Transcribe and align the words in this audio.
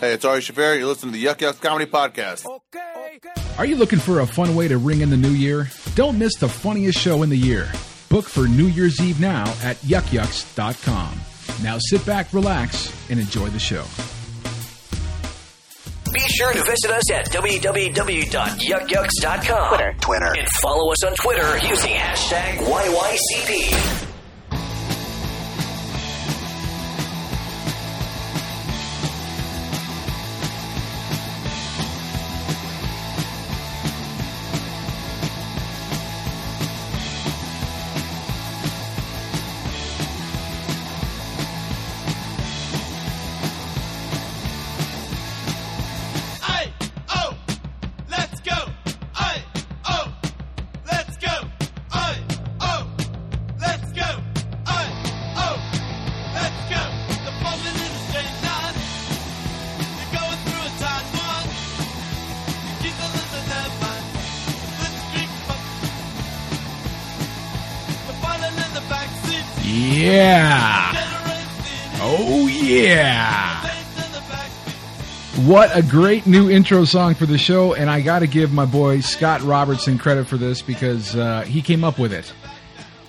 Hey, 0.00 0.12
it's 0.14 0.24
Ari 0.24 0.40
Shaffir. 0.40 0.78
You're 0.78 0.86
listening 0.86 1.12
to 1.12 1.18
the 1.18 1.24
Yuk 1.24 1.42
Yuk's 1.42 1.58
Comedy 1.58 1.84
Podcast. 1.84 2.46
Okay. 2.46 3.18
Are 3.58 3.66
you 3.66 3.76
looking 3.76 3.98
for 3.98 4.20
a 4.20 4.26
fun 4.26 4.56
way 4.56 4.66
to 4.66 4.78
ring 4.78 5.02
in 5.02 5.10
the 5.10 5.16
new 5.16 5.28
year? 5.30 5.68
Don't 5.94 6.18
miss 6.18 6.36
the 6.36 6.48
funniest 6.48 6.98
show 6.98 7.22
in 7.22 7.28
the 7.28 7.36
year. 7.36 7.70
Book 8.08 8.24
for 8.24 8.48
New 8.48 8.66
Year's 8.66 8.98
Eve 9.00 9.20
now 9.20 9.44
at 9.62 9.76
yukyuks.com. 9.78 11.20
Now 11.62 11.76
sit 11.78 12.04
back, 12.06 12.32
relax, 12.32 12.90
and 13.10 13.20
enjoy 13.20 13.48
the 13.48 13.58
show. 13.58 13.84
Be 16.12 16.20
sure 16.20 16.52
to 16.54 16.62
visit 16.64 16.90
us 16.90 17.10
at 17.12 17.26
www.yukyuks.com. 17.30 19.68
Twitter. 19.68 19.94
Twitter. 20.00 20.34
And 20.38 20.48
follow 20.62 20.90
us 20.92 21.04
on 21.04 21.14
Twitter 21.16 21.58
using 21.68 21.92
hashtag 21.92 22.56
YYCP. 22.56 23.99
What 75.50 75.76
a 75.76 75.82
great 75.82 76.28
new 76.28 76.48
intro 76.48 76.84
song 76.84 77.16
for 77.16 77.26
the 77.26 77.36
show, 77.36 77.74
and 77.74 77.90
I 77.90 78.02
got 78.02 78.20
to 78.20 78.28
give 78.28 78.52
my 78.52 78.66
boy 78.66 79.00
Scott 79.00 79.42
Robertson 79.42 79.98
credit 79.98 80.28
for 80.28 80.36
this 80.36 80.62
because 80.62 81.16
uh, 81.16 81.40
he 81.42 81.60
came 81.60 81.82
up 81.82 81.98
with 81.98 82.12
it. 82.12 82.32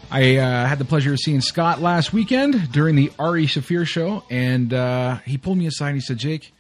I 0.10 0.38
uh, 0.38 0.66
had 0.66 0.80
the 0.80 0.86
pleasure 0.86 1.14
of 1.14 1.20
seeing 1.20 1.42
Scott 1.42 1.82
last 1.82 2.14
weekend 2.14 2.72
during 2.72 2.96
the 2.96 3.12
Ari 3.20 3.46
Shaffir 3.46 3.86
show, 3.86 4.24
and 4.32 4.74
uh, 4.74 5.18
he 5.18 5.38
pulled 5.38 5.60
me 5.60 5.68
aside 5.68 5.90
and 5.90 5.98
he 5.98 6.02
said, 6.02 6.18
Jake, 6.18 6.52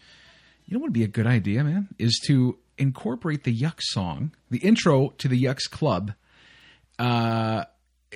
you 0.68 0.76
know 0.76 0.82
what 0.82 0.90
would 0.90 0.94
be 0.94 1.04
a 1.04 1.08
good 1.08 1.26
idea, 1.26 1.64
man? 1.64 1.88
Is 1.98 2.22
to 2.28 2.60
incorporate 2.78 3.44
the 3.44 3.58
Yucks 3.60 3.86
song, 3.86 4.34
the 4.52 4.60
intro 4.60 5.16
to 5.18 5.28
the 5.28 5.44
Yucks 5.44 5.68
Club, 5.68 6.14
uh, 7.00 7.64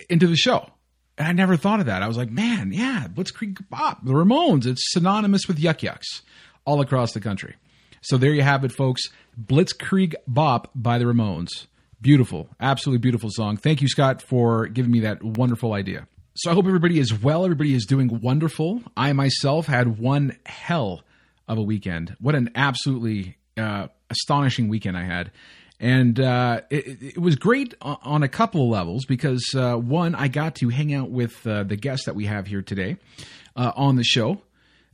into 0.08 0.28
the 0.28 0.36
show. 0.36 0.70
And 1.18 1.28
I 1.28 1.32
never 1.32 1.58
thought 1.58 1.80
of 1.80 1.88
that. 1.88 2.04
I 2.04 2.08
was 2.08 2.18
like, 2.18 2.30
man, 2.30 2.72
yeah, 2.72 3.08
Blitzkrieg 3.12 3.68
Bop, 3.72 4.06
the 4.06 4.12
Ramones. 4.12 4.68
It's 4.68 4.84
synonymous 4.94 5.48
with 5.48 5.58
Yuk 5.58 5.82
Yuk's 5.82 6.22
all 6.66 6.82
across 6.82 7.14
the 7.14 7.22
country. 7.22 7.56
So 8.02 8.18
there 8.18 8.34
you 8.34 8.44
have 8.44 8.64
it, 8.64 8.72
folks. 8.72 9.04
Blitzkrieg 9.42 10.16
Bop 10.28 10.70
by 10.76 10.98
the 10.98 11.06
Ramones. 11.06 11.68
Beautiful, 12.02 12.50
absolutely 12.60 13.00
beautiful 13.00 13.30
song. 13.32 13.58
Thank 13.58 13.82
you, 13.82 13.88
Scott, 13.88 14.22
for 14.22 14.68
giving 14.68 14.92
me 14.92 15.00
that 15.02 15.24
wonderful 15.24 15.74
idea. 15.74 16.08
So 16.36 16.52
I 16.52 16.54
hope 16.54 16.68
everybody 16.68 17.00
is 17.00 17.14
well. 17.14 17.46
Everybody 17.46 17.74
is 17.74 17.86
doing 17.86 18.20
wonderful. 18.22 18.84
I 18.96 19.14
myself 19.14 19.68
had 19.68 19.98
one 19.98 20.38
hell 20.46 21.02
of 21.48 21.58
a 21.58 21.62
weekend. 21.62 22.16
What 22.20 22.36
an 22.36 22.52
absolutely 22.56 23.38
uh, 23.58 23.88
astonishing 24.10 24.68
weekend 24.68 24.98
I 24.98 25.04
had. 25.06 25.32
And 25.80 26.20
uh, 26.20 26.62
it, 26.70 27.16
it 27.16 27.18
was 27.18 27.36
great 27.36 27.74
on 27.82 28.24
a 28.24 28.28
couple 28.28 28.70
levels 28.70 29.06
because, 29.06 29.54
uh, 29.56 29.76
one, 29.76 30.16
I 30.16 30.28
got 30.28 30.56
to 30.56 30.70
hang 30.70 30.94
out 30.94 31.10
with 31.10 31.46
uh, 31.48 31.64
the 31.64 31.76
guest 31.76 32.06
that 32.06 32.16
we 32.16 32.26
have 32.26 32.48
here 32.48 32.62
today 32.62 32.98
uh, 33.56 33.72
on 33.76 33.96
the 33.96 34.04
show. 34.04 34.42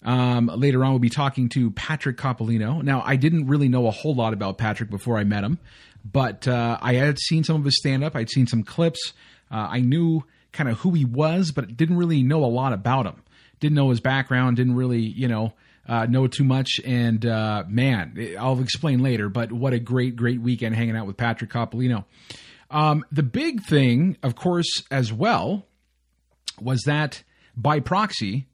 Um, 0.04 0.48
later 0.48 0.84
on, 0.84 0.92
we'll 0.92 1.00
be 1.00 1.10
talking 1.10 1.50
to 1.50 1.72
Patrick 1.72 2.18
Coppolino. 2.18 2.82
Now, 2.82 3.04
I 3.06 3.16
didn't 3.16 3.48
really 3.48 3.70
know 3.70 3.88
a 3.88 3.92
whole 3.92 4.16
lot 4.16 4.34
about 4.34 4.58
Patrick 4.58 4.90
before 4.90 5.18
I 5.18 5.24
met 5.24 5.44
him, 5.44 5.60
but 6.04 6.48
uh, 6.48 6.78
I 6.82 6.94
had 6.94 7.20
seen 7.20 7.44
some 7.44 7.58
of 7.58 7.66
his 7.66 7.78
stand 7.78 8.04
up. 8.04 8.16
I'd 8.16 8.30
seen 8.30 8.48
some 8.48 8.64
clips. 8.64 9.14
Uh, 9.52 9.68
I 9.70 9.82
knew 9.82 10.24
kind 10.52 10.70
of 10.70 10.80
who 10.80 10.92
he 10.92 11.06
was, 11.06 11.52
but 11.52 11.78
didn't 11.78 11.98
really 11.98 12.24
know 12.24 12.44
a 12.44 12.48
lot 12.48 12.74
about 12.74 13.06
him. 13.06 13.22
Didn't 13.60 13.76
know 13.76 13.90
his 13.90 14.00
background, 14.00 14.58
didn't 14.58 14.76
really, 14.76 15.02
you 15.02 15.28
know, 15.28 15.54
uh, 15.88 16.06
know 16.08 16.28
too 16.28 16.44
much. 16.44 16.80
And 16.84 17.26
uh, 17.26 17.64
man, 17.68 18.36
I'll 18.40 18.60
explain 18.60 19.04
later, 19.04 19.30
but 19.30 19.52
what 19.52 19.74
a 19.74 19.80
great, 19.80 20.16
great 20.16 20.42
weekend 20.42 20.76
hanging 20.76 20.96
out 20.96 21.06
with 21.06 21.18
Patrick 21.18 21.52
Coppolino. 21.52 22.06
Um, 22.72 23.06
the 23.12 23.24
big 23.24 23.64
thing, 23.64 24.18
of 24.24 24.36
course, 24.36 24.84
as 24.90 25.12
well, 25.12 25.68
was 26.60 26.84
that 26.84 27.24
by 27.56 27.80
proxy, 27.82 28.48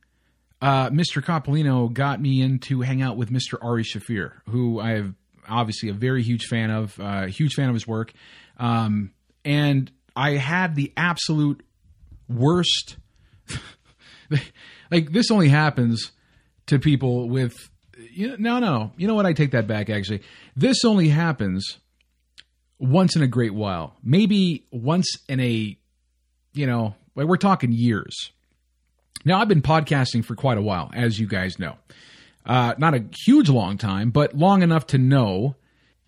uh, 0.62 0.90
Mr. 0.90 1.24
Coppolino 1.24 1.92
got 1.92 2.22
me 2.22 2.42
in 2.42 2.60
to 2.60 2.82
hang 2.82 3.02
out 3.02 3.18
with 3.18 3.30
Mr. 3.30 3.58
Ari 3.62 3.84
Shaffir, 3.84 4.34
who 4.50 4.80
I 4.80 4.92
have 4.92 5.14
obviously 5.48 5.90
a 5.90 5.94
very 5.94 6.24
huge 6.24 6.46
fan 6.46 6.72
of, 6.72 7.00
uh, 7.00 7.28
huge 7.28 7.54
fan 7.54 7.70
of 7.70 7.74
his 7.74 7.88
work. 7.88 8.14
Um, 8.58 9.12
and 9.46 9.92
I 10.16 10.32
had 10.32 10.76
the 10.76 10.92
absolute 10.98 11.64
worst. 12.28 12.98
like, 14.92 15.12
this 15.12 15.32
only 15.32 15.50
happens 15.50 16.12
to 16.68 16.80
people 16.80 17.30
with. 17.30 17.54
You 18.12 18.38
know, 18.38 18.60
no, 18.60 18.60
no. 18.60 18.92
You 18.98 19.08
know 19.08 19.16
what? 19.16 19.26
I 19.26 19.34
take 19.34 19.52
that 19.52 19.68
back, 19.68 19.90
actually. 19.90 20.22
This 20.56 20.84
only 20.86 21.10
happens 21.10 21.80
once 22.80 23.16
in 23.16 23.22
a 23.24 23.28
great 23.28 23.54
while. 23.54 23.96
Maybe 24.04 24.66
once 24.72 25.08
in 25.28 25.40
a, 25.40 25.78
you 26.54 26.66
know, 26.68 26.96
like 27.16 27.28
we're 27.28 27.38
talking 27.38 27.72
years. 27.72 28.32
Now, 29.28 29.42
I've 29.42 29.50
been 29.50 29.62
podcasting 29.62 30.24
for 30.24 30.36
quite 30.36 30.58
a 30.58 30.62
while, 30.62 30.90
as 30.94 31.20
you 31.20 31.28
guys 31.28 31.60
know. 31.60 31.76
Uh, 32.46 32.76
not 32.78 32.94
a 32.94 33.04
huge 33.26 33.50
long 33.50 33.78
time, 33.78 34.10
but 34.10 34.34
long 34.34 34.62
enough 34.62 34.88
to 34.88 34.98
know 34.98 35.58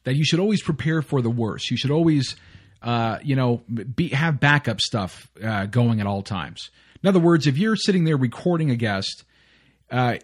that 0.06 0.16
you 0.16 0.24
should 0.24 0.40
always 0.40 0.64
prepare 0.64 1.02
for 1.02 1.22
the 1.22 1.30
worst. 1.30 1.70
You 1.70 1.76
should 1.76 1.92
always, 1.92 2.38
uh, 2.82 3.20
you 3.22 3.36
know, 3.36 3.58
be, 3.94 4.08
have 4.10 4.40
backup 4.40 4.80
stuff 4.80 5.30
uh, 5.44 5.66
going 5.66 6.00
at 6.00 6.08
all 6.08 6.22
times. 6.22 6.72
In 7.04 7.10
other 7.10 7.20
words, 7.20 7.46
if 7.46 7.58
you're 7.58 7.76
sitting 7.76 8.06
there 8.06 8.16
recording 8.16 8.72
a 8.72 8.78
guest 8.78 9.26
uh, 9.92 10.16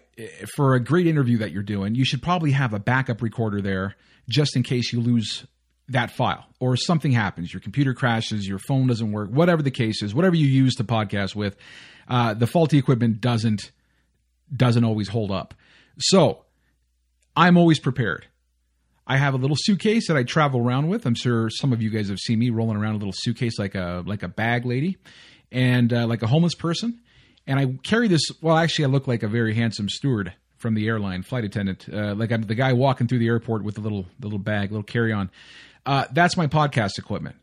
for 0.54 0.74
a 0.74 0.80
great 0.80 1.06
interview 1.06 1.36
that 1.36 1.52
you're 1.52 1.62
doing, 1.62 1.94
you 1.94 2.06
should 2.06 2.22
probably 2.22 2.52
have 2.52 2.72
a 2.72 2.78
backup 2.78 3.20
recorder 3.20 3.60
there 3.60 3.94
just 4.26 4.56
in 4.56 4.62
case 4.62 4.90
you 4.94 5.02
lose 5.02 5.46
that 5.90 6.10
file 6.10 6.46
or 6.60 6.78
something 6.78 7.12
happens. 7.12 7.52
Your 7.52 7.60
computer 7.60 7.92
crashes, 7.92 8.48
your 8.48 8.58
phone 8.58 8.86
doesn't 8.86 9.12
work, 9.12 9.28
whatever 9.28 9.60
the 9.60 9.70
case 9.70 10.02
is, 10.02 10.14
whatever 10.14 10.34
you 10.34 10.46
use 10.46 10.76
to 10.76 10.84
podcast 10.84 11.34
with, 11.34 11.56
uh, 12.08 12.34
the 12.34 12.46
faulty 12.46 12.78
equipment 12.78 13.20
doesn't 13.20 13.70
doesn't 14.54 14.84
always 14.84 15.08
hold 15.08 15.30
up. 15.30 15.54
So 15.98 16.44
I'm 17.36 17.56
always 17.56 17.80
prepared. 17.80 18.26
I 19.06 19.18
have 19.18 19.34
a 19.34 19.36
little 19.36 19.56
suitcase 19.58 20.08
that 20.08 20.16
I 20.16 20.24
travel 20.24 20.60
around 20.60 20.88
with. 20.88 21.06
I'm 21.06 21.14
sure 21.14 21.48
some 21.50 21.72
of 21.72 21.80
you 21.80 21.90
guys 21.90 22.08
have 22.08 22.18
seen 22.18 22.38
me 22.38 22.50
rolling 22.50 22.76
around 22.76 22.94
a 22.94 22.98
little 22.98 23.14
suitcase 23.14 23.58
like 23.58 23.74
a 23.74 24.02
like 24.06 24.22
a 24.22 24.28
bag 24.28 24.66
lady, 24.66 24.98
and 25.52 25.92
uh, 25.92 26.06
like 26.06 26.22
a 26.22 26.26
homeless 26.26 26.54
person. 26.54 27.00
And 27.46 27.60
I 27.60 27.78
carry 27.84 28.08
this. 28.08 28.22
Well, 28.40 28.56
actually, 28.56 28.86
I 28.86 28.88
look 28.88 29.06
like 29.06 29.22
a 29.22 29.28
very 29.28 29.54
handsome 29.54 29.88
steward 29.88 30.32
from 30.56 30.74
the 30.74 30.88
airline, 30.88 31.22
flight 31.22 31.44
attendant, 31.44 31.86
uh, 31.92 32.14
like 32.14 32.32
I'm 32.32 32.42
the 32.42 32.54
guy 32.54 32.72
walking 32.72 33.06
through 33.06 33.18
the 33.18 33.28
airport 33.28 33.62
with 33.62 33.76
the 33.76 33.80
little 33.80 34.06
the 34.18 34.26
little 34.26 34.38
bag, 34.38 34.72
little 34.72 34.82
carry 34.82 35.12
on. 35.12 35.30
Uh, 35.84 36.06
that's 36.12 36.36
my 36.36 36.48
podcast 36.48 36.98
equipment. 36.98 37.36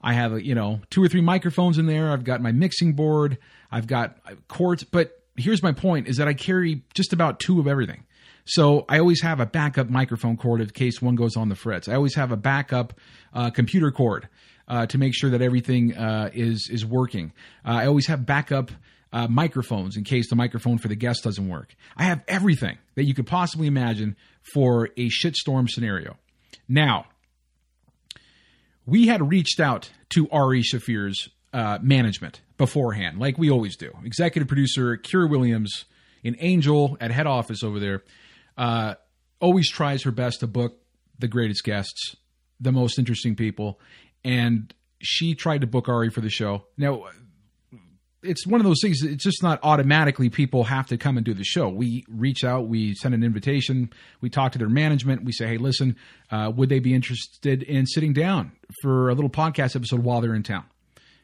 I 0.00 0.14
have 0.14 0.32
a, 0.32 0.44
you 0.44 0.54
know 0.54 0.80
two 0.90 1.02
or 1.02 1.08
three 1.08 1.20
microphones 1.20 1.78
in 1.78 1.86
there. 1.86 2.10
I've 2.10 2.24
got 2.24 2.40
my 2.40 2.52
mixing 2.52 2.92
board. 2.92 3.38
I've 3.70 3.86
got 3.86 4.18
cords. 4.48 4.84
But 4.84 5.22
here's 5.36 5.62
my 5.62 5.72
point: 5.72 6.08
is 6.08 6.16
that 6.16 6.28
I 6.28 6.34
carry 6.34 6.82
just 6.94 7.12
about 7.12 7.40
two 7.40 7.60
of 7.60 7.66
everything. 7.66 8.04
So 8.44 8.86
I 8.88 8.98
always 8.98 9.20
have 9.20 9.40
a 9.40 9.46
backup 9.46 9.90
microphone 9.90 10.38
cord 10.38 10.62
in 10.62 10.70
case 10.70 11.02
one 11.02 11.16
goes 11.16 11.36
on 11.36 11.50
the 11.50 11.54
frets. 11.54 11.86
I 11.86 11.94
always 11.94 12.14
have 12.14 12.32
a 12.32 12.36
backup 12.36 12.94
uh, 13.34 13.50
computer 13.50 13.90
cord 13.90 14.26
uh, 14.66 14.86
to 14.86 14.96
make 14.96 15.14
sure 15.14 15.30
that 15.30 15.42
everything 15.42 15.94
uh, 15.94 16.30
is 16.32 16.70
is 16.72 16.84
working. 16.84 17.32
Uh, 17.64 17.72
I 17.72 17.86
always 17.86 18.06
have 18.06 18.24
backup 18.24 18.70
uh, 19.12 19.26
microphones 19.26 19.96
in 19.96 20.04
case 20.04 20.30
the 20.30 20.36
microphone 20.36 20.78
for 20.78 20.88
the 20.88 20.96
guest 20.96 21.24
doesn't 21.24 21.48
work. 21.48 21.74
I 21.96 22.04
have 22.04 22.22
everything 22.28 22.78
that 22.94 23.04
you 23.04 23.14
could 23.14 23.26
possibly 23.26 23.66
imagine 23.66 24.16
for 24.54 24.90
a 24.96 25.08
shitstorm 25.08 25.68
scenario. 25.68 26.16
Now, 26.68 27.06
we 28.88 29.06
had 29.06 29.28
reached 29.28 29.60
out 29.60 29.90
to 30.10 30.28
Ari 30.30 30.62
Shaffir's 30.62 31.28
uh, 31.52 31.78
management 31.82 32.40
beforehand, 32.56 33.18
like 33.18 33.36
we 33.36 33.50
always 33.50 33.76
do. 33.76 33.92
Executive 34.02 34.48
producer 34.48 34.96
Kira 34.96 35.28
Williams, 35.28 35.84
an 36.24 36.36
angel 36.38 36.96
at 36.98 37.10
head 37.10 37.26
office 37.26 37.62
over 37.62 37.78
there, 37.78 38.02
uh, 38.56 38.94
always 39.40 39.70
tries 39.70 40.02
her 40.04 40.10
best 40.10 40.40
to 40.40 40.46
book 40.46 40.78
the 41.18 41.28
greatest 41.28 41.64
guests, 41.64 42.16
the 42.60 42.72
most 42.72 42.98
interesting 42.98 43.36
people, 43.36 43.78
and 44.24 44.72
she 45.00 45.34
tried 45.34 45.60
to 45.60 45.66
book 45.66 45.88
Ari 45.88 46.08
for 46.08 46.22
the 46.22 46.30
show. 46.30 46.64
Now, 46.78 47.04
it's 48.22 48.46
one 48.46 48.60
of 48.60 48.66
those 48.66 48.80
things. 48.82 49.02
It's 49.02 49.22
just 49.22 49.42
not 49.42 49.60
automatically 49.62 50.28
people 50.28 50.64
have 50.64 50.88
to 50.88 50.96
come 50.96 51.16
and 51.16 51.24
do 51.24 51.34
the 51.34 51.44
show. 51.44 51.68
We 51.68 52.04
reach 52.08 52.44
out, 52.44 52.66
we 52.66 52.94
send 52.94 53.14
an 53.14 53.22
invitation, 53.22 53.90
we 54.20 54.28
talk 54.28 54.52
to 54.52 54.58
their 54.58 54.68
management, 54.68 55.24
we 55.24 55.32
say, 55.32 55.46
"Hey, 55.46 55.58
listen, 55.58 55.96
uh, 56.30 56.52
would 56.54 56.68
they 56.68 56.80
be 56.80 56.94
interested 56.94 57.62
in 57.62 57.86
sitting 57.86 58.12
down 58.12 58.52
for 58.82 59.08
a 59.08 59.14
little 59.14 59.30
podcast 59.30 59.76
episode 59.76 60.00
while 60.00 60.20
they're 60.20 60.34
in 60.34 60.42
town?" 60.42 60.64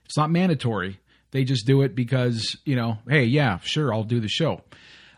It's 0.05 0.17
not 0.17 0.31
mandatory. 0.31 1.01
They 1.33 1.45
just 1.45 1.67
do 1.67 1.83
it 1.83 1.95
because 1.95 2.57
you 2.65 2.77
know, 2.77 2.99
hey, 3.09 3.25
yeah, 3.25 3.59
sure, 3.63 3.93
I'll 3.93 4.05
do 4.05 4.21
the 4.21 4.29
show. 4.29 4.63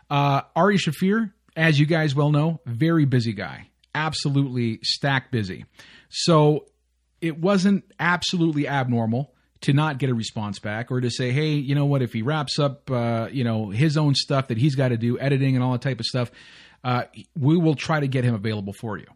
Uh, 0.09 0.41
Ari 0.55 0.77
Shaffir, 0.77 1.31
as 1.55 1.79
you 1.79 1.85
guys 1.85 2.15
well 2.15 2.31
know, 2.31 2.59
very 2.65 3.05
busy 3.05 3.33
guy, 3.33 3.67
absolutely 3.93 4.79
stack 4.83 5.31
busy. 5.31 5.65
So 6.09 6.65
it 7.21 7.39
wasn't 7.39 7.83
absolutely 7.99 8.67
abnormal 8.67 9.33
to 9.61 9.73
not 9.73 9.97
get 9.97 10.09
a 10.09 10.13
response 10.13 10.59
back 10.59 10.91
or 10.91 11.01
to 11.01 11.09
say, 11.09 11.31
hey, 11.31 11.51
you 11.53 11.75
know 11.75 11.85
what, 11.85 12.01
if 12.01 12.13
he 12.13 12.21
wraps 12.21 12.59
up, 12.59 12.89
uh, 12.91 13.27
you 13.31 13.43
know, 13.43 13.69
his 13.69 13.97
own 13.97 14.15
stuff 14.15 14.47
that 14.49 14.57
he's 14.57 14.75
got 14.75 14.89
to 14.89 14.97
do, 14.97 15.19
editing 15.19 15.55
and 15.55 15.63
all 15.63 15.71
that 15.71 15.81
type 15.81 15.99
of 15.99 16.05
stuff, 16.05 16.31
uh, 16.83 17.03
we 17.37 17.57
will 17.57 17.75
try 17.75 17.99
to 17.99 18.07
get 18.07 18.23
him 18.23 18.35
available 18.35 18.73
for 18.73 18.97
you. 18.97 19.07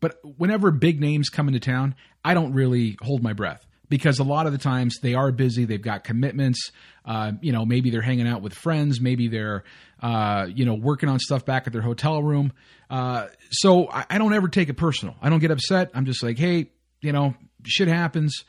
But 0.00 0.18
whenever 0.38 0.70
big 0.70 1.00
names 1.00 1.28
come 1.28 1.48
into 1.48 1.60
town, 1.60 1.94
I 2.24 2.34
don't 2.34 2.52
really 2.52 2.96
hold 3.02 3.22
my 3.22 3.32
breath 3.32 3.66
because 3.88 4.18
a 4.18 4.24
lot 4.24 4.46
of 4.46 4.52
the 4.52 4.58
times 4.58 4.98
they 5.02 5.14
are 5.14 5.30
busy. 5.32 5.64
They've 5.64 5.82
got 5.82 6.04
commitments. 6.04 6.70
Uh, 7.04 7.32
you 7.40 7.52
know, 7.52 7.66
maybe 7.66 7.90
they're 7.90 8.00
hanging 8.00 8.28
out 8.28 8.40
with 8.40 8.54
friends. 8.54 9.00
Maybe 9.00 9.28
they're, 9.28 9.64
uh, 10.02 10.46
you 10.48 10.64
know, 10.64 10.74
working 10.74 11.08
on 11.08 11.18
stuff 11.18 11.44
back 11.44 11.66
at 11.66 11.72
their 11.72 11.82
hotel 11.82 12.22
room. 12.22 12.52
Uh, 12.88 13.26
so 13.50 13.90
I, 13.90 14.06
I 14.10 14.18
don't 14.18 14.32
ever 14.32 14.48
take 14.48 14.68
it 14.68 14.74
personal. 14.74 15.16
I 15.20 15.28
don't 15.28 15.40
get 15.40 15.50
upset. 15.50 15.90
I'm 15.92 16.06
just 16.06 16.22
like, 16.22 16.38
hey, 16.38 16.70
you 17.02 17.12
know, 17.12 17.34
shit 17.64 17.88
happens. 17.88 18.44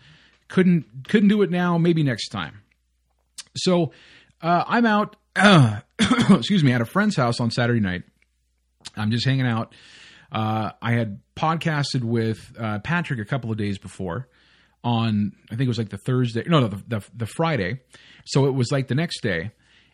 Couldn't 0.52 1.08
couldn't 1.08 1.30
do 1.30 1.42
it 1.44 1.50
now. 1.50 1.78
Maybe 1.78 2.04
next 2.04 2.28
time. 2.28 2.62
So 3.56 3.94
uh, 4.42 4.66
I'm 4.68 4.86
out. 4.86 5.16
excuse 6.30 6.62
me, 6.62 6.74
at 6.74 6.82
a 6.82 6.86
friend's 6.86 7.16
house 7.16 7.40
on 7.40 7.52
Saturday 7.52 7.80
night. 7.80 8.04
I'm 8.98 9.12
just 9.12 9.26
hanging 9.26 9.48
out. 9.48 9.74
Uh, 10.30 10.72
I 10.82 10.92
had 10.92 11.22
podcasted 11.38 12.04
with 12.04 12.54
uh, 12.60 12.80
Patrick 12.80 13.20
a 13.20 13.26
couple 13.26 13.50
of 13.50 13.58
days 13.58 13.78
before 13.78 14.28
on 14.84 15.32
I 15.46 15.56
think 15.56 15.62
it 15.62 15.68
was 15.70 15.78
like 15.78 15.90
the 15.90 15.98
Thursday, 15.98 16.44
no, 16.48 16.60
no, 16.60 16.68
the, 16.68 16.84
the, 16.88 17.06
the 17.16 17.26
Friday. 17.26 17.80
So 18.26 18.46
it 18.46 18.52
was 18.52 18.72
like 18.72 18.88
the 18.90 18.96
next 18.96 19.22
day, 19.22 19.52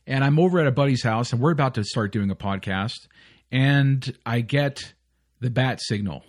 and 0.07 0.24
I'm 0.24 0.39
over 0.39 0.60
at 0.60 0.65
a 0.65 0.71
buddy's 0.71 1.03
house, 1.03 1.33
and 1.33 1.42
we're 1.42 1.51
about 1.51 1.75
to 1.75 1.83
start 1.83 2.12
doing 2.12 2.31
a 2.31 2.36
podcast, 2.36 3.07
and 3.51 4.18
I 4.25 4.42
get 4.42 4.94
the 5.39 5.51
bat 5.51 5.81
signal, 5.81 6.24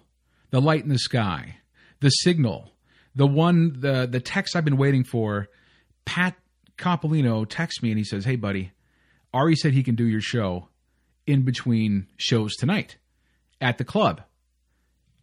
the 0.50 0.60
light 0.60 0.82
in 0.82 0.90
the 0.90 0.98
sky, 0.98 1.56
the 2.00 2.10
signal, 2.10 2.72
the 3.18 3.26
one, 3.26 3.80
the 3.80 4.06
the 4.06 4.20
text 4.20 4.54
I've 4.54 4.64
been 4.64 4.76
waiting 4.76 5.02
for. 5.02 5.48
Pat 6.04 6.36
Coppolino 6.78 7.44
texts 7.46 7.82
me 7.82 7.90
and 7.90 7.98
he 7.98 8.04
says, 8.04 8.24
"Hey, 8.24 8.36
buddy, 8.36 8.70
Ari 9.34 9.56
said 9.56 9.72
he 9.72 9.82
can 9.82 9.96
do 9.96 10.06
your 10.06 10.20
show 10.20 10.68
in 11.26 11.42
between 11.42 12.06
shows 12.16 12.54
tonight 12.54 12.96
at 13.60 13.76
the 13.76 13.84
club." 13.84 14.22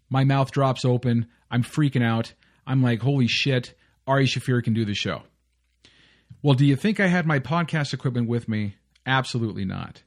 My 0.09 0.25
mouth 0.25 0.51
drops 0.51 0.83
open. 0.83 1.27
I'm 1.49 1.63
freaking 1.63 2.03
out. 2.03 2.33
I'm 2.67 2.83
like, 2.83 3.01
holy 3.01 3.27
shit, 3.27 3.73
Ari 4.05 4.25
Shaffir 4.25 4.61
can 4.61 4.73
do 4.73 4.83
the 4.85 4.93
show. 4.93 5.23
Well, 6.43 6.55
do 6.55 6.65
you 6.65 6.75
think 6.75 6.99
I 6.99 7.07
had 7.07 7.25
my 7.25 7.39
podcast 7.39 7.93
equipment 7.93 8.27
with 8.27 8.49
me? 8.49 8.75
Absolutely 9.05 9.65
not. 9.65 10.03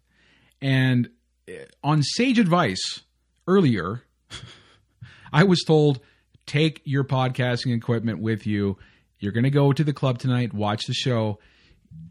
And 0.61 1.09
eh, 1.49 1.65
on 1.83 2.03
sage 2.03 2.39
advice 2.39 3.01
earlier, 3.47 4.03
I 5.33 5.45
was 5.45 5.65
told 5.67 6.01
take 6.49 6.83
your 6.85 7.05
podcasting 7.05 7.77
equipment 7.77 8.21
with 8.21 8.47
you. 8.47 8.79
You're 9.21 9.33
going 9.33 9.45
to 9.45 9.51
go 9.51 9.73
to 9.73 9.85
the 9.85 9.93
club 9.93 10.19
tonight, 10.19 10.53
watch 10.53 10.87
the 10.87 10.95
show. 10.95 11.39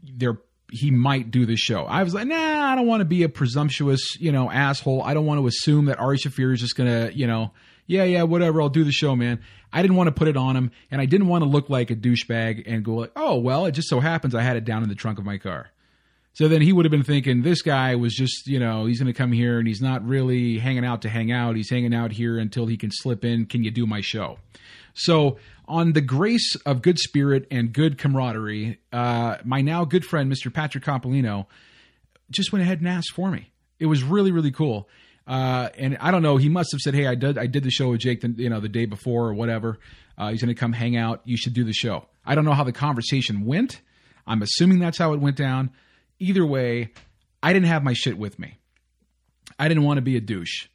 There 0.02 0.38
he 0.70 0.90
might 0.90 1.30
do 1.30 1.46
the 1.46 1.56
show. 1.56 1.84
I 1.84 2.02
was 2.02 2.12
like, 2.14 2.26
nah, 2.26 2.36
I 2.36 2.74
don't 2.74 2.86
want 2.86 3.00
to 3.00 3.06
be 3.06 3.22
a 3.22 3.28
presumptuous, 3.28 4.16
you 4.20 4.32
know, 4.32 4.50
asshole. 4.50 5.02
I 5.02 5.14
don't 5.14 5.24
want 5.24 5.40
to 5.40 5.46
assume 5.46 5.86
that 5.86 5.98
Ari 5.98 6.18
Shaffir 6.18 6.52
is 6.52 6.60
just 6.60 6.76
gonna, 6.76 7.10
you 7.14 7.26
know, 7.26 7.52
yeah, 7.86 8.04
yeah, 8.04 8.24
whatever, 8.24 8.60
I'll 8.60 8.68
do 8.68 8.84
the 8.84 8.92
show, 8.92 9.16
man. 9.16 9.40
I 9.72 9.80
didn't 9.80 9.96
want 9.96 10.08
to 10.08 10.12
put 10.12 10.28
it 10.28 10.36
on 10.36 10.56
him, 10.56 10.70
and 10.90 11.00
I 11.00 11.06
didn't 11.06 11.28
want 11.28 11.42
to 11.42 11.48
look 11.48 11.70
like 11.70 11.90
a 11.90 11.96
douchebag 11.96 12.64
and 12.66 12.84
go 12.84 12.96
like, 12.96 13.12
oh, 13.16 13.38
well, 13.38 13.64
it 13.64 13.72
just 13.72 13.88
so 13.88 14.00
happens 14.00 14.34
I 14.34 14.42
had 14.42 14.56
it 14.56 14.64
down 14.64 14.82
in 14.82 14.90
the 14.90 14.94
trunk 14.94 15.18
of 15.18 15.24
my 15.24 15.38
car. 15.38 15.70
So 16.34 16.46
then 16.46 16.62
he 16.62 16.72
would 16.72 16.84
have 16.84 16.92
been 16.92 17.02
thinking, 17.02 17.42
this 17.42 17.62
guy 17.62 17.96
was 17.96 18.14
just, 18.14 18.46
you 18.46 18.60
know, 18.60 18.86
he's 18.86 19.00
going 19.00 19.12
to 19.12 19.16
come 19.16 19.32
here 19.32 19.58
and 19.58 19.66
he's 19.66 19.80
not 19.80 20.06
really 20.06 20.58
hanging 20.58 20.84
out 20.84 21.02
to 21.02 21.08
hang 21.08 21.32
out. 21.32 21.56
He's 21.56 21.70
hanging 21.70 21.94
out 21.94 22.12
here 22.12 22.38
until 22.38 22.66
he 22.66 22.76
can 22.76 22.90
slip 22.92 23.24
in. 23.24 23.46
Can 23.46 23.64
you 23.64 23.72
do 23.72 23.86
my 23.86 24.00
show? 24.00 24.38
So, 24.94 25.38
on 25.66 25.92
the 25.92 26.00
grace 26.00 26.56
of 26.64 26.80
good 26.80 26.98
spirit 26.98 27.46
and 27.50 27.72
good 27.72 27.98
camaraderie, 27.98 28.78
uh, 28.92 29.36
my 29.44 29.60
now 29.60 29.84
good 29.84 30.04
friend, 30.04 30.32
Mr. 30.32 30.52
Patrick 30.52 30.84
Coppolino, 30.84 31.46
just 32.30 32.52
went 32.52 32.62
ahead 32.62 32.78
and 32.78 32.88
asked 32.88 33.12
for 33.12 33.30
me. 33.30 33.50
It 33.78 33.86
was 33.86 34.02
really, 34.02 34.30
really 34.30 34.50
cool. 34.50 34.88
Uh, 35.26 35.68
and 35.76 35.98
I 36.00 36.10
don't 36.10 36.22
know. 36.22 36.38
He 36.38 36.48
must 36.48 36.72
have 36.72 36.80
said, 36.80 36.94
"Hey, 36.94 37.06
I 37.06 37.14
did. 37.14 37.36
I 37.36 37.46
did 37.46 37.64
the 37.64 37.70
show 37.70 37.90
with 37.90 38.00
Jake, 38.00 38.22
the, 38.22 38.28
you 38.28 38.48
know, 38.48 38.60
the 38.60 38.68
day 38.68 38.86
before 38.86 39.28
or 39.28 39.34
whatever. 39.34 39.78
Uh, 40.16 40.30
he's 40.30 40.40
going 40.40 40.54
to 40.54 40.58
come 40.58 40.72
hang 40.72 40.96
out. 40.96 41.20
You 41.24 41.36
should 41.36 41.52
do 41.52 41.64
the 41.64 41.74
show." 41.74 42.06
I 42.24 42.34
don't 42.34 42.44
know 42.44 42.54
how 42.54 42.64
the 42.64 42.72
conversation 42.72 43.44
went. 43.44 43.80
I'm 44.26 44.42
assuming 44.42 44.78
that's 44.78 44.98
how 44.98 45.12
it 45.12 45.20
went 45.20 45.36
down. 45.36 45.70
Either 46.18 46.44
way, 46.44 46.92
I 47.42 47.52
didn't 47.52 47.68
have 47.68 47.82
my 47.82 47.92
shit 47.92 48.18
with 48.18 48.38
me. 48.38 48.58
I 49.58 49.68
didn't 49.68 49.84
want 49.84 49.98
to 49.98 50.02
be 50.02 50.16
a 50.16 50.20
douche, 50.20 50.68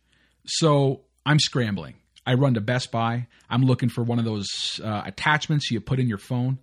so 0.45 1.01
I'm 1.25 1.39
scrambling. 1.39 1.95
I 2.25 2.35
run 2.35 2.53
to 2.53 2.61
Best 2.61 2.91
Buy. 2.91 3.27
I'm 3.49 3.63
looking 3.63 3.89
for 3.89 4.03
one 4.03 4.19
of 4.19 4.25
those 4.25 4.47
uh, 4.83 5.03
attachments 5.05 5.69
you 5.69 5.81
put 5.81 5.99
in 5.99 6.07
your 6.07 6.17
phone, 6.17 6.59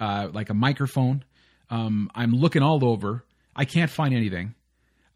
uh, 0.00 0.28
like 0.32 0.50
a 0.50 0.54
microphone. 0.54 1.24
Um, 1.70 2.10
I'm 2.14 2.32
looking 2.32 2.62
all 2.62 2.84
over. 2.84 3.24
I 3.54 3.64
can't 3.64 3.90
find 3.90 4.14
anything. 4.14 4.54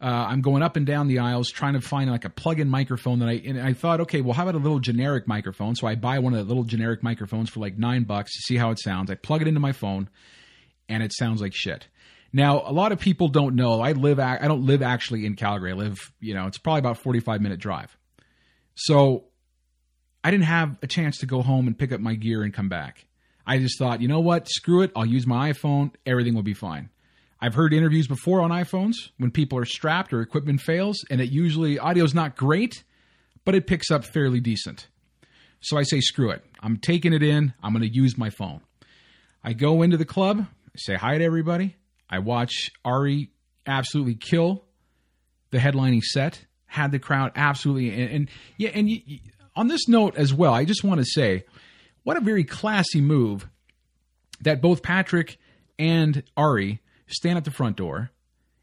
Uh, 0.01 0.27
I'm 0.29 0.41
going 0.41 0.63
up 0.63 0.77
and 0.77 0.85
down 0.85 1.07
the 1.07 1.19
aisles 1.19 1.49
trying 1.49 1.73
to 1.73 1.81
find 1.81 2.09
like 2.09 2.23
a 2.23 2.29
plug-in 2.29 2.69
microphone 2.69 3.19
that 3.19 3.27
I 3.27 3.33
and 3.33 3.59
I 3.59 3.73
thought, 3.73 3.99
okay, 4.01 4.21
well, 4.21 4.33
how 4.33 4.43
about 4.43 4.55
a 4.55 4.59
little 4.59 4.79
generic 4.79 5.27
microphone? 5.27 5.75
So 5.75 5.87
I 5.87 5.95
buy 5.95 6.19
one 6.19 6.33
of 6.33 6.39
the 6.39 6.45
little 6.45 6.63
generic 6.63 7.03
microphones 7.03 7.49
for 7.49 7.59
like 7.59 7.77
nine 7.77 8.03
bucks 8.03 8.33
to 8.33 8.41
see 8.43 8.55
how 8.55 8.71
it 8.71 8.79
sounds. 8.79 9.11
I 9.11 9.15
plug 9.15 9.41
it 9.41 9.49
into 9.49 9.59
my 9.59 9.73
phone, 9.73 10.09
and 10.87 11.03
it 11.03 11.11
sounds 11.13 11.41
like 11.41 11.53
shit. 11.53 11.87
Now, 12.31 12.61
a 12.65 12.71
lot 12.71 12.91
of 12.91 12.99
people 12.99 13.27
don't 13.27 13.55
know. 13.55 13.81
I 13.81 13.93
live. 13.93 14.19
I 14.19 14.47
don't 14.47 14.65
live 14.65 14.81
actually 14.81 15.25
in 15.25 15.35
Calgary. 15.35 15.71
I 15.71 15.75
live. 15.75 15.97
You 16.19 16.35
know, 16.35 16.47
it's 16.47 16.57
probably 16.57 16.79
about 16.79 16.97
45 16.97 17.41
minute 17.41 17.59
drive. 17.59 17.95
So 18.75 19.25
I 20.23 20.31
didn't 20.31 20.45
have 20.45 20.77
a 20.81 20.87
chance 20.87 21.17
to 21.19 21.25
go 21.25 21.41
home 21.41 21.67
and 21.67 21.77
pick 21.77 21.91
up 21.91 21.99
my 21.99 22.15
gear 22.15 22.43
and 22.43 22.53
come 22.53 22.69
back. 22.69 23.05
I 23.47 23.57
just 23.57 23.79
thought, 23.79 24.01
you 24.01 24.07
know 24.07 24.19
what? 24.19 24.47
Screw 24.47 24.83
it. 24.83 24.91
I'll 24.95 25.05
use 25.05 25.25
my 25.25 25.51
iPhone. 25.51 25.91
Everything 26.05 26.35
will 26.35 26.43
be 26.43 26.53
fine. 26.53 26.89
I've 27.41 27.55
heard 27.55 27.73
interviews 27.73 28.07
before 28.07 28.41
on 28.41 28.51
iPhones 28.51 28.95
when 29.17 29.31
people 29.31 29.57
are 29.57 29.65
strapped 29.65 30.13
or 30.13 30.21
equipment 30.21 30.61
fails, 30.61 30.97
and 31.09 31.21
it 31.21 31.31
usually 31.31 31.79
audio's 31.79 32.13
not 32.13 32.35
great, 32.35 32.83
but 33.45 33.55
it 33.55 33.65
picks 33.65 33.89
up 33.89 34.03
fairly 34.03 34.41
decent. 34.41 34.87
So 35.61 35.77
I 35.77 35.83
say, 35.83 36.01
screw 36.01 36.31
it. 36.31 36.43
I'm 36.61 36.77
taking 36.77 37.13
it 37.13 37.23
in. 37.23 37.53
I'm 37.63 37.73
going 37.73 37.89
to 37.89 37.93
use 37.93 38.17
my 38.17 38.29
phone. 38.29 38.61
I 39.43 39.53
go 39.53 39.81
into 39.81 39.97
the 39.97 40.05
club, 40.05 40.45
say 40.75 40.95
hi 40.95 41.17
to 41.17 41.23
everybody. 41.23 41.75
I 42.09 42.19
watch 42.19 42.71
Ari 42.83 43.31
absolutely 43.65 44.15
kill 44.15 44.65
the 45.51 45.57
headlining 45.57 46.01
set. 46.01 46.45
Had 46.65 46.91
the 46.91 46.99
crowd 46.99 47.31
absolutely, 47.35 47.89
and, 47.89 48.11
and 48.11 48.29
yeah, 48.57 48.69
and 48.75 48.89
you, 48.89 49.19
on 49.55 49.67
this 49.67 49.87
note 49.87 50.15
as 50.17 50.33
well, 50.33 50.53
I 50.53 50.65
just 50.65 50.83
want 50.83 50.99
to 50.99 51.05
say, 51.05 51.45
what 52.03 52.15
a 52.15 52.21
very 52.21 52.43
classy 52.43 53.01
move 53.01 53.49
that 54.41 54.61
both 54.61 54.83
Patrick 54.83 55.37
and 55.79 56.23
Ari 56.37 56.79
stand 57.07 57.37
at 57.37 57.45
the 57.45 57.51
front 57.51 57.75
door, 57.75 58.11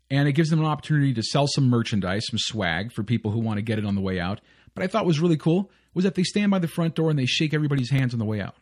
and 0.08 0.28
it 0.28 0.32
gives 0.32 0.50
them 0.50 0.60
an 0.60 0.66
opportunity 0.66 1.14
to 1.14 1.22
sell 1.22 1.46
some 1.48 1.68
merchandise, 1.68 2.26
some 2.28 2.38
swag 2.38 2.92
for 2.92 3.02
people 3.02 3.32
who 3.32 3.40
want 3.40 3.58
to 3.58 3.62
get 3.62 3.78
it 3.78 3.84
on 3.84 3.96
the 3.96 4.00
way 4.00 4.20
out. 4.20 4.40
But 4.74 4.84
I 4.84 4.86
thought 4.86 5.04
was 5.04 5.20
really 5.20 5.36
cool 5.36 5.70
was 5.94 6.04
that 6.04 6.14
they 6.14 6.22
stand 6.22 6.50
by 6.50 6.58
the 6.58 6.68
front 6.68 6.94
door 6.94 7.10
and 7.10 7.18
they 7.18 7.26
shake 7.26 7.54
everybody's 7.54 7.90
hands 7.90 8.12
on 8.12 8.18
the 8.18 8.24
way 8.24 8.40
out. 8.40 8.54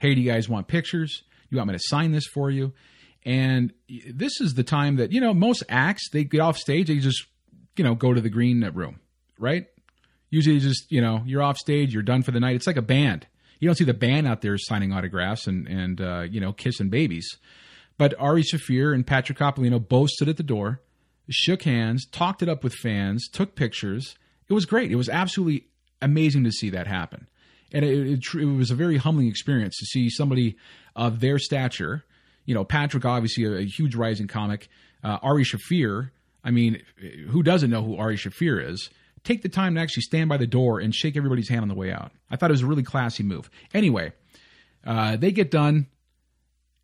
Hey, 0.00 0.14
do 0.14 0.20
you 0.20 0.30
guys 0.30 0.48
want 0.48 0.68
pictures? 0.68 1.22
You 1.50 1.56
want 1.56 1.68
me 1.68 1.74
to 1.74 1.82
sign 1.82 2.12
this 2.12 2.26
for 2.26 2.50
you? 2.50 2.74
And 3.24 3.72
this 3.88 4.40
is 4.40 4.54
the 4.54 4.62
time 4.62 4.96
that 4.96 5.12
you 5.12 5.20
know 5.20 5.34
most 5.34 5.62
acts 5.68 6.08
they 6.10 6.24
get 6.24 6.40
off 6.40 6.56
stage, 6.56 6.88
they 6.88 6.98
just 6.98 7.26
you 7.76 7.84
know 7.84 7.94
go 7.94 8.12
to 8.12 8.20
the 8.20 8.30
green 8.30 8.64
room, 8.74 9.00
right? 9.38 9.66
Usually, 10.30 10.58
just 10.60 10.90
you 10.90 11.00
know 11.00 11.22
you're 11.26 11.42
off 11.42 11.58
stage, 11.58 11.92
you're 11.92 12.02
done 12.02 12.22
for 12.22 12.30
the 12.30 12.40
night. 12.40 12.56
It's 12.56 12.66
like 12.66 12.76
a 12.76 12.82
band. 12.82 13.26
You 13.60 13.68
don't 13.68 13.74
see 13.74 13.84
the 13.84 13.94
band 13.94 14.28
out 14.28 14.40
there 14.40 14.56
signing 14.56 14.92
autographs 14.92 15.46
and 15.46 15.66
and 15.66 16.00
uh, 16.00 16.20
you 16.20 16.40
know 16.40 16.52
kissing 16.52 16.90
babies. 16.90 17.38
But 17.98 18.14
Ari 18.18 18.44
Shaffir 18.44 18.94
and 18.94 19.06
Patrick 19.06 19.38
Coppolino 19.38 19.86
both 19.86 20.10
stood 20.10 20.28
at 20.28 20.36
the 20.36 20.44
door, 20.44 20.80
shook 21.28 21.62
hands, 21.62 22.06
talked 22.06 22.42
it 22.42 22.48
up 22.48 22.62
with 22.62 22.74
fans, 22.74 23.28
took 23.28 23.56
pictures. 23.56 24.16
It 24.48 24.54
was 24.54 24.64
great. 24.64 24.92
It 24.92 24.96
was 24.96 25.08
absolutely 25.08 25.66
amazing 26.00 26.44
to 26.44 26.52
see 26.52 26.70
that 26.70 26.86
happen. 26.86 27.26
And 27.72 27.84
it, 27.84 28.06
it, 28.06 28.34
it 28.34 28.44
was 28.44 28.70
a 28.70 28.76
very 28.76 28.96
humbling 28.96 29.28
experience 29.28 29.76
to 29.78 29.86
see 29.86 30.08
somebody 30.08 30.56
of 30.96 31.20
their 31.20 31.38
stature. 31.38 32.04
You 32.48 32.54
know, 32.54 32.64
Patrick, 32.64 33.04
obviously 33.04 33.44
a, 33.44 33.58
a 33.58 33.64
huge 33.66 33.94
rising 33.94 34.26
comic. 34.26 34.68
Uh, 35.04 35.18
Ari 35.20 35.44
Shaffir, 35.44 36.12
I 36.42 36.50
mean, 36.50 36.80
who 37.28 37.42
doesn't 37.42 37.68
know 37.68 37.82
who 37.82 37.98
Ari 37.98 38.16
Shaffir 38.16 38.70
is? 38.70 38.88
Take 39.22 39.42
the 39.42 39.50
time 39.50 39.74
to 39.74 39.82
actually 39.82 40.04
stand 40.04 40.30
by 40.30 40.38
the 40.38 40.46
door 40.46 40.80
and 40.80 40.94
shake 40.94 41.14
everybody's 41.14 41.50
hand 41.50 41.60
on 41.60 41.68
the 41.68 41.74
way 41.74 41.92
out. 41.92 42.10
I 42.30 42.36
thought 42.36 42.50
it 42.50 42.54
was 42.54 42.62
a 42.62 42.66
really 42.66 42.84
classy 42.84 43.22
move. 43.22 43.50
Anyway, 43.74 44.14
uh, 44.86 45.18
they 45.18 45.30
get 45.30 45.50
done 45.50 45.88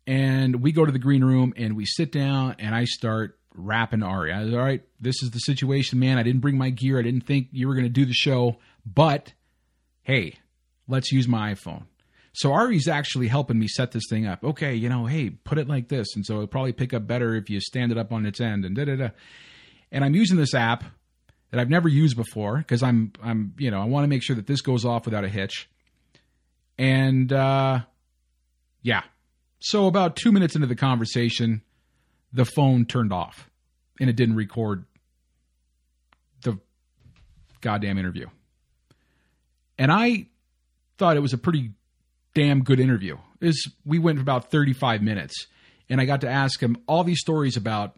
and 0.05 0.61
we 0.61 0.71
go 0.71 0.85
to 0.85 0.91
the 0.91 0.99
green 0.99 1.23
room 1.23 1.55
and 1.57 1.75
we 1.75 1.85
sit 1.87 2.11
down 2.11 2.57
and 2.59 2.75
I 2.75 2.85
start 2.85 3.39
rapping 3.55 4.03
Ari. 4.03 4.31
I 4.31 4.43
was 4.43 4.53
all 4.53 4.59
right. 4.59 4.83
This 4.99 5.23
is 5.23 5.31
the 5.31 5.39
situation, 5.39 5.97
man. 5.97 6.19
I 6.19 6.23
didn't 6.23 6.41
bring 6.41 6.59
my 6.59 6.69
gear. 6.69 6.99
I 6.99 7.01
didn't 7.01 7.25
think 7.25 7.47
you 7.51 7.67
were 7.67 7.73
going 7.73 7.85
to 7.85 7.89
do 7.89 8.05
the 8.05 8.13
show, 8.13 8.57
but 8.85 9.33
hey, 10.03 10.37
let's 10.87 11.11
use 11.11 11.27
my 11.27 11.55
iPhone. 11.55 11.85
So 12.35 12.51
Ari's 12.51 12.89
actually 12.89 13.29
helping 13.29 13.57
me 13.57 13.67
set 13.67 13.91
this 13.91 14.03
thing 14.09 14.25
up. 14.27 14.43
Okay, 14.43 14.75
you 14.75 14.89
know, 14.89 15.05
hey, 15.05 15.29
put 15.29 15.57
it 15.57 15.69
like 15.69 15.87
this, 15.87 16.15
and 16.15 16.25
so 16.25 16.35
it'll 16.35 16.47
probably 16.47 16.73
pick 16.73 16.93
up 16.93 17.07
better 17.07 17.33
if 17.35 17.49
you 17.49 17.61
stand 17.61 17.93
it 17.93 17.97
up 17.97 18.11
on 18.11 18.25
its 18.25 18.41
end, 18.41 18.65
and 18.65 18.75
da 18.75 18.83
da 18.83 18.95
da. 18.95 19.09
And 19.91 20.03
I'm 20.03 20.13
using 20.15 20.35
this 20.35 20.53
app 20.53 20.83
that 21.51 21.61
I've 21.61 21.69
never 21.69 21.87
used 21.87 22.17
before 22.17 22.57
because 22.57 22.83
I'm 22.83 23.13
I'm 23.23 23.53
you 23.57 23.71
know 23.71 23.81
I 23.81 23.85
want 23.85 24.03
to 24.03 24.09
make 24.09 24.21
sure 24.21 24.35
that 24.35 24.47
this 24.47 24.59
goes 24.61 24.83
off 24.83 25.05
without 25.05 25.23
a 25.23 25.29
hitch. 25.29 25.69
And 26.77 27.31
uh, 27.31 27.79
yeah, 28.81 29.03
so 29.59 29.87
about 29.87 30.17
two 30.17 30.33
minutes 30.33 30.55
into 30.55 30.67
the 30.67 30.75
conversation, 30.75 31.61
the 32.33 32.43
phone 32.43 32.85
turned 32.85 33.13
off, 33.13 33.49
and 33.99 34.09
it 34.09 34.17
didn't 34.17 34.35
record 34.35 34.83
the 36.43 36.59
goddamn 37.61 37.97
interview. 37.97 38.27
And 39.77 39.89
I 39.89 40.27
thought 40.97 41.15
it 41.15 41.21
was 41.21 41.33
a 41.33 41.37
pretty 41.37 41.71
damn 42.35 42.63
good 42.63 42.79
interview. 42.79 43.17
Is 43.41 43.71
we 43.83 43.97
went 43.97 44.19
for 44.19 44.21
about 44.21 44.51
35 44.51 45.01
minutes 45.01 45.47
and 45.89 46.01
I 46.01 46.05
got 46.05 46.21
to 46.21 46.29
ask 46.29 46.61
him 46.61 46.77
all 46.87 47.03
these 47.03 47.19
stories 47.19 47.57
about 47.57 47.97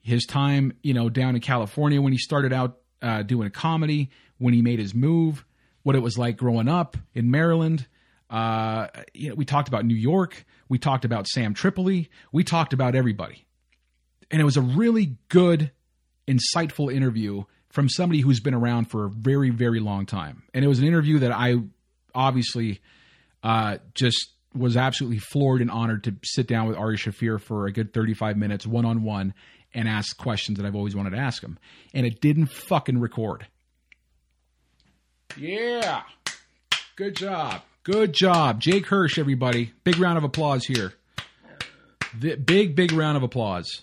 his 0.00 0.24
time, 0.24 0.74
you 0.82 0.94
know, 0.94 1.08
down 1.08 1.34
in 1.34 1.40
California 1.40 2.00
when 2.00 2.12
he 2.12 2.18
started 2.18 2.52
out 2.52 2.78
uh, 3.02 3.22
doing 3.22 3.46
a 3.46 3.50
comedy, 3.50 4.10
when 4.38 4.54
he 4.54 4.62
made 4.62 4.78
his 4.78 4.94
move, 4.94 5.44
what 5.82 5.96
it 5.96 6.00
was 6.00 6.18
like 6.18 6.36
growing 6.36 6.68
up 6.68 6.96
in 7.14 7.30
Maryland. 7.30 7.86
Uh, 8.28 8.88
you 9.12 9.30
know, 9.30 9.34
we 9.34 9.44
talked 9.44 9.68
about 9.68 9.84
New 9.84 9.94
York. 9.94 10.44
We 10.68 10.78
talked 10.78 11.04
about 11.04 11.26
Sam 11.26 11.54
Tripoli. 11.54 12.10
We 12.32 12.44
talked 12.44 12.72
about 12.72 12.94
everybody. 12.94 13.46
And 14.30 14.40
it 14.40 14.44
was 14.44 14.56
a 14.56 14.62
really 14.62 15.16
good, 15.28 15.70
insightful 16.26 16.92
interview 16.92 17.44
from 17.70 17.88
somebody 17.88 18.20
who's 18.20 18.40
been 18.40 18.54
around 18.54 18.86
for 18.86 19.06
a 19.06 19.10
very, 19.10 19.50
very 19.50 19.80
long 19.80 20.06
time. 20.06 20.42
And 20.52 20.64
it 20.64 20.68
was 20.68 20.78
an 20.78 20.86
interview 20.86 21.20
that 21.20 21.32
I 21.32 21.56
obviously 22.14 22.80
uh, 23.44 23.76
just 23.94 24.32
was 24.54 24.76
absolutely 24.76 25.18
floored 25.18 25.60
and 25.60 25.70
honored 25.70 26.04
to 26.04 26.14
sit 26.24 26.46
down 26.46 26.66
with 26.66 26.76
Ari 26.76 26.96
Shaffir 26.96 27.40
for 27.40 27.66
a 27.66 27.72
good 27.72 27.92
35 27.92 28.36
minutes 28.36 28.66
one 28.66 28.84
on 28.84 29.02
one 29.02 29.34
and 29.74 29.88
ask 29.88 30.16
questions 30.16 30.58
that 30.58 30.66
I've 30.66 30.76
always 30.76 30.96
wanted 30.96 31.10
to 31.10 31.18
ask 31.18 31.42
him. 31.42 31.58
And 31.92 32.06
it 32.06 32.20
didn't 32.20 32.46
fucking 32.46 32.98
record. 32.98 33.46
Yeah. 35.36 36.02
Good 36.96 37.16
job. 37.16 37.62
Good 37.82 38.12
job. 38.12 38.60
Jake 38.60 38.86
Hirsch, 38.86 39.18
everybody. 39.18 39.72
Big 39.82 39.98
round 39.98 40.16
of 40.16 40.24
applause 40.24 40.64
here. 40.64 40.94
The 42.18 42.36
big, 42.36 42.76
big 42.76 42.92
round 42.92 43.16
of 43.16 43.24
applause. 43.24 43.82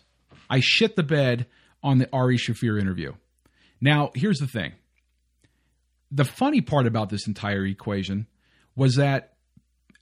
I 0.50 0.62
shit 0.62 0.96
the 0.96 1.04
bed 1.04 1.46
on 1.84 1.98
the 1.98 2.10
Ari 2.14 2.38
Shaffir 2.38 2.80
interview. 2.80 3.14
Now, 3.82 4.12
here's 4.16 4.40
the 4.40 4.48
thing. 4.48 4.72
The 6.10 6.26
funny 6.26 6.62
part 6.62 6.88
about 6.88 7.10
this 7.10 7.28
entire 7.28 7.66
equation 7.66 8.28
was 8.76 8.96
that 8.96 9.31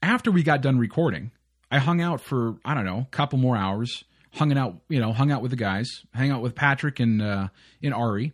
after 0.02 0.32
we 0.32 0.44
got 0.44 0.62
done 0.62 0.78
recording, 0.78 1.32
I 1.72 1.80
hung 1.80 2.02
out 2.02 2.22
for 2.22 2.56
I 2.66 2.74
don't 2.74 2.86
know, 2.86 3.00
a 3.00 3.12
couple 3.12 3.40
more 3.40 3.56
hours, 3.56 4.04
hung 4.32 4.56
out, 4.58 4.78
you 4.90 5.00
know, 5.00 5.14
hung 5.14 5.32
out 5.32 5.42
with 5.42 5.52
the 5.52 5.58
guys, 5.58 6.04
hang 6.14 6.32
out 6.32 6.42
with 6.42 6.56
Patrick 6.56 7.00
and 7.00 7.22
uh, 7.22 7.50
and 7.84 7.94
Ari, 7.94 8.34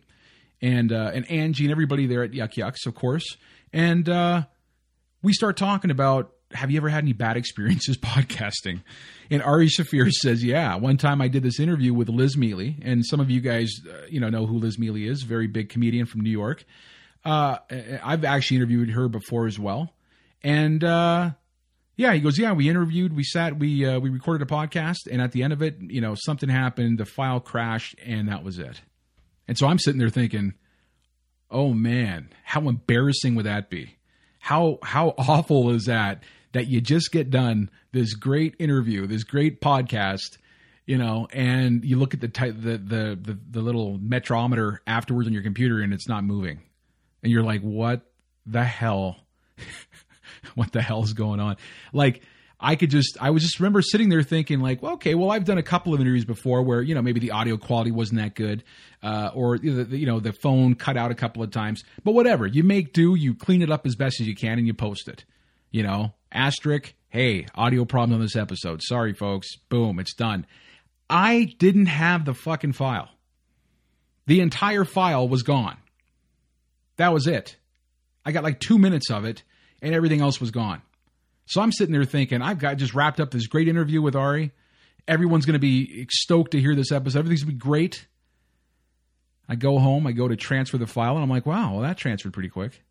and 0.62 0.92
uh, 0.92 1.10
and 1.14 1.30
Angie 1.30 1.64
and 1.64 1.72
everybody 1.72 2.06
there 2.06 2.22
at 2.22 2.34
Yuk 2.34 2.56
Yuk's, 2.56 2.86
of 2.86 2.94
course, 2.94 3.36
and 3.72 4.08
uh, 4.08 4.42
we 5.22 5.32
start 5.32 5.56
talking 5.56 5.90
about. 5.90 6.32
Have 6.52 6.70
you 6.70 6.76
ever 6.76 6.88
had 6.88 7.02
any 7.02 7.12
bad 7.12 7.36
experiences 7.36 7.96
podcasting? 7.98 8.82
And 9.32 9.42
Ari 9.42 9.66
Shaffir 9.66 10.08
says, 10.12 10.44
"Yeah, 10.44 10.76
one 10.76 10.96
time 10.96 11.20
I 11.20 11.26
did 11.26 11.42
this 11.42 11.58
interview 11.58 11.92
with 11.92 12.08
Liz 12.08 12.36
Miele, 12.36 12.72
and 12.82 13.04
some 13.04 13.18
of 13.18 13.30
you 13.30 13.40
guys, 13.40 13.72
uh, 13.84 14.06
you 14.08 14.20
know, 14.20 14.28
know 14.28 14.46
who 14.46 14.58
Liz 14.58 14.78
Miele 14.78 14.96
is, 15.10 15.24
very 15.24 15.48
big 15.48 15.70
comedian 15.70 16.06
from 16.06 16.20
New 16.20 16.30
York. 16.30 16.64
Uh, 17.24 17.58
I've 18.00 18.24
actually 18.24 18.58
interviewed 18.58 18.90
her 18.90 19.08
before 19.08 19.48
as 19.48 19.58
well, 19.58 19.92
and 20.44 20.84
uh, 20.84 21.30
yeah, 21.96 22.12
he 22.12 22.20
goes, 22.20 22.38
yeah, 22.38 22.52
we 22.52 22.68
interviewed, 22.68 23.16
we 23.16 23.24
sat, 23.24 23.58
we 23.58 23.86
uh, 23.86 23.98
we 23.98 24.10
recorded 24.10 24.46
a 24.46 24.52
podcast, 24.52 25.08
and 25.10 25.22
at 25.22 25.32
the 25.32 25.42
end 25.42 25.54
of 25.54 25.62
it, 25.62 25.76
you 25.80 26.00
know, 26.00 26.14
something 26.14 26.48
happened, 26.48 26.98
the 26.98 27.06
file 27.06 27.40
crashed, 27.40 27.96
and 28.04 28.28
that 28.28 28.44
was 28.44 28.58
it. 28.58 28.82
And 29.48 29.56
so 29.56 29.66
I'm 29.66 29.78
sitting 29.78 29.98
there 29.98 30.10
thinking, 30.10 30.54
oh 31.50 31.72
man, 31.72 32.28
how 32.44 32.68
embarrassing 32.68 33.34
would 33.34 33.46
that 33.46 33.70
be? 33.70 33.96
How 34.38 34.78
how 34.82 35.14
awful 35.18 35.70
is 35.70 35.86
that? 35.86 36.22
That 36.52 36.66
you 36.68 36.80
just 36.80 37.12
get 37.12 37.30
done 37.30 37.70
this 37.92 38.14
great 38.14 38.54
interview, 38.58 39.06
this 39.06 39.24
great 39.24 39.60
podcast, 39.60 40.38
you 40.86 40.98
know, 40.98 41.28
and 41.32 41.84
you 41.84 41.98
look 41.98 42.14
at 42.14 42.20
the 42.20 42.28
ty- 42.28 42.50
the, 42.50 42.76
the 42.78 43.18
the 43.20 43.38
the 43.50 43.60
little 43.60 43.98
metrometer 43.98 44.78
afterwards 44.86 45.26
on 45.26 45.32
your 45.32 45.42
computer, 45.42 45.80
and 45.80 45.94
it's 45.94 46.08
not 46.08 46.24
moving, 46.24 46.60
and 47.22 47.32
you're 47.32 47.42
like, 47.42 47.62
what 47.62 48.02
the 48.44 48.64
hell? 48.64 49.16
what 50.54 50.72
the 50.72 50.82
hell's 50.82 51.12
going 51.12 51.40
on? 51.40 51.56
Like, 51.92 52.22
I 52.58 52.74
could 52.76 52.90
just, 52.90 53.18
I 53.20 53.30
was 53.30 53.42
just 53.42 53.60
remember 53.60 53.82
sitting 53.82 54.08
there 54.08 54.22
thinking, 54.22 54.60
like, 54.60 54.82
well, 54.82 54.94
okay, 54.94 55.14
well, 55.14 55.30
I've 55.30 55.44
done 55.44 55.58
a 55.58 55.62
couple 55.62 55.92
of 55.92 56.00
interviews 56.00 56.24
before 56.24 56.62
where, 56.62 56.80
you 56.80 56.94
know, 56.94 57.02
maybe 57.02 57.20
the 57.20 57.32
audio 57.32 57.58
quality 57.58 57.90
wasn't 57.90 58.20
that 58.20 58.34
good, 58.34 58.64
uh, 59.02 59.30
or, 59.34 59.56
you 59.56 60.06
know, 60.06 60.20
the 60.20 60.32
phone 60.32 60.74
cut 60.74 60.96
out 60.96 61.10
a 61.10 61.14
couple 61.14 61.42
of 61.42 61.50
times, 61.50 61.84
but 62.02 62.12
whatever. 62.12 62.46
You 62.46 62.64
make 62.64 62.94
do, 62.94 63.14
you 63.14 63.34
clean 63.34 63.60
it 63.60 63.70
up 63.70 63.86
as 63.86 63.94
best 63.94 64.20
as 64.20 64.26
you 64.26 64.34
can, 64.34 64.58
and 64.58 64.66
you 64.66 64.72
post 64.72 65.06
it. 65.06 65.24
You 65.70 65.82
know, 65.82 66.14
asterisk, 66.32 66.94
hey, 67.10 67.46
audio 67.54 67.84
problem 67.84 68.14
on 68.14 68.22
this 68.22 68.36
episode. 68.36 68.80
Sorry, 68.82 69.12
folks. 69.12 69.56
Boom, 69.68 69.98
it's 69.98 70.14
done. 70.14 70.46
I 71.10 71.54
didn't 71.58 71.86
have 71.86 72.24
the 72.24 72.34
fucking 72.34 72.72
file. 72.72 73.10
The 74.26 74.40
entire 74.40 74.84
file 74.84 75.28
was 75.28 75.42
gone. 75.42 75.76
That 76.96 77.12
was 77.12 77.26
it. 77.26 77.56
I 78.24 78.32
got 78.32 78.44
like 78.44 78.60
two 78.60 78.78
minutes 78.78 79.10
of 79.10 79.24
it 79.24 79.42
and 79.82 79.94
everything 79.94 80.20
else 80.20 80.40
was 80.40 80.50
gone. 80.50 80.82
So 81.46 81.60
I'm 81.60 81.72
sitting 81.72 81.92
there 81.92 82.04
thinking, 82.04 82.42
I've 82.42 82.58
got 82.58 82.76
just 82.76 82.94
wrapped 82.94 83.20
up 83.20 83.30
this 83.30 83.46
great 83.46 83.68
interview 83.68 84.02
with 84.02 84.16
Ari. 84.16 84.52
Everyone's 85.06 85.46
going 85.46 85.54
to 85.54 85.60
be 85.60 86.06
stoked 86.10 86.52
to 86.52 86.60
hear 86.60 86.74
this 86.74 86.90
episode. 86.90 87.20
Everything's 87.20 87.44
going 87.44 87.56
to 87.56 87.64
be 87.64 87.68
great. 87.68 88.06
I 89.48 89.54
go 89.54 89.78
home, 89.78 90.06
I 90.06 90.12
go 90.12 90.26
to 90.26 90.34
transfer 90.34 90.76
the 90.76 90.88
file, 90.88 91.14
and 91.14 91.22
I'm 91.22 91.30
like, 91.30 91.46
wow, 91.46 91.74
well, 91.74 91.82
that 91.82 91.96
transferred 91.96 92.32
pretty 92.32 92.48
quick. 92.48 92.82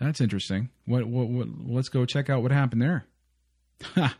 That's 0.00 0.20
interesting. 0.20 0.70
What, 0.84 1.06
what, 1.06 1.28
what 1.28 1.48
let's 1.66 1.88
go 1.88 2.04
check 2.04 2.30
out 2.30 2.42
what 2.42 2.52
happened 2.52 2.82
there. 2.82 3.04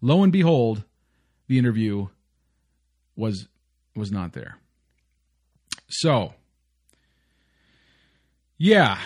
Lo 0.00 0.22
and 0.22 0.32
behold, 0.32 0.82
the 1.46 1.58
interview 1.58 2.08
was 3.16 3.46
was 3.94 4.10
not 4.10 4.32
there. 4.32 4.56
So, 5.88 6.34
yeah, 8.56 8.98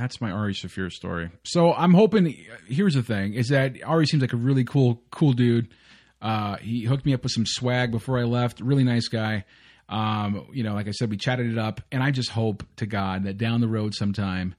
that's 0.00 0.20
my 0.20 0.30
Ari 0.30 0.54
Shaffir 0.54 0.90
story. 0.90 1.30
So 1.44 1.74
I'm 1.74 1.92
hoping. 1.92 2.34
Here's 2.66 2.94
the 2.94 3.02
thing: 3.02 3.34
is 3.34 3.48
that 3.48 3.76
Ari 3.84 4.06
seems 4.06 4.22
like 4.22 4.32
a 4.32 4.38
really 4.38 4.64
cool, 4.64 5.02
cool 5.10 5.34
dude. 5.34 5.68
Uh, 6.22 6.56
he 6.56 6.84
hooked 6.84 7.04
me 7.04 7.12
up 7.12 7.22
with 7.22 7.32
some 7.32 7.44
swag 7.46 7.90
before 7.90 8.18
I 8.18 8.24
left. 8.24 8.60
Really 8.60 8.84
nice 8.84 9.08
guy. 9.08 9.44
Um, 9.88 10.46
you 10.52 10.62
know, 10.62 10.74
like 10.74 10.88
I 10.88 10.92
said, 10.92 11.10
we 11.10 11.16
chatted 11.16 11.50
it 11.50 11.58
up, 11.58 11.82
and 11.92 12.02
I 12.02 12.12
just 12.12 12.30
hope 12.30 12.64
to 12.76 12.86
God 12.86 13.24
that 13.24 13.36
down 13.36 13.60
the 13.60 13.68
road 13.68 13.94
sometime, 13.94 14.54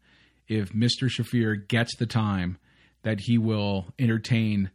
if 0.48 0.74
Mr. 0.74 1.10
Shaffir 1.10 1.68
gets 1.68 1.96
the 1.96 2.06
time, 2.06 2.58
that 3.04 3.20
he 3.22 3.38
will 3.38 3.88
entertain 3.98 4.70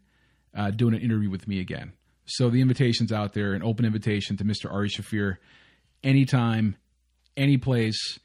uh, 0.56 0.70
doing 0.70 0.94
an 0.94 1.00
interview 1.00 1.30
with 1.30 1.46
me 1.46 1.60
again. 1.60 1.92
So 2.24 2.50
the 2.50 2.60
invitation's 2.60 3.12
out 3.12 3.34
there, 3.34 3.52
an 3.52 3.62
open 3.62 3.84
invitation 3.84 4.36
to 4.38 4.44
Mr. 4.44 4.72
Ari 4.72 4.88
Shaffir, 4.88 5.36
anytime, 6.02 6.76
any 7.36 7.56
place 7.58 8.18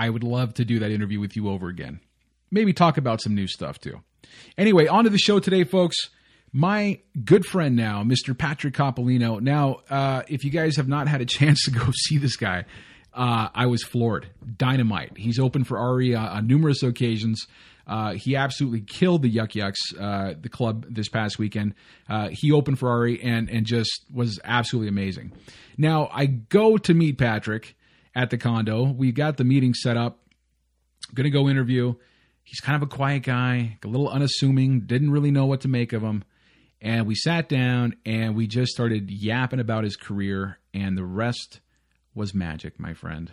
I 0.00 0.08
would 0.08 0.24
love 0.24 0.54
to 0.54 0.64
do 0.64 0.78
that 0.78 0.90
interview 0.90 1.20
with 1.20 1.36
you 1.36 1.50
over 1.50 1.68
again. 1.68 2.00
Maybe 2.50 2.72
talk 2.72 2.96
about 2.96 3.20
some 3.20 3.34
new 3.34 3.46
stuff 3.46 3.78
too. 3.78 4.00
Anyway, 4.56 4.86
on 4.86 5.04
to 5.04 5.10
the 5.10 5.18
show 5.18 5.40
today, 5.40 5.62
folks. 5.64 5.94
My 6.54 7.00
good 7.22 7.44
friend 7.44 7.76
now, 7.76 8.02
Mr. 8.02 8.36
Patrick 8.36 8.72
Coppolino. 8.72 9.42
Now, 9.42 9.80
uh, 9.90 10.22
if 10.26 10.42
you 10.42 10.50
guys 10.50 10.76
have 10.76 10.88
not 10.88 11.06
had 11.06 11.20
a 11.20 11.26
chance 11.26 11.64
to 11.64 11.70
go 11.70 11.90
see 12.06 12.16
this 12.16 12.36
guy, 12.36 12.64
uh, 13.12 13.48
I 13.54 13.66
was 13.66 13.82
floored. 13.82 14.30
Dynamite. 14.56 15.18
He's 15.18 15.38
open 15.38 15.64
for 15.64 15.78
Ari 15.78 16.14
uh, 16.14 16.36
on 16.36 16.46
numerous 16.46 16.82
occasions. 16.82 17.46
Uh, 17.86 18.14
he 18.14 18.36
absolutely 18.36 18.80
killed 18.80 19.20
the 19.20 19.28
Yuk 19.28 19.54
Yuk's, 19.54 19.80
uh, 20.00 20.32
the 20.40 20.48
club 20.48 20.86
this 20.88 21.10
past 21.10 21.38
weekend. 21.38 21.74
Uh, 22.08 22.30
he 22.32 22.52
opened 22.52 22.78
for 22.78 22.88
Ari 22.88 23.22
and 23.22 23.50
and 23.50 23.66
just 23.66 24.06
was 24.10 24.40
absolutely 24.44 24.88
amazing. 24.88 25.32
Now 25.76 26.08
I 26.10 26.24
go 26.24 26.78
to 26.78 26.94
meet 26.94 27.18
Patrick 27.18 27.76
at 28.14 28.30
the 28.30 28.38
condo. 28.38 28.84
We 28.84 29.12
got 29.12 29.36
the 29.36 29.44
meeting 29.44 29.74
set 29.74 29.96
up. 29.96 30.18
Going 31.14 31.24
to 31.24 31.30
go 31.30 31.48
interview. 31.48 31.94
He's 32.44 32.60
kind 32.60 32.76
of 32.76 32.82
a 32.82 32.86
quiet 32.92 33.22
guy, 33.22 33.78
a 33.84 33.86
little 33.86 34.08
unassuming, 34.08 34.80
didn't 34.80 35.10
really 35.10 35.30
know 35.30 35.46
what 35.46 35.60
to 35.62 35.68
make 35.68 35.92
of 35.92 36.02
him. 36.02 36.24
And 36.80 37.06
we 37.06 37.14
sat 37.14 37.48
down 37.48 37.94
and 38.06 38.34
we 38.34 38.46
just 38.46 38.72
started 38.72 39.10
yapping 39.10 39.60
about 39.60 39.84
his 39.84 39.96
career, 39.96 40.58
and 40.72 40.96
the 40.96 41.04
rest 41.04 41.60
was 42.14 42.34
magic, 42.34 42.80
my 42.80 42.94
friend. 42.94 43.32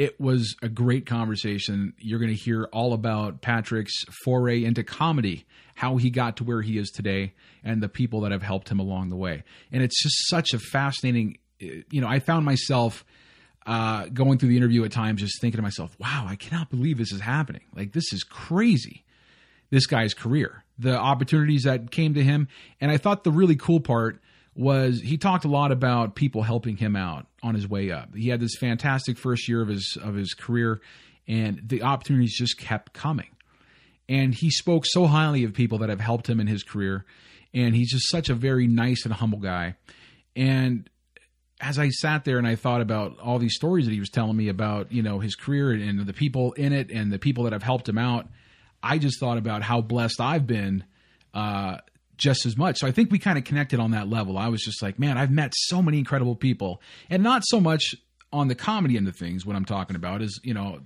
it 0.00 0.18
was 0.18 0.56
a 0.62 0.68
great 0.68 1.04
conversation. 1.04 1.92
You're 1.98 2.18
going 2.18 2.34
to 2.34 2.42
hear 2.42 2.64
all 2.72 2.94
about 2.94 3.42
Patrick's 3.42 3.92
foray 4.24 4.64
into 4.64 4.82
comedy, 4.82 5.44
how 5.74 5.98
he 5.98 6.08
got 6.08 6.38
to 6.38 6.44
where 6.44 6.62
he 6.62 6.78
is 6.78 6.88
today, 6.90 7.34
and 7.62 7.82
the 7.82 7.88
people 7.88 8.22
that 8.22 8.32
have 8.32 8.42
helped 8.42 8.70
him 8.70 8.78
along 8.80 9.10
the 9.10 9.16
way. 9.16 9.44
And 9.70 9.82
it's 9.82 10.02
just 10.02 10.16
such 10.28 10.54
a 10.54 10.58
fascinating, 10.58 11.36
eh, 11.60 11.82
you 11.90 12.00
know, 12.00 12.08
I 12.08 12.18
found 12.18 12.46
myself 12.46 13.04
uh, 13.70 14.06
going 14.06 14.38
through 14.38 14.48
the 14.48 14.56
interview 14.56 14.84
at 14.84 14.92
times 14.92 15.20
just 15.20 15.40
thinking 15.40 15.58
to 15.58 15.62
myself, 15.62 15.94
wow, 15.98 16.26
I 16.28 16.36
cannot 16.36 16.70
believe 16.70 16.98
this 16.98 17.12
is 17.12 17.20
happening. 17.20 17.62
Like, 17.74 17.92
this 17.92 18.12
is 18.12 18.24
crazy 18.24 19.04
this 19.70 19.86
guy's 19.86 20.14
career, 20.14 20.64
the 20.78 20.96
opportunities 20.96 21.62
that 21.62 21.90
came 21.90 22.14
to 22.14 22.22
him. 22.22 22.48
And 22.80 22.90
I 22.90 22.96
thought 22.96 23.24
the 23.24 23.30
really 23.30 23.56
cool 23.56 23.80
part 23.80 24.20
was 24.54 25.00
he 25.00 25.16
talked 25.16 25.44
a 25.44 25.48
lot 25.48 25.72
about 25.72 26.16
people 26.16 26.42
helping 26.42 26.76
him 26.76 26.96
out 26.96 27.26
on 27.42 27.54
his 27.54 27.68
way 27.68 27.90
up. 27.90 28.14
He 28.14 28.28
had 28.28 28.40
this 28.40 28.56
fantastic 28.58 29.16
first 29.16 29.48
year 29.48 29.62
of 29.62 29.68
his 29.68 29.96
of 30.02 30.14
his 30.14 30.34
career 30.34 30.80
and 31.28 31.60
the 31.64 31.82
opportunities 31.82 32.36
just 32.36 32.58
kept 32.58 32.92
coming. 32.92 33.30
And 34.08 34.34
he 34.34 34.50
spoke 34.50 34.84
so 34.86 35.06
highly 35.06 35.44
of 35.44 35.54
people 35.54 35.78
that 35.78 35.88
have 35.88 36.00
helped 36.00 36.28
him 36.28 36.40
in 36.40 36.48
his 36.48 36.64
career 36.64 37.04
and 37.54 37.74
he's 37.74 37.92
just 37.92 38.10
such 38.10 38.28
a 38.28 38.34
very 38.34 38.66
nice 38.66 39.04
and 39.04 39.14
humble 39.14 39.38
guy. 39.38 39.76
And 40.34 40.90
as 41.60 41.78
I 41.78 41.90
sat 41.90 42.24
there 42.24 42.38
and 42.38 42.46
I 42.46 42.56
thought 42.56 42.80
about 42.80 43.18
all 43.20 43.38
these 43.38 43.54
stories 43.54 43.84
that 43.84 43.92
he 43.92 44.00
was 44.00 44.08
telling 44.08 44.36
me 44.36 44.48
about, 44.48 44.90
you 44.90 45.02
know, 45.02 45.20
his 45.20 45.34
career 45.34 45.72
and 45.72 46.06
the 46.06 46.12
people 46.12 46.52
in 46.52 46.72
it 46.72 46.90
and 46.90 47.12
the 47.12 47.18
people 47.18 47.44
that 47.44 47.52
have 47.52 47.62
helped 47.62 47.88
him 47.88 47.98
out, 47.98 48.26
I 48.82 48.98
just 48.98 49.20
thought 49.20 49.36
about 49.36 49.62
how 49.62 49.82
blessed 49.82 50.20
I've 50.20 50.46
been 50.46 50.84
uh, 51.34 51.76
just 52.16 52.46
as 52.46 52.56
much. 52.56 52.78
So 52.78 52.86
I 52.86 52.92
think 52.92 53.10
we 53.10 53.18
kind 53.18 53.36
of 53.36 53.44
connected 53.44 53.78
on 53.78 53.90
that 53.90 54.08
level. 54.08 54.38
I 54.38 54.48
was 54.48 54.62
just 54.62 54.82
like, 54.82 54.98
man, 54.98 55.18
I've 55.18 55.30
met 55.30 55.52
so 55.54 55.82
many 55.82 55.98
incredible 55.98 56.34
people, 56.34 56.80
and 57.10 57.22
not 57.22 57.42
so 57.44 57.60
much 57.60 57.94
on 58.32 58.48
the 58.48 58.54
comedy 58.54 58.96
end 58.96 59.08
of 59.08 59.16
things. 59.16 59.44
What 59.44 59.56
I'm 59.56 59.64
talking 59.64 59.96
about 59.96 60.22
is, 60.22 60.40
you 60.42 60.54
know, 60.54 60.80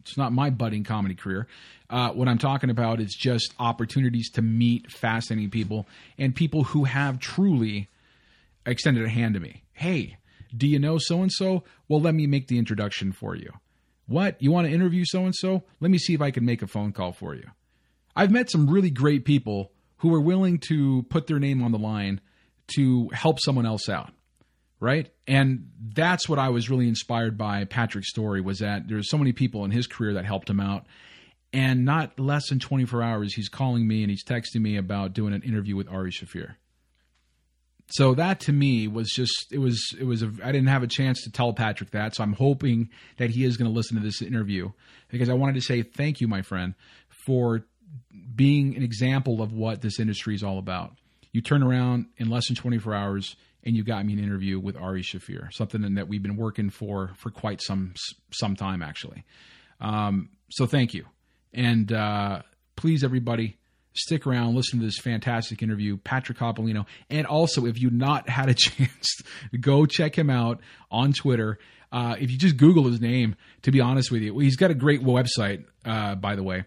it's 0.00 0.16
not 0.16 0.32
my 0.32 0.50
budding 0.50 0.84
comedy 0.84 1.14
career. 1.14 1.46
Uh, 1.90 2.10
what 2.10 2.28
I'm 2.28 2.38
talking 2.38 2.70
about 2.70 3.00
is 3.00 3.14
just 3.14 3.54
opportunities 3.58 4.30
to 4.32 4.42
meet 4.42 4.90
fascinating 4.90 5.50
people 5.50 5.86
and 6.18 6.34
people 6.34 6.64
who 6.64 6.84
have 6.84 7.18
truly 7.18 7.88
extended 8.66 9.04
a 9.04 9.08
hand 9.08 9.34
to 9.34 9.40
me. 9.40 9.62
Hey, 9.78 10.16
do 10.56 10.66
you 10.66 10.80
know 10.80 10.98
so 10.98 11.22
and 11.22 11.30
so? 11.30 11.62
Well, 11.86 12.00
let 12.00 12.12
me 12.12 12.26
make 12.26 12.48
the 12.48 12.58
introduction 12.58 13.12
for 13.12 13.36
you. 13.36 13.52
What? 14.08 14.36
You 14.42 14.50
want 14.50 14.66
to 14.66 14.72
interview 14.72 15.04
so 15.06 15.24
and 15.24 15.32
so? 15.32 15.62
Let 15.78 15.92
me 15.92 15.98
see 15.98 16.14
if 16.14 16.20
I 16.20 16.32
can 16.32 16.44
make 16.44 16.62
a 16.62 16.66
phone 16.66 16.90
call 16.90 17.12
for 17.12 17.36
you. 17.36 17.44
I've 18.16 18.32
met 18.32 18.50
some 18.50 18.68
really 18.68 18.90
great 18.90 19.24
people 19.24 19.70
who 19.98 20.12
are 20.12 20.20
willing 20.20 20.58
to 20.66 21.04
put 21.10 21.28
their 21.28 21.38
name 21.38 21.62
on 21.62 21.70
the 21.70 21.78
line 21.78 22.20
to 22.74 23.08
help 23.12 23.38
someone 23.38 23.66
else 23.66 23.88
out. 23.88 24.10
Right? 24.80 25.12
And 25.28 25.70
that's 25.80 26.28
what 26.28 26.40
I 26.40 26.48
was 26.48 26.68
really 26.68 26.88
inspired 26.88 27.38
by 27.38 27.64
Patrick's 27.64 28.10
story 28.10 28.40
was 28.40 28.58
that 28.58 28.88
there's 28.88 29.08
so 29.08 29.16
many 29.16 29.32
people 29.32 29.64
in 29.64 29.70
his 29.70 29.86
career 29.86 30.14
that 30.14 30.24
helped 30.24 30.50
him 30.50 30.58
out. 30.58 30.86
And 31.52 31.84
not 31.84 32.18
less 32.18 32.48
than 32.48 32.58
24 32.58 33.00
hours, 33.00 33.34
he's 33.34 33.48
calling 33.48 33.86
me 33.86 34.02
and 34.02 34.10
he's 34.10 34.24
texting 34.24 34.60
me 34.60 34.76
about 34.76 35.12
doing 35.12 35.34
an 35.34 35.42
interview 35.42 35.76
with 35.76 35.88
Ari 35.88 36.10
Shaffir 36.10 36.56
so 37.90 38.14
that 38.14 38.40
to 38.40 38.52
me 38.52 38.86
was 38.86 39.08
just 39.10 39.46
it 39.50 39.58
was 39.58 39.94
it 39.98 40.04
was 40.04 40.22
a, 40.22 40.30
I 40.42 40.52
didn't 40.52 40.68
have 40.68 40.82
a 40.82 40.88
chance 40.88 41.22
to 41.22 41.30
tell 41.30 41.52
Patrick 41.52 41.90
that, 41.90 42.14
so 42.14 42.22
I'm 42.22 42.34
hoping 42.34 42.90
that 43.16 43.30
he 43.30 43.44
is 43.44 43.56
going 43.56 43.70
to 43.70 43.74
listen 43.74 43.96
to 43.96 44.02
this 44.02 44.20
interview 44.20 44.70
because 45.08 45.28
I 45.28 45.34
wanted 45.34 45.54
to 45.54 45.62
say 45.62 45.82
thank 45.82 46.20
you, 46.20 46.28
my 46.28 46.42
friend, 46.42 46.74
for 47.08 47.64
being 48.34 48.76
an 48.76 48.82
example 48.82 49.40
of 49.40 49.52
what 49.52 49.80
this 49.80 49.98
industry 49.98 50.34
is 50.34 50.42
all 50.42 50.58
about. 50.58 50.92
You 51.32 51.40
turn 51.40 51.62
around 51.62 52.06
in 52.18 52.28
less 52.28 52.48
than 52.48 52.56
24 52.56 52.94
hours 52.94 53.36
and 53.64 53.74
you 53.74 53.84
got 53.84 54.04
me 54.04 54.12
an 54.12 54.18
interview 54.18 54.58
with 54.58 54.76
Ari 54.76 55.02
Shaffir, 55.02 55.52
something 55.52 55.94
that 55.94 56.08
we've 56.08 56.22
been 56.22 56.36
working 56.36 56.70
for 56.70 57.12
for 57.16 57.30
quite 57.30 57.62
some 57.62 57.94
some 58.30 58.54
time 58.54 58.82
actually. 58.82 59.24
Um, 59.80 60.30
so 60.50 60.66
thank 60.66 60.92
you, 60.92 61.06
and 61.54 61.90
uh, 61.92 62.42
please 62.76 63.02
everybody 63.02 63.56
stick 63.98 64.26
around, 64.26 64.54
listen 64.54 64.78
to 64.80 64.84
this 64.84 64.98
fantastic 64.98 65.62
interview, 65.62 65.96
Patrick 65.96 66.38
Coppolino. 66.38 66.86
And 67.10 67.26
also, 67.26 67.66
if 67.66 67.80
you've 67.80 67.92
not 67.92 68.28
had 68.28 68.48
a 68.48 68.54
chance, 68.54 69.22
go 69.60 69.86
check 69.86 70.16
him 70.16 70.30
out 70.30 70.60
on 70.90 71.12
Twitter. 71.12 71.58
Uh, 71.90 72.16
if 72.18 72.30
you 72.30 72.38
just 72.38 72.56
Google 72.56 72.84
his 72.84 73.00
name, 73.00 73.36
to 73.62 73.70
be 73.70 73.80
honest 73.80 74.10
with 74.10 74.22
you, 74.22 74.38
he's 74.38 74.56
got 74.56 74.70
a 74.70 74.74
great 74.74 75.02
website, 75.02 75.64
uh, 75.84 76.14
by 76.14 76.36
the 76.36 76.42
way. 76.42 76.64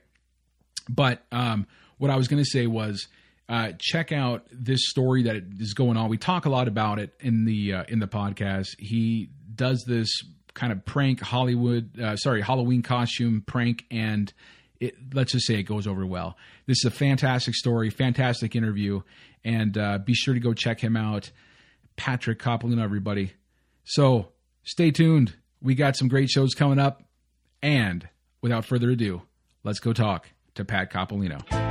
But 0.89 1.23
um, 1.31 1.67
what 1.97 2.09
I 2.09 2.15
was 2.15 2.27
going 2.27 2.43
to 2.43 2.49
say 2.49 2.67
was, 2.67 3.07
uh, 3.49 3.73
check 3.77 4.13
out 4.13 4.45
this 4.49 4.89
story 4.89 5.23
that 5.23 5.35
is 5.59 5.73
going 5.73 5.97
on. 5.97 6.09
We 6.09 6.17
talk 6.17 6.45
a 6.45 6.49
lot 6.49 6.69
about 6.69 6.99
it 6.99 7.13
in 7.19 7.43
the 7.43 7.73
uh, 7.73 7.83
in 7.89 7.99
the 7.99 8.07
podcast. 8.07 8.67
He 8.79 9.29
does 9.53 9.83
this 9.85 10.09
kind 10.53 10.71
of 10.71 10.85
prank 10.85 11.19
Hollywood, 11.19 11.99
uh, 11.99 12.15
sorry, 12.15 12.41
Halloween 12.41 12.81
costume 12.81 13.43
prank, 13.45 13.85
and 13.91 14.31
it, 14.81 14.95
let's 15.13 15.31
just 15.31 15.45
say 15.45 15.55
it 15.55 15.63
goes 15.63 15.87
over 15.87 16.05
well. 16.05 16.35
This 16.65 16.79
is 16.79 16.85
a 16.85 16.91
fantastic 16.91 17.55
story, 17.55 17.89
fantastic 17.89 18.55
interview, 18.55 19.01
and 19.45 19.77
uh, 19.77 19.99
be 19.99 20.13
sure 20.13 20.33
to 20.33 20.39
go 20.39 20.53
check 20.53 20.81
him 20.81 20.97
out. 20.97 21.31
Patrick 21.95 22.39
Coppolino, 22.39 22.81
everybody. 22.81 23.33
So 23.83 24.29
stay 24.63 24.91
tuned. 24.91 25.35
We 25.61 25.75
got 25.75 25.95
some 25.95 26.07
great 26.07 26.29
shows 26.29 26.55
coming 26.55 26.79
up. 26.79 27.03
And 27.61 28.09
without 28.41 28.65
further 28.65 28.89
ado, 28.89 29.21
let's 29.63 29.79
go 29.79 29.93
talk 29.93 30.29
to 30.55 30.65
Pat 30.65 30.91
Coppolino. 30.91 31.70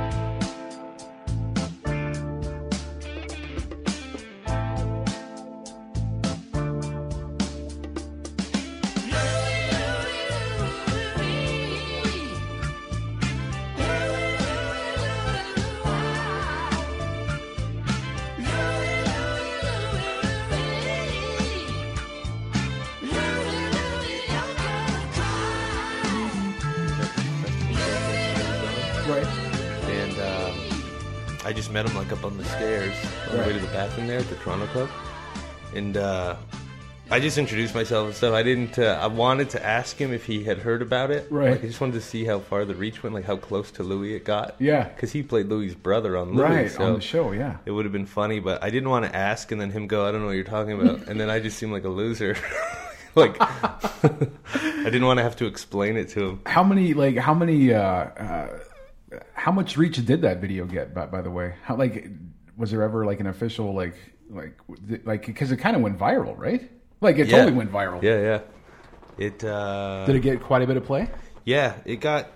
Right. 29.11 29.25
And 29.25 30.19
um, 30.19 30.83
I 31.43 31.51
just 31.51 31.69
met 31.71 31.85
him 31.85 31.95
like 31.97 32.11
up 32.13 32.23
on 32.23 32.37
the 32.37 32.45
stairs 32.45 32.95
on 33.29 33.37
the 33.37 33.43
way 33.43 33.53
to 33.53 33.59
the 33.59 33.67
bathroom 33.67 34.07
there 34.07 34.19
at 34.19 34.29
the 34.29 34.35
Toronto 34.37 34.67
Club. 34.67 34.89
And 35.75 35.97
uh, 35.97 36.37
I 37.09 37.19
just 37.19 37.37
introduced 37.37 37.75
myself 37.75 38.07
and 38.07 38.15
stuff. 38.15 38.33
I 38.33 38.41
didn't. 38.41 38.79
Uh, 38.79 38.97
I 39.01 39.07
wanted 39.07 39.49
to 39.49 39.65
ask 39.65 39.97
him 39.97 40.13
if 40.13 40.25
he 40.25 40.45
had 40.45 40.59
heard 40.59 40.81
about 40.81 41.11
it. 41.11 41.27
Right. 41.29 41.51
Like, 41.51 41.63
I 41.65 41.67
just 41.67 41.81
wanted 41.81 41.95
to 41.95 42.01
see 42.01 42.23
how 42.23 42.39
far 42.39 42.63
the 42.63 42.73
reach 42.73 43.03
went, 43.03 43.13
like 43.13 43.25
how 43.25 43.35
close 43.35 43.69
to 43.71 43.83
Louis 43.83 44.13
it 44.15 44.23
got. 44.23 44.55
Yeah. 44.59 44.85
Because 44.85 45.11
he 45.11 45.23
played 45.23 45.47
Louis' 45.47 45.75
brother 45.75 46.15
on 46.15 46.33
Louie. 46.33 46.45
Right, 46.45 46.71
so 46.71 46.83
on 46.85 46.93
the 46.93 47.01
show, 47.01 47.33
yeah. 47.33 47.57
It 47.65 47.71
would 47.71 47.83
have 47.83 47.91
been 47.91 48.05
funny, 48.05 48.39
but 48.39 48.63
I 48.63 48.69
didn't 48.69 48.89
want 48.89 49.03
to 49.03 49.13
ask 49.13 49.51
and 49.51 49.59
then 49.59 49.71
him 49.71 49.87
go, 49.87 50.07
I 50.07 50.13
don't 50.13 50.21
know 50.21 50.27
what 50.27 50.35
you're 50.35 50.45
talking 50.45 50.71
about. 50.71 51.09
and 51.09 51.19
then 51.19 51.29
I 51.29 51.41
just 51.41 51.57
seemed 51.57 51.73
like 51.73 51.83
a 51.83 51.89
loser. 51.89 52.37
like, 53.15 53.35
I 53.41 54.85
didn't 54.85 55.05
want 55.05 55.17
to 55.17 55.23
have 55.23 55.35
to 55.37 55.47
explain 55.47 55.97
it 55.97 56.07
to 56.11 56.29
him. 56.29 56.41
How 56.45 56.63
many, 56.63 56.93
like, 56.93 57.17
how 57.17 57.33
many, 57.33 57.73
uh, 57.73 57.81
uh, 57.81 58.59
how 59.33 59.51
much 59.51 59.77
reach 59.77 60.03
did 60.05 60.21
that 60.21 60.39
video 60.39 60.65
get, 60.65 60.93
by, 60.93 61.05
by 61.05 61.21
the 61.21 61.31
way? 61.31 61.55
How, 61.63 61.75
like, 61.75 62.07
was 62.57 62.71
there 62.71 62.83
ever, 62.83 63.05
like, 63.05 63.19
an 63.19 63.27
official, 63.27 63.73
like, 63.73 63.95
like, 64.29 64.57
like, 65.05 65.25
because 65.25 65.51
it 65.51 65.57
kind 65.57 65.75
of 65.75 65.81
went 65.81 65.97
viral, 65.99 66.37
right? 66.37 66.69
Like, 67.01 67.17
it 67.17 67.27
Yeah. 67.27 67.37
totally 67.37 67.57
went 67.57 67.71
viral. 67.71 68.01
Yeah, 68.01 68.21
yeah. 68.21 68.39
It 69.17 69.43
uh 69.43 70.05
Did 70.05 70.15
it 70.15 70.21
get 70.21 70.41
quite 70.41 70.61
a 70.61 70.67
bit 70.67 70.77
of 70.77 70.85
play? 70.85 71.09
yeah, 71.45 71.75
it 71.85 71.97
got 71.99 72.27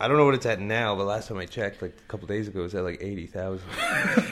I 0.00 0.08
don't 0.08 0.16
know 0.16 0.24
what 0.24 0.34
it's 0.34 0.46
at 0.46 0.58
now, 0.60 0.96
but 0.96 1.04
last 1.04 1.28
time 1.28 1.38
I 1.38 1.46
checked, 1.46 1.80
like 1.82 1.94
a 1.96 2.08
couple 2.10 2.26
days 2.26 2.48
ago, 2.48 2.60
it 2.60 2.62
was 2.64 2.74
at 2.74 2.82
like 2.82 2.98
eighty 3.02 3.26
thousand. 3.26 3.68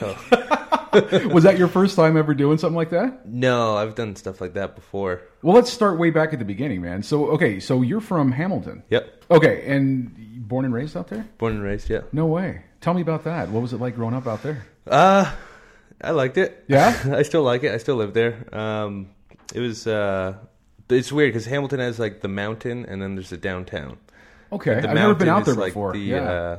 so, 0.00 0.16
was 1.28 1.44
that 1.44 1.56
your 1.58 1.68
first 1.68 1.94
time 1.94 2.16
ever 2.16 2.34
doing 2.34 2.58
something 2.58 2.76
like 2.76 2.90
that? 2.90 3.26
no, 3.26 3.76
I've 3.76 3.94
done 3.94 4.16
stuff 4.16 4.40
like 4.40 4.54
that 4.54 4.74
before. 4.74 5.22
Well, 5.42 5.54
let's 5.54 5.70
start 5.72 5.98
way 5.98 6.10
back 6.10 6.32
at 6.32 6.38
the 6.40 6.44
beginning, 6.44 6.82
man. 6.82 7.02
So, 7.04 7.26
okay, 7.32 7.60
so 7.60 7.82
you're 7.82 8.00
from 8.00 8.32
Hamilton. 8.32 8.82
Yep, 8.90 9.24
Okay, 9.30 9.62
and 9.66 10.12
born 10.50 10.66
and 10.66 10.74
raised 10.74 10.94
out 10.96 11.08
there? 11.08 11.26
born 11.38 11.54
and 11.54 11.62
raised. 11.62 11.88
Yeah, 11.88 12.02
No 12.12 12.26
way. 12.26 12.62
Tell 12.82 12.92
me 12.92 13.00
about 13.02 13.24
that. 13.24 13.48
What 13.50 13.62
was 13.62 13.72
it 13.72 13.80
like 13.80 13.94
growing 13.94 14.14
up 14.14 14.26
out 14.26 14.42
there? 14.42 14.66
uh, 14.86 15.32
I 16.02 16.10
liked 16.10 16.36
it. 16.36 16.64
Yeah? 16.68 16.98
I 17.12 17.22
still 17.22 17.42
like 17.42 17.62
it. 17.64 17.72
I 17.72 17.78
still 17.78 17.96
live 17.96 18.12
there. 18.14 18.34
Um, 18.54 19.08
it 19.54 19.60
was 19.60 19.86
uh, 19.86 20.34
it's 20.88 21.12
weird 21.12 21.32
because 21.32 21.46
Hamilton 21.46 21.80
has 21.80 21.98
like 21.98 22.20
the 22.20 22.28
mountain, 22.28 22.84
and 22.86 23.00
then 23.00 23.14
there's 23.14 23.30
the 23.30 23.36
downtown. 23.36 23.96
Okay, 24.52 24.80
The 24.80 24.88
I've 24.88 24.94
never 24.94 25.14
been 25.14 25.28
out 25.28 25.44
there 25.44 25.54
like, 25.54 25.72
before. 25.72 25.92
The, 25.92 25.98
yeah. 26.00 26.58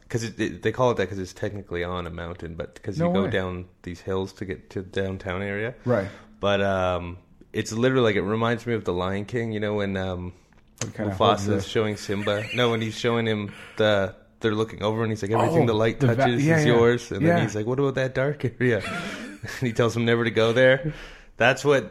because 0.00 0.22
it, 0.22 0.38
it, 0.38 0.62
they 0.62 0.70
call 0.72 0.90
it 0.92 0.96
that 0.98 1.04
because 1.04 1.18
it's 1.18 1.32
technically 1.32 1.82
on 1.82 2.06
a 2.06 2.10
mountain, 2.10 2.54
but 2.54 2.74
because 2.74 2.98
No 2.98 3.08
you 3.08 3.14
go 3.14 3.24
way. 3.24 3.30
down 3.30 3.64
these 3.82 4.00
hills 4.00 4.32
to 4.34 4.44
get 4.44 4.70
to 4.70 4.82
the 4.82 4.88
downtown 5.02 5.42
area. 5.42 5.74
right. 5.84 6.08
But 6.38 6.60
um, 6.60 7.18
it's 7.52 7.72
literally 7.72 8.04
like 8.04 8.16
it 8.16 8.22
reminds 8.22 8.66
me 8.66 8.74
of 8.74 8.84
the 8.84 8.92
Lion 8.92 9.24
King. 9.24 9.50
You 9.52 9.60
know 9.60 9.74
when 9.74 9.96
um, 9.96 10.32
Mufasa 10.80 11.66
showing 11.66 11.96
Simba. 11.96 12.44
No, 12.54 12.70
when 12.70 12.80
he's 12.80 12.98
showing 12.98 13.26
him 13.26 13.52
the. 13.76 14.14
They're 14.40 14.54
looking 14.54 14.82
over 14.82 15.02
and 15.02 15.10
he's 15.10 15.22
like, 15.22 15.30
everything 15.30 15.62
Oh, 15.62 15.66
the 15.66 15.72
light 15.72 16.00
the 16.00 16.08
va- 16.08 16.16
touches 16.16 16.44
yeah, 16.44 16.58
is 16.58 16.66
yeah. 16.66 16.74
yours. 16.74 17.10
And 17.10 17.22
Yeah. 17.22 17.34
then 17.34 17.42
he's 17.44 17.54
like, 17.54 17.64
what 17.64 17.78
about 17.78 17.94
that 17.94 18.14
dark 18.14 18.44
area? 18.60 18.82
and 19.40 19.48
he 19.66 19.72
tells 19.72 19.96
him 19.96 20.04
never 20.04 20.22
to 20.22 20.30
go 20.30 20.52
there. 20.52 20.92
That's 21.38 21.64
what 21.64 21.90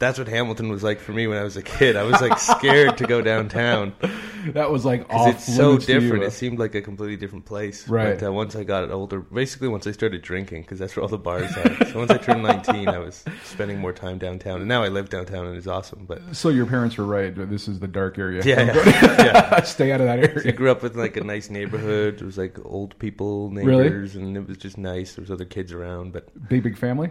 that's 0.00 0.18
what 0.18 0.26
Hamilton 0.26 0.68
was 0.70 0.82
like 0.82 0.98
for 0.98 1.12
me 1.12 1.28
when 1.28 1.38
I 1.38 1.44
was 1.44 1.56
a 1.56 1.62
kid. 1.62 1.94
I 1.94 2.02
was 2.02 2.20
like 2.20 2.38
scared 2.38 2.98
to 2.98 3.06
go 3.06 3.22
downtown 3.22 3.94
That 4.54 4.70
was 4.70 4.84
like 4.86 5.08
off 5.12 5.28
it's 5.34 5.54
so 5.54 5.68
limits 5.68 5.86
to 5.86 5.92
you, 5.92 6.00
different. 6.00 6.24
It 6.24 6.32
seemed 6.32 6.58
like 6.58 6.74
a 6.74 6.80
completely 6.80 7.16
different 7.16 7.44
place. 7.44 7.86
Right. 7.86 8.18
But 8.18 8.26
uh, 8.26 8.32
once 8.32 8.56
I 8.56 8.64
got 8.64 8.90
older, 8.90 9.20
basically 9.20 9.68
once 9.68 9.86
I 9.86 9.92
started 9.92 10.22
drinking, 10.22 10.62
because 10.62 10.78
that's 10.78 10.96
where 10.96 11.02
all 11.02 11.08
the 11.08 11.18
bars 11.18 11.54
are. 11.58 11.86
so 11.86 11.98
once 11.98 12.10
I 12.10 12.16
turned 12.16 12.42
19, 12.42 12.88
I 12.88 12.98
was 12.98 13.22
spending 13.44 13.78
more 13.78 13.92
time 13.92 14.18
downtown, 14.18 14.60
and 14.60 14.68
now 14.68 14.82
I 14.82 14.88
live 14.88 15.10
downtown, 15.10 15.46
and 15.46 15.56
it's 15.56 15.66
awesome. 15.66 16.06
But 16.06 16.34
So 16.34 16.48
your 16.48 16.66
parents 16.66 16.96
were 16.96 17.04
right. 17.04 17.34
This 17.50 17.68
is 17.68 17.80
the 17.80 17.88
dark 17.88 18.18
area. 18.18 18.42
yeah, 18.44 18.72
yeah, 18.74 19.22
yeah. 19.24 19.62
Stay 19.64 19.92
out 19.92 20.00
of 20.00 20.06
that 20.06 20.18
area. 20.20 20.48
I 20.48 20.52
grew 20.52 20.70
up 20.70 20.82
with 20.82 20.96
like 20.96 21.16
a 21.18 21.24
nice 21.24 21.50
neighborhood. 21.50 22.18
There 22.18 22.26
was 22.26 22.38
like 22.38 22.56
old 22.64 22.98
people, 22.98 23.50
Really? 23.50 23.84
neighbors, 23.84 24.16
and 24.16 24.36
it 24.36 24.48
was 24.48 24.56
just 24.56 24.78
nice. 24.78 25.14
There 25.16 25.22
was 25.22 25.30
other 25.30 25.44
kids 25.44 25.72
around, 25.72 26.12
but 26.14 26.48
Big 26.48 26.62
big 26.62 26.78
family. 26.78 27.10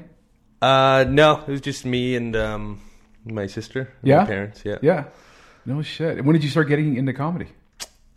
Uh, 0.62 1.06
no, 1.08 1.44
it 1.48 1.52
was 1.52 1.62
just 1.62 1.86
me 1.86 2.16
and 2.16 2.36
um, 2.36 2.82
my 3.26 3.48
sister, 3.48 3.82
and 4.02 4.08
Yeah? 4.10 4.18
my 4.22 4.26
parents. 4.26 4.62
Yeah, 4.66 4.78
Yeah. 4.82 5.04
No 5.66 5.82
shit. 5.82 6.24
When 6.26 6.34
did 6.34 6.44
you 6.44 6.50
start 6.50 6.68
getting 6.68 6.96
into 6.96 7.14
comedy? 7.14 7.48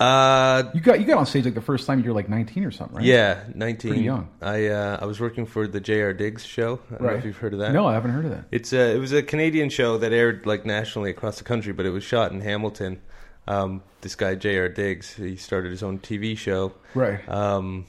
Uh, 0.00 0.64
You 0.74 0.80
got 0.80 0.98
you 1.00 1.06
got 1.06 1.18
on 1.18 1.26
stage 1.26 1.44
like 1.44 1.54
the 1.54 1.60
first 1.60 1.86
time 1.86 2.00
you 2.00 2.06
were 2.08 2.14
like 2.14 2.28
19 2.28 2.64
or 2.64 2.70
something, 2.72 2.96
right? 2.96 3.04
yeah, 3.06 3.44
nineteen. 3.54 3.90
Pretty 3.92 4.04
young. 4.04 4.28
I 4.40 4.66
uh, 4.68 4.98
I 5.00 5.04
was 5.04 5.20
working 5.20 5.46
for 5.46 5.68
the 5.68 5.80
J.R. 5.80 6.12
Diggs 6.12 6.44
show. 6.44 6.80
I 6.88 6.90
don't 6.92 7.00
know 7.02 7.08
Right. 7.08 7.16
if 7.18 7.24
you've 7.24 7.36
heard 7.36 7.52
of 7.52 7.60
that. 7.60 7.72
No, 7.72 7.86
I 7.86 7.92
haven't 7.94 8.10
heard 8.10 8.24
of 8.24 8.32
that. 8.32 8.44
It's 8.50 8.72
a, 8.72 8.94
it 8.96 8.98
was 8.98 9.12
a 9.12 9.22
Canadian 9.22 9.68
show 9.70 9.98
that 9.98 10.12
aired 10.12 10.44
like 10.46 10.64
nationally 10.66 11.10
across 11.10 11.38
the 11.38 11.44
country, 11.44 11.72
but 11.72 11.86
it 11.86 11.90
was 11.90 12.02
shot 12.02 12.32
in 12.32 12.40
Hamilton. 12.40 13.00
Um, 13.46 13.82
this 14.00 14.14
guy 14.16 14.34
J.R. 14.34 14.68
Diggs, 14.68 15.14
he 15.14 15.36
started 15.36 15.70
his 15.70 15.82
own 15.84 15.98
TV 16.00 16.36
show. 16.36 16.72
Right. 16.94 17.20
Um, 17.28 17.86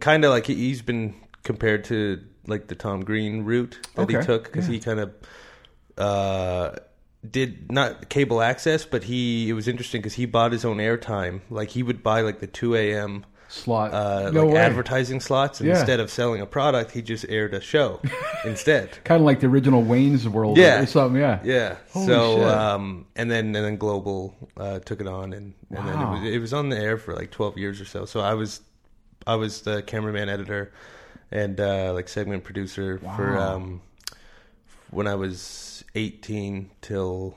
kind 0.00 0.24
of 0.24 0.30
like 0.32 0.46
he, 0.46 0.54
he's 0.54 0.82
been 0.82 1.14
compared 1.44 1.84
to 1.84 2.20
like 2.46 2.68
the 2.68 2.74
Tom 2.74 3.04
Green 3.04 3.44
route 3.44 3.78
that 3.94 4.10
he 4.10 4.16
took 4.22 4.44
because 4.44 4.68
yeah. 4.68 4.74
he 4.74 4.80
kind 4.80 5.00
of 5.00 5.14
uh, 5.98 6.76
did 7.28 7.70
not 7.70 8.08
cable 8.08 8.42
access, 8.42 8.84
but 8.84 9.04
he 9.04 9.48
it 9.48 9.52
was 9.52 9.68
interesting 9.68 10.00
because 10.00 10.14
he 10.14 10.26
bought 10.26 10.52
his 10.52 10.64
own 10.64 10.78
airtime. 10.78 11.40
Like 11.50 11.70
he 11.70 11.82
would 11.82 12.02
buy 12.02 12.20
like 12.20 12.40
the 12.40 12.46
two 12.46 12.74
a.m. 12.74 13.24
Slot. 13.48 13.92
Uh, 13.94 14.30
no 14.32 14.44
like 14.44 14.54
way. 14.54 14.60
advertising 14.60 15.20
slots, 15.20 15.60
and 15.60 15.68
Yeah. 15.68 15.78
instead 15.78 16.00
of 16.00 16.10
selling 16.10 16.40
a 16.40 16.46
product, 16.46 16.90
he 16.90 17.00
just 17.00 17.24
aired 17.28 17.54
a 17.54 17.60
show 17.60 18.00
instead. 18.44 19.02
Kind 19.04 19.20
of 19.20 19.24
like 19.24 19.38
the 19.38 19.46
original 19.46 19.82
Wayne's 19.82 20.28
World 20.28 20.58
Yeah. 20.58 20.80
or 20.82 20.86
something. 20.86 21.20
Yeah. 21.20 21.38
Yeah. 21.44 21.76
Holy 21.92 22.06
so, 22.06 22.44
um, 22.44 23.06
and 23.14 23.30
then 23.30 23.46
and 23.54 23.64
then 23.64 23.76
Global 23.76 24.34
uh, 24.56 24.80
took 24.80 25.00
it 25.00 25.06
on, 25.06 25.32
and, 25.32 25.54
and 25.70 25.88
then 25.88 26.00
it 26.00 26.10
was, 26.10 26.34
it 26.34 26.38
was 26.40 26.52
on 26.52 26.70
the 26.70 26.76
air 26.76 26.98
for 26.98 27.14
like 27.14 27.30
twelve 27.30 27.56
years 27.56 27.80
or 27.80 27.84
so. 27.84 28.04
So 28.04 28.20
I 28.20 28.34
was 28.34 28.60
I 29.26 29.36
was 29.36 29.62
the 29.62 29.82
cameraman, 29.82 30.28
editor, 30.28 30.72
and 31.30 31.60
uh, 31.60 31.92
like 31.92 32.08
segment 32.08 32.44
producer 32.44 32.98
for 32.98 33.38
um, 33.38 33.82
when 34.90 35.06
I 35.06 35.14
was 35.14 35.84
eighteen 35.94 36.70
till. 36.80 37.36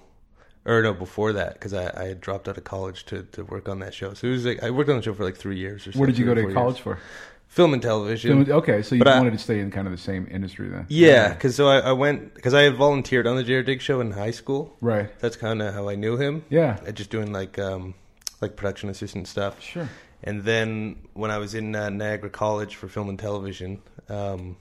Or 0.65 0.83
no, 0.83 0.93
before 0.93 1.33
that, 1.33 1.53
because 1.53 1.73
I, 1.73 1.89
I 1.99 2.07
had 2.09 2.21
dropped 2.21 2.47
out 2.47 2.57
of 2.57 2.63
college 2.63 3.05
to, 3.05 3.23
to 3.31 3.43
work 3.45 3.67
on 3.69 3.79
that 3.79 3.93
show. 3.93 4.13
So 4.13 4.27
it 4.27 4.31
was 4.31 4.45
like 4.45 4.61
I 4.61 4.69
worked 4.69 4.89
on 4.89 4.97
the 4.97 5.01
show 5.01 5.13
for 5.15 5.23
like 5.23 5.37
three 5.37 5.57
years 5.57 5.87
or 5.87 5.93
so. 5.93 5.97
Where 5.99 6.05
did 6.05 6.17
you 6.17 6.25
go 6.25 6.35
to 6.35 6.53
college 6.53 6.75
years. 6.75 6.83
for? 6.83 6.99
Film 7.47 7.73
and 7.73 7.81
television. 7.81 8.45
Film- 8.45 8.57
Okay, 8.59 8.83
so 8.83 8.93
you 8.93 8.99
But 8.99 9.07
I- 9.07 9.17
wanted 9.17 9.31
to 9.33 9.39
stay 9.39 9.59
in 9.61 9.71
kind 9.71 9.87
of 9.87 9.91
the 9.91 9.97
same 9.97 10.27
industry 10.29 10.67
then. 10.67 10.85
Yeah, 10.89 11.29
because 11.33 11.55
so 11.55 11.67
I, 11.69 11.79
I 11.79 11.91
went 11.93 12.35
because 12.35 12.53
I 12.53 12.63
had 12.63 12.75
volunteered 12.75 13.25
on 13.25 13.37
the 13.37 13.43
J.R. 13.43 13.63
Diggs 13.63 13.83
show 13.83 13.99
in 14.01 14.11
high 14.11 14.29
school. 14.31 14.75
Right. 14.81 15.09
That's 15.19 15.37
kind 15.37 15.61
of 15.61 15.73
how 15.73 15.89
I 15.89 15.95
knew 15.95 16.17
him. 16.17 16.43
Yeah. 16.49 16.77
Just 16.91 17.09
doing 17.09 17.31
like 17.31 17.57
um, 17.57 17.95
like 18.41 18.55
production 18.55 18.89
assistant 18.89 19.27
stuff. 19.27 19.59
Sure. 19.63 19.89
And 20.23 20.43
then 20.43 20.97
when 21.13 21.31
I 21.31 21.37
was 21.37 21.53
in 21.55 21.75
uh, 21.75 21.89
Niagara 21.89 22.29
College 22.29 22.75
for 22.75 22.87
film 22.87 23.09
and 23.09 23.17
television, 23.17 23.81
um, 24.09 24.57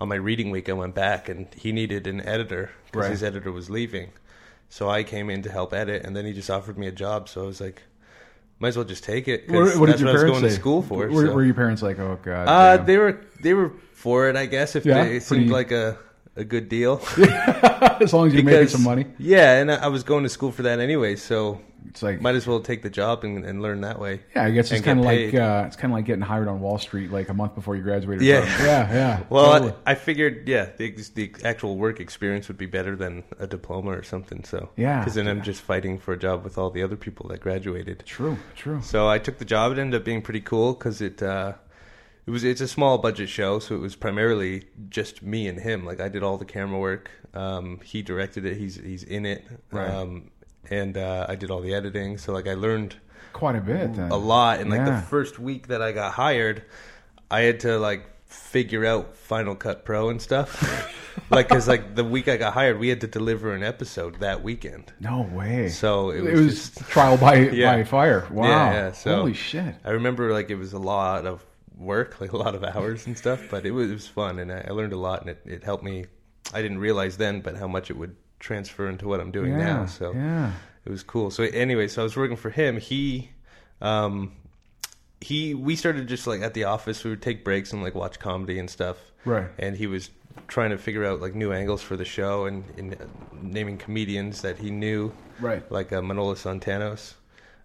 on 0.00 0.08
my 0.08 0.14
reading 0.16 0.50
week, 0.50 0.68
I 0.68 0.72
went 0.72 0.94
back 0.94 1.28
and 1.28 1.46
he 1.54 1.72
needed 1.72 2.06
an 2.06 2.20
editor 2.20 2.70
because 2.86 3.02
Right. 3.04 3.10
his 3.10 3.22
editor 3.22 3.52
was 3.52 3.68
leaving. 3.70 4.10
So 4.68 4.88
I 4.88 5.04
came 5.04 5.30
in 5.30 5.42
to 5.42 5.50
help 5.50 5.72
edit, 5.72 6.04
and 6.04 6.16
then 6.16 6.24
he 6.26 6.32
just 6.32 6.50
offered 6.50 6.76
me 6.76 6.86
a 6.86 6.92
job. 6.92 7.28
So 7.28 7.42
I 7.44 7.46
was 7.46 7.60
like, 7.60 7.82
might 8.58 8.68
as 8.68 8.76
well 8.76 8.84
just 8.84 9.04
take 9.04 9.28
it. 9.28 9.48
What, 9.50 9.76
what 9.78 9.86
that's 9.86 10.02
what 10.02 10.10
I 10.10 10.12
was 10.14 10.22
going 10.24 10.40
say? 10.42 10.48
to 10.48 10.54
school 10.54 10.82
for. 10.82 11.06
Were, 11.08 11.26
so. 11.26 11.34
were 11.34 11.44
your 11.44 11.54
parents 11.54 11.82
like, 11.82 11.98
oh 11.98 12.18
god? 12.22 12.48
Uh, 12.48 12.82
they 12.84 12.96
were 12.96 13.20
they 13.42 13.54
were 13.54 13.70
for 13.92 14.28
it, 14.28 14.34
I 14.36 14.46
guess. 14.46 14.74
If 14.74 14.84
Yeah, 14.84 15.04
they, 15.04 15.16
it 15.16 15.22
seemed 15.22 15.50
like 15.50 15.70
a, 15.72 15.98
a 16.36 16.44
good 16.44 16.68
deal, 16.68 17.00
as 18.00 18.12
long 18.12 18.26
as 18.28 18.34
you're 18.34 18.42
making 18.42 18.68
some 18.68 18.82
money, 18.82 19.06
Yeah, 19.18 19.60
and 19.60 19.70
I 19.70 19.76
I 19.76 19.86
was 19.88 20.02
going 20.02 20.24
to 20.24 20.28
school 20.30 20.50
for 20.52 20.62
that 20.62 20.80
anyway, 20.80 21.16
so 21.16 21.60
it's 21.88 22.02
like 22.02 22.20
might 22.20 22.34
as 22.34 22.46
well 22.46 22.60
take 22.60 22.82
the 22.82 22.90
job 22.90 23.24
and, 23.24 23.44
and 23.44 23.62
learn 23.62 23.80
that 23.82 23.98
way. 23.98 24.20
yeah. 24.34 24.44
I 24.44 24.50
guess 24.50 24.70
it's 24.72 24.84
kind 24.84 24.98
of 24.98 25.04
like 25.04 25.34
uh, 25.34 25.64
it's 25.66 25.76
kind 25.76 25.92
of 25.92 25.96
like 25.96 26.04
getting 26.04 26.22
hired 26.22 26.48
on 26.48 26.60
Wall 26.60 26.78
Street 26.78 27.10
like 27.10 27.28
a 27.28 27.34
month 27.34 27.54
before 27.54 27.76
you 27.76 27.82
graduated. 27.82 28.22
Yeah. 28.22 28.40
from- 28.44 28.66
yeah, 28.66 28.92
yeah. 28.92 29.22
Well, 29.30 29.52
totally. 29.52 29.72
I, 29.86 29.92
I 29.92 29.94
figured, 29.94 30.48
yeah, 30.48 30.68
the, 30.76 30.90
the 31.14 31.32
actual 31.44 31.76
work 31.76 32.00
experience 32.00 32.48
would 32.48 32.58
be 32.58 32.66
better 32.66 32.96
than 32.96 33.24
a 33.38 33.46
diploma 33.46 33.90
or 33.90 34.02
something. 34.02 34.44
So 34.44 34.70
Yeah. 34.76 35.00
because 35.00 35.14
then 35.14 35.26
I'm 35.28 35.42
just 35.42 35.60
fighting 35.62 35.98
for 35.98 36.12
a 36.12 36.18
job 36.18 36.44
with 36.44 36.58
all 36.58 36.70
the 36.70 36.82
other 36.82 36.96
people 36.96 37.28
that 37.28 37.40
graduated. 37.40 38.02
true, 38.06 38.36
true. 38.54 38.80
So 38.82 39.08
I 39.08 39.18
took 39.18 39.38
the 39.38 39.44
job. 39.44 39.72
It 39.72 39.78
ended 39.78 40.00
up 40.00 40.04
being 40.04 40.22
pretty 40.22 40.40
cool 40.40 40.74
because 40.74 41.00
it 41.00 41.22
uh, 41.22 41.54
it 42.26 42.30
was 42.30 42.42
it's 42.44 42.60
a 42.60 42.68
small 42.68 42.98
budget 42.98 43.28
show, 43.28 43.58
so 43.60 43.74
it 43.76 43.80
was 43.80 43.94
primarily 43.94 44.64
just 44.88 45.22
me 45.22 45.46
and 45.46 45.60
him. 45.60 45.84
Like 45.86 46.00
I 46.00 46.08
did 46.08 46.22
all 46.22 46.38
the 46.38 46.44
camera 46.44 46.78
work. 46.78 47.10
Um, 47.34 47.80
he 47.84 48.02
directed 48.02 48.44
it. 48.46 48.56
He's 48.56 48.76
he's 48.76 49.02
in 49.04 49.26
it. 49.26 49.44
Right. 49.70 49.88
Um, 49.90 50.30
and 50.70 50.96
uh, 50.96 51.26
I 51.28 51.36
did 51.36 51.50
all 51.50 51.60
the 51.60 51.74
editing. 51.74 52.18
So 52.18 52.32
like 52.32 52.46
I 52.48 52.54
learned 52.54 52.96
Quite 53.32 53.56
a 53.56 53.60
bit. 53.60 53.94
Then. 53.94 54.10
a 54.10 54.16
lot. 54.16 54.60
And 54.60 54.70
like 54.70 54.78
Yeah. 54.80 54.96
the 55.00 55.06
first 55.06 55.38
week 55.38 55.66
that 55.68 55.82
I 55.82 55.92
got 55.92 56.12
hired, 56.12 56.62
I 57.30 57.40
had 57.42 57.60
to 57.60 57.78
like 57.78 58.06
figure 58.26 58.84
out 58.86 59.14
Final 59.16 59.54
Cut 59.54 59.84
Pro 59.84 60.08
and 60.08 60.20
stuff. 60.22 60.50
like 61.30 61.48
because 61.48 61.68
like 61.68 61.94
the 61.94 62.04
week 62.04 62.28
I 62.28 62.36
got 62.38 62.54
hired, 62.54 62.78
we 62.78 62.88
had 62.88 63.00
to 63.02 63.06
deliver 63.06 63.52
an 63.54 63.62
episode 63.62 64.20
that 64.20 64.42
weekend. 64.42 64.92
No 65.00 65.22
way. 65.32 65.68
So 65.68 66.10
it 66.10 66.18
it 66.18 66.22
was 66.32 66.40
was, 66.40 66.54
just- 66.70 66.78
trial 66.90 67.16
by 67.18 67.36
Yeah. 67.50 67.76
by 67.76 67.84
fire. 67.84 68.26
Wow. 68.30 68.44
Yeah, 68.46 68.72
yeah, 68.72 68.92
so- 68.92 69.16
Holy 69.16 69.34
shit. 69.34 69.74
I 69.84 69.90
remember 69.90 70.32
like 70.32 70.48
it 70.50 70.56
was 70.56 70.72
a 70.72 70.78
lot 70.78 71.26
of 71.26 71.44
work, 71.76 72.20
like 72.22 72.32
a 72.32 72.36
lot 72.38 72.54
of 72.54 72.64
hours 72.64 73.06
and 73.06 73.18
stuff, 73.18 73.42
but 73.50 73.66
it 73.66 73.70
was 73.70 73.90
it 73.90 73.94
was 73.94 74.08
fun 74.08 74.38
and 74.38 74.50
I, 74.50 74.64
I 74.68 74.70
learned 74.72 74.94
a 74.94 74.98
lot 74.98 75.20
and 75.20 75.30
it, 75.30 75.42
it 75.44 75.62
helped 75.62 75.84
me. 75.84 76.06
I 76.54 76.62
didn't 76.62 76.78
realize 76.78 77.16
then, 77.18 77.40
but 77.42 77.56
how 77.56 77.66
much 77.68 77.90
it 77.90 77.96
would 77.98 78.16
transfer 78.38 78.88
into 78.88 79.06
what 79.08 79.20
I'm 79.20 79.30
doing 79.30 79.52
Yeah. 79.52 79.58
now. 79.58 79.86
So 79.86 80.12
yeah. 80.12 80.52
it 80.84 80.90
was 80.90 81.02
cool. 81.02 81.30
So 81.30 81.44
anyway, 81.44 81.88
so 81.88 82.02
I 82.02 82.04
was 82.04 82.16
working 82.16 82.36
for 82.36 82.50
him. 82.50 82.78
He, 82.78 83.30
um, 83.80 84.32
he, 85.20 85.54
we 85.54 85.76
started 85.76 86.06
just 86.08 86.26
like 86.26 86.42
at 86.42 86.54
the 86.54 86.64
office. 86.64 87.02
We 87.04 87.10
would 87.10 87.22
take 87.22 87.44
breaks 87.44 87.72
and 87.72 87.82
like 87.82 87.94
watch 87.94 88.18
comedy 88.18 88.58
and 88.58 88.68
stuff. 88.70 88.96
Right. 89.24 89.48
And 89.58 89.76
he 89.76 89.86
was 89.86 90.10
trying 90.48 90.70
to 90.70 90.78
figure 90.78 91.04
out 91.04 91.20
like 91.20 91.34
new 91.34 91.52
angles 91.52 91.82
for 91.82 91.96
the 91.96 92.04
show 92.04 92.44
and, 92.46 92.64
and 92.76 92.94
uh, 92.94 93.04
naming 93.40 93.78
comedians 93.78 94.42
that 94.42 94.58
he 94.58 94.70
knew. 94.70 95.12
Right. 95.40 95.68
Like 95.72 95.92
uh, 95.92 96.00
Manolis 96.00 96.42
Santanos. 96.44 97.14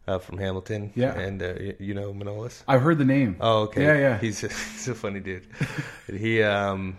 Uh, 0.07 0.17
from 0.17 0.39
Hamilton, 0.39 0.91
Yeah. 0.95 1.13
and 1.13 1.43
uh, 1.43 1.53
you 1.79 1.93
know 1.93 2.11
Manolis. 2.11 2.63
I've 2.67 2.81
heard 2.81 2.97
the 2.97 3.05
name. 3.05 3.35
Oh, 3.39 3.61
okay. 3.65 3.83
Yeah, 3.83 3.97
yeah. 3.97 4.17
He's 4.17 4.43
a, 4.43 4.47
he's 4.73 4.87
a 4.87 4.95
funny 4.95 5.19
dude. 5.19 5.45
he 6.11 6.41
um, 6.41 6.97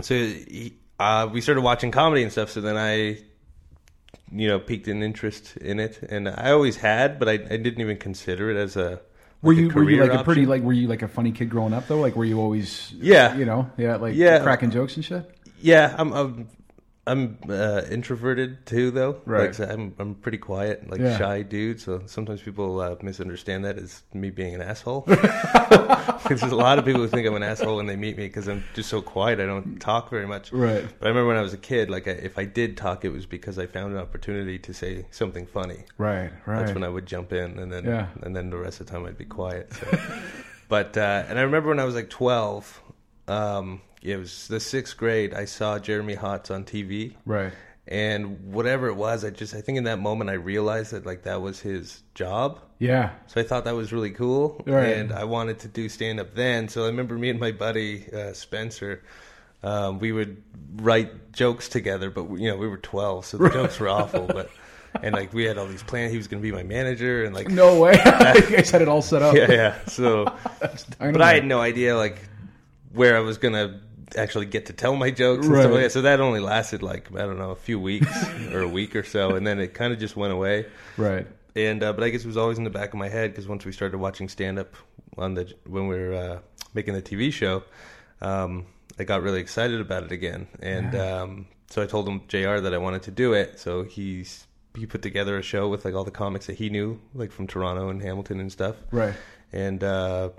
so 0.00 0.14
he, 0.14 0.74
uh, 1.00 1.26
we 1.32 1.40
started 1.40 1.62
watching 1.62 1.90
comedy 1.90 2.22
and 2.22 2.30
stuff. 2.30 2.50
So 2.50 2.60
then 2.60 2.76
I, 2.76 3.18
you 4.30 4.46
know, 4.48 4.58
piqued 4.60 4.86
an 4.88 5.02
interest 5.02 5.56
in 5.56 5.80
it, 5.80 6.00
and 6.02 6.28
I 6.28 6.50
always 6.52 6.76
had, 6.76 7.18
but 7.18 7.28
I, 7.28 7.32
I 7.32 7.56
didn't 7.56 7.80
even 7.80 7.96
consider 7.96 8.50
it 8.50 8.56
as 8.56 8.76
a. 8.76 9.00
were 9.42 9.54
like 9.54 9.58
a 9.58 9.62
you 9.62 9.68
were 9.74 9.90
you 9.90 10.00
like 10.04 10.20
a 10.20 10.24
pretty 10.24 10.46
like 10.46 10.62
were 10.62 10.72
you 10.74 10.86
like 10.88 11.02
a 11.02 11.08
funny 11.08 11.32
kid 11.32 11.48
growing 11.50 11.72
up 11.72 11.88
though? 11.88 11.98
Like 12.00 12.14
were 12.16 12.24
you 12.26 12.38
always 12.38 12.92
Yeah. 12.92 13.36
you 13.36 13.44
know 13.46 13.70
yeah 13.78 13.96
like 13.96 14.14
Yeah. 14.14 14.42
cracking 14.42 14.70
jokes 14.70 14.96
and 14.96 15.04
shit? 15.04 15.28
Yeah, 15.62 15.94
I'm 15.98 16.12
I'm, 16.12 16.48
I'm 17.06 17.38
uh, 17.48 17.82
introverted 17.90 18.66
too, 18.66 18.90
though. 18.90 19.20
Right. 19.24 19.58
Like, 19.58 19.70
I'm 19.70 19.94
I'm 19.98 20.14
pretty 20.14 20.38
quiet, 20.38 20.88
like 20.88 21.00
Yeah. 21.00 21.16
shy 21.18 21.42
dude. 21.42 21.80
So 21.80 22.02
sometimes 22.06 22.42
people 22.42 22.78
uh, 22.80 22.96
misunderstand 23.02 23.64
that 23.64 23.78
as 23.78 24.02
me 24.12 24.30
being 24.30 24.54
an 24.54 24.62
asshole. 24.62 25.06
Because 26.20 26.42
there's 26.42 26.52
a 26.52 26.56
lot 26.56 26.78
of 26.78 26.84
people 26.84 27.00
who 27.00 27.08
think 27.08 27.26
I'm 27.26 27.34
an 27.34 27.42
asshole 27.42 27.76
when 27.76 27.86
they 27.86 27.96
meet 27.96 28.16
me 28.16 28.24
because 28.26 28.46
I'm 28.46 28.62
just 28.74 28.88
so 28.90 29.00
quiet. 29.02 29.40
I 29.40 29.46
don't 29.46 29.80
talk 29.80 30.10
very 30.10 30.26
much. 30.28 30.52
Right. 30.52 30.84
But 31.00 31.06
I 31.06 31.08
remember 31.08 31.26
when 31.28 31.38
I 31.38 31.40
was 31.42 31.54
a 31.54 31.58
kid, 31.58 31.90
like 31.90 32.06
I, 32.06 32.12
if 32.12 32.38
I 32.38 32.44
did 32.44 32.76
talk, 32.76 33.04
it 33.04 33.08
was 33.08 33.26
because 33.26 33.58
I 33.58 33.66
found 33.66 33.94
an 33.94 33.98
opportunity 33.98 34.56
to 34.60 34.72
say 34.74 35.06
something 35.10 35.46
funny. 35.46 35.84
Right, 35.98 36.30
right. 36.46 36.58
That's 36.60 36.72
when 36.72 36.84
I 36.84 36.88
would 36.88 37.06
jump 37.06 37.32
in, 37.32 37.58
and 37.58 37.72
then 37.72 37.84
Yeah. 37.84 38.08
and 38.22 38.36
then 38.36 38.50
the 38.50 38.58
rest 38.58 38.80
of 38.80 38.86
the 38.86 38.92
time 38.92 39.06
I'd 39.06 39.18
be 39.18 39.24
quiet. 39.24 39.72
So. 39.72 39.98
but 40.68 40.96
uh, 40.96 41.24
and 41.28 41.38
I 41.38 41.42
remember 41.42 41.70
when 41.70 41.80
I 41.80 41.84
was 41.84 41.94
like 41.96 42.10
twelve, 42.10 42.80
um, 43.26 43.80
it 44.02 44.16
was 44.16 44.48
the 44.48 44.60
sixth 44.60 44.96
grade. 44.96 45.34
I 45.34 45.44
saw 45.44 45.78
Jeremy 45.78 46.16
Hotz 46.16 46.50
on 46.50 46.64
TV, 46.64 47.14
right. 47.26 47.52
and 47.88 48.52
whatever 48.52 48.88
it 48.88 48.94
was, 48.94 49.24
I 49.24 49.30
just 49.30 49.54
I 49.54 49.60
think 49.60 49.78
in 49.78 49.84
that 49.84 49.98
moment 49.98 50.30
I 50.30 50.34
realized 50.34 50.92
that 50.92 51.04
like 51.06 51.22
that 51.24 51.40
was 51.42 51.60
his 51.60 52.02
job. 52.14 52.60
Yeah. 52.78 53.10
So 53.26 53.40
I 53.40 53.44
thought 53.44 53.64
that 53.64 53.74
was 53.74 53.92
really 53.92 54.10
cool, 54.10 54.62
Right. 54.66 54.96
and 54.96 55.12
I 55.12 55.24
wanted 55.24 55.58
to 55.60 55.68
do 55.68 55.88
stand 55.88 56.18
up 56.18 56.34
then. 56.34 56.68
So 56.68 56.84
I 56.84 56.86
remember 56.86 57.18
me 57.18 57.28
and 57.28 57.38
my 57.38 57.52
buddy 57.52 58.06
uh, 58.10 58.32
Spencer, 58.32 59.02
um, 59.62 59.98
we 59.98 60.12
would 60.12 60.42
write 60.76 61.32
jokes 61.32 61.68
together, 61.68 62.10
but 62.10 62.30
you 62.38 62.48
know 62.48 62.56
we 62.56 62.68
were 62.68 62.78
twelve, 62.78 63.26
so 63.26 63.36
the 63.36 63.50
jokes 63.50 63.78
were 63.78 63.88
awful. 63.90 64.26
But 64.26 64.48
and 65.02 65.14
like 65.14 65.34
we 65.34 65.44
had 65.44 65.58
all 65.58 65.66
these 65.66 65.82
plans. 65.82 66.10
He 66.10 66.16
was 66.16 66.26
going 66.26 66.42
to 66.42 66.48
be 66.48 66.52
my 66.56 66.62
manager, 66.62 67.24
and 67.24 67.34
like 67.34 67.48
No 67.50 67.78
way. 67.78 67.92
you 68.34 68.56
guys 68.56 68.70
had 68.70 68.80
it 68.80 68.88
all 68.88 69.02
set 69.02 69.20
up. 69.20 69.34
yeah, 69.36 69.50
yeah. 69.52 69.74
So, 69.86 70.24
but 70.98 71.20
I 71.20 71.34
had 71.34 71.44
no 71.44 71.60
idea 71.60 71.96
like 71.98 72.16
where 72.94 73.14
I 73.16 73.20
was 73.20 73.36
gonna 73.36 73.80
actually 74.16 74.46
get 74.46 74.66
to 74.66 74.72
tell 74.72 74.96
my 74.96 75.10
jokes 75.10 75.46
and 75.46 75.54
Right. 75.54 75.62
stuff 75.62 75.72
like 75.72 75.82
that. 75.84 75.92
So 75.92 76.02
that 76.02 76.20
only 76.20 76.40
lasted 76.40 76.82
like 76.82 77.10
I 77.14 77.18
don't 77.20 77.38
know 77.38 77.50
a 77.50 77.56
few 77.56 77.78
weeks 77.80 78.08
or 78.52 78.60
a 78.60 78.68
week 78.68 78.94
or 78.96 79.02
so, 79.02 79.34
and 79.36 79.46
then 79.46 79.58
it 79.60 79.74
kind 79.74 79.92
of 79.92 79.98
just 79.98 80.16
went 80.16 80.32
away. 80.32 80.66
Right. 80.96 81.26
And 81.56 81.82
uh, 81.82 81.92
but 81.92 82.04
I 82.04 82.10
guess 82.10 82.22
it 82.24 82.26
was 82.28 82.36
always 82.36 82.58
in 82.58 82.64
the 82.64 82.70
back 82.70 82.90
of 82.92 82.98
my 82.98 83.08
head 83.08 83.30
because 83.32 83.48
once 83.48 83.64
we 83.64 83.72
started 83.72 83.98
watching 83.98 84.28
stand 84.28 84.58
up 84.58 84.74
on 85.18 85.34
the 85.34 85.52
when 85.66 85.88
we 85.88 85.96
were 85.98 86.14
uh, 86.14 86.38
making 86.74 86.94
the 86.94 87.02
TV 87.02 87.32
show, 87.32 87.64
um, 88.20 88.66
I 88.98 89.04
got 89.04 89.22
really 89.22 89.40
excited 89.40 89.80
about 89.80 90.04
it 90.04 90.12
again, 90.12 90.46
and 90.60 90.94
um, 90.94 91.46
so 91.68 91.82
I 91.82 91.86
told 91.86 92.08
him 92.08 92.22
J.R. 92.28 92.60
that 92.60 92.72
I 92.74 92.78
wanted 92.78 93.02
to 93.02 93.10
do 93.10 93.32
it. 93.32 93.58
So 93.58 93.82
he's 93.82 94.46
he 94.76 94.86
put 94.86 95.02
together 95.02 95.36
a 95.38 95.42
show 95.42 95.68
with 95.68 95.84
like 95.84 95.94
all 95.94 96.04
the 96.04 96.10
comics 96.12 96.46
that 96.46 96.56
he 96.56 96.70
knew, 96.70 97.00
like 97.14 97.32
from 97.32 97.46
Toronto 97.48 97.88
and 97.88 98.00
Hamilton 98.02 98.38
and 98.40 98.52
stuff, 98.52 98.76
Right. 98.92 99.14
and 99.52 99.82
uh, 99.82 100.30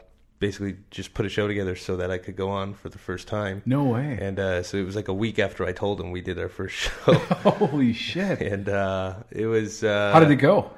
basically 0.42 0.76
just 0.90 1.14
put 1.14 1.26
a 1.26 1.30
show 1.30 1.48
together 1.48 1.78
so 1.78 1.96
that 1.98 2.12
I 2.12 2.18
could 2.18 2.36
go 2.36 2.50
on 2.50 2.74
for 2.74 2.90
the 2.90 2.98
first 2.98 3.30
time. 3.30 3.62
No 3.66 3.86
way. 3.86 4.18
And 4.20 4.38
uh, 4.40 4.64
so 4.64 4.76
it 4.78 4.86
was 4.86 4.96
like 4.98 5.08
a 5.08 5.14
week 5.14 5.40
after 5.40 5.64
I 5.66 5.72
told 5.72 6.02
him 6.02 6.12
we 6.12 6.20
did 6.20 6.38
our 6.38 6.50
first 6.50 6.76
show, 6.76 6.90
Holy 7.14 7.94
shit. 7.94 8.42
and 8.42 8.68
uh, 8.68 9.16
it 9.32 9.46
was. 9.46 9.84
Uh, 9.84 10.12
How 10.12 10.20
did 10.20 10.32
it 10.32 10.36
go? 10.38 10.72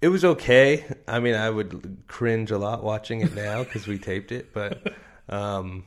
it 0.00 0.08
was 0.08 0.24
okay. 0.24 0.86
I 1.06 1.18
mean, 1.20 1.34
I 1.34 1.50
would 1.50 1.98
cringe 2.06 2.50
a 2.52 2.58
lot 2.58 2.82
watching 2.84 3.20
it 3.20 3.34
now 3.34 3.64
because 3.64 3.86
we 3.88 3.98
taped 3.98 4.30
it, 4.32 4.54
but 4.54 4.94
um, 5.28 5.84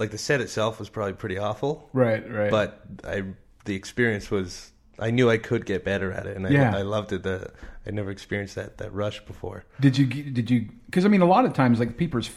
like 0.00 0.10
the 0.10 0.18
set 0.18 0.40
itself 0.40 0.78
was 0.80 0.88
probably 0.88 1.12
pretty 1.14 1.38
awful. 1.38 1.88
Right, 1.92 2.28
right. 2.28 2.50
But 2.50 2.82
I, 3.04 3.22
the 3.64 3.74
experience 3.76 4.30
was. 4.30 4.68
I 4.98 5.10
knew 5.10 5.30
I 5.30 5.38
could 5.38 5.64
get 5.64 5.84
better 5.84 6.12
at 6.12 6.26
it, 6.26 6.36
and 6.36 6.46
I, 6.46 6.50
Yeah. 6.50 6.76
I 6.76 6.82
loved 6.82 7.12
it. 7.12 7.22
The 7.22 7.50
I 7.86 7.90
never 7.90 8.10
experienced 8.10 8.54
that 8.54 8.78
that 8.78 8.92
rush 8.92 9.24
before. 9.26 9.64
Did 9.80 9.98
you 9.98 10.06
did 10.06 10.50
you 10.50 10.68
because 10.86 11.04
I 11.04 11.08
mean 11.08 11.20
a 11.20 11.26
lot 11.26 11.44
of 11.44 11.52
times 11.52 11.80
like 11.80 11.96
people's 11.96 12.30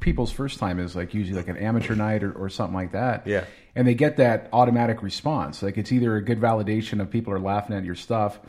people's 0.00 0.32
first 0.32 0.58
time 0.58 0.80
is 0.80 0.96
like 0.96 1.14
usually 1.14 1.36
like 1.36 1.48
an 1.48 1.56
amateur 1.56 1.94
night 1.94 2.22
or, 2.24 2.32
or 2.32 2.48
something 2.48 2.74
like 2.74 2.92
that. 2.92 3.26
Yeah. 3.26 3.44
And 3.76 3.86
they 3.86 3.94
get 3.94 4.16
that 4.16 4.48
automatic 4.52 5.02
response. 5.02 5.62
Like 5.62 5.78
it's 5.78 5.92
either 5.92 6.16
a 6.16 6.22
good 6.24 6.40
validation 6.40 7.00
of 7.00 7.10
people 7.10 7.32
are 7.32 7.38
laughing 7.38 7.76
at 7.76 7.84
your 7.84 7.94
stuff 7.94 8.40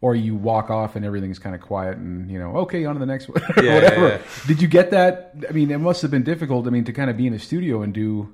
or 0.00 0.14
you 0.14 0.36
walk 0.36 0.70
off 0.70 0.94
and 0.94 1.04
everything's 1.04 1.38
kind 1.40 1.56
of 1.56 1.60
quiet 1.60 1.96
and 1.96 2.30
you 2.30 2.38
know 2.38 2.56
okay 2.58 2.84
on 2.84 2.94
to 2.94 3.00
the 3.00 3.06
next 3.06 3.28
one 3.30 3.42
Yeah, 3.62 3.74
whatever. 3.74 4.08
yeah, 4.08 4.16
yeah. 4.18 4.22
Did 4.46 4.62
you 4.62 4.68
get 4.68 4.90
that? 4.92 5.34
I 5.48 5.52
mean 5.52 5.70
it 5.72 5.78
must 5.78 6.02
have 6.02 6.10
been 6.12 6.22
difficult. 6.24 6.68
I 6.68 6.70
mean 6.70 6.84
to 6.84 6.92
kind 6.92 7.10
of 7.10 7.16
be 7.16 7.26
in 7.26 7.34
a 7.34 7.38
studio 7.40 7.82
and 7.82 7.92
do 7.92 8.32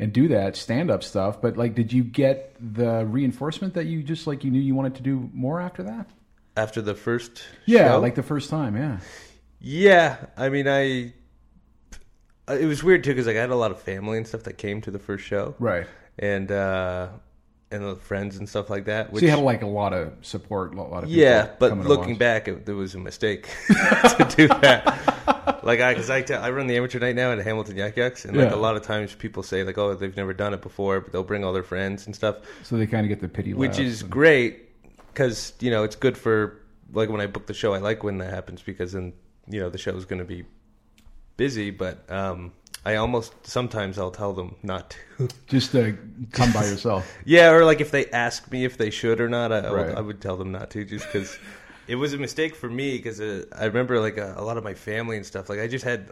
and 0.00 0.12
do 0.12 0.26
that 0.28 0.56
stand 0.56 0.90
up 0.90 1.04
stuff. 1.04 1.40
But 1.40 1.56
like 1.56 1.76
did 1.76 1.92
you 1.92 2.02
get 2.02 2.56
the 2.58 3.04
reinforcement 3.06 3.74
that 3.74 3.86
you 3.86 4.02
just 4.02 4.26
like 4.26 4.42
you 4.42 4.50
knew 4.50 4.60
you 4.60 4.74
wanted 4.74 4.96
to 4.96 5.02
do 5.02 5.30
more 5.32 5.60
after 5.60 5.84
that? 5.84 6.08
After 6.56 6.80
the 6.80 6.94
first, 6.94 7.42
Yeah, 7.66 7.92
show, 7.92 8.00
like 8.00 8.14
the 8.14 8.22
first 8.22 8.48
time. 8.50 8.76
Yeah. 8.76 8.98
Yeah, 9.60 10.16
I 10.36 10.48
mean, 10.50 10.68
I. 10.68 11.12
It 12.46 12.66
was 12.66 12.82
weird 12.84 13.02
too 13.04 13.10
because 13.10 13.26
like, 13.26 13.36
I 13.36 13.40
had 13.40 13.50
a 13.50 13.56
lot 13.56 13.70
of 13.70 13.80
family 13.80 14.18
and 14.18 14.26
stuff 14.26 14.42
that 14.44 14.58
came 14.58 14.80
to 14.82 14.90
the 14.90 14.98
first 14.98 15.24
show, 15.24 15.54
Right. 15.58 15.86
and 16.18 16.50
uh 16.52 17.08
and 17.70 17.98
friends 18.02 18.36
and 18.36 18.48
stuff 18.48 18.68
like 18.70 18.84
that. 18.84 19.10
Which, 19.12 19.20
So 19.22 19.26
you 19.26 19.30
had 19.30 19.40
like 19.40 19.62
a 19.62 19.66
lot 19.66 19.92
of 19.94 20.12
support, 20.22 20.74
a 20.74 20.76
lot 20.76 21.02
of 21.04 21.08
people 21.08 21.22
yeah, 21.24 21.48
but 21.58 21.76
looking 21.78 22.16
back, 22.16 22.46
it, 22.46 22.68
it 22.68 22.72
was 22.72 22.94
a 22.94 22.98
mistake 22.98 23.48
to 23.68 24.32
do 24.36 24.46
that. 24.48 25.64
like 25.64 25.80
I, 25.80 25.94
because 25.94 26.10
I, 26.10 26.18
I 26.34 26.50
run 26.50 26.66
the 26.68 26.76
amateur 26.76 26.98
night 27.00 27.16
now 27.16 27.32
at 27.32 27.38
Hamilton 27.38 27.76
Yuk 27.76 27.96
Yuk's, 27.96 28.26
and 28.26 28.36
like 28.36 28.50
Yeah. 28.50 28.54
a 28.54 28.56
lot 28.60 28.76
of 28.76 28.82
times 28.82 29.14
people 29.14 29.42
say 29.42 29.64
like, 29.64 29.78
oh, 29.78 29.94
they've 29.94 30.16
never 30.16 30.34
done 30.34 30.52
it 30.54 30.60
before, 30.62 31.00
but 31.00 31.10
they'll 31.10 31.24
bring 31.24 31.42
all 31.42 31.52
their 31.54 31.62
friends 31.64 32.04
and 32.06 32.14
stuff, 32.14 32.36
so 32.62 32.76
they 32.76 32.86
kind 32.86 33.04
of 33.04 33.08
get 33.08 33.20
the 33.20 33.28
pity, 33.28 33.54
which 33.54 33.78
is 33.80 34.02
and- 34.02 34.10
great 34.10 34.68
because 35.14 35.54
you 35.60 35.70
know 35.70 35.84
it's 35.84 35.96
good 35.96 36.18
for 36.18 36.60
like 36.92 37.08
when 37.08 37.20
I 37.20 37.26
book 37.26 37.46
the 37.46 37.54
show. 37.54 37.72
I 37.74 37.78
like 37.78 38.02
when 38.02 38.18
that 38.18 38.30
happens 38.30 38.62
because 38.62 38.92
then 38.92 39.12
you 39.48 39.60
know 39.60 39.70
the 39.70 39.78
show 39.78 39.96
is 39.96 40.04
going 40.04 40.18
to 40.18 40.24
be 40.24 40.44
busy, 41.36 41.70
but 41.70 42.10
um, 42.10 42.52
I 42.84 42.96
almost 42.96 43.32
sometimes 43.46 43.98
I'll 43.98 44.10
tell 44.10 44.32
them 44.32 44.56
not 44.62 44.96
to. 45.18 45.28
just 45.46 45.72
to 45.72 45.96
come 46.32 46.52
by 46.52 46.64
yourself. 46.66 47.10
yeah, 47.24 47.50
or 47.50 47.64
like 47.64 47.80
if 47.80 47.90
they 47.90 48.06
ask 48.06 48.50
me 48.50 48.64
if 48.64 48.76
they 48.76 48.90
should 48.90 49.20
or 49.20 49.28
not, 49.28 49.52
I, 49.52 49.58
I, 49.58 49.72
Right. 49.72 49.86
would, 49.86 49.94
I 49.96 50.00
would 50.00 50.20
tell 50.20 50.36
them 50.36 50.52
not 50.52 50.70
to 50.70 50.84
just 50.84 51.06
because 51.06 51.38
it 51.86 51.94
was 51.96 52.12
a 52.12 52.18
mistake 52.18 52.54
for 52.54 52.68
me 52.68 52.96
because 52.96 53.20
uh, 53.20 53.44
I 53.56 53.64
remember 53.66 54.00
like 54.00 54.16
a, 54.18 54.34
a 54.36 54.42
lot 54.44 54.56
of 54.58 54.64
my 54.64 54.74
family 54.74 55.16
and 55.16 55.24
stuff. 55.24 55.48
Like 55.48 55.60
I 55.60 55.68
just 55.68 55.84
had. 55.84 56.10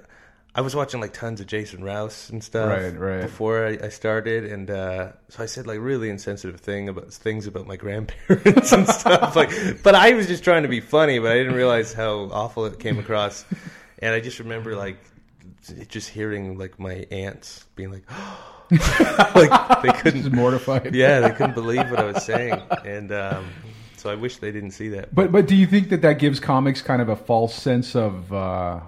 I 0.55 0.61
was 0.61 0.77
watching 0.77 1.01
like 1.01 1.15
tons 1.15 1.41
of 1.41 1.47
Jason 1.47 1.83
Rouse 1.83 2.29
and 2.29 2.45
stuff 2.45 2.69
Right, 2.69 2.99
right. 2.99 3.23
before 3.23 3.67
I, 3.67 3.79
I 3.85 3.89
started, 3.89 4.45
and 4.45 4.71
uh, 4.71 5.13
so 5.31 5.43
I 5.43 5.47
said 5.47 5.67
like 5.67 5.79
really 5.81 6.11
insensitive 6.11 6.61
thing 6.61 6.91
about 6.91 7.11
things 7.13 7.47
about 7.47 7.67
my 7.67 7.77
grandparents 7.85 8.71
and 8.73 8.87
stuff. 8.87 9.35
Like, 9.35 9.51
but 9.83 9.95
I 9.95 10.13
was 10.13 10.27
just 10.27 10.45
trying 10.45 10.65
to 10.65 10.69
be 10.69 10.81
funny, 10.81 11.19
but 11.19 11.33
I 11.33 11.37
didn't 11.37 11.55
realize 11.55 11.95
how 11.95 12.29
awful 12.33 12.67
it 12.67 12.79
came 12.79 12.99
across. 12.99 13.47
And 14.01 14.15
I 14.15 14.21
just 14.21 14.41
remember 14.41 14.77
like 14.77 14.99
just 15.89 16.09
hearing 16.11 16.59
like 16.59 16.79
my 16.79 17.07
aunts 17.11 17.65
being 17.75 17.91
like, 17.91 18.05
like 19.35 19.83
they 19.83 19.93
couldn't, 20.01 20.33
mortified. 20.33 20.95
yeah, 20.95 21.21
they 21.21 21.31
couldn't 21.31 21.55
believe 21.55 21.91
what 21.91 21.99
I 22.01 22.05
was 22.05 22.25
saying, 22.25 22.61
and 22.85 23.11
um, 23.11 23.47
so 23.97 24.11
I 24.11 24.17
wish 24.17 24.37
they 24.37 24.53
didn't 24.53 24.73
see 24.73 24.91
that. 24.91 25.15
But 25.15 25.33
but 25.33 25.47
do 25.47 25.57
you 25.57 25.67
think 25.67 25.89
that 25.91 26.03
that 26.03 26.19
gives 26.19 26.41
comics 26.41 26.83
kind 26.83 27.01
of 27.01 27.09
a 27.09 27.17
false 27.17 27.55
sense 27.55 27.95
of 27.97 28.31
uh, 28.33 28.81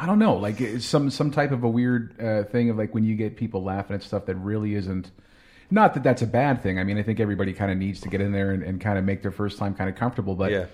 I 0.00 0.06
don't 0.06 0.20
know, 0.20 0.36
like 0.36 0.60
it's 0.60 0.86
some 0.86 1.10
some 1.10 1.32
type 1.32 1.50
of 1.50 1.64
a 1.64 1.68
weird 1.68 2.18
uh, 2.20 2.44
thing 2.44 2.70
of 2.70 2.78
like 2.78 2.94
when 2.94 3.04
you 3.04 3.16
get 3.16 3.36
people 3.36 3.64
laughing 3.64 3.96
at 3.96 4.02
stuff 4.02 4.26
that 4.26 4.36
really 4.36 4.74
isn't. 4.76 5.10
Not 5.70 5.92
that 5.94 6.02
that's 6.02 6.22
a 6.22 6.26
bad 6.26 6.62
thing. 6.62 6.78
I 6.78 6.84
mean, 6.84 6.96
I 6.98 7.02
think 7.02 7.20
everybody 7.20 7.52
kind 7.52 7.70
of 7.70 7.76
needs 7.76 8.00
to 8.02 8.08
get 8.08 8.20
in 8.22 8.32
there 8.32 8.52
and, 8.52 8.62
and 8.62 8.80
kind 8.80 8.96
of 8.98 9.04
make 9.04 9.20
their 9.22 9.32
first 9.32 9.58
time 9.58 9.74
kind 9.74 9.90
of 9.90 9.96
comfortable. 9.96 10.34
But 10.34 10.52
Yeah. 10.52 10.66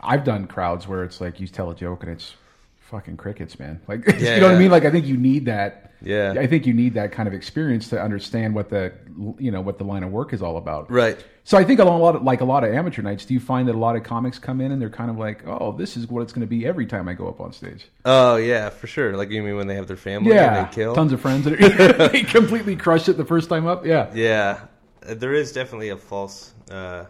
I've 0.00 0.24
done 0.24 0.48
crowds 0.48 0.88
where 0.88 1.04
it's 1.04 1.20
like 1.20 1.38
you 1.38 1.46
tell 1.46 1.70
a 1.70 1.76
joke 1.76 2.02
and 2.02 2.10
it's 2.10 2.34
fucking 2.80 3.18
crickets, 3.18 3.58
man. 3.60 3.80
Like 3.88 4.04
Yeah, 4.06 4.34
you 4.34 4.40
know 4.40 4.48
what 4.48 4.56
I 4.56 4.58
mean? 4.58 4.70
Like 4.70 4.84
I 4.84 4.90
think 4.90 5.06
you 5.06 5.16
need 5.16 5.44
that. 5.44 5.92
Yeah. 6.00 6.34
I 6.36 6.48
think 6.48 6.66
you 6.66 6.74
need 6.74 6.94
that 6.94 7.12
kind 7.12 7.28
of 7.28 7.34
experience 7.34 7.88
to 7.90 8.02
understand 8.02 8.54
what 8.54 8.70
the 8.70 8.92
you 9.38 9.50
know 9.52 9.60
what 9.60 9.78
the 9.78 9.84
line 9.84 10.02
of 10.02 10.10
work 10.10 10.32
is 10.32 10.42
all 10.42 10.56
about. 10.56 10.90
Right. 10.90 11.22
So 11.44 11.58
I 11.58 11.64
think 11.64 11.80
a 11.80 11.84
lot 11.84 12.14
of 12.14 12.22
like 12.22 12.40
a 12.40 12.44
lot 12.44 12.62
of 12.62 12.72
amateur 12.72 13.02
nights. 13.02 13.24
Do 13.24 13.34
you 13.34 13.40
find 13.40 13.66
that 13.68 13.74
a 13.74 13.78
lot 13.78 13.96
of 13.96 14.04
comics 14.04 14.38
come 14.38 14.60
in 14.60 14.70
and 14.70 14.80
they're 14.80 14.88
kind 14.88 15.10
of 15.10 15.18
like, 15.18 15.42
oh, 15.46 15.72
this 15.72 15.96
is 15.96 16.06
what 16.06 16.20
it's 16.22 16.32
going 16.32 16.42
to 16.42 16.46
be 16.46 16.64
every 16.64 16.86
time 16.86 17.08
I 17.08 17.14
go 17.14 17.26
up 17.28 17.40
on 17.40 17.52
stage? 17.52 17.88
Oh 18.04 18.36
yeah, 18.36 18.70
for 18.70 18.86
sure. 18.86 19.16
Like 19.16 19.30
you 19.30 19.42
mean 19.42 19.56
when 19.56 19.66
they 19.66 19.74
have 19.74 19.88
their 19.88 19.96
family 19.96 20.30
and 20.30 20.36
Yeah, 20.40 20.64
they 20.64 20.72
kill? 20.72 20.94
tons 20.94 21.12
of 21.12 21.20
friends 21.20 21.44
that 21.46 21.54
are, 22.00 22.08
they 22.12 22.22
completely 22.22 22.76
crush 22.76 23.08
it 23.08 23.16
the 23.16 23.24
first 23.24 23.48
time 23.48 23.66
up. 23.66 23.84
Yeah, 23.84 24.10
Yeah, 24.14 24.60
Uh, 25.04 25.14
there 25.14 25.34
is 25.34 25.50
definitely 25.52 25.88
a 25.88 25.96
false 25.96 26.52
uh, 26.70 27.06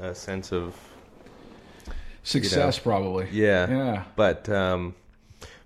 uh, 0.00 0.14
sense 0.14 0.50
of 0.52 0.74
success 2.22 2.78
probably. 2.78 3.28
yeah, 3.32 3.68
yeah. 3.68 4.04
But 4.16 4.48
um, 4.48 4.94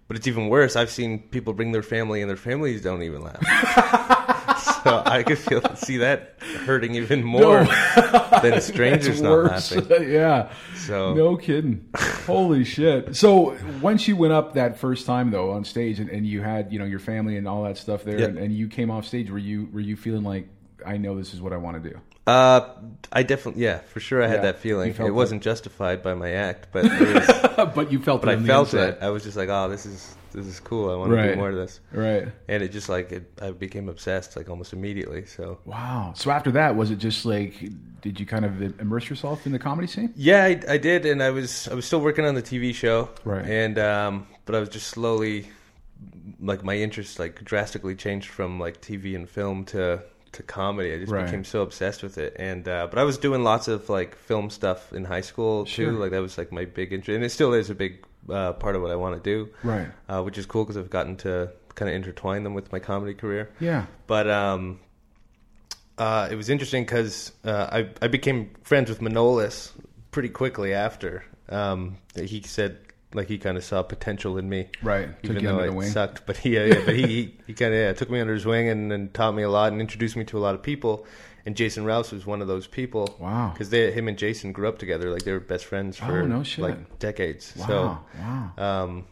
but 0.09 0.17
it's 0.17 0.27
even 0.27 0.49
worse. 0.49 0.75
I've 0.75 0.91
seen 0.91 1.21
people 1.21 1.53
bring 1.53 1.71
their 1.71 1.85
family, 1.85 2.21
and 2.21 2.29
their 2.29 2.37
families 2.37 2.83
don't 2.83 3.03
even 3.05 3.23
laugh. 3.23 3.39
so 4.85 5.03
I 5.05 5.23
could 5.23 5.39
feel 5.39 5.63
see 5.77 5.99
that 5.99 6.35
hurting 6.65 6.95
even 6.95 7.23
more 7.23 7.65
than 8.43 8.61
strangers 8.61 9.21
not 9.21 9.45
laughing. 9.45 9.87
yeah. 10.11 10.53
So 10.77 11.15
No 11.15 11.37
kidding. 11.37 11.89
Holy 12.27 12.65
shit. 12.65 13.17
So 13.17 13.57
once 13.81 14.07
you 14.09 14.17
went 14.17 14.33
up 14.33 14.55
that 14.55 14.79
first 14.79 15.07
time 15.07 15.31
though 15.31 15.51
on 15.53 15.65
stage 15.65 16.01
and, 16.01 16.09
and 16.11 16.27
you 16.27 16.41
had, 16.43 16.73
you 16.73 16.79
know, 16.79 16.85
your 16.85 16.99
family 17.01 17.37
and 17.37 17.47
all 17.49 17.65
that 17.65 17.77
stuff 17.79 18.05
there 18.05 18.19
Yep. 18.19 18.29
and, 18.31 18.39
and 18.39 18.55
you 18.55 18.69
came 18.69 18.91
off 18.91 19.07
stage, 19.07 19.31
were 19.31 19.39
you 19.39 19.69
were 19.73 19.81
you 19.81 19.97
feeling 19.97 20.25
like 20.25 20.49
I 20.87 20.97
know 20.97 21.17
this 21.17 21.35
is 21.35 21.41
what 21.43 21.53
I 21.53 21.57
want 21.59 21.83
to 21.83 21.91
do? 21.91 22.01
uh, 22.27 22.75
I 23.11 23.23
definitely 23.25 23.63
yeah, 23.65 23.79
for 23.79 23.99
sure. 23.99 24.23
I 24.23 24.27
Yeah, 24.27 24.33
had 24.33 24.43
that 24.45 24.59
feeling. 24.59 24.95
It 24.99 25.11
wasn't 25.11 25.43
justified 25.43 26.03
by 26.03 26.15
my 26.15 26.31
act, 26.33 26.69
but 26.73 26.85
was, 26.85 27.71
but 27.75 27.91
you 27.91 27.99
felt 27.99 28.23
but 28.23 28.33
it 28.35 28.39
I 28.39 28.43
felt 28.45 28.73
inside. 28.73 28.89
it. 28.95 28.99
I 29.03 29.09
was 29.11 29.25
just 29.25 29.37
like, 29.37 29.49
oh, 29.49 29.69
this 29.69 29.85
is 29.87 30.15
this 30.33 30.47
is 30.47 30.61
cool. 30.61 30.91
I 30.91 30.97
want 30.97 31.11
to 31.11 31.17
Right. 31.17 31.31
do 31.33 31.37
more 31.37 31.51
of 31.51 31.57
this. 31.57 31.81
Right. 31.93 32.29
and 32.49 32.63
it 32.63 32.71
just 32.73 32.89
like 32.89 33.13
it, 33.13 33.31
I 33.43 33.51
became 33.51 33.89
obsessed 33.89 34.37
like 34.37 34.49
almost 34.49 34.73
immediately. 34.73 35.27
So 35.27 35.59
Wow. 35.65 36.13
So 36.17 36.31
after 36.31 36.51
that, 36.53 36.77
was 36.77 36.91
it 36.91 36.97
just 36.99 37.25
like, 37.25 37.55
did 38.01 38.19
you 38.21 38.27
kind 38.27 38.45
of 38.45 38.81
immerse 38.81 39.09
yourself 39.11 39.47
in 39.47 39.53
the 39.53 39.59
comedy 39.59 39.87
scene? 39.89 40.13
yeah, 40.17 40.45
I, 40.45 40.61
I 40.69 40.79
did, 40.79 41.07
and 41.07 41.23
I 41.23 41.31
was 41.31 41.69
I 41.69 41.75
was 41.75 41.85
still 41.85 42.01
working 42.01 42.25
on 42.25 42.35
the 42.35 42.43
TV 42.43 42.75
show, 42.75 43.09
Right. 43.25 43.45
And 43.45 43.79
um, 43.79 44.27
but 44.45 44.55
I 44.55 44.61
was 44.61 44.69
just 44.69 44.87
slowly 44.89 45.47
like 46.41 46.65
my 46.65 46.77
interest 46.77 47.19
like 47.19 47.45
drastically 47.45 47.95
changed 47.95 48.29
from 48.31 48.59
like 48.59 48.81
TV 48.81 49.15
and 49.15 49.29
film 49.29 49.65
to 49.67 50.03
to 50.33 50.43
comedy. 50.45 50.95
I 50.95 50.99
just 50.99 51.11
Right. 51.13 51.25
became 51.25 51.45
so 51.45 51.61
obsessed 51.63 52.03
with 52.05 52.17
it, 52.17 52.37
and 52.39 52.67
uh, 52.69 52.87
but 52.89 52.99
I 52.99 53.05
was 53.05 53.19
doing 53.19 53.43
lots 53.43 53.67
of 53.69 53.89
like 53.89 54.15
film 54.17 54.49
stuff 54.49 54.93
in 54.93 55.05
high 55.05 55.21
school 55.23 55.65
Sure. 55.67 55.91
too. 55.91 55.99
Like 55.99 56.13
that 56.13 56.23
was 56.23 56.39
like 56.39 56.53
my 56.53 56.65
big 56.65 56.93
interest, 56.93 57.17
and 57.17 57.25
it 57.25 57.31
still 57.31 57.53
is 57.53 57.69
a 57.69 57.75
big 57.75 58.05
uh, 58.29 58.53
part 58.55 58.77
of 58.77 58.83
what 58.83 58.91
I 58.91 58.97
want 58.97 59.23
to 59.23 59.31
do, 59.31 59.51
Right. 59.63 59.89
Uh, 60.09 60.23
which 60.23 60.39
is 60.39 60.47
cool 60.47 60.65
because 60.65 60.77
I've 60.77 60.91
gotten 60.91 61.17
to 61.19 61.51
kind 61.75 61.89
of 61.89 61.95
intertwine 61.95 62.43
them 62.45 62.55
with 62.55 62.71
my 62.73 62.79
comedy 62.79 63.15
career. 63.15 63.51
Yeah. 63.61 63.87
But 64.07 64.29
um, 64.29 64.81
uh, 65.99 66.29
it 66.31 66.35
was 66.37 66.49
interesting 66.51 66.85
because 66.85 67.33
uh, 67.45 67.69
I 67.71 67.89
I 68.03 68.09
became 68.09 68.51
friends 68.63 68.89
with 68.91 69.01
Manolis 69.01 69.71
pretty 70.11 70.29
quickly 70.31 70.73
after. 70.75 71.25
Um, 71.49 71.97
he 72.15 72.43
said 72.43 72.79
like 73.13 73.27
he 73.27 73.39
kind 73.39 73.57
of 73.57 73.65
saw 73.65 73.83
potential 73.83 74.39
in 74.39 74.49
me, 74.49 74.69
Right. 74.85 75.09
Took 75.23 75.33
Even 75.33 75.43
you 75.43 75.49
though 75.49 75.55
under 75.57 75.67
it 75.67 75.75
wing. 75.75 75.91
sucked, 75.91 76.27
but 76.27 76.37
he, 76.37 76.55
yeah, 76.55 76.65
yeah, 76.67 76.83
but 76.87 76.95
he 76.95 77.07
he, 77.07 77.35
he 77.49 77.55
kind 77.55 77.75
of 77.75 77.81
yeah, 77.81 77.93
took 77.93 78.09
me 78.09 78.21
under 78.21 78.33
his 78.35 78.47
wing 78.47 78.69
and, 78.69 78.93
and 78.93 79.13
taught 79.13 79.35
me 79.35 79.43
a 79.43 79.51
lot 79.51 79.73
and 79.73 79.81
introduced 79.81 80.17
me 80.17 80.23
to 80.27 80.39
a 80.39 80.41
lot 80.41 80.55
of 80.55 80.63
people. 80.63 81.07
And 81.47 81.57
Jason 81.57 81.85
Rouse 81.85 82.13
was 82.13 82.27
one 82.27 82.43
of 82.43 82.49
those 82.49 82.67
people. 82.67 83.17
Wow. 83.19 83.51
Because 83.53 83.71
they 83.71 83.91
him 83.93 84.09
and 84.09 84.19
Jason 84.19 84.53
grew 84.53 84.69
up 84.69 84.79
together, 84.79 85.11
like 85.11 85.23
they 85.23 85.33
were 85.33 85.41
best 85.41 85.65
friends 85.65 85.97
for 85.97 86.23
Oh, 86.23 86.27
no 86.27 86.43
like 86.59 86.99
decades. 86.99 87.55
Wow. 87.57 87.67
So 87.67 87.99
wow. 88.19 88.53
um, 88.59 89.07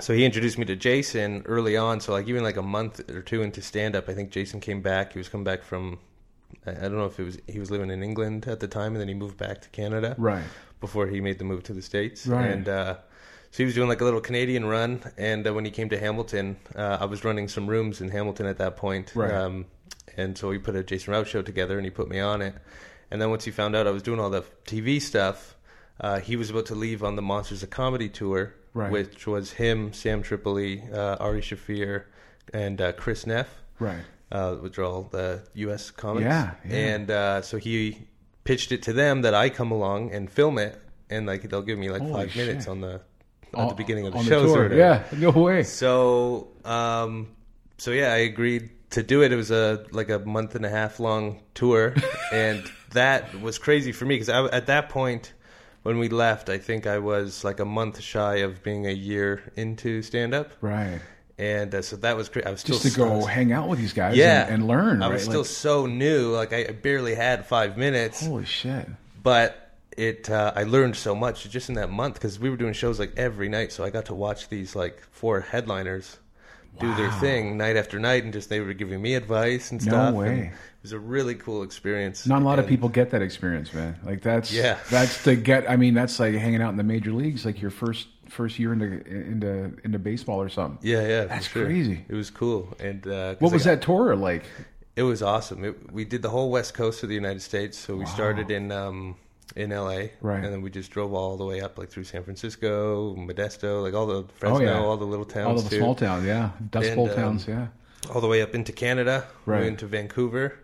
so 0.00 0.12
he 0.12 0.24
introduced 0.24 0.58
me 0.58 0.64
to 0.66 0.76
Jason 0.76 1.42
early 1.46 1.76
on. 1.76 2.00
So 2.00 2.12
like 2.12 2.28
even 2.28 2.42
like 2.42 2.56
a 2.56 2.62
month 2.62 3.08
or 3.10 3.22
two 3.22 3.42
into 3.42 3.62
stand 3.62 3.94
up, 3.96 4.08
I 4.08 4.14
think 4.14 4.30
Jason 4.30 4.60
came 4.60 4.82
back. 4.82 5.12
He 5.12 5.18
was 5.18 5.28
coming 5.28 5.44
back 5.44 5.62
from 5.62 5.98
I 6.66 6.70
I 6.70 6.74
don't 6.74 6.96
know 6.96 7.06
if 7.06 7.18
it 7.18 7.24
was 7.24 7.38
he 7.46 7.58
was 7.58 7.70
living 7.70 7.90
in 7.90 8.02
England 8.02 8.46
at 8.48 8.60
the 8.60 8.68
time, 8.68 8.92
and 8.92 9.00
then 9.00 9.08
he 9.08 9.14
moved 9.14 9.36
back 9.38 9.60
to 9.62 9.68
Canada 9.70 10.14
Right. 10.18 10.44
before 10.80 11.06
he 11.06 11.20
made 11.20 11.38
the 11.38 11.44
move 11.44 11.62
to 11.64 11.72
the 11.72 11.82
states. 11.82 12.26
Right. 12.26 12.50
And 12.50 12.68
uh, 12.68 12.94
so 13.50 13.58
he 13.58 13.64
was 13.64 13.74
doing 13.74 13.88
like 13.88 14.00
a 14.00 14.04
little 14.04 14.20
Canadian 14.20 14.64
run. 14.66 15.00
And 15.16 15.46
uh, 15.46 15.54
when 15.54 15.64
he 15.64 15.70
came 15.70 15.88
to 15.90 15.98
Hamilton, 15.98 16.56
uh, 16.74 16.98
I 17.00 17.04
was 17.06 17.24
running 17.24 17.46
some 17.48 17.68
rooms 17.68 18.00
in 18.00 18.08
Hamilton 18.10 18.46
at 18.46 18.58
that 18.58 18.76
point. 18.76 19.12
Right. 19.14 19.30
Um, 19.32 19.66
and 20.16 20.36
so 20.36 20.48
we 20.48 20.58
put 20.58 20.74
a 20.76 20.82
Jason 20.82 21.12
Rouse 21.12 21.28
show 21.28 21.42
together, 21.42 21.76
and 21.76 21.84
he 21.84 21.90
put 21.90 22.08
me 22.08 22.20
on 22.20 22.42
it. 22.42 22.54
And 23.10 23.20
then 23.20 23.30
once 23.30 23.44
he 23.44 23.50
found 23.50 23.76
out 23.76 23.86
I 23.86 23.90
was 23.90 24.02
doing 24.02 24.18
all 24.20 24.30
the 24.30 24.42
TV 24.66 25.00
stuff, 25.00 25.56
uh, 26.00 26.20
he 26.20 26.36
was 26.36 26.50
about 26.50 26.66
to 26.66 26.74
leave 26.74 27.04
on 27.04 27.16
the 27.16 27.22
Monsters 27.22 27.62
of 27.62 27.70
Comedy 27.70 28.08
tour, 28.08 28.54
Right. 28.72 28.90
which 28.90 29.26
was 29.26 29.52
him, 29.52 29.92
Sam 29.92 30.22
Tripoli, 30.22 30.82
uh, 30.92 31.16
Ari 31.20 31.40
Shaffir, 31.42 32.04
and 32.52 32.80
uh, 32.80 32.92
Chris 32.92 33.24
Neff 33.26 33.48
Right. 33.78 34.00
uh, 34.32 34.54
which 34.56 34.78
are 34.78 34.84
all 34.84 35.02
the 35.12 35.42
U.S. 35.54 35.90
comics. 35.92 36.24
Yeah, 36.24 36.54
yeah. 36.68 36.74
And 36.76 37.10
uh, 37.10 37.42
so 37.42 37.56
he 37.58 37.98
pitched 38.42 38.72
it 38.72 38.82
to 38.84 38.92
them 38.92 39.22
that 39.22 39.32
I 39.34 39.48
come 39.48 39.70
along 39.70 40.10
and 40.12 40.28
film 40.30 40.58
it, 40.58 40.76
and 41.08 41.24
like 41.26 41.42
they'll 41.42 41.62
give 41.62 41.78
me 41.78 41.90
like 41.90 42.02
Holy 42.02 42.12
five 42.26 42.34
minutes 42.36 42.66
on 42.66 42.80
the 42.80 43.00
at 43.56 43.68
the 43.68 43.74
beginning 43.76 44.06
of 44.08 44.12
the 44.14 44.18
On 44.18 44.24
shows 44.24 44.50
or 44.50 44.68
tour. 44.68 44.76
Yeah. 44.76 45.04
No 45.16 45.30
way. 45.30 45.62
So, 45.62 46.48
um, 46.64 47.28
so 47.78 47.92
yeah, 47.92 48.12
I 48.12 48.16
agreed 48.26 48.70
to 48.94 49.02
do 49.02 49.22
it. 49.22 49.30
It 49.32 49.36
was 49.36 49.50
a 49.50 49.84
like 49.92 50.10
a 50.10 50.18
month 50.18 50.54
and 50.56 50.64
a 50.66 50.70
half 50.70 50.98
long 50.98 51.40
tour, 51.54 51.94
and 52.32 52.62
that 52.92 53.40
was 53.40 53.58
crazy 53.58 53.92
for 53.92 54.04
me 54.06 54.14
because 54.16 54.28
at 54.28 54.66
that 54.66 54.88
point 54.88 55.32
when 55.82 55.98
we 55.98 56.08
left, 56.08 56.48
I 56.48 56.58
think 56.58 56.86
I 56.86 56.98
was 56.98 57.44
like 57.44 57.60
a 57.60 57.64
month 57.64 58.00
shy 58.00 58.36
of 58.36 58.62
being 58.62 58.86
a 58.86 58.92
year 58.92 59.42
into 59.56 60.00
stand 60.02 60.32
up, 60.34 60.50
Right. 60.62 61.00
and 61.38 61.74
uh, 61.74 61.82
so 61.82 61.96
that 61.96 62.16
was 62.16 62.28
great. 62.30 62.46
I 62.46 62.50
was 62.50 62.60
still 62.60 62.78
Just 62.78 62.94
to 62.94 62.98
go 63.00 63.18
was- 63.18 63.26
hang 63.28 63.52
out 63.52 63.68
with 63.68 63.78
these 63.78 63.92
guys 63.92 64.16
yeah, 64.16 64.44
and, 64.44 64.54
and 64.54 64.66
learn. 64.66 65.02
I 65.02 65.06
right? 65.08 65.12
was 65.14 65.24
still 65.24 65.40
Like, 65.40 65.46
so 65.46 65.86
new, 65.86 66.30
like 66.32 66.52
I 66.54 66.60
I 66.68 66.72
barely 66.72 67.14
had 67.14 67.44
five 67.46 67.76
minutes, 67.76 68.24
holy 68.26 68.46
shit. 68.46 68.88
but 69.22 69.60
it 69.96 70.28
uh, 70.30 70.52
I 70.56 70.62
learned 70.64 70.96
so 70.96 71.14
much 71.14 71.48
just 71.50 71.68
in 71.68 71.74
that 71.76 71.90
month 71.90 72.14
because 72.14 72.38
we 72.40 72.48
were 72.50 72.56
doing 72.56 72.72
shows 72.72 72.98
like 72.98 73.12
every 73.16 73.48
night, 73.48 73.70
so 73.72 73.84
I 73.84 73.90
got 73.90 74.06
to 74.06 74.14
watch 74.14 74.48
these 74.48 74.74
like 74.74 75.00
four 75.12 75.40
headliners 75.40 76.18
do 76.80 76.94
their 76.94 77.10
thing 77.12 77.56
night 77.56 77.76
after 77.76 77.98
night, 77.98 78.24
and 78.24 78.32
just 78.32 78.48
they 78.48 78.60
were 78.60 78.72
giving 78.74 79.00
me 79.00 79.14
advice 79.14 79.70
and 79.70 79.80
stuff. 79.82 80.12
No 80.14 80.20
way. 80.20 80.28
and 80.28 80.38
it 80.46 80.52
was 80.82 80.92
a 80.92 80.98
really 80.98 81.34
cool 81.34 81.62
experience. 81.62 82.26
Not 82.26 82.42
a 82.42 82.44
lot 82.44 82.58
of 82.58 82.66
people 82.66 82.88
get 82.88 83.10
that 83.10 83.22
experience, 83.22 83.72
man. 83.72 83.96
Like 84.04 84.22
that's 84.22 84.52
Yeah. 84.52 84.78
that's 84.90 85.22
to 85.24 85.34
get. 85.36 85.68
I 85.70 85.76
mean, 85.76 85.94
that's 85.94 86.18
like 86.20 86.34
hanging 86.34 86.60
out 86.62 86.70
in 86.70 86.76
the 86.76 86.82
major 86.84 87.12
leagues, 87.12 87.44
like 87.46 87.60
your 87.62 87.70
first 87.70 88.08
first 88.28 88.58
year 88.58 88.72
into 88.72 88.86
into 89.06 89.72
into 89.84 89.98
baseball 89.98 90.40
or 90.42 90.48
something. 90.48 90.78
Yeah, 90.82 91.06
yeah, 91.06 91.24
That's 91.26 91.46
sure. 91.46 91.64
crazy. 91.66 92.04
It 92.08 92.14
was 92.14 92.30
cool, 92.30 92.74
and 92.80 93.06
uh, 93.06 93.36
What 93.38 93.52
was 93.52 93.66
I- 93.66 93.74
that 93.76 93.82
tour 93.82 94.16
like? 94.16 94.44
It 94.96 95.02
was 95.02 95.22
awesome. 95.22 95.64
It, 95.64 95.92
we 95.92 96.04
did 96.04 96.22
the 96.22 96.30
whole 96.30 96.50
west 96.52 96.72
coast 96.74 97.02
of 97.02 97.08
the 97.08 97.16
United 97.16 97.42
States. 97.42 97.76
So 97.76 97.96
we 97.96 98.06
started 98.06 98.50
in 98.52 98.70
um, 98.70 99.16
in 99.56 99.70
L.A. 99.72 100.12
Right. 100.20 100.42
and 100.42 100.52
then 100.52 100.62
we 100.62 100.70
just 100.70 100.90
drove 100.90 101.12
all 101.14 101.36
the 101.36 101.44
way 101.44 101.60
up 101.60 101.78
like 101.78 101.88
through 101.90 102.04
San 102.04 102.24
Francisco, 102.24 103.14
Modesto, 103.16 103.82
like 103.82 103.94
all 103.94 104.06
the 104.06 104.24
Fresno, 104.34 104.58
oh 104.58 104.60
yeah, 104.60 104.78
all 104.78 104.96
the 104.96 105.04
little 105.04 105.24
towns, 105.24 105.46
all 105.46 105.62
the 105.62 105.70
too. 105.70 105.78
small 105.78 105.94
towns, 105.94 106.24
yeah, 106.26 106.50
Dust 106.70 106.88
And, 106.88 106.96
Bowl 106.96 107.08
um, 107.10 107.14
towns, 107.16 107.46
yeah. 107.46 107.68
all 108.14 108.20
the 108.20 108.26
way 108.28 108.42
up 108.42 108.54
into 108.54 108.72
Canada, 108.72 109.26
Right. 109.46 109.62
into 109.64 109.86
Vancouver, 109.86 110.58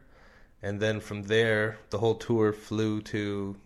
and 0.63 0.81
then 0.81 0.99
from 1.01 1.23
there, 1.25 1.79
the 1.91 1.99
whole 1.99 2.17
tour 2.17 2.53
flew 2.53 3.01
to 3.03 3.57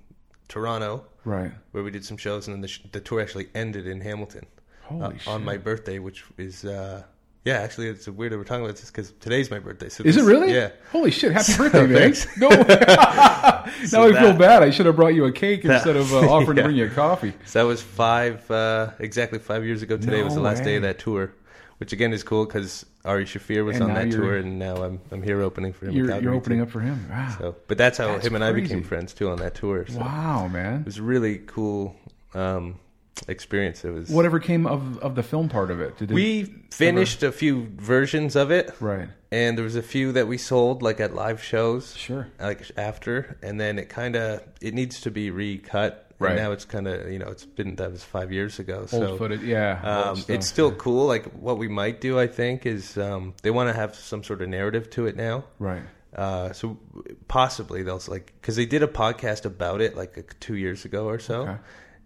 Toronto, 0.48 1.04
Right. 1.24 1.52
where 1.72 1.82
we 1.82 1.90
did 1.90 2.04
some 2.04 2.16
shows, 2.18 2.46
and 2.46 2.54
then 2.54 2.60
the, 2.60 2.68
sh- 2.68 2.82
the 2.92 3.00
tour 3.00 3.20
actually 3.20 3.48
ended 3.54 3.86
in 3.86 4.00
Hamilton 4.02 4.44
Holy 4.82 5.02
uh, 5.02 5.10
shit. 5.18 5.28
on 5.28 5.44
my 5.44 5.56
birthday, 5.56 5.98
which 5.98 6.24
is. 6.38 6.64
Uh, 6.64 7.02
yeah, 7.44 7.58
actually, 7.58 7.88
it's 7.88 8.08
weird 8.08 8.32
that 8.32 8.38
we're 8.38 8.44
talking 8.44 8.64
about 8.64 8.76
this 8.76 8.90
because 8.90 9.12
today's 9.20 9.50
my 9.50 9.58
birthday. 9.58 9.90
So 9.90 10.02
Is 10.02 10.16
it 10.16 10.24
really? 10.24 10.54
Yeah. 10.54 10.70
Holy 10.90 11.10
shit! 11.10 11.32
Happy 11.32 11.54
birthday, 11.56 11.86
man! 11.86 11.94
thanks. 11.94 12.26
No. 12.38 12.48
now 12.48 14.04
I 14.04 14.18
feel 14.18 14.32
bad. 14.32 14.62
I 14.62 14.70
should 14.70 14.86
have 14.86 14.96
brought 14.96 15.14
you 15.14 15.26
a 15.26 15.32
cake 15.32 15.62
instead 15.62 15.96
of 15.96 16.10
uh, 16.14 16.20
offering 16.30 16.56
to 16.56 16.62
bring 16.62 16.76
you 16.76 16.86
a 16.86 16.90
coffee. 16.90 17.34
So 17.44 17.58
that 17.58 17.66
was 17.66 17.82
five, 17.82 18.50
uh, 18.50 18.92
exactly 18.98 19.38
five 19.38 19.64
years 19.66 19.82
ago. 19.82 19.98
Today 19.98 20.20
No 20.20 20.24
was 20.24 20.34
the 20.34 20.40
last 20.40 20.64
day 20.64 20.76
of 20.76 20.82
that 20.82 20.98
tour, 20.98 21.34
which 21.76 21.92
again 21.92 22.14
is 22.14 22.22
cool 22.22 22.46
because 22.46 22.86
Ari 23.04 23.26
Shaffir 23.26 23.62
was 23.62 23.76
And 23.76 23.90
on 23.90 23.94
that 23.94 24.10
tour, 24.10 24.36
and 24.36 24.58
now 24.58 24.76
I'm 24.76 25.00
I'm 25.10 25.22
here 25.22 25.42
opening 25.42 25.74
for 25.74 25.84
him. 25.84 25.92
You're, 25.92 26.18
you're 26.22 26.34
opening 26.34 26.60
too. 26.60 26.62
up 26.62 26.70
for 26.70 26.80
him. 26.80 27.06
Wow. 27.10 27.36
So, 27.38 27.56
but 27.68 27.76
that's 27.76 27.98
how 27.98 28.06
That's 28.06 28.26
him 28.26 28.36
and 28.36 28.44
I 28.44 28.52
became 28.52 28.82
friends 28.82 29.12
too 29.12 29.28
on 29.28 29.36
that 29.40 29.54
tour. 29.54 29.84
So 29.86 29.98
wow, 29.98 30.48
man. 30.48 30.80
it 30.80 30.86
was 30.86 30.98
really 30.98 31.40
cool 31.46 31.94
um, 32.32 32.80
experience. 33.28 33.84
It 33.84 33.90
was. 33.90 34.08
Whatever 34.10 34.38
came 34.40 34.66
of 34.66 34.98
of 34.98 35.14
the 35.14 35.22
film 35.22 35.48
part 35.48 35.70
of 35.70 35.80
it? 35.80 35.96
Did 35.98 36.10
it 36.10 36.14
we 36.14 36.44
finished 36.70 37.22
a 37.22 37.32
few 37.32 37.68
versions 37.76 38.36
of 38.36 38.50
it, 38.50 38.74
right. 38.80 39.08
and 39.30 39.56
there 39.56 39.64
was 39.64 39.76
a 39.76 39.82
few 39.82 40.12
that 40.12 40.26
we 40.28 40.38
sold 40.38 40.82
like 40.82 41.00
at 41.00 41.14
live 41.14 41.42
shows. 41.42 41.96
Sure. 41.96 42.28
Like 42.40 42.70
after, 42.76 43.38
and 43.42 43.60
then 43.60 43.78
it 43.78 43.88
kind 43.88 44.16
of 44.16 44.42
it 44.60 44.74
needs 44.74 45.00
to 45.02 45.10
be 45.10 45.30
recut. 45.30 46.00
Right. 46.20 46.30
And 46.30 46.40
now 46.40 46.52
it's 46.52 46.64
kind 46.64 46.86
of 46.86 47.10
you 47.10 47.18
know 47.18 47.26
it's 47.28 47.44
been 47.44 47.74
that 47.76 47.90
was 47.90 48.04
five 48.04 48.32
years 48.32 48.58
ago. 48.58 48.80
Old 48.80 48.90
so 48.90 49.16
footage, 49.16 49.42
yeah. 49.42 49.80
Um, 49.82 50.16
stuff. 50.16 50.30
it's 50.30 50.46
still 50.46 50.72
cool. 50.72 51.06
Like 51.06 51.24
what 51.32 51.58
we 51.58 51.66
might 51.68 52.00
do, 52.00 52.18
I 52.20 52.28
think, 52.28 52.66
is 52.66 52.96
um, 52.96 53.34
they 53.42 53.50
want 53.50 53.68
to 53.68 53.74
have 53.74 53.96
some 53.96 54.22
sort 54.22 54.40
of 54.40 54.48
narrative 54.48 54.90
to 54.90 55.06
it 55.06 55.16
now. 55.16 55.44
right. 55.58 55.82
Uh, 56.14 56.52
so 56.52 56.78
possibly 57.26 57.82
they'll 57.82 58.00
like 58.06 58.32
because 58.40 58.54
they 58.54 58.66
did 58.66 58.84
a 58.84 58.86
podcast 58.86 59.44
about 59.44 59.80
it 59.80 59.96
like 59.96 60.36
two 60.38 60.54
years 60.54 60.84
ago 60.84 61.06
or 61.06 61.18
so, 61.18 61.42
Okay. 61.42 61.56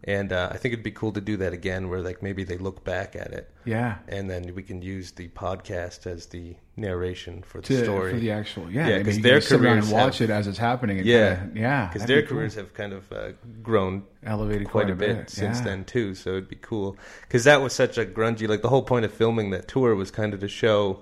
And 0.04 0.32
uh, 0.32 0.48
I 0.52 0.56
think 0.56 0.72
it'd 0.72 0.84
be 0.84 0.90
cool 0.92 1.12
to 1.12 1.20
do 1.20 1.36
that 1.38 1.52
again, 1.52 1.88
where 1.88 2.00
like 2.00 2.22
maybe 2.22 2.44
they 2.44 2.56
look 2.56 2.84
back 2.84 3.16
at 3.16 3.32
it, 3.32 3.50
Yeah. 3.64 3.96
and 4.06 4.30
then 4.30 4.54
we 4.54 4.62
can 4.62 4.80
use 4.80 5.10
the 5.12 5.28
podcast 5.28 6.06
as 6.06 6.26
the 6.26 6.54
narration 6.76 7.42
for 7.42 7.60
the 7.60 7.66
To, 7.66 7.84
story. 7.84 8.12
for 8.12 8.20
the 8.20 8.30
actual, 8.30 8.70
yeah, 8.70 8.88
Yeah, 8.88 8.96
I 8.98 9.02
mean, 9.02 9.22
their 9.22 9.40
sit 9.40 9.60
and 9.64 9.90
watch 9.90 10.18
have- 10.18 10.30
it 10.30 10.32
as 10.32 10.46
it's 10.46 10.58
happening. 10.58 10.98
And 10.98 11.06
yeah, 11.06 11.36
kinda, 11.36 11.60
yeah, 11.60 11.86
because 11.92 12.06
their 12.06 12.22
be 12.22 12.28
cool. 12.28 12.36
careers 12.38 12.54
have 12.54 12.72
kind 12.74 12.92
of 12.92 13.10
uh, 13.12 13.32
grown 13.62 14.04
elevated 14.24 14.68
quite, 14.68 14.88
a 14.88 14.94
bit, 14.94 15.28
since 15.30 15.60
then 15.62 15.84
too. 15.84 16.14
So 16.14 16.30
it'd 16.30 16.48
be 16.48 16.56
cool 16.56 16.96
because 17.22 17.42
that 17.44 17.60
was 17.60 17.72
such 17.72 17.98
a 17.98 18.06
grungy. 18.06 18.46
Like 18.48 18.62
the 18.62 18.68
whole 18.68 18.82
point 18.82 19.04
of 19.04 19.12
filming 19.12 19.50
that 19.50 19.66
tour 19.66 19.94
was 19.96 20.10
kind 20.12 20.32
of 20.32 20.38
to 20.40 20.48
show, 20.48 21.00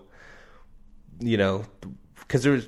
you 1.20 1.36
know, 1.36 1.64
because 2.20 2.42
there's 2.42 2.66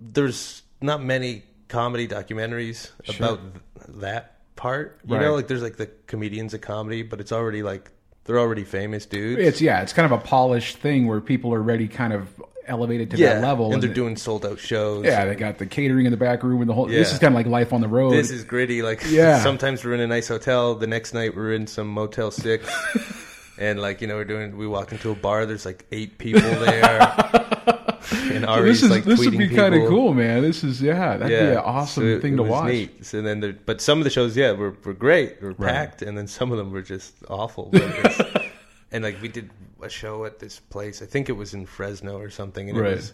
there's 0.00 0.62
not 0.80 1.02
many 1.04 1.44
comedy 1.68 2.08
documentaries 2.08 2.90
Sure. 3.04 3.14
about 3.16 3.40
th- 3.52 3.96
that 4.00 4.39
part. 4.60 5.00
You 5.06 5.16
Right. 5.16 5.22
know, 5.22 5.34
like 5.34 5.48
there's 5.48 5.62
like 5.62 5.76
the 5.76 5.88
comedians 6.06 6.52
of 6.54 6.60
comedy, 6.60 7.02
but 7.02 7.18
it's 7.20 7.32
already 7.32 7.62
like 7.62 7.90
they're 8.24 8.38
already 8.38 8.64
famous 8.64 9.06
dudes. 9.06 9.40
It's 9.42 9.60
yeah, 9.60 9.80
it's 9.82 9.92
kind 9.94 10.04
of 10.10 10.12
a 10.12 10.22
polished 10.22 10.76
thing 10.78 11.06
where 11.08 11.20
people 11.20 11.52
are 11.54 11.58
already 11.58 11.88
kind 11.88 12.12
of 12.12 12.28
elevated 12.66 13.10
to 13.10 13.16
yeah, 13.16 13.34
that 13.34 13.42
level, 13.42 13.72
and 13.72 13.82
they're 13.82 13.88
the- 13.88 13.94
doing 13.94 14.16
sold 14.16 14.44
out 14.46 14.58
shows. 14.60 15.04
Yeah, 15.04 15.24
they 15.24 15.34
got 15.34 15.58
the 15.58 15.66
catering 15.66 16.04
in 16.06 16.12
the 16.12 16.18
back 16.18 16.42
room 16.44 16.60
and 16.60 16.68
the 16.70 16.74
whole. 16.74 16.86
This 16.86 17.12
is 17.12 17.18
kind 17.18 17.32
of 17.34 17.36
like 17.36 17.46
life 17.46 17.72
on 17.72 17.80
the 17.80 17.88
road. 17.88 18.12
This 18.12 18.30
is 18.30 18.44
gritty. 18.44 18.82
Like 18.82 19.02
Yeah. 19.08 19.40
sometimes 19.42 19.82
we're 19.84 19.94
in 19.94 20.00
a 20.00 20.06
nice 20.06 20.28
hotel. 20.28 20.74
The 20.76 20.86
next 20.86 21.14
night 21.14 21.34
we're 21.34 21.52
in 21.54 21.66
some 21.66 21.88
Motel 21.88 22.30
Six, 22.30 22.70
and 23.58 23.80
like 23.80 24.00
you 24.02 24.06
know 24.06 24.16
we're 24.16 24.24
doing. 24.24 24.56
We 24.56 24.66
walk 24.68 24.92
into 24.92 25.10
a 25.10 25.14
bar. 25.16 25.46
There's 25.46 25.64
like 25.66 25.86
eight 25.90 26.18
people 26.18 26.42
there, 26.42 26.98
and 28.32 28.44
Ari's 28.46 28.80
this 28.80 28.82
is 28.84 28.90
like 28.90 29.04
this 29.04 29.18
would 29.20 29.36
be 29.38 29.48
kind 29.48 29.74
of 29.74 29.88
cool, 29.88 30.14
man. 30.14 30.42
This 30.42 30.62
is 30.64 30.80
yeah, 30.82 31.16
that'd 31.16 31.28
be 31.28 31.34
an 31.52 31.56
awesome 31.58 32.02
so 32.02 32.06
it- 32.06 32.22
thing 32.22 32.34
it 32.34 32.36
to 32.38 32.42
watch. 32.42 32.68
Neat. 32.72 33.04
So 33.06 33.22
then, 33.22 33.40
there, 33.40 33.52
but 33.52 33.80
some 33.80 33.98
of 33.98 34.04
the 34.04 34.10
shows, 34.10 34.36
yeah, 34.36 34.52
were 34.52 34.76
were 34.84 34.94
great, 34.94 35.40
were 35.42 35.52
Right. 35.52 35.72
packed, 35.72 36.02
and 36.02 36.16
then 36.16 36.26
some 36.26 36.52
of 36.52 36.58
them 36.58 36.70
were 36.72 36.82
just 36.82 37.14
awful. 37.28 37.72
And 38.92 39.04
like 39.04 39.22
we 39.22 39.28
did 39.28 39.50
a 39.80 39.88
show 39.88 40.24
at 40.24 40.40
this 40.40 40.58
place. 40.58 41.00
I 41.00 41.06
think 41.06 41.28
it 41.28 41.34
was 41.34 41.54
in 41.54 41.64
Fresno 41.64 42.18
or 42.18 42.28
something, 42.28 42.68
and 42.68 42.76
Right. 42.76 42.92
it 42.92 42.96
was 42.96 43.12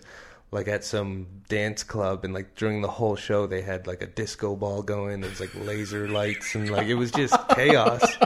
like 0.51 0.69
at 0.69 0.85
some 0.85 1.27
dance 1.51 1.83
club, 1.83 2.25
and 2.25 2.33
like 2.33 2.55
during 2.55 2.81
the 2.81 2.89
whole 2.89 3.15
show, 3.15 3.47
they 3.47 3.61
had 3.61 3.87
like 3.87 4.01
a 4.01 4.07
disco 4.07 4.57
ball 4.57 4.81
going. 4.83 5.21
There 5.21 5.29
was 5.29 5.39
like 5.41 5.55
laser 5.55 6.09
lights, 6.09 6.55
and 6.55 6.71
like 6.71 6.87
it 6.87 6.95
was 6.95 7.11
just 7.11 7.35
chaos. 7.51 8.17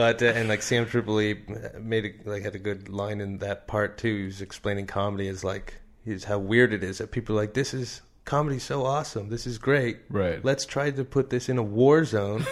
But 0.00 0.22
uh, 0.22 0.26
and 0.26 0.48
like 0.48 0.62
Sam 0.62 0.86
Tripoli 0.86 1.38
made 1.78 2.06
a, 2.06 2.30
like 2.30 2.42
had 2.44 2.54
a 2.54 2.58
good 2.58 2.88
line 2.88 3.20
in 3.20 3.36
that 3.38 3.66
part 3.66 3.98
too. 3.98 4.16
He 4.16 4.24
was 4.24 4.40
explaining 4.40 4.86
comedy 4.86 5.28
as 5.28 5.44
like 5.44 5.74
is 6.06 6.24
how 6.24 6.38
weird 6.38 6.72
it 6.72 6.82
is 6.82 6.96
that 6.98 7.10
people 7.10 7.36
are 7.36 7.40
like 7.42 7.52
this 7.52 7.74
is 7.74 8.00
comedy's 8.24 8.62
so 8.62 8.86
awesome. 8.86 9.28
This 9.28 9.46
is 9.46 9.58
great. 9.58 9.98
Right. 10.08 10.42
Let's 10.42 10.64
try 10.64 10.90
to 10.90 11.04
put 11.04 11.28
this 11.28 11.50
in 11.50 11.58
a 11.58 11.62
war 11.62 12.04
zone 12.06 12.46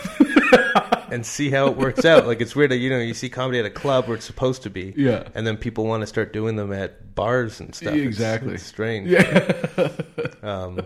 and 1.11 1.25
see 1.25 1.49
how 1.51 1.69
it 1.69 1.77
works 1.79 2.05
out. 2.05 2.27
Like 2.27 2.43
it's 2.43 2.55
weird 2.55 2.71
that 2.73 2.77
you 2.79 2.91
know 2.91 2.99
you 2.99 3.15
see 3.15 3.31
comedy 3.31 3.59
at 3.61 3.65
a 3.65 3.71
club 3.71 4.07
where 4.09 4.17
it's 4.17 4.27
supposed 4.27 4.63
to 4.65 4.71
be. 4.71 4.93
Yeah. 4.95 5.29
And 5.35 5.47
then 5.47 5.57
people 5.57 5.87
want 5.87 6.03
to 6.03 6.07
start 6.07 6.35
doing 6.35 6.57
them 6.57 6.71
at 6.73 7.15
bars 7.15 7.61
and 7.61 7.75
stuff. 7.75 7.95
It's- 7.95 8.07
Exactly. 8.07 8.55
It's, 8.55 8.63
strange. 8.63 9.09
Yeah, 9.09 9.89
Um, 10.43 10.81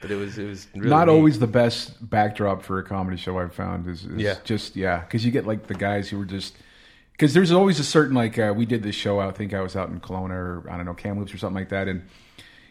but 0.00 0.10
it 0.10 0.16
was 0.16 0.38
it 0.38 0.46
was 0.46 0.66
really 0.74 0.88
not 0.90 1.06
neat. 1.06 1.12
always 1.12 1.38
the 1.38 1.46
best 1.46 2.08
backdrop 2.08 2.62
for 2.62 2.78
a 2.78 2.84
comedy 2.84 3.16
show. 3.16 3.38
I've 3.38 3.54
found 3.54 3.88
is, 3.88 4.04
is 4.04 4.20
Yeah. 4.20 4.36
just 4.44 4.76
yeah, 4.76 5.00
because 5.00 5.24
you 5.24 5.30
get 5.30 5.46
like 5.46 5.66
the 5.66 5.74
guys 5.74 6.08
who 6.08 6.18
were 6.18 6.24
just 6.24 6.54
because 7.12 7.34
there's 7.34 7.52
always 7.52 7.78
a 7.78 7.84
certain 7.84 8.14
like 8.14 8.38
uh, 8.38 8.52
we 8.56 8.66
did 8.66 8.82
this 8.82 8.94
show. 8.96 9.20
I 9.20 9.30
think 9.30 9.54
I 9.54 9.60
was 9.60 9.76
out 9.76 9.88
in 9.90 10.00
Kelowna 10.00 10.30
or 10.30 10.66
I 10.70 10.76
don't 10.76 10.86
know 10.86 10.94
Kamloops 10.94 11.32
or 11.34 11.38
something 11.38 11.60
like 11.60 11.68
that, 11.70 11.86
and 11.88 12.02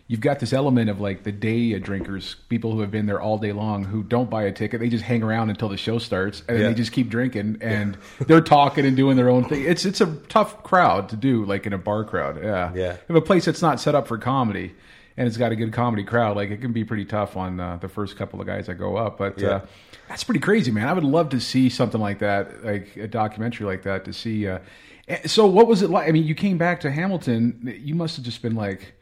you've 0.08 0.20
got 0.20 0.40
this 0.40 0.52
element 0.52 0.90
of 0.90 1.00
like 1.00 1.24
the 1.24 1.32
day 1.32 1.78
drinkers, 1.80 2.36
people 2.50 2.74
who 2.74 2.82
have 2.82 2.92
been 2.92 3.06
there 3.06 3.22
all 3.22 3.38
day 3.38 3.54
long, 3.54 3.86
who 3.86 4.04
don't 4.04 4.30
buy 4.30 4.44
a 4.44 4.52
ticket. 4.52 4.82
They 4.82 4.90
just 4.90 5.06
hang 5.06 5.24
around 5.24 5.52
until 5.52 5.70
the 5.70 5.78
show 5.78 6.00
starts, 6.00 6.44
and 6.50 6.60
Yeah. 6.60 6.68
they 6.68 6.74
just 6.74 6.92
keep 6.92 7.08
drinking, 7.08 7.60
and 7.62 7.98
they're 8.28 8.42
talking 8.42 8.86
and 8.86 8.98
doing 8.98 9.16
their 9.16 9.30
own 9.30 9.46
thing. 9.46 9.64
It's 9.64 9.86
it's 9.86 10.02
a 10.02 10.14
tough 10.28 10.64
crowd 10.64 11.08
to 11.10 11.16
do, 11.16 11.46
like 11.46 11.66
in 11.66 11.72
a 11.72 11.78
bar 11.78 12.04
crowd. 12.04 12.44
Yeah, 12.44 12.74
Yeah. 12.76 12.98
If 13.08 13.16
a 13.16 13.22
place 13.22 13.46
that's 13.46 13.62
not 13.62 13.80
set 13.80 13.96
up 13.96 14.08
for 14.08 14.18
comedy. 14.18 14.74
And 15.22 15.28
it's 15.28 15.38
got 15.38 15.52
a 15.52 15.56
good 15.56 15.72
comedy 15.72 16.04
crowd. 16.04 16.36
Like 16.36 16.50
it 16.50 16.62
can 16.62 16.72
be 16.72 16.84
pretty 16.84 17.06
tough 17.06 17.38
on 17.38 17.60
uh, 17.60 17.78
the 17.78 17.88
first 17.88 18.18
couple 18.18 18.42
of 18.42 18.48
guys 18.48 18.66
that 18.66 18.74
go 18.80 18.98
up, 18.98 19.20
but 19.20 19.40
Yeah. 19.40 19.50
uh, 19.50 19.66
that's 20.10 20.24
pretty 20.24 20.40
crazy, 20.40 20.72
man. 20.72 20.88
I 20.88 20.94
would 20.94 21.04
love 21.04 21.30
to 21.30 21.40
see 21.40 21.70
something 21.70 22.02
like 22.02 22.18
that, 22.20 22.66
like 22.66 22.98
a 22.98 23.08
documentary 23.08 23.68
like 23.68 23.84
that, 23.84 24.04
to 24.06 24.14
see. 24.14 24.48
Uh, 24.48 24.58
eh, 25.08 25.28
so, 25.28 25.46
what 25.46 25.68
was 25.68 25.84
it 25.84 25.92
like? 25.92 26.10
I 26.10 26.12
mean, 26.12 26.24
you 26.24 26.34
came 26.34 26.58
back 26.58 26.80
to 26.80 26.90
Hamilton. 26.90 27.78
You 27.84 27.94
must 27.94 28.16
have 28.16 28.26
just 28.26 28.42
been 28.42 28.56
like, 28.56 28.94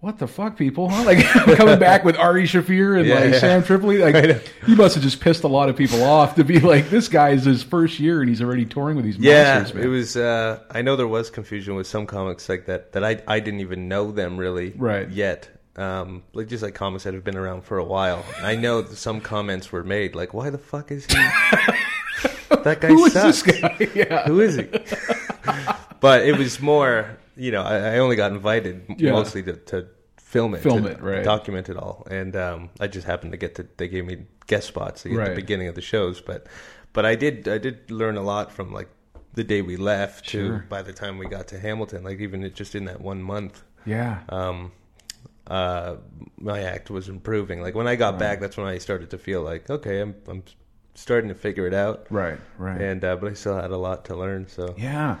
"What 0.00 0.18
the 0.18 0.26
fuck, 0.26 0.56
people?" 0.56 0.88
Huh? 0.88 1.04
Like 1.04 1.24
coming 1.56 1.78
back 1.78 2.04
with 2.04 2.16
Ari 2.16 2.44
Shaffir 2.44 2.98
and 2.98 3.06
Yeah, 3.06 3.14
like 3.20 3.32
yeah. 3.32 3.38
Sam 3.38 3.62
Tripoli. 3.62 3.98
Like, 3.98 4.50
you 4.66 4.76
must 4.76 4.94
have 4.94 5.02
just 5.04 5.20
pissed 5.20 5.44
a 5.44 5.48
lot 5.48 5.68
of 5.68 5.76
people 5.76 6.02
off 6.02 6.34
to 6.36 6.44
be 6.44 6.58
like, 6.60 6.90
"This 6.90 7.08
guy 7.08 7.30
is 7.30 7.44
his 7.44 7.62
first 7.62 8.00
year 8.00 8.20
and 8.20 8.28
he's 8.28 8.42
already 8.42 8.64
touring 8.64 8.96
with 8.96 9.04
these 9.04 9.16
Yeah, 9.18 9.54
monsters." 9.58 9.74
man. 9.74 9.84
it 9.84 9.88
was. 9.88 10.16
Uh, 10.16 10.60
I 10.70 10.82
know 10.82 10.96
there 10.96 11.06
was 11.08 11.30
confusion 11.30 11.74
with 11.74 11.86
some 11.86 12.06
comics 12.06 12.48
like 12.48 12.66
that 12.66 12.92
that 12.92 13.04
I 13.04 13.22
I 13.26 13.40
didn't 13.40 13.60
even 13.60 13.88
know 13.88 14.10
them 14.12 14.36
really 14.36 14.72
Right. 14.76 15.08
yet. 15.08 15.48
Um, 15.76 16.24
like 16.34 16.48
just 16.48 16.62
like 16.62 16.74
comics 16.74 17.04
that 17.04 17.14
have 17.14 17.24
been 17.24 17.36
around 17.36 17.62
for 17.64 17.78
a 17.78 17.84
while. 17.84 18.24
I 18.42 18.56
know 18.56 18.84
some 18.84 19.20
comments 19.20 19.70
were 19.70 19.84
made 19.84 20.14
like, 20.14 20.34
"Why 20.34 20.50
the 20.50 20.58
fuck 20.58 20.90
is 20.90 21.06
he? 21.06 21.14
that 22.64 22.78
guy 22.80 22.88
Who 22.88 23.04
is 23.06 23.12
sucks. 23.12 23.42
this 23.42 23.60
guy? 23.60 23.88
yeah, 23.94 24.26
Who 24.26 24.40
is 24.40 24.56
he?" 24.56 24.68
but 26.00 26.22
it 26.26 26.36
was 26.36 26.60
more. 26.60 27.16
You 27.40 27.50
know, 27.52 27.62
I, 27.62 27.94
I 27.94 27.98
only 27.98 28.16
got 28.16 28.32
invited 28.32 28.84
Yeah. 28.98 29.12
mostly 29.12 29.42
to, 29.44 29.54
to 29.72 29.86
film 30.18 30.54
it, 30.54 30.60
Film 30.62 30.82
to 30.84 30.90
it, 30.90 31.00
right. 31.02 31.24
document 31.24 31.68
it 31.68 31.76
all, 31.76 32.06
and 32.10 32.36
um, 32.36 32.68
I 32.78 32.86
just 32.86 33.06
happened 33.06 33.32
to 33.32 33.38
get 33.38 33.54
to. 33.56 33.66
They 33.78 33.88
gave 33.88 34.04
me 34.04 34.16
guest 34.46 34.68
spots 34.68 35.04
at 35.06 35.12
Right. 35.12 35.30
the 35.30 35.34
beginning 35.34 35.68
of 35.68 35.74
the 35.74 35.80
shows, 35.80 36.20
but 36.20 36.46
but 36.92 37.04
I 37.06 37.14
did 37.16 37.48
I 37.48 37.58
did 37.58 37.90
learn 37.90 38.16
a 38.16 38.22
lot 38.22 38.52
from 38.52 38.72
like 38.72 38.88
the 39.34 39.44
day 39.44 39.62
we 39.62 39.76
left 39.76 40.28
Sure. 40.28 40.58
to 40.60 40.64
by 40.68 40.82
the 40.82 40.92
time 40.92 41.18
we 41.18 41.26
got 41.26 41.48
to 41.48 41.58
Hamilton. 41.58 42.04
Like 42.04 42.20
even 42.20 42.48
just 42.54 42.74
in 42.74 42.84
that 42.84 43.00
one 43.00 43.22
month, 43.22 43.62
yeah. 43.86 44.20
um, 44.28 44.72
uh, 45.46 45.96
my 46.38 46.60
act 46.60 46.90
was 46.90 47.08
improving. 47.08 47.60
Like 47.62 47.74
when 47.74 47.88
I 47.88 47.96
got 47.96 48.18
back, 48.18 48.40
that's 48.40 48.56
when 48.56 48.66
I 48.66 48.78
started 48.78 49.10
to 49.10 49.18
feel 49.18 49.42
like 49.42 49.70
okay, 49.70 50.00
I'm 50.00 50.14
I'm 50.28 50.42
starting 50.94 51.28
to 51.28 51.34
figure 51.34 51.66
it 51.66 51.74
out. 51.74 52.06
right, 52.10 52.38
right. 52.58 52.80
And 52.80 53.04
uh, 53.04 53.16
but 53.16 53.30
I 53.30 53.34
still 53.34 53.56
had 53.56 53.70
a 53.70 53.76
lot 53.76 54.04
to 54.06 54.14
learn. 54.16 54.46
So 54.48 54.74
Yeah, 54.76 55.16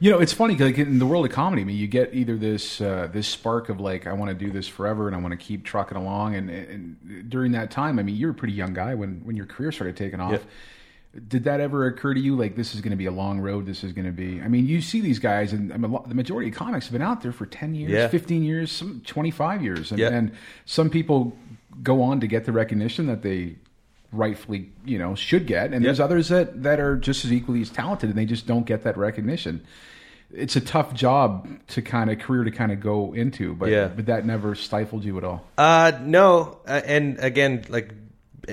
you 0.00 0.10
know, 0.10 0.18
it's 0.18 0.32
funny 0.32 0.54
'cause, 0.54 0.66
like 0.66 0.78
in 0.78 0.98
the 0.98 1.06
world 1.06 1.24
of 1.26 1.32
comedy, 1.32 1.62
I 1.62 1.64
mean, 1.64 1.76
you 1.76 1.86
get 1.86 2.14
either 2.14 2.36
this 2.36 2.80
uh, 2.80 3.08
this 3.12 3.26
spark 3.28 3.68
of 3.68 3.80
like, 3.80 4.06
I 4.06 4.12
want 4.12 4.30
to 4.30 4.34
do 4.34 4.50
this 4.50 4.66
forever, 4.68 5.06
and 5.06 5.16
I 5.16 5.18
want 5.20 5.32
to 5.32 5.36
keep 5.38 5.64
trucking 5.64 5.96
along. 5.96 6.34
And, 6.34 6.50
and 6.50 7.30
during 7.30 7.52
that 7.52 7.70
time, 7.70 7.98
I 7.98 8.02
mean, 8.02 8.16
you 8.16 8.26
were 8.26 8.32
a 8.32 8.34
pretty 8.34 8.54
young 8.54 8.74
guy 8.74 8.94
when 8.94 9.20
when 9.24 9.36
your 9.36 9.46
career 9.46 9.72
started 9.72 9.96
taking 9.96 10.20
off. 10.20 10.32
Yeah. 10.32 11.20
Did 11.28 11.44
that 11.44 11.60
ever 11.60 11.86
occur 11.86 12.12
to 12.12 12.18
you? 12.18 12.34
Like, 12.34 12.56
this 12.56 12.74
is 12.74 12.80
going 12.80 12.90
to 12.90 12.96
be 12.96 13.06
a 13.06 13.12
long 13.12 13.38
road. 13.38 13.66
This 13.66 13.84
is 13.84 13.92
going 13.92 14.06
to 14.06 14.10
be. 14.12 14.42
I 14.42 14.48
mean, 14.48 14.66
you 14.66 14.80
see 14.80 15.00
these 15.00 15.20
guys, 15.20 15.52
and 15.52 15.72
I 15.72 15.76
mean, 15.76 15.92
a 15.92 15.94
lot- 15.94 16.08
the 16.08 16.14
majority 16.16 16.48
of 16.50 16.56
comics 16.56 16.86
have 16.86 16.92
been 16.92 17.02
out 17.02 17.22
there 17.22 17.30
for 17.30 17.46
ten 17.46 17.72
years, 17.76 17.92
Yeah. 17.92 18.08
fifteen 18.08 18.42
years, 18.42 18.72
some 18.72 19.00
twenty 19.06 19.30
five 19.30 19.62
years, 19.62 19.92
and, 19.92 20.00
Yeah. 20.00 20.08
and 20.08 20.32
some 20.64 20.90
people 20.90 21.36
go 21.84 22.02
on 22.02 22.18
to 22.20 22.26
get 22.26 22.44
the 22.46 22.52
recognition 22.52 23.06
that 23.06 23.22
they 23.22 23.54
rightfully 24.14 24.70
you 24.84 24.98
know 24.98 25.14
should 25.14 25.46
get. 25.46 25.72
And 25.72 25.84
there's 25.84 26.00
others 26.00 26.28
that 26.28 26.62
that 26.62 26.80
are 26.80 26.96
just 26.96 27.24
as 27.24 27.32
equally 27.32 27.60
as 27.60 27.70
talented 27.70 28.08
and 28.10 28.18
they 28.18 28.24
just 28.26 28.46
don't 28.46 28.64
get 28.66 28.82
that 28.84 28.96
recognition. 28.96 29.64
It's 30.32 30.56
a 30.56 30.60
tough 30.60 30.94
job 30.94 31.48
to 31.68 31.82
kind 31.82 32.10
of 32.10 32.18
career 32.18 32.42
to 32.44 32.50
kind 32.50 32.72
of 32.72 32.80
go 32.80 33.12
into 33.14 33.54
but 33.54 33.68
Yeah. 33.68 33.88
but 33.88 34.06
that 34.06 34.26
never 34.26 34.54
stifled 34.54 35.04
you 35.04 35.16
at 35.18 35.24
all. 35.24 35.44
Uh, 35.58 35.92
no, 36.02 36.58
uh, 36.66 36.80
and 36.84 37.18
again, 37.20 37.64
like 37.68 37.92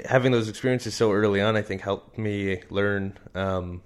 having 0.06 0.32
those 0.32 0.48
experiences 0.48 0.94
so 0.96 1.12
early 1.12 1.42
on, 1.42 1.56
I 1.58 1.62
think 1.64 1.82
helped 1.82 2.18
me 2.18 2.62
learn 2.70 3.18
um, 3.36 3.82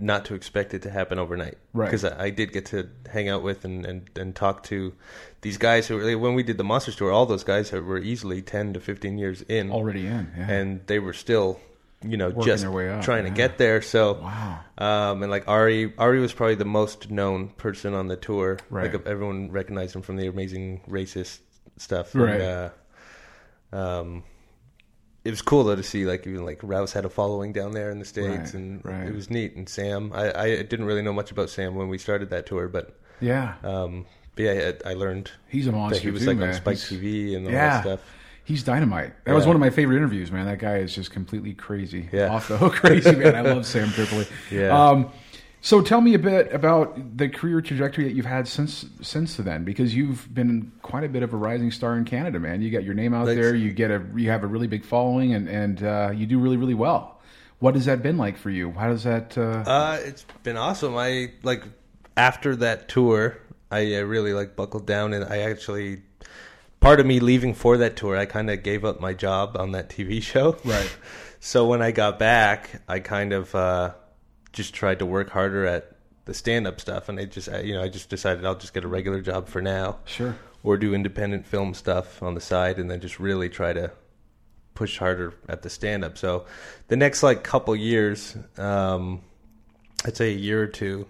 not 0.00 0.24
to 0.26 0.34
expect 0.34 0.74
it 0.74 0.82
to 0.82 0.90
happen 0.90 1.18
overnight. 1.18 1.58
Right. 1.72 1.86
Because 1.86 2.04
I, 2.04 2.24
I 2.24 2.30
did 2.30 2.52
get 2.52 2.66
to 2.66 2.88
hang 3.10 3.28
out 3.28 3.42
with 3.42 3.64
and, 3.64 3.84
and, 3.84 4.10
and 4.16 4.34
talk 4.34 4.62
to 4.64 4.94
these 5.42 5.58
guys 5.58 5.86
who 5.86 5.96
were, 5.96 6.18
when 6.18 6.34
we 6.34 6.42
did 6.42 6.56
the 6.56 6.64
Monster 6.64 6.92
Tour, 6.92 7.12
all 7.12 7.26
those 7.26 7.44
guys 7.44 7.70
were 7.72 7.98
easily 7.98 8.42
ten 8.42 8.72
to 8.72 8.80
fifteen 8.80 9.18
years 9.18 9.42
in 9.42 9.70
already 9.70 10.06
in 10.06 10.32
yeah 10.36 10.50
and 10.50 10.86
they 10.86 10.98
were 10.98 11.12
still, 11.12 11.60
you 12.02 12.16
know, 12.16 12.30
Working 12.30 12.44
just 12.44 12.64
up, 12.64 13.02
trying 13.02 13.24
yeah. 13.24 13.30
to 13.30 13.36
get 13.36 13.58
there. 13.58 13.82
So, 13.82 14.14
Wow. 14.14 14.60
Um, 14.78 15.22
and 15.22 15.30
like 15.30 15.46
Ari, 15.48 15.92
Ari 15.98 16.20
was 16.20 16.32
probably 16.32 16.54
the 16.54 16.64
most 16.64 17.10
known 17.10 17.48
person 17.50 17.94
on 17.94 18.08
the 18.08 18.16
tour. 18.16 18.58
Right. 18.70 18.92
Like 18.92 19.06
everyone 19.06 19.50
recognized 19.50 19.94
him 19.94 20.02
from 20.02 20.16
the 20.16 20.26
Amazing 20.26 20.82
Racist 20.88 21.40
stuff. 21.76 22.14
Right. 22.14 22.40
And, 22.40 22.42
uh, 22.42 22.70
um, 23.72 24.24
it 25.24 25.30
was 25.30 25.42
cool 25.42 25.64
though 25.64 25.76
to 25.76 25.82
see 25.82 26.06
like 26.06 26.26
even 26.26 26.44
like 26.44 26.58
Rouse 26.62 26.92
had 26.92 27.04
a 27.04 27.10
following 27.10 27.52
down 27.52 27.72
there 27.72 27.90
in 27.90 27.98
the 27.98 28.04
states, 28.04 28.52
Right, 28.52 28.54
and 28.54 28.84
right. 28.84 29.06
it 29.06 29.14
was 29.14 29.30
neat. 29.30 29.54
And 29.56 29.68
Sam, 29.68 30.12
I, 30.14 30.32
I 30.32 30.48
didn't 30.62 30.84
really 30.86 31.02
know 31.02 31.12
much 31.12 31.30
about 31.30 31.50
Sam 31.50 31.74
when 31.74 31.88
we 31.88 31.98
started 31.98 32.30
that 32.30 32.46
tour, 32.46 32.68
but 32.68 32.96
yeah 33.20 33.54
um, 33.64 34.06
but 34.34 34.42
yeah, 34.44 34.72
I, 34.86 34.90
I 34.90 34.94
learned 34.94 35.30
he's 35.48 35.66
a 35.66 35.72
monster 35.72 36.00
he 36.02 36.10
was 36.10 36.22
too, 36.22 36.28
like 36.28 36.38
man. 36.38 36.48
on 36.48 36.54
Spike 36.54 36.78
He's- 36.78 36.90
TV 37.02 37.36
and 37.36 37.46
all 37.46 37.52
yeah 37.52 37.68
that 37.68 37.82
stuff. 37.82 38.00
He's 38.44 38.64
dynamite. 38.64 39.12
That 39.26 39.34
was 39.34 39.46
one 39.46 39.54
of 39.54 39.60
my 39.60 39.70
favorite 39.70 39.96
interviews, 39.98 40.32
man. 40.32 40.46
That 40.46 40.58
guy 40.58 40.78
is 40.78 40.92
just 40.92 41.12
completely 41.12 41.52
crazy. 41.54 42.08
Yeah. 42.10 42.30
Off 42.30 42.48
the 42.48 42.56
hook 42.58 42.72
crazy, 42.72 43.14
man. 43.14 43.36
I 43.36 43.42
love 43.42 43.64
Sam 43.64 43.90
Tripoli. 43.90 44.26
Yeah. 44.50 44.70
Um, 44.76 45.12
so 45.62 45.82
tell 45.82 46.00
me 46.00 46.14
a 46.14 46.18
bit 46.18 46.52
about 46.52 47.16
the 47.18 47.28
career 47.28 47.60
trajectory 47.60 48.04
that 48.04 48.14
you've 48.14 48.26
had 48.26 48.48
since 48.48 48.86
since 49.02 49.36
then, 49.36 49.64
because 49.64 49.94
you've 49.94 50.32
been 50.32 50.72
quite 50.82 51.04
a 51.04 51.08
bit 51.08 51.22
of 51.22 51.32
a 51.34 51.36
rising 51.36 51.70
star 51.70 51.96
in 51.96 52.04
Canada, 52.04 52.38
man. 52.40 52.62
You 52.62 52.70
got 52.70 52.84
your 52.84 52.94
name 52.94 53.12
out 53.12 53.26
Thanks. 53.26 53.40
there. 53.40 53.54
You 53.54 53.70
get 53.72 53.90
a 53.90 54.02
you 54.16 54.30
have 54.30 54.42
a 54.42 54.46
really 54.46 54.66
big 54.66 54.84
following, 54.84 55.34
and 55.34 55.48
and 55.48 55.82
uh, 55.82 56.12
you 56.14 56.26
do 56.26 56.38
really 56.38 56.56
really 56.56 56.74
well. 56.74 57.20
What 57.58 57.74
has 57.74 57.84
that 57.84 58.02
been 58.02 58.16
like 58.16 58.38
for 58.38 58.48
you? 58.48 58.72
How 58.72 58.88
does 58.88 59.04
that? 59.04 59.36
Uh, 59.36 59.62
Uh, 59.66 59.98
it's 60.02 60.24
been 60.42 60.56
awesome. 60.56 60.96
I 60.96 61.32
like 61.42 61.62
after 62.16 62.56
that 62.56 62.88
tour, 62.88 63.36
I 63.70 63.96
uh, 63.96 64.02
really 64.02 64.32
like 64.32 64.56
buckled 64.56 64.86
down, 64.86 65.12
and 65.12 65.24
I 65.24 65.38
actually 65.40 66.02
part 66.80 67.00
of 67.00 67.04
me 67.06 67.20
leaving 67.20 67.52
for 67.52 67.76
that 67.76 67.96
tour, 67.96 68.16
I 68.16 68.24
kind 68.24 68.48
of 68.50 68.62
gave 68.62 68.86
up 68.86 69.00
my 69.00 69.12
job 69.12 69.56
on 69.58 69.72
that 69.72 69.90
TV 69.90 70.22
show. 70.32 70.56
Right. 70.64 70.90
So 71.38 71.66
when 71.66 71.82
I 71.82 71.90
got 71.90 72.18
back, 72.18 72.70
I 72.88 73.00
kind 73.00 73.32
of 73.34 73.54
uh, 73.54 73.92
just 74.52 74.74
tried 74.74 74.98
to 74.98 75.06
work 75.06 75.30
harder 75.30 75.64
at 75.66 75.92
the 76.24 76.34
stand-up 76.34 76.80
stuff, 76.80 77.08
and 77.08 77.18
I 77.18 77.24
just 77.24 77.48
I, 77.48 77.60
you 77.60 77.74
know 77.74 77.82
I 77.82 77.88
just 77.88 78.08
decided 78.08 78.44
I'll 78.44 78.54
just 78.54 78.74
get 78.74 78.84
a 78.84 78.88
regular 78.88 79.20
job 79.20 79.48
for 79.48 79.60
now, 79.62 79.98
Sure. 80.04 80.36
or 80.62 80.76
do 80.76 80.94
independent 80.94 81.46
film 81.46 81.74
stuff 81.74 82.22
on 82.22 82.34
the 82.34 82.40
side, 82.40 82.78
and 82.78 82.90
then 82.90 83.00
just 83.00 83.18
really 83.18 83.48
try 83.48 83.72
to 83.72 83.90
push 84.74 84.98
harder 84.98 85.34
at 85.48 85.62
the 85.62 85.70
stand-up. 85.70 86.16
So 86.18 86.46
the 86.88 86.96
next 86.96 87.22
like 87.22 87.42
couple 87.44 87.74
years, 87.76 88.36
um, 88.58 89.22
I'd 90.04 90.16
say 90.16 90.32
a 90.32 90.36
year 90.36 90.62
or 90.62 90.66
two, 90.66 91.06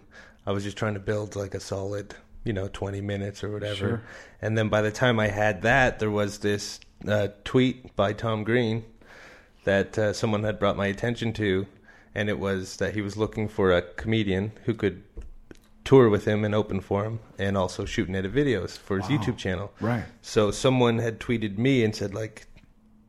I 0.47 0.53
was 0.53 0.65
just 0.65 0.77
trying 0.77 0.95
to 0.95 1.01
build 1.01 1.37
like 1.37 1.55
a 1.55 1.61
solid, 1.61 2.15
you 2.45 2.53
know, 2.53 2.69
20 2.73 3.01
minutes 3.01 3.45
or 3.45 3.51
whatever. 3.51 3.75
Sure. 3.75 4.03
And 4.43 4.57
then 4.59 4.69
by 4.71 4.83
the 4.83 4.91
time 4.91 5.21
I 5.21 5.29
had 5.29 5.63
that, 5.63 5.99
there 5.99 6.11
was 6.11 6.39
this 6.39 6.81
uh, 7.07 7.29
tweet 7.45 7.95
by 7.95 8.13
Tom 8.13 8.43
Green 8.45 8.85
that 9.65 9.97
uh, 9.99 10.13
someone 10.15 10.43
had 10.43 10.59
brought 10.59 10.77
my 10.77 10.87
attention 10.87 11.33
to, 11.35 11.67
and 12.15 12.29
it 12.29 12.39
was 12.39 12.77
that 12.77 12.95
he 12.95 13.01
was 13.01 13.17
looking 13.17 13.49
for 13.49 13.73
a 13.73 13.83
comedian 13.83 14.53
who 14.65 14.75
could 14.75 15.03
tour 15.85 16.09
with 16.09 16.25
him 16.27 16.45
and 16.45 16.55
open 16.55 16.81
for 16.81 17.05
him, 17.05 17.21
and 17.39 17.57
also 17.57 17.85
shoot 17.85 18.07
and 18.09 18.17
edit 18.17 18.33
videos 18.35 18.77
for 18.79 18.99
his 18.99 19.09
Wow. 19.09 19.17
YouTube 19.17 19.37
channel. 19.39 19.73
Right. 19.81 20.05
So 20.23 20.51
someone 20.51 20.99
had 20.99 21.19
tweeted 21.21 21.59
me 21.59 21.83
and 21.85 21.95
said 21.97 22.13
like, 22.15 22.47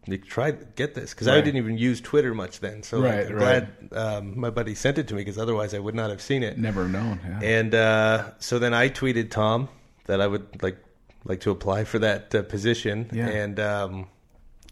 "Like, 0.07 0.25
try 0.25 0.51
to 0.51 0.65
get 0.75 0.95
this," 0.95 1.13
because 1.13 1.27
I 1.27 1.41
didn't 1.41 1.57
even 1.57 1.77
use 1.77 1.99
Twitter 2.01 2.33
much 2.33 2.59
then. 2.59 2.81
So 2.83 2.99
like, 2.99 3.11
Right, 3.11 3.27
I'm 3.27 3.35
right. 3.35 3.89
glad 3.89 3.97
um, 4.03 4.39
my 4.39 4.49
buddy 4.49 4.73
sent 4.73 4.97
it 4.97 5.07
to 5.09 5.13
me 5.15 5.21
because 5.21 5.37
otherwise 5.37 5.73
I 5.73 5.79
would 5.79 5.95
not 5.95 6.09
have 6.09 6.21
seen 6.21 6.43
it. 6.43 6.57
Never 6.57 6.87
known. 6.87 7.19
Yeah. 7.23 7.39
And 7.59 7.75
uh, 7.75 8.31
so 8.39 8.57
then 8.57 8.73
I 8.73 8.89
tweeted 8.89 9.29
Tom 9.31 9.67
that 10.05 10.21
I 10.21 10.27
would 10.27 10.63
like 10.63 10.77
like 11.25 11.41
to 11.41 11.51
apply 11.51 11.83
for 11.83 11.99
that 11.99 12.33
uh, 12.33 12.41
position, 12.43 13.09
Yeah. 13.13 13.27
and 13.27 13.59
um, 13.59 14.07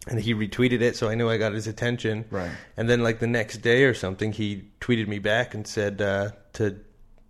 and 0.08 0.20
he 0.20 0.34
retweeted 0.34 0.80
it, 0.80 0.96
so 0.96 1.08
I 1.08 1.14
knew 1.14 1.28
I 1.28 1.36
got 1.36 1.52
his 1.52 1.66
attention. 1.66 2.24
Right. 2.30 2.50
And 2.76 2.88
then 2.88 3.02
like 3.02 3.18
the 3.18 3.26
next 3.26 3.58
day 3.58 3.84
or 3.84 3.94
something, 3.94 4.32
he 4.32 4.64
tweeted 4.80 5.08
me 5.08 5.18
back 5.18 5.54
and 5.54 5.66
said 5.66 6.00
uh, 6.00 6.30
to 6.54 6.80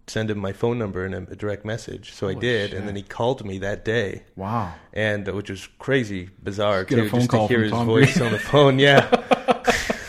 send 0.07 0.31
him 0.31 0.39
my 0.39 0.53
phone 0.53 0.79
number 0.79 1.05
and 1.05 1.15
a, 1.15 1.37
direct 1.37 1.65
message. 1.65 2.13
So 2.13 2.29
I 2.29 2.35
did, 2.35 2.71
shit. 2.71 2.79
and 2.79 2.89
then 2.89 2.97
he 2.97 3.03
called 3.03 3.45
me 3.45 3.59
that 3.59 3.85
day 3.85 4.25
wow. 4.37 4.75
and 4.93 5.29
uh, 5.29 5.33
which 5.33 5.51
was 5.51 5.69
crazy 5.79 6.31
bizarre 6.43 6.85
Get 6.85 6.99
a 6.99 7.03
too, 7.03 7.11
just 7.11 7.31
to 7.31 7.47
hear 7.47 7.63
his 7.63 7.73
Tom 7.73 7.87
voice 7.87 8.15
Green. 8.15 8.27
on 8.27 8.33
the 8.33 8.39
phone. 8.39 8.79
Yeah, 8.79 9.07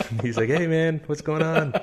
he's 0.22 0.36
like, 0.36 0.48
"Hey 0.48 0.66
man, 0.66 1.00
what's 1.06 1.22
going 1.22 1.42
on?" 1.42 1.74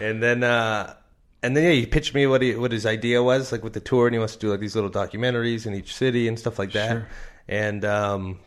And 0.00 0.22
then, 0.22 0.42
uh, 0.42 0.94
and 1.42 1.56
then 1.56 1.64
yeah, 1.64 1.72
he 1.72 1.86
pitched 1.86 2.14
me 2.14 2.26
what 2.26 2.42
he, 2.42 2.54
what 2.54 2.72
his 2.72 2.86
idea 2.86 3.22
was, 3.22 3.52
like 3.52 3.62
with 3.62 3.74
the 3.74 3.80
tour, 3.80 4.06
and 4.06 4.14
he 4.14 4.18
wants 4.18 4.34
to 4.34 4.40
do 4.40 4.50
like 4.50 4.60
these 4.60 4.74
little 4.74 4.90
documentaries 4.90 5.66
in 5.66 5.74
each 5.74 5.94
city 5.94 6.26
and 6.26 6.38
stuff 6.38 6.58
like 6.58 6.72
that. 6.72 6.90
Sure. 6.90 7.08
And 7.48 7.84
um, 7.84 8.40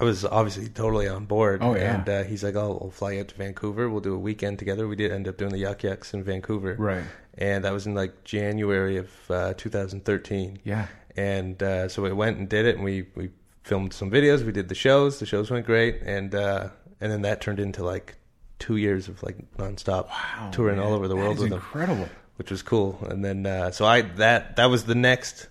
I 0.00 0.04
was 0.04 0.24
obviously 0.24 0.68
totally 0.68 1.08
on 1.08 1.24
board. 1.24 1.60
Oh, 1.62 1.74
yeah. 1.74 1.96
And 1.98 2.08
uh, 2.08 2.22
he's 2.24 2.44
like, 2.44 2.54
"Oh, 2.54 2.78
we'll 2.80 2.90
fly 2.90 3.18
out 3.18 3.28
to 3.28 3.34
Vancouver. 3.34 3.88
We'll 3.90 4.00
do 4.00 4.14
a 4.14 4.18
weekend 4.18 4.58
together." 4.58 4.86
We 4.86 4.94
did 4.96 5.10
end 5.10 5.26
up 5.26 5.36
doing 5.36 5.50
the 5.50 5.58
Yuk 5.58 5.82
Yuk's 5.82 6.14
in 6.14 6.22
Vancouver, 6.22 6.76
Right. 6.78 7.04
And 7.36 7.64
that 7.64 7.72
was 7.72 7.86
in 7.86 7.94
like 7.94 8.22
January 8.24 8.98
of 8.98 9.08
uh, 9.30 9.54
2013 9.56 10.58
Yeah. 10.64 10.86
and 11.16 11.62
uh, 11.62 11.88
so 11.88 12.02
we 12.02 12.12
went 12.12 12.38
and 12.38 12.48
did 12.48 12.66
it, 12.66 12.76
and 12.76 12.84
we 12.84 13.06
we 13.16 13.30
filmed 13.64 13.92
some 13.92 14.10
videos. 14.10 14.44
We 14.44 14.52
did 14.52 14.68
the 14.68 14.74
shows. 14.74 15.18
The 15.18 15.26
shows 15.26 15.50
went 15.50 15.66
great, 15.66 16.02
and 16.02 16.34
uh, 16.34 16.68
and 17.00 17.10
then 17.10 17.22
that 17.22 17.40
turned 17.40 17.58
into 17.60 17.82
like 17.84 18.14
two 18.60 18.76
years 18.76 19.08
of 19.08 19.22
like 19.22 19.36
nonstop 19.56 20.08
touring 20.52 20.78
all 20.78 20.92
over 20.92 21.08
the 21.08 21.16
world 21.16 21.38
with 21.38 21.48
them 21.50 21.58
incredible. 21.58 22.08
which 22.36 22.50
was 22.50 22.62
cool. 22.62 22.98
And 23.08 23.24
then 23.24 23.44
uh, 23.46 23.70
so 23.72 23.84
I 23.86 24.02
that 24.02 24.56
that 24.56 24.66
was 24.66 24.84
the 24.84 24.94
next 24.94 25.48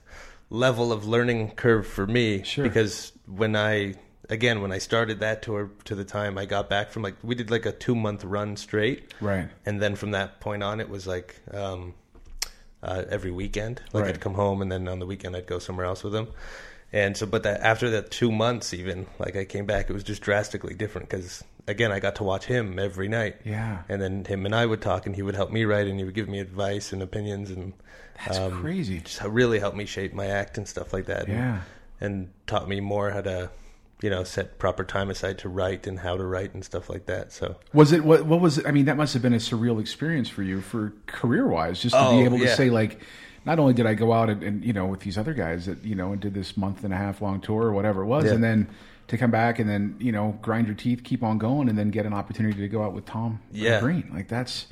level 0.49 0.91
of 0.93 1.07
learning 1.07 1.51
curve 1.51 1.85
for 1.87 2.07
me 2.07 2.43
Sure. 2.43 2.63
because 2.63 3.11
when 3.27 3.55
I 3.55 3.95
again 4.29 4.61
when 4.61 4.71
I 4.71 4.77
started 4.77 5.19
that 5.21 5.41
tour 5.41 5.69
to 5.85 5.95
the 5.95 6.03
time 6.05 6.37
I 6.37 6.45
got 6.45 6.69
back 6.69 6.91
from 6.91 7.01
like 7.03 7.15
we 7.23 7.35
did 7.35 7.49
like 7.51 7.65
a 7.65 7.71
two 7.71 7.95
month 7.95 8.23
run 8.23 8.55
straight, 8.57 9.13
Right. 9.21 9.49
And 9.65 9.81
then 9.81 9.95
from 9.95 10.11
that 10.11 10.39
point 10.39 10.63
on, 10.63 10.79
it 10.79 10.89
was 10.89 11.07
like 11.07 11.35
um, 11.51 11.93
uh, 12.83 13.03
every 13.09 13.31
weekend. 13.31 13.81
Like 13.93 14.03
Right. 14.05 14.15
I'd 14.15 14.21
come 14.21 14.33
home 14.35 14.61
and 14.61 14.71
then 14.71 14.87
on 14.87 14.99
the 14.99 15.05
weekend 15.05 15.35
I'd 15.35 15.47
go 15.47 15.59
somewhere 15.59 15.85
else 15.85 16.03
with 16.03 16.13
them. 16.13 16.27
And 16.91 17.15
so, 17.15 17.25
but 17.27 17.43
that 17.43 17.61
after 17.61 17.89
that 17.91 18.09
two 18.09 18.31
months, 18.31 18.73
even 18.73 19.05
like 19.19 19.35
I 19.35 19.45
came 19.45 19.65
back, 19.65 19.89
it 19.89 19.93
was 19.93 20.03
just 20.03 20.21
drastically 20.23 20.73
different 20.73 21.07
because 21.09 21.43
again 21.67 21.91
I 21.91 21.99
got 21.99 22.15
to 22.15 22.23
watch 22.23 22.45
him 22.45 22.79
every 22.79 23.07
night. 23.07 23.37
Yeah. 23.45 23.83
And 23.89 24.01
then 24.01 24.25
him 24.25 24.45
and 24.45 24.55
I 24.55 24.65
would 24.65 24.81
talk, 24.81 25.05
and 25.05 25.15
he 25.15 25.21
would 25.21 25.35
help 25.35 25.51
me 25.51 25.65
write, 25.65 25.85
and 25.87 25.99
he 25.99 26.05
would 26.05 26.15
give 26.15 26.27
me 26.27 26.39
advice 26.39 26.91
and 26.91 27.03
opinions, 27.03 27.51
and 27.51 27.73
That's 28.25 28.39
um, 28.39 28.61
crazy. 28.61 29.01
just 29.01 29.21
really 29.21 29.59
helped 29.59 29.77
me 29.77 29.85
shape 29.85 30.13
my 30.13 30.25
act 30.27 30.57
and 30.57 30.67
stuff 30.67 30.91
like 30.93 31.05
that. 31.05 31.25
and- 31.27 31.33
Yeah. 31.33 31.61
And, 32.01 32.29
taught 32.47 32.67
me 32.69 32.79
more 32.79 33.11
how 33.11 33.19
to, 33.21 33.49
you 34.01 34.09
know, 34.09 34.23
set 34.23 34.59
proper 34.59 34.83
time 34.83 35.09
aside 35.09 35.37
to 35.39 35.49
write 35.49 35.85
and 35.87 35.99
how 35.99 36.15
to 36.15 36.23
write 36.23 36.53
and 36.53 36.63
stuff 36.63 36.89
like 36.89 37.05
that. 37.07 37.31
So 37.33 37.57
Was 37.73 37.91
it 37.91 38.03
what? 38.03 38.25
What 38.25 38.39
was 38.41 38.57
it? 38.57 38.65
I 38.65 38.71
mean, 38.71 38.85
that 38.85 38.95
must 38.97 39.13
have 39.13 39.21
been 39.21 39.33
a 39.33 39.37
surreal 39.37 39.79
experience 39.81 40.29
for 40.29 40.41
you, 40.43 40.61
for 40.61 40.93
career 41.07 41.47
wise, 41.47 41.81
just 41.81 41.93
to 41.95 42.01
Oh, 42.01 42.17
be 42.17 42.23
able 42.23 42.39
to 42.39 42.55
say 42.55 42.69
like, 42.69 43.01
not 43.45 43.59
only 43.59 43.73
did 43.73 43.85
I 43.85 43.93
go 43.95 44.13
out 44.13 44.29
and, 44.29 44.43
and 44.43 44.63
you 44.65 44.73
know 44.73 44.85
with 44.85 45.01
these 45.01 45.17
other 45.17 45.33
guys 45.33 45.65
that 45.65 45.83
you 45.83 45.95
know 45.95 46.11
and 46.13 46.21
did 46.21 46.33
this 46.33 46.55
month 46.55 46.83
and 46.83 46.93
a 46.93 46.97
half 46.97 47.21
long 47.21 47.41
tour 47.41 47.63
or 47.63 47.73
whatever 47.73 48.01
it 48.03 48.05
was, 48.07 48.25
Yeah. 48.25 48.33
and 48.33 48.43
then 48.43 48.69
to 49.07 49.17
come 49.17 49.31
back 49.31 49.57
and 49.59 49.69
then 49.69 49.95
you 49.99 50.11
know 50.11 50.37
grind 50.41 50.67
your 50.67 50.75
teeth, 50.75 51.03
keep 51.03 51.23
on 51.23 51.37
going, 51.37 51.67
and 51.67 51.77
then 51.77 51.89
get 51.89 52.05
an 52.05 52.13
opportunity 52.13 52.59
to 52.61 52.67
go 52.69 52.83
out 52.83 52.93
with 52.93 53.05
Tom 53.05 53.39
Yeah. 53.51 53.79
Green. 53.79 54.09
Like 54.13 54.27
that's 54.27 54.67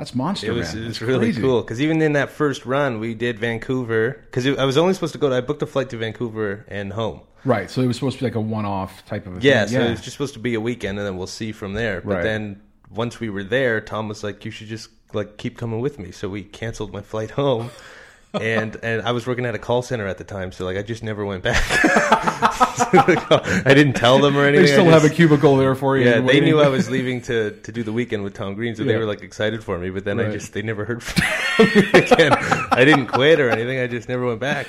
that's 0.00 0.14
monster. 0.14 0.48
it 0.48 0.54
was 0.54 0.74
man. 0.74 0.84
it 0.84 0.86
was 0.88 1.00
really 1.02 1.26
crazy. 1.26 1.40
cool 1.42 1.60
because 1.62 1.80
even 1.80 2.00
in 2.02 2.14
that 2.14 2.30
first 2.30 2.66
run, 2.66 2.98
we 3.00 3.14
did 3.14 3.38
Vancouver 3.38 4.18
because 4.26 4.46
I 4.46 4.64
was 4.64 4.76
only 4.76 4.94
supposed 4.94 5.12
to 5.12 5.18
go. 5.18 5.28
To, 5.28 5.36
I 5.36 5.40
booked 5.42 5.62
a 5.62 5.66
flight 5.66 5.90
to 5.90 5.96
Vancouver 5.98 6.64
and 6.68 6.92
home. 6.92 7.20
Right. 7.44 7.70
So 7.70 7.80
it 7.80 7.86
was 7.86 7.96
supposed 7.96 8.18
to 8.18 8.24
be 8.24 8.26
like 8.26 8.34
a 8.34 8.40
one 8.40 8.64
off 8.66 9.04
type 9.06 9.26
of 9.26 9.36
a 9.36 9.40
Yeah, 9.40 9.64
thing. 9.64 9.74
so 9.74 9.80
it 9.82 9.90
was 9.90 10.00
just 10.00 10.12
supposed 10.12 10.34
to 10.34 10.40
be 10.40 10.54
a 10.54 10.60
weekend, 10.60 10.98
and 10.98 11.06
then 11.06 11.16
we'll 11.16 11.26
see 11.26 11.52
from 11.52 11.72
there. 11.74 12.00
But 12.00 12.14
Right. 12.16 12.22
then 12.22 12.60
once 12.90 13.20
we 13.20 13.30
were 13.30 13.44
there, 13.44 13.80
Tom 13.80 14.08
was 14.08 14.24
like, 14.24 14.44
"You 14.44 14.50
should 14.50 14.66
just 14.68 14.90
like 15.12 15.36
keep 15.36 15.56
coming 15.56 15.80
with 15.80 15.98
me." 15.98 16.10
So 16.10 16.28
we 16.28 16.42
canceled 16.42 16.92
my 16.92 17.02
flight 17.02 17.30
home, 17.32 17.70
and 18.34 18.76
and 18.82 19.02
I 19.02 19.12
was 19.12 19.26
working 19.26 19.46
at 19.46 19.54
a 19.54 19.58
call 19.58 19.82
center 19.82 20.06
at 20.06 20.18
the 20.18 20.24
time, 20.24 20.52
so 20.52 20.64
like 20.64 20.76
I 20.76 20.82
just 20.82 21.02
never 21.02 21.24
went 21.24 21.42
back. 21.42 21.62
I 22.92 23.72
didn't 23.74 23.94
tell 23.94 24.18
them 24.18 24.36
or 24.36 24.44
anything. 24.44 24.66
they 24.66 24.72
still 24.72 24.86
have 24.86 25.04
a 25.04 25.10
cubicle 25.10 25.56
there 25.56 25.74
for 25.74 25.96
you. 25.96 26.06
Yeah, 26.08 26.20
they 26.20 26.40
knew 26.40 26.60
I 26.60 26.68
was 26.68 26.90
leaving 26.96 27.20
to, 27.22 27.50
to 27.52 27.72
do 27.72 27.82
the 27.82 27.92
weekend 27.92 28.22
with 28.24 28.34
Tom 28.34 28.54
Green, 28.54 28.74
so 28.74 28.82
Yeah. 28.82 28.92
they 28.92 28.98
were 28.98 29.04
like 29.06 29.22
excited 29.22 29.62
for 29.64 29.78
me. 29.78 29.90
But 29.90 30.04
then 30.04 30.20
I 30.20 30.30
just 30.30 30.52
they 30.52 30.62
never 30.62 30.84
heard 30.84 31.02
from 31.02 31.22
me 31.64 31.88
again. 31.94 32.32
I 32.72 32.84
didn't 32.84 33.06
quit 33.08 33.40
or 33.40 33.50
anything. 33.50 33.78
I 33.78 33.86
just 33.86 34.08
never 34.08 34.26
went 34.26 34.40
back. 34.40 34.66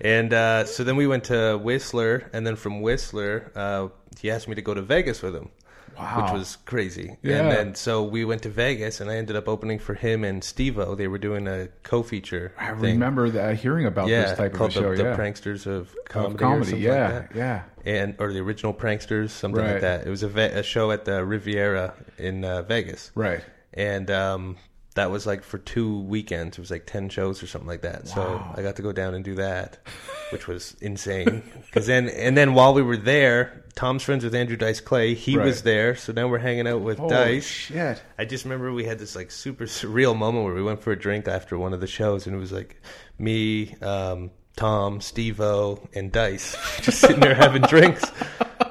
And 0.00 0.32
uh, 0.32 0.64
so 0.64 0.82
then 0.82 0.96
we 0.96 1.06
went 1.06 1.24
to 1.24 1.56
Whistler, 1.58 2.28
and 2.32 2.44
then 2.46 2.56
from 2.56 2.80
Whistler, 2.80 3.52
uh, 3.54 3.88
he 4.20 4.30
asked 4.32 4.48
me 4.48 4.56
to 4.56 4.62
go 4.62 4.74
to 4.74 4.82
Vegas 4.82 5.22
with 5.22 5.34
him, 5.36 5.50
Wow. 5.98 6.22
which 6.24 6.32
was 6.32 6.56
crazy. 6.64 7.16
Yeah. 7.22 7.38
And 7.40 7.50
then 7.50 7.74
so 7.74 8.02
we 8.02 8.24
went 8.24 8.42
to 8.42 8.48
Vegas, 8.48 9.00
and 9.00 9.10
I 9.10 9.16
ended 9.16 9.36
up 9.36 9.48
opening 9.48 9.78
for 9.78 9.94
him 9.94 10.24
and 10.24 10.42
Steve-O. 10.42 10.94
They 10.94 11.08
were 11.08 11.18
doing 11.18 11.46
a 11.46 11.68
co-feature. 11.82 12.52
I 12.58 12.68
thing. 12.72 12.80
remember 12.94 13.30
that, 13.30 13.56
hearing 13.58 13.86
about 13.86 14.08
Yeah, 14.08 14.22
this 14.22 14.38
type 14.38 14.54
of 14.54 14.60
a 14.60 14.70
show. 14.70 14.90
the, 14.96 15.02
the 15.02 15.10
yeah. 15.10 15.16
Pranksters 15.16 15.66
of 15.66 15.94
Comedy. 16.08 16.34
of 16.34 16.40
comedy. 16.40 16.78
Yeah. 16.78 17.12
like 17.20 17.30
Yeah. 17.34 17.62
and 17.84 18.14
or 18.18 18.32
the 18.32 18.40
original 18.40 18.74
pranksters, 18.74 19.30
something 19.30 19.60
Right. 19.62 19.72
like 19.72 19.80
that. 19.82 20.06
It 20.06 20.10
was 20.10 20.22
a, 20.22 20.28
ve- 20.28 20.42
a 20.42 20.62
show 20.62 20.90
at 20.90 21.04
the 21.04 21.24
Riviera 21.24 21.94
in 22.18 22.44
uh, 22.44 22.62
Vegas, 22.62 23.10
Right. 23.14 23.42
and 23.74 24.10
um, 24.10 24.56
that 24.94 25.10
was 25.10 25.26
like 25.26 25.42
for 25.42 25.58
two 25.58 26.00
weekends. 26.00 26.58
It 26.58 26.60
was 26.60 26.70
like 26.70 26.86
ten 26.86 27.08
shows 27.08 27.42
or 27.42 27.46
something 27.46 27.68
like 27.68 27.82
that. 27.82 28.08
So 28.08 28.42
I 28.54 28.62
got 28.62 28.76
to 28.76 28.82
go 28.82 28.92
down 28.92 29.14
and 29.14 29.24
do 29.24 29.34
that, 29.36 29.78
which 30.32 30.46
was 30.46 30.76
insane. 30.80 31.42
Because 31.66 31.86
then 31.86 32.08
and 32.08 32.36
then 32.36 32.54
while 32.54 32.74
we 32.74 32.82
were 32.82 32.96
there, 32.98 33.64
Tom's 33.74 34.02
friends 34.02 34.22
with 34.24 34.34
Andrew 34.34 34.56
Dice 34.56 34.80
Clay. 34.80 35.14
He 35.14 35.36
Right. 35.38 35.46
was 35.46 35.62
there, 35.62 35.96
so 35.96 36.12
now 36.12 36.28
we're 36.28 36.38
hanging 36.38 36.66
out 36.66 36.82
with 36.82 36.98
Holy 36.98 37.10
Dice. 37.10 37.46
shit. 37.46 38.02
I 38.18 38.24
just 38.26 38.44
remember 38.44 38.70
we 38.72 38.84
had 38.84 38.98
this 38.98 39.16
like 39.16 39.30
super 39.30 39.64
surreal 39.64 40.16
moment 40.16 40.44
where 40.44 40.54
we 40.54 40.62
went 40.62 40.82
for 40.82 40.92
a 40.92 40.98
drink 40.98 41.26
after 41.26 41.56
one 41.56 41.72
of 41.72 41.80
the 41.80 41.86
shows, 41.86 42.26
and 42.26 42.36
it 42.36 42.38
was 42.38 42.52
like 42.52 42.80
me, 43.18 43.74
um, 43.80 44.30
Tom, 44.56 45.00
Steve-O, 45.00 45.88
and 45.94 46.12
Dice 46.12 46.54
just 46.82 47.00
sitting 47.00 47.20
there 47.20 47.34
having 47.34 47.62
drinks. 47.62 48.04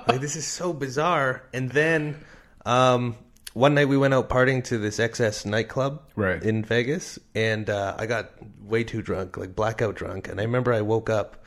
Like 0.08 0.20
this 0.20 0.36
is 0.36 0.46
so 0.48 0.74
bizarre. 0.74 1.44
And 1.54 1.70
then 1.70 2.18
um, 2.66 3.16
one 3.54 3.74
night 3.74 3.88
we 3.88 3.98
went 3.98 4.14
out 4.14 4.30
partying 4.30 4.64
to 4.66 4.78
this 4.78 4.98
XS 5.00 5.46
nightclub 5.46 6.02
Right. 6.16 6.42
in 6.42 6.64
Vegas, 6.64 7.20
and 7.36 7.70
uh, 7.70 7.96
I 7.98 8.06
got 8.06 8.32
way 8.62 8.84
too 8.84 9.02
drunk, 9.02 9.38
like 9.38 9.56
blackout 9.56 9.96
drunk. 9.96 10.28
And 10.28 10.40
I 10.40 10.44
remember 10.44 10.74
I 10.74 10.82
woke 10.82 11.10
up 11.10 11.44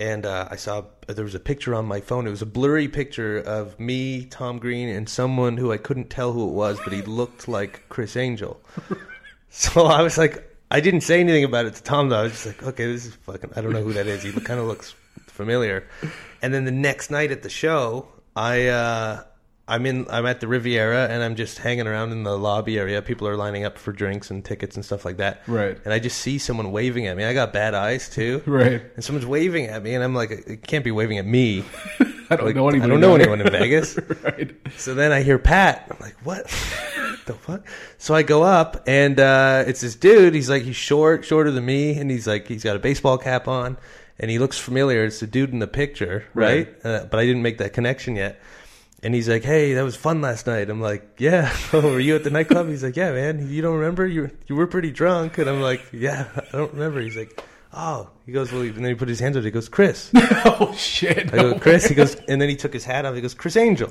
and 0.00 0.24
uh, 0.24 0.48
I 0.50 0.56
saw 0.56 0.84
there 1.06 1.24
was 1.24 1.34
a 1.34 1.40
picture 1.40 1.74
on 1.74 1.84
my 1.84 2.00
phone. 2.00 2.26
It 2.26 2.30
was 2.30 2.40
a 2.42 2.46
blurry 2.46 2.88
picture 2.88 3.38
of 3.38 3.78
me, 3.78 4.24
Tom 4.24 4.58
Green, 4.58 4.88
and 4.88 5.08
someone 5.08 5.56
who 5.58 5.70
I 5.72 5.76
couldn't 5.76 6.08
tell 6.10 6.32
who 6.32 6.48
it 6.48 6.52
was, 6.52 6.80
but 6.82 6.92
he 6.92 7.02
looked 7.02 7.48
like 7.48 7.86
Criss 7.90 8.16
Angel. 8.16 8.58
so 9.50 9.84
I 9.84 10.02
was 10.02 10.16
like, 10.16 10.46
I 10.70 10.80
didn't 10.80 11.02
say 11.02 11.20
anything 11.20 11.44
about 11.44 11.66
it 11.66 11.74
to 11.74 11.82
Tom. 11.82 12.08
Though 12.08 12.20
I 12.20 12.22
was 12.22 12.32
just 12.32 12.46
like, 12.46 12.62
okay, 12.62 12.86
this 12.86 13.04
is 13.06 13.14
fucking. 13.14 13.50
I 13.56 13.60
don't 13.60 13.72
know 13.72 13.82
who 13.82 13.92
that 13.92 14.06
is. 14.06 14.22
He 14.22 14.32
kind 14.32 14.58
of 14.58 14.66
looks 14.66 14.94
familiar. 15.26 15.86
And 16.42 16.54
then 16.54 16.64
the 16.64 16.70
next 16.70 17.10
night 17.10 17.30
at 17.30 17.42
the 17.42 17.50
show, 17.50 18.08
I. 18.34 18.68
Uh, 18.68 19.24
I'm 19.70 19.86
in. 19.86 20.06
I'm 20.10 20.26
at 20.26 20.40
the 20.40 20.48
Riviera, 20.48 21.06
and 21.08 21.22
I'm 21.22 21.36
just 21.36 21.58
hanging 21.58 21.86
around 21.86 22.12
in 22.12 22.24
the 22.24 22.36
lobby 22.36 22.78
area. 22.78 23.00
People 23.00 23.28
are 23.28 23.36
lining 23.36 23.64
up 23.64 23.78
for 23.78 23.92
drinks 23.92 24.30
and 24.30 24.44
tickets 24.44 24.74
and 24.76 24.84
stuff 24.84 25.04
like 25.04 25.18
that. 25.18 25.42
Right. 25.46 25.78
And 25.84 25.94
I 25.94 25.98
just 26.00 26.18
see 26.18 26.38
someone 26.38 26.72
waving 26.72 27.06
at 27.06 27.16
me. 27.16 27.24
I 27.24 27.32
got 27.32 27.52
bad 27.52 27.74
eyes 27.74 28.08
too. 28.10 28.42
Right. 28.50 28.82
And 28.96 29.04
someone's 29.04 29.26
waving 29.26 29.66
at 29.66 29.82
me, 29.82 29.94
and 29.94 30.02
I'm 30.02 30.14
like, 30.14 30.30
it 30.32 30.62
can't 30.66 30.84
be 30.84 30.90
waving 30.90 31.18
at 31.18 31.24
me. 31.26 31.64
I 32.30 32.36
don't 32.36 32.46
Like, 32.46 32.56
know 32.56 32.68
anyone. 32.68 32.88
I 32.90 32.92
don't 32.92 33.00
know 33.00 33.14
anyone 33.14 33.40
in 33.40 33.50
Vegas. 33.50 33.96
right. 34.22 34.54
So 34.76 34.94
then 34.94 35.12
I 35.12 35.22
hear 35.22 35.38
Pat. 35.38 35.86
I'm 35.90 35.96
like, 36.00 36.16
what? 36.24 36.44
the 37.26 37.34
fuck? 37.34 37.66
So 37.98 38.14
I 38.14 38.22
go 38.22 38.42
up, 38.42 38.82
and 38.88 39.18
uh, 39.20 39.64
it's 39.66 39.80
this 39.82 39.94
dude. 39.94 40.34
He's 40.34 40.50
like, 40.50 40.62
he's 40.64 40.76
short, 40.76 41.24
shorter 41.24 41.50
than 41.52 41.64
me, 41.64 41.96
and 41.98 42.10
he's 42.10 42.26
like, 42.26 42.48
he's 42.48 42.64
got 42.64 42.74
a 42.76 42.80
baseball 42.80 43.18
cap 43.18 43.46
on, 43.46 43.76
and 44.18 44.30
he 44.30 44.38
looks 44.38 44.58
familiar. 44.58 45.04
It's 45.04 45.20
the 45.20 45.26
dude 45.26 45.50
in 45.52 45.58
the 45.60 45.66
picture, 45.68 46.24
right? 46.34 46.68
Uh, 46.84 47.04
but 47.04 47.20
I 47.20 47.24
didn't 47.26 47.42
make 47.42 47.58
that 47.58 47.72
connection 47.72 48.16
yet. 48.16 48.40
And 49.02 49.14
he's 49.14 49.28
like, 49.28 49.42
"Hey, 49.42 49.74
that 49.74 49.82
was 49.82 49.96
fun 49.96 50.20
last 50.20 50.46
night." 50.46 50.68
I'm 50.68 50.80
like, 50.80 51.16
"Yeah." 51.18 51.54
Oh, 51.72 51.80
were 51.80 52.00
you 52.00 52.16
at 52.16 52.24
the 52.24 52.30
nightclub? 52.30 52.68
He's 52.68 52.82
like, 52.82 52.96
"Yeah, 52.96 53.12
man. 53.12 53.48
You 53.48 53.62
don't 53.62 53.76
remember? 53.76 54.06
You 54.06 54.30
you 54.46 54.56
were 54.56 54.66
pretty 54.66 54.90
drunk." 54.90 55.38
And 55.38 55.48
I'm 55.48 55.60
like, 55.60 55.80
"Yeah, 55.92 56.28
I 56.36 56.56
don't 56.56 56.72
remember." 56.72 57.00
He's 57.00 57.16
like, 57.16 57.42
"Oh." 57.72 58.10
He 58.26 58.32
goes, 58.32 58.52
"Well," 58.52 58.62
and 58.62 58.74
then 58.74 58.84
he 58.84 58.94
put 58.94 59.08
his 59.08 59.20
hands 59.20 59.36
up. 59.36 59.44
He 59.44 59.50
goes, 59.50 59.68
"Criss." 59.68 60.10
oh 60.44 60.74
shit. 60.76 61.32
I 61.32 61.36
go, 61.36 61.58
Criss. 61.58 61.86
He 61.86 61.94
goes, 61.94 62.14
and 62.14 62.40
then 62.40 62.48
he 62.48 62.56
took 62.56 62.72
his 62.72 62.84
hat 62.84 63.06
off. 63.06 63.14
He 63.14 63.20
goes, 63.20 63.34
Criss 63.34 63.56
Angel. 63.56 63.88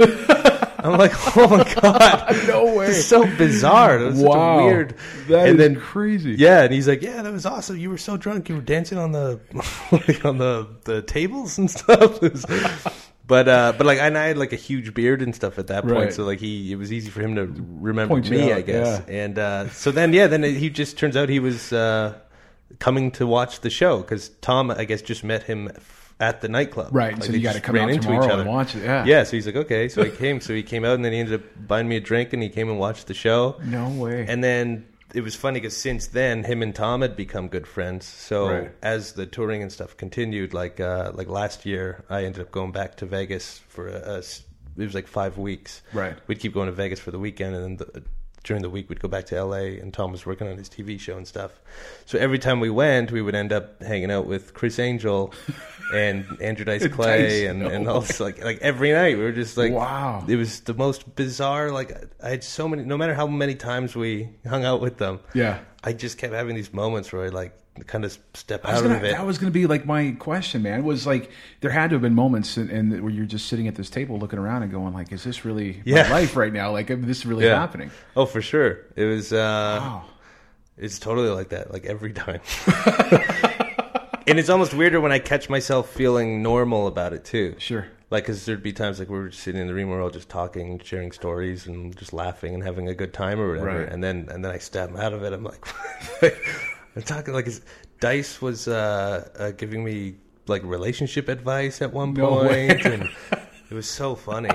I'm 0.82 0.98
like, 0.98 1.12
oh 1.36 1.48
my 1.50 1.74
god, 1.82 2.48
No 2.48 2.76
way. 2.76 2.88
Is 2.88 3.06
so 3.06 3.26
bizarre. 3.36 4.00
It 4.00 4.06
was 4.06 4.22
wow. 4.22 4.66
weird. 4.66 4.96
That 5.28 5.50
and 5.50 5.60
then 5.60 5.76
crazy. 5.76 6.36
yeah, 6.36 6.64
and 6.64 6.74
he's 6.74 6.88
like, 6.88 7.02
yeah, 7.02 7.22
that 7.22 7.34
was 7.34 7.46
awesome. 7.46 7.78
You 7.78 7.90
were 7.90 7.98
so 7.98 8.16
drunk. 8.16 8.48
You 8.48 8.56
were 8.56 8.62
dancing 8.62 8.98
on 8.98 9.12
the 9.12 9.42
like 9.92 10.24
on 10.24 10.38
the 10.38 10.68
the 10.86 11.02
tables 11.02 11.58
and 11.58 11.70
stuff. 11.70 13.09
But 13.30 13.48
uh, 13.48 13.74
but 13.78 13.86
like, 13.86 14.00
and 14.00 14.18
I 14.18 14.26
had 14.26 14.38
like 14.38 14.52
a 14.54 14.58
huge 14.58 14.94
beard 14.94 15.22
and 15.22 15.34
stuff 15.34 15.58
at 15.60 15.68
that 15.68 15.84
point, 15.84 15.96
Right. 15.96 16.14
so 16.14 16.26
like 16.26 16.40
he, 16.40 16.72
it 16.74 16.76
was 16.76 16.92
easy 16.92 17.10
for 17.12 17.22
him 17.22 17.36
to 17.36 17.46
remember 17.80 18.16
Point 18.16 18.26
you 18.26 18.38
me, 18.40 18.52
out, 18.52 18.58
I 18.58 18.62
guess. 18.62 19.02
And 19.08 19.38
uh, 19.40 19.70
so 19.70 19.92
then, 19.92 20.12
yeah, 20.14 20.28
then 20.28 20.44
he 20.44 20.70
just 20.70 20.98
turns 20.98 21.16
out 21.16 21.30
he 21.30 21.40
was 21.40 21.72
uh, 21.72 22.16
coming 22.80 23.12
to 23.12 23.28
watch 23.28 23.62
the 23.62 23.70
show 23.70 24.00
because 24.00 24.30
Tom, 24.42 24.72
I 24.72 24.84
guess, 24.86 25.02
just 25.04 25.24
met 25.24 25.44
him 25.44 25.70
at 26.20 26.42
the 26.42 26.50
nightclub. 26.50 26.90
Right, 26.92 27.14
Like, 27.14 27.24
so 27.24 27.32
they 27.32 27.38
you 27.38 27.44
gotta 27.44 27.60
just 27.60 27.66
come 27.66 27.76
ran 27.76 27.86
out 27.86 27.92
into 27.92 28.08
tomorrow 28.08 28.40
and 28.40 28.50
watch 28.50 28.76
it, 28.76 28.84
yeah. 28.84 29.06
yeah. 29.06 29.24
So 29.24 29.38
he's 29.38 29.46
like, 29.46 29.56
okay. 29.56 29.88
So 29.90 30.04
he 30.04 30.12
came. 30.12 30.42
So 30.42 30.54
he 30.54 30.64
came 30.64 30.84
out, 30.84 30.96
and 30.96 31.06
then 31.06 31.14
he 31.14 31.20
ended 31.20 31.36
up 31.42 31.68
buying 31.68 31.88
me 31.88 31.96
a 31.98 32.02
drink, 32.02 32.34
and 32.34 32.42
he 32.44 32.50
came 32.50 32.68
and 32.68 32.80
watched 32.80 33.06
the 33.08 33.14
show. 33.14 33.56
No 33.64 33.90
way. 33.90 34.26
And 34.28 34.44
then 34.44 34.86
it 35.14 35.22
was 35.22 35.36
funny 35.36 35.60
because 35.60 35.76
since 35.76 36.08
then, 36.08 36.44
him 36.44 36.62
and 36.62 36.74
Tom 36.74 37.02
had 37.02 37.16
become 37.16 37.48
good 37.48 37.68
friends. 37.68 38.06
So 38.06 38.48
Right. 38.50 38.72
as 38.82 39.14
the 39.14 39.26
touring 39.26 39.62
and 39.62 39.72
stuff 39.72 39.98
continued, 39.98 40.54
like 40.54 40.80
uh, 40.80 41.12
like 41.14 41.28
last 41.28 41.66
year, 41.66 42.04
I 42.10 42.26
ended 42.26 42.42
up 42.42 42.52
going 42.52 42.72
back 42.72 42.98
to 42.98 43.06
Vegas 43.06 43.60
for 43.70 43.88
a, 43.88 43.98
a 43.98 44.18
it 44.78 44.86
was 44.86 44.94
like 44.94 45.08
five 45.08 45.38
weeks. 45.38 45.82
Right. 45.94 46.16
We'd 46.28 46.40
keep 46.40 46.54
going 46.54 46.68
to 46.68 46.72
Vegas 46.72 47.00
for 47.00 47.12
the 47.12 47.20
weekend, 47.20 47.56
and 47.56 47.78
then 47.78 47.88
the, 47.88 48.04
during 48.44 48.62
the 48.62 48.70
week 48.70 48.90
we'd 48.90 49.00
go 49.02 49.08
back 49.08 49.26
to 49.28 49.36
L.A. 49.38 49.80
And 49.80 49.94
Tom 49.94 50.12
was 50.12 50.26
working 50.26 50.48
on 50.48 50.58
his 50.58 50.70
TV 50.70 51.00
show 51.00 51.18
and 51.18 51.28
stuff. 51.28 51.52
So 52.06 52.18
every 52.18 52.40
time 52.40 52.60
we 52.60 52.70
went, 52.70 53.12
we 53.12 53.22
would 53.22 53.36
end 53.36 53.52
up 53.54 53.82
hanging 53.84 54.12
out 54.12 54.26
with 54.28 54.54
Criss 54.54 54.80
Angel. 54.80 55.34
And 55.92 56.24
Andrew 56.40 56.66
Dice 56.66 56.88
Clay, 56.90 57.24
Dice, 57.24 57.50
and, 57.50 57.60
no. 57.62 57.68
and 57.68 57.88
also 57.88 58.24
like 58.24 58.44
like 58.44 58.60
every 58.62 58.92
night 58.92 59.18
we 59.18 59.24
were 59.24 59.32
just 59.32 59.58
like 59.58 59.74
Wow. 59.74 60.24
it 60.28 60.36
was 60.36 60.60
the 60.60 60.76
most 60.76 61.16
bizarre. 61.16 61.72
Like 61.72 61.92
I 62.24 62.30
had 62.30 62.44
so 62.44 62.68
many. 62.68 62.84
No 62.84 62.96
matter 62.96 63.16
how 63.16 63.26
many 63.26 63.56
times 63.56 63.96
we 63.96 64.30
hung 64.48 64.66
out 64.66 64.82
with 64.82 64.98
them, 65.00 65.20
Yeah. 65.34 65.58
I 65.84 65.94
just 65.94 66.20
kept 66.20 66.32
having 66.36 66.56
these 66.56 66.72
moments 66.72 67.12
where 67.12 67.26
I 67.26 67.30
like 67.30 67.58
kind 67.88 68.06
of 68.06 68.18
step 68.34 68.66
out 68.66 68.84
gonna, 68.84 68.96
of 68.96 69.04
it. 69.04 69.12
That 69.12 69.26
was 69.26 69.38
going 69.38 69.52
to 69.52 69.58
be 69.58 69.68
like 69.68 69.86
my 69.86 70.16
question, 70.20 70.62
man. 70.62 70.84
Was 70.84 71.06
like 71.08 71.32
there 71.62 71.72
had 71.72 71.90
to 71.90 71.96
have 71.96 72.02
been 72.02 72.16
moments 72.16 72.58
in, 72.58 72.70
in 72.70 73.04
where 73.04 73.12
you're 73.12 73.26
just 73.26 73.48
sitting 73.48 73.68
at 73.68 73.76
this 73.76 73.90
table, 73.90 74.18
looking 74.20 74.40
around 74.40 74.64
and 74.64 74.72
going, 74.72 74.94
like, 74.94 75.12
"Is 75.12 75.24
this 75.24 75.46
really 75.46 75.82
Yeah. 75.86 76.04
my 76.04 76.10
life 76.10 76.36
right 76.36 76.52
now? 76.54 76.72
Like, 76.72 76.88
this 76.88 76.98
is 77.00 77.06
this 77.06 77.26
really 77.26 77.46
Yeah. 77.46 77.60
happening?" 77.60 77.92
Oh, 78.16 78.26
for 78.26 78.42
sure. 78.42 78.80
It 78.96 79.06
was. 79.06 79.32
Uh, 79.34 79.80
Wow. 79.82 80.06
It's 80.82 80.98
totally 80.98 81.28
like 81.30 81.50
that, 81.50 81.74
like 81.74 81.86
every 81.86 82.14
time. 82.26 82.40
and 84.28 84.40
it's 84.40 84.50
almost 84.50 84.74
weirder 84.74 85.02
when 85.02 85.12
I 85.12 85.20
catch 85.20 85.50
myself 85.50 85.90
feeling 85.90 86.42
normal 86.42 86.88
about 86.88 87.14
it 87.14 87.26
too. 87.26 87.56
Sure. 87.58 87.86
Like, 88.12 88.24
because 88.24 88.46
there'd 88.46 88.64
be 88.64 88.74
times 88.74 88.98
like 88.98 89.10
we 89.10 89.18
were 89.20 89.30
just 89.30 89.44
sitting 89.44 89.62
in 89.62 89.68
the 89.68 89.74
room, 89.74 89.90
we're 89.90 90.02
all 90.02 90.10
just 90.10 90.30
talking, 90.30 90.80
sharing 90.84 91.12
stories, 91.12 91.68
and 91.68 91.96
just 91.98 92.12
laughing 92.14 92.54
and 92.56 92.64
having 92.64 92.88
a 92.88 92.96
good 92.96 93.14
time 93.14 93.40
or 93.40 93.50
whatever. 93.50 93.80
Right. 93.82 93.90
And 93.90 94.04
then 94.04 94.28
and 94.32 94.44
then 94.44 94.52
I 94.52 94.58
step 94.58 94.96
out 94.98 95.14
of 95.14 95.22
it. 95.24 95.34
I'm 95.34 95.44
like, 95.44 95.64
I'm 96.96 97.02
talking 97.04 97.34
like 97.34 97.46
his, 97.46 97.62
Dice 98.00 98.42
was 98.42 98.68
uh, 98.68 99.30
uh, 99.38 99.52
giving 99.52 99.84
me 99.84 100.16
like 100.48 100.64
relationship 100.64 101.28
advice 101.30 101.82
at 101.82 101.94
one 101.94 102.14
No 102.14 102.30
point, 102.30 102.50
way. 102.50 102.70
and 102.70 103.10
it 103.70 103.74
was 103.74 103.88
so 103.88 104.16
funny. 104.16 104.50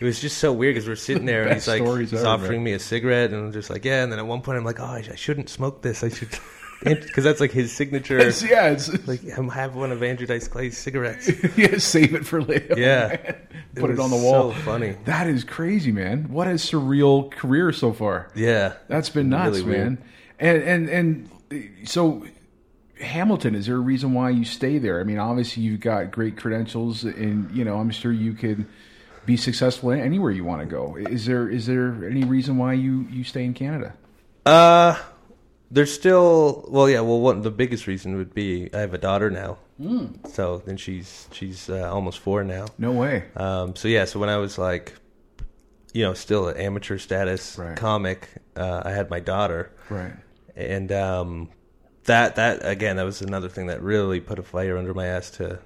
It 0.00 0.04
was 0.04 0.20
just 0.20 0.38
so 0.38 0.52
weird 0.52 0.74
because 0.74 0.88
we're 0.88 0.96
sitting 0.96 1.26
there 1.26 1.42
and 1.42 1.50
Best 1.52 1.66
he's 1.66 1.68
like 1.68 1.82
stories 1.82 2.10
he's 2.10 2.20
ever, 2.24 2.28
offering 2.28 2.64
me 2.64 2.72
a 2.72 2.80
cigarette 2.80 3.30
and 3.30 3.38
I'm 3.46 3.52
just 3.52 3.70
like 3.70 3.84
yeah 3.84 4.02
and 4.02 4.10
then 4.10 4.18
at 4.18 4.26
one 4.26 4.40
point 4.42 4.58
I'm 4.58 4.64
like 4.64 4.80
oh 4.80 4.84
I, 4.84 5.04
I 5.12 5.14
shouldn't 5.14 5.48
smoke 5.48 5.82
this 5.82 6.02
I 6.02 6.08
should 6.08 6.36
because 6.84 7.24
that's 7.24 7.40
like 7.40 7.52
his 7.52 7.72
signature 7.72 8.18
It's, 8.18 8.42
yeah, 8.42 8.70
it's 8.70 9.06
like 9.06 9.20
I'm 9.36 9.48
have 9.48 9.74
one 9.74 9.92
of 9.92 10.02
Andrew 10.02 10.26
Dice 10.26 10.48
Clay's 10.48 10.76
cigarettes 10.76 11.30
yeah, 11.56 11.78
save 11.78 12.14
it 12.14 12.26
for 12.26 12.42
later. 12.42 12.74
Yeah. 12.76 13.08
man. 13.08 13.36
put 13.74 13.90
it, 13.90 13.96
was 13.96 14.00
on 14.00 14.10
the 14.10 14.16
wall. 14.16 14.52
so 14.52 14.60
funny 14.60 14.96
That 15.04 15.26
is 15.28 15.44
crazy, 15.44 15.92
man. 15.92 16.30
What 16.32 16.46
a 16.46 16.52
surreal 16.52 17.30
career 17.30 17.72
so 17.72 17.92
far. 17.92 18.30
yeah 18.34 18.74
That's 18.88 19.08
been 19.10 19.28
nuts, 19.28 19.60
Really 19.60 19.78
man. 19.78 20.04
And 20.38 20.62
and 20.62 20.88
and 20.88 21.88
so 21.88 22.26
Hamilton, 23.00 23.54
is 23.54 23.66
there 23.66 23.76
a 23.76 23.80
reason 23.80 24.14
why 24.14 24.30
you 24.30 24.44
stay 24.44 24.78
there? 24.78 25.00
I 25.00 25.04
mean, 25.04 25.18
obviously 25.18 25.62
you've 25.62 25.80
got 25.80 26.10
great 26.10 26.36
credentials, 26.36 27.04
and 27.04 27.50
you 27.54 27.64
know 27.64 27.78
I'm 27.78 27.90
sure 27.90 28.12
you 28.12 28.32
could 28.32 28.66
be 29.26 29.36
successful 29.36 29.92
anywhere 29.92 30.30
you 30.30 30.44
want 30.44 30.60
to 30.60 30.66
go. 30.66 30.96
Is 30.96 31.26
there 31.26 31.48
is 31.48 31.66
there 31.66 32.04
any 32.08 32.24
reason 32.24 32.58
why 32.58 32.72
you 32.74 33.06
you 33.10 33.24
stay 33.24 33.44
in 33.44 33.54
Canada? 33.54 33.94
uh 34.44 34.98
there's 35.74 35.92
still 35.92 36.64
well 36.68 36.88
yeah 36.88 37.00
well 37.00 37.18
one 37.20 37.40
the 37.42 37.50
biggest 37.50 37.86
reason 37.86 38.16
would 38.16 38.32
be 38.34 38.68
I 38.74 38.78
have 38.80 38.94
a 38.94 38.98
daughter 38.98 39.30
now 39.30 39.58
Hmm. 39.78 40.06
so 40.28 40.62
then 40.64 40.76
she's 40.76 41.26
she's 41.32 41.68
uh, 41.68 41.90
almost 41.92 42.20
four 42.20 42.44
now 42.44 42.66
No 42.78 42.92
way. 42.92 43.24
Um, 43.34 43.74
so 43.74 43.88
yeah, 43.88 44.04
so 44.04 44.20
when 44.20 44.28
I 44.28 44.36
was 44.36 44.56
like, 44.58 44.92
you 45.92 46.04
know, 46.04 46.14
still 46.14 46.46
an 46.48 46.56
amateur 46.56 46.98
status 46.98 47.58
Right. 47.58 47.76
comic, 47.76 48.28
uh, 48.54 48.82
I 48.84 48.90
had 48.92 49.10
my 49.10 49.18
daughter, 49.18 49.72
Right. 49.90 50.12
and 50.54 50.92
um, 50.92 51.48
that 52.04 52.36
that 52.36 52.60
again, 52.64 52.96
that 52.96 53.04
was 53.04 53.22
another 53.22 53.48
thing 53.48 53.66
that 53.68 53.82
really 53.82 54.20
put 54.20 54.38
a 54.38 54.42
fire 54.44 54.76
under 54.78 54.94
my 54.94 55.06
ass 55.06 55.30
to 55.32 55.58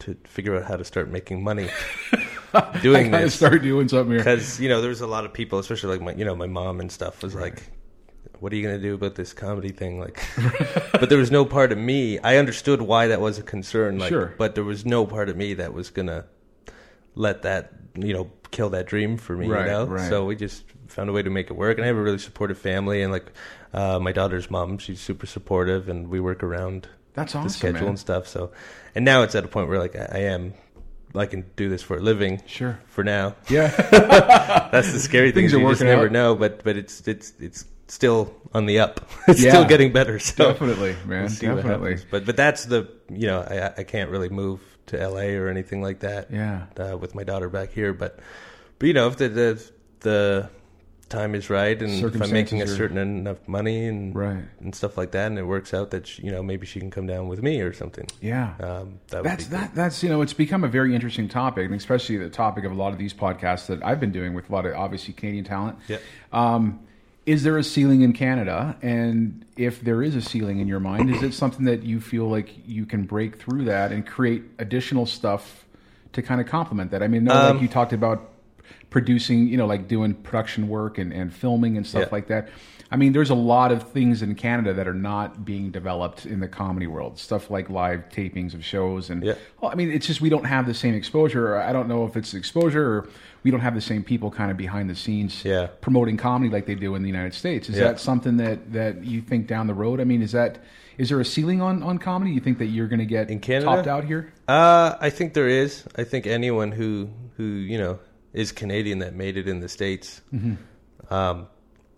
to 0.00 0.16
figure 0.24 0.54
out 0.56 0.64
how 0.64 0.76
to 0.76 0.84
start 0.84 1.08
making 1.08 1.42
money 1.44 1.68
doing 2.82 3.10
gotta 3.10 3.24
this 3.24 3.34
start 3.34 3.62
doing 3.62 3.88
something 3.88 4.10
here. 4.10 4.18
because 4.18 4.60
you 4.60 4.68
know 4.68 4.80
there 4.80 4.90
was 4.90 5.00
a 5.00 5.06
lot 5.06 5.24
of 5.24 5.32
people, 5.32 5.58
especially 5.60 5.90
like 5.96 6.02
my 6.02 6.12
you 6.14 6.24
know 6.24 6.36
my 6.36 6.46
mom 6.48 6.80
and 6.80 6.90
stuff 6.92 7.22
was 7.22 7.34
like. 7.34 7.62
What 8.42 8.52
are 8.52 8.56
you 8.56 8.62
going 8.64 8.76
to 8.76 8.82
do 8.82 8.92
about 8.94 9.14
this 9.14 9.32
comedy 9.32 9.68
thing? 9.70 10.00
Like, 10.00 10.20
but 10.92 11.08
there 11.08 11.16
was 11.18 11.30
no 11.30 11.44
part 11.44 11.70
of 11.70 11.78
me. 11.78 12.18
I 12.18 12.38
understood 12.38 12.82
why 12.82 13.06
that 13.06 13.20
was 13.20 13.38
a 13.38 13.42
concern. 13.42 13.98
Like, 14.00 14.08
Sure. 14.08 14.34
but 14.36 14.56
there 14.56 14.64
was 14.64 14.84
no 14.84 15.06
part 15.06 15.28
of 15.28 15.36
me 15.36 15.54
that 15.54 15.72
was 15.72 15.90
gonna 15.90 16.24
let 17.14 17.42
that 17.42 17.72
you 17.94 18.12
know 18.12 18.30
kill 18.50 18.70
that 18.70 18.86
dream 18.86 19.16
for 19.16 19.36
me. 19.36 19.46
Right, 19.46 19.66
you 19.66 19.70
know, 19.72 19.84
right. 19.86 20.08
so 20.08 20.24
we 20.24 20.34
just 20.34 20.64
found 20.88 21.08
a 21.08 21.12
way 21.12 21.22
to 21.22 21.30
make 21.30 21.50
it 21.50 21.54
work. 21.54 21.78
And 21.78 21.84
I 21.84 21.86
have 21.86 21.96
a 21.96 22.02
really 22.02 22.18
supportive 22.18 22.58
family, 22.58 23.00
and 23.02 23.12
like 23.12 23.30
uh, 23.72 23.98
my 24.00 24.12
daughter's 24.12 24.50
mom, 24.50 24.78
she's 24.78 25.00
super 25.00 25.26
supportive, 25.26 25.88
and 25.88 26.08
we 26.08 26.18
work 26.20 26.42
around 26.42 26.88
That's 27.14 27.34
awesome, 27.36 27.44
the 27.48 27.50
schedule 27.54 27.80
man. 27.82 27.88
and 27.90 27.98
stuff. 27.98 28.26
So, 28.26 28.50
and 28.94 29.04
now 29.04 29.22
it's 29.22 29.34
at 29.36 29.44
a 29.44 29.48
point 29.48 29.68
where 29.68 29.78
like 29.78 29.94
I, 29.96 30.08
I 30.12 30.18
am. 30.34 30.54
I 31.14 31.26
can 31.26 31.44
do 31.56 31.68
this 31.68 31.82
for 31.82 31.98
a 31.98 32.00
living. 32.00 32.40
Sure. 32.46 32.80
For 32.86 33.04
now, 33.04 33.36
Yeah. 33.50 33.68
that's 34.72 34.92
the 34.94 34.98
scary 34.98 35.30
thing. 35.30 35.42
Things 35.42 35.52
you 35.52 35.58
just 35.58 35.64
working 35.82 35.86
never 35.86 36.06
out. 36.06 36.12
know, 36.12 36.34
but 36.34 36.64
but 36.64 36.78
it's 36.78 37.06
it's 37.06 37.34
it's 37.38 37.66
still 37.92 38.34
on 38.54 38.64
the 38.66 38.78
up. 38.80 39.06
it's 39.28 39.42
Yeah. 39.42 39.50
still 39.50 39.64
getting 39.66 39.92
better. 39.92 40.18
So 40.18 40.52
Definitely, 40.52 40.96
man. 41.06 41.28
we'll 41.42 41.56
Definitely. 41.56 41.98
But 42.10 42.24
but 42.24 42.36
that's 42.36 42.64
the 42.64 42.88
you 43.10 43.26
know 43.26 43.40
I 43.42 43.80
I 43.80 43.84
can't 43.84 44.10
really 44.10 44.28
move 44.30 44.60
to 44.86 45.00
L.A. 45.00 45.36
or 45.36 45.48
anything 45.48 45.82
like 45.82 46.00
that. 46.00 46.30
Yeah. 46.30 46.66
Uh, 46.76 46.96
with 46.96 47.14
my 47.14 47.22
daughter 47.24 47.48
back 47.48 47.70
here, 47.72 47.92
but 47.92 48.18
but 48.78 48.86
you 48.86 48.94
know 48.94 49.08
if 49.08 49.16
the 49.18 49.28
the, 49.28 49.70
the 50.00 50.48
time 51.08 51.34
is 51.34 51.50
right 51.50 51.80
and 51.82 51.92
if 51.92 52.22
I'm 52.22 52.30
making 52.32 52.62
a 52.62 52.66
Circumstances 52.66 52.72
are- 52.72 52.76
certain 52.76 52.96
enough 52.96 53.46
money 53.46 53.84
and 53.86 54.16
Right. 54.16 54.44
and 54.60 54.74
stuff 54.74 54.96
like 54.96 55.10
that, 55.10 55.26
and 55.26 55.38
it 55.38 55.42
works 55.42 55.74
out 55.74 55.90
that 55.90 56.06
she, 56.06 56.22
you 56.22 56.30
know 56.32 56.42
maybe 56.42 56.64
she 56.66 56.80
can 56.80 56.90
come 56.90 57.06
down 57.06 57.28
with 57.28 57.42
me 57.42 57.60
or 57.60 57.74
something. 57.74 58.06
Yeah. 58.22 58.54
Um, 58.60 59.00
that 59.08 59.18
would 59.22 59.30
that's 59.30 59.46
that. 59.48 59.74
That's 59.74 60.02
you 60.02 60.08
know, 60.08 60.22
it's 60.22 60.32
become 60.32 60.64
a 60.64 60.68
very 60.68 60.94
interesting 60.94 61.28
topic, 61.28 61.66
and 61.66 61.74
especially 61.74 62.16
the 62.16 62.30
topic 62.30 62.64
of 62.64 62.72
a 62.72 62.74
lot 62.74 62.92
of 62.94 62.98
these 62.98 63.12
podcasts 63.12 63.66
that 63.66 63.84
I've 63.84 64.00
been 64.00 64.12
doing 64.12 64.32
with 64.32 64.48
a 64.48 64.52
lot 64.52 64.64
of 64.64 64.74
obviously 64.74 65.12
Canadian 65.12 65.44
talent. 65.44 65.78
Yeah. 65.88 65.98
Um, 66.32 66.80
is 67.26 67.42
there 67.44 67.56
a 67.56 67.62
ceiling 67.64 68.02
in 68.02 68.12
Canada? 68.12 68.76
And 68.82 69.44
if 69.56 69.80
there 69.82 70.02
is 70.02 70.16
a 70.16 70.22
ceiling 70.22 70.58
in 70.60 70.66
your 70.68 70.80
mind, 70.80 71.10
is 71.10 71.22
it 71.22 71.34
something 71.34 71.64
that 71.66 71.82
you 71.84 72.00
feel 72.00 72.28
like 72.28 72.50
you 72.66 72.84
can 72.86 73.04
break 73.04 73.36
through 73.36 73.64
that 73.66 73.92
and 73.92 74.06
create 74.06 74.42
additional 74.58 75.06
stuff 75.06 75.64
to 76.14 76.22
kind 76.22 76.40
of 76.40 76.46
complement 76.48 76.90
that? 76.90 77.02
I 77.02 77.08
mean, 77.08 77.24
no, 77.24 77.32
Um, 77.34 77.52
like 77.54 77.62
you 77.62 77.68
talked 77.68 77.92
about 77.92 78.28
producing, 78.90 79.46
you 79.48 79.56
know, 79.56 79.66
like 79.66 79.88
doing 79.88 80.14
production 80.14 80.68
work 80.68 80.98
and, 80.98 81.12
and 81.12 81.32
filming 81.32 81.76
and 81.76 81.86
stuff 81.86 82.02
Yeah. 82.02 82.08
like 82.12 82.26
that. 82.28 82.48
I 82.90 82.96
mean, 82.96 83.14
there's 83.14 83.30
a 83.30 83.34
lot 83.34 83.72
of 83.72 83.90
things 83.90 84.20
in 84.20 84.34
Canada 84.34 84.74
that 84.74 84.86
are 84.86 84.92
not 84.92 85.46
being 85.46 85.70
developed 85.70 86.26
in 86.26 86.40
the 86.40 86.48
comedy 86.48 86.86
world. 86.86 87.18
Stuff 87.18 87.50
like 87.50 87.70
live 87.70 88.06
tapings 88.10 88.52
of 88.52 88.62
shows, 88.62 89.08
and 89.08 89.24
Yeah. 89.24 89.34
well, 89.60 89.70
I 89.70 89.76
mean, 89.76 89.90
it's 89.90 90.06
just 90.06 90.20
we 90.20 90.28
don't 90.28 90.44
have 90.44 90.66
the 90.66 90.74
same 90.74 90.92
exposure. 90.94 91.56
I 91.56 91.72
don't 91.72 91.88
know 91.88 92.04
if 92.04 92.18
it's 92.18 92.34
exposure 92.34 92.84
or 92.98 93.08
we 93.42 93.50
don't 93.50 93.60
have 93.60 93.74
the 93.74 93.80
same 93.80 94.02
people 94.04 94.30
kind 94.30 94.50
of 94.50 94.56
behind 94.56 94.88
the 94.88 94.94
scenes 94.94 95.44
Yeah. 95.44 95.66
promoting 95.80 96.16
comedy 96.16 96.50
like 96.50 96.66
they 96.66 96.74
do 96.74 96.94
in 96.94 97.02
the 97.02 97.08
United 97.08 97.34
States. 97.34 97.68
Is 97.68 97.76
Yeah. 97.76 97.84
that 97.84 98.00
something 98.00 98.36
that 98.38 98.72
that 98.72 99.04
you 99.04 99.20
think 99.20 99.46
down 99.46 99.66
the 99.66 99.74
road? 99.74 100.00
I 100.00 100.04
mean, 100.04 100.22
is 100.22 100.32
that 100.32 100.58
is 100.98 101.08
there 101.08 101.20
a 101.20 101.24
ceiling 101.24 101.60
on 101.60 101.82
on 101.82 101.98
comedy? 101.98 102.30
You 102.32 102.40
think 102.40 102.58
that 102.58 102.66
you're 102.66 102.88
going 102.88 103.00
to 103.00 103.06
get 103.06 103.30
In 103.30 103.40
Canada? 103.40 103.66
topped 103.76 103.88
out 103.88 104.04
here? 104.04 104.32
Uh, 104.46 104.94
I 105.00 105.10
think 105.10 105.32
there 105.34 105.48
is. 105.48 105.84
I 105.96 106.04
think 106.04 106.26
anyone 106.26 106.70
who 106.72 107.08
who 107.36 107.44
you 107.44 107.78
know 107.78 107.98
is 108.32 108.52
Canadian 108.52 108.98
that 109.00 109.14
made 109.14 109.36
it 109.36 109.48
in 109.48 109.60
the 109.60 109.68
states, 109.68 110.20
Mm-hmm. 110.34 111.12
um, 111.12 111.46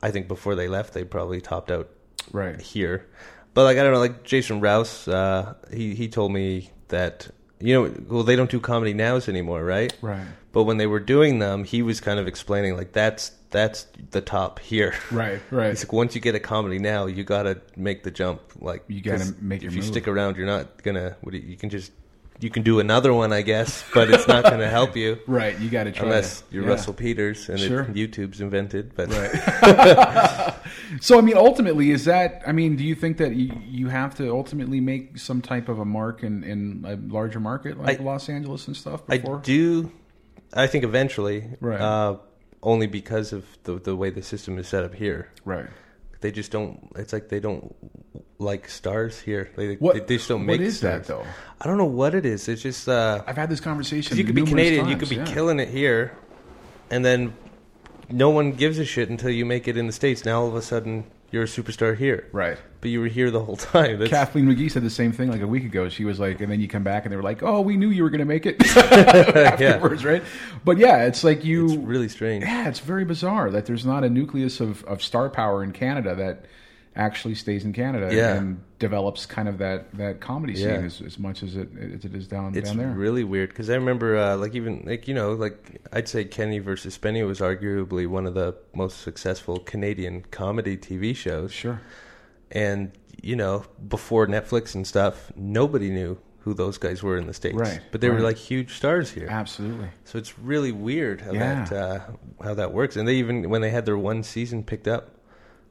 I 0.02 0.10
think 0.10 0.28
before 0.28 0.54
they 0.54 0.68
left, 0.68 0.92
they 0.94 1.04
probably 1.04 1.40
topped 1.40 1.70
out 1.70 1.88
Right. 2.32 2.60
here. 2.60 3.06
But 3.54 3.64
like 3.64 3.78
I 3.78 3.82
don't 3.82 3.92
know, 3.92 4.00
like 4.00 4.24
Jason 4.24 4.60
Rouse, 4.60 5.06
uh, 5.08 5.54
he 5.72 5.94
he 5.94 6.08
told 6.08 6.32
me 6.32 6.70
that 6.88 7.28
you 7.64 7.74
know, 7.74 7.94
well 8.08 8.22
they 8.22 8.36
don't 8.36 8.50
do 8.50 8.60
comedy 8.60 8.92
nows 8.94 9.28
anymore, 9.28 9.64
right? 9.64 9.92
Right. 10.02 10.26
But 10.52 10.64
when 10.64 10.76
they 10.76 10.86
were 10.86 11.00
doing 11.00 11.38
them, 11.40 11.64
he 11.64 11.82
was 11.82 12.00
kind 12.00 12.20
of 12.20 12.26
explaining 12.28 12.76
like 12.76 12.92
that's 12.92 13.32
that's 13.50 13.86
the 14.10 14.20
top 14.20 14.58
here. 14.58 14.94
Right. 15.10 15.40
Right. 15.50 15.70
He's 15.70 15.84
like, 15.84 15.92
once 15.92 16.14
you 16.14 16.20
get 16.20 16.34
a 16.34 16.40
comedy 16.40 16.78
now, 16.78 17.06
you 17.06 17.24
gotta 17.24 17.60
make 17.76 18.02
the 18.02 18.10
jump. 18.10 18.40
Like 18.60 18.84
You 18.88 19.00
gotta 19.00 19.34
make 19.40 19.62
If 19.62 19.72
you 19.72 19.80
move. 19.80 19.86
stick 19.86 20.06
around, 20.08 20.36
you're 20.36 20.46
not 20.46 20.82
gonna. 20.82 21.16
What 21.22 21.34
you, 21.34 21.40
you 21.40 21.56
can 21.56 21.70
just 21.70 21.90
you 22.40 22.50
can 22.50 22.62
do 22.62 22.80
another 22.80 23.14
one, 23.14 23.32
I 23.32 23.42
guess, 23.42 23.84
but 23.94 24.10
it's 24.10 24.26
not 24.28 24.44
gonna 24.44 24.68
help 24.68 24.96
you 24.96 25.18
Right. 25.26 25.58
You 25.60 25.70
got 25.70 25.84
to 25.84 25.92
try 25.92 26.04
unless 26.06 26.40
to- 26.42 26.46
you're 26.50 26.64
yeah. 26.64 26.70
Russell 26.70 26.92
Peters 26.94 27.48
and 27.48 27.58
Sure. 27.60 27.82
it, 27.82 27.94
YouTube's 27.94 28.40
invented. 28.40 28.94
But 28.94 29.10
So 31.00 31.18
I 31.18 31.22
mean, 31.22 31.36
ultimately, 31.36 31.90
is 31.90 32.04
that? 32.04 32.42
I 32.46 32.52
mean, 32.52 32.76
do 32.76 32.84
you 32.84 32.94
think 32.94 33.16
that 33.18 33.34
you, 33.34 33.50
you 33.66 33.88
have 33.88 34.14
to 34.16 34.30
ultimately 34.30 34.80
make 34.80 35.18
some 35.18 35.40
type 35.42 35.68
of 35.68 35.78
a 35.78 35.84
mark 35.84 36.22
in, 36.22 36.44
in 36.44 36.84
a 36.86 36.96
larger 37.12 37.40
market 37.40 37.78
like 37.78 38.00
I- 38.00 38.02
Los 38.04 38.28
Angeles 38.28 38.66
and 38.68 38.76
stuff? 38.76 39.02
I 39.08 39.16
do. 39.18 39.90
I 40.52 40.66
think 40.66 40.84
eventually, 40.84 41.44
Right. 41.60 41.80
uh, 41.80 42.16
only 42.62 42.86
because 42.86 43.32
of 43.32 43.44
the 43.64 43.78
the 43.78 43.96
way 43.96 44.10
the 44.10 44.22
system 44.22 44.58
is 44.58 44.68
set 44.68 44.84
up 44.84 44.94
here. 44.94 45.30
Right. 45.44 45.66
They 46.24 46.32
just 46.32 46.50
don't. 46.50 46.90
It's 46.96 47.12
like 47.12 47.28
they 47.28 47.38
don't 47.38 47.76
like 48.38 48.70
stars 48.70 49.20
here. 49.20 49.50
They, 49.56 49.74
What 49.74 49.92
they, 49.92 50.00
they 50.00 50.16
just 50.16 50.26
don't 50.26 50.46
make. 50.46 50.58
is 50.58 50.78
stars. 50.78 51.06
that 51.06 51.06
though? 51.06 51.26
I 51.60 51.66
don't 51.66 51.76
know 51.76 51.84
what 51.84 52.14
it 52.14 52.24
is. 52.24 52.48
It's 52.48 52.62
just. 52.62 52.88
Uh, 52.88 53.22
I've 53.26 53.36
had 53.36 53.50
this 53.50 53.60
conversation. 53.60 54.16
you 54.16 54.24
could 54.24 54.34
be 54.34 54.42
Canadian, 54.42 54.88
you 54.88 54.96
could 54.96 55.10
be 55.10 55.16
yeah. 55.16 55.26
killing 55.26 55.60
it 55.60 55.68
here, 55.68 56.16
and 56.90 57.04
then 57.04 57.34
no 58.08 58.30
one 58.30 58.52
gives 58.52 58.78
a 58.78 58.86
shit 58.86 59.10
until 59.10 59.28
you 59.28 59.44
make 59.44 59.68
it 59.68 59.76
in 59.76 59.86
the 59.86 59.92
states. 59.92 60.24
Now 60.24 60.40
all 60.40 60.48
of 60.48 60.54
a 60.54 60.62
sudden 60.62 61.04
you're 61.34 61.42
a 61.42 61.46
superstar 61.46 61.96
here, 61.96 62.28
Right. 62.30 62.56
But 62.80 62.90
you 62.90 63.00
were 63.00 63.08
here 63.08 63.30
the 63.32 63.42
whole 63.42 63.56
time. 63.56 63.98
That's, 63.98 64.10
Kathleen 64.10 64.46
McGee 64.46 64.70
said 64.70 64.84
the 64.84 64.90
same 64.90 65.10
thing 65.10 65.30
like 65.30 65.40
a 65.40 65.46
week 65.48 65.64
ago. 65.64 65.88
She 65.88 66.04
was 66.04 66.20
like, 66.20 66.40
and 66.40 66.52
then 66.52 66.60
you 66.60 66.68
come 66.68 66.84
back 66.84 67.04
and 67.04 67.12
they 67.12 67.16
were 67.16 67.22
like, 67.22 67.42
"Oh, 67.42 67.60
we 67.60 67.76
knew 67.76 67.88
you 67.88 68.04
were 68.04 68.10
going 68.10 68.20
to 68.20 68.24
make 68.24 68.46
it." 68.46 68.56
Afterwards, 68.76 70.04
right? 70.04 70.22
But 70.64 70.78
yeah, 70.78 71.04
it's 71.06 71.24
like 71.24 71.44
you. 71.44 71.64
it's 71.64 71.74
really 71.76 72.08
strange. 72.08 72.44
yeah, 72.44 72.68
it's 72.68 72.80
very 72.80 73.04
bizarre 73.04 73.50
that 73.50 73.66
there's 73.66 73.84
not 73.84 74.04
a 74.04 74.10
nucleus 74.10 74.60
of, 74.60 74.84
of 74.84 75.02
star 75.02 75.28
power 75.28 75.64
in 75.64 75.72
Canada 75.72 76.14
that 76.14 76.44
actually 76.96 77.34
stays 77.34 77.64
in 77.64 77.72
Canada 77.72 78.14
Yeah. 78.14 78.34
and 78.34 78.60
develops 78.78 79.26
kind 79.26 79.48
of 79.48 79.58
that, 79.58 79.92
that 79.96 80.20
comedy 80.20 80.54
scene 80.54 80.68
Yeah. 80.68 80.74
as, 80.82 81.00
as 81.00 81.18
much 81.18 81.42
as 81.42 81.56
it 81.56 81.68
as 81.76 82.04
it 82.04 82.14
is 82.14 82.28
down 82.28 82.54
It's 82.56 82.68
down 82.68 82.76
there. 82.78 82.88
It's 82.90 82.96
really 82.96 83.24
weird 83.24 83.48
because 83.48 83.68
I 83.70 83.74
remember, 83.74 84.16
uh, 84.16 84.36
like 84.36 84.54
even 84.54 84.82
like 84.86 85.08
you 85.08 85.14
know, 85.14 85.32
like 85.32 85.80
I'd 85.92 86.08
say 86.08 86.24
Kenny 86.24 86.60
versus 86.60 86.96
Spenny 86.96 87.26
was 87.26 87.40
arguably 87.40 88.06
one 88.06 88.26
of 88.26 88.34
the 88.34 88.54
most 88.74 89.00
successful 89.00 89.58
Canadian 89.58 90.22
comedy 90.30 90.76
TV 90.76 91.14
shows. 91.16 91.52
sure. 91.52 91.80
and 92.52 92.92
you 93.22 93.36
know, 93.36 93.64
before 93.88 94.26
Netflix 94.26 94.74
and 94.74 94.86
stuff, 94.86 95.32
nobody 95.34 95.88
knew 95.90 96.18
who 96.40 96.52
those 96.52 96.76
guys 96.76 97.02
were 97.02 97.16
in 97.16 97.26
the 97.26 97.32
states. 97.32 97.56
Right, 97.56 97.80
But 97.90 98.02
they 98.02 98.10
were 98.10 98.20
like 98.20 98.36
huge 98.36 98.74
stars 98.76 99.10
here. 99.10 99.26
Absolutely. 99.30 99.88
So 100.04 100.18
it's 100.18 100.38
really 100.38 100.72
weird 100.72 101.22
how 101.22 101.32
Yeah. 101.32 101.64
that 101.64 101.72
uh, 101.72 102.00
how 102.42 102.52
that 102.54 102.72
works. 102.72 102.96
And 102.96 103.08
they 103.08 103.14
even 103.14 103.48
when 103.48 103.62
they 103.62 103.70
had 103.70 103.86
their 103.86 103.96
one 103.96 104.22
season 104.22 104.62
picked 104.62 104.86
up 104.86 105.10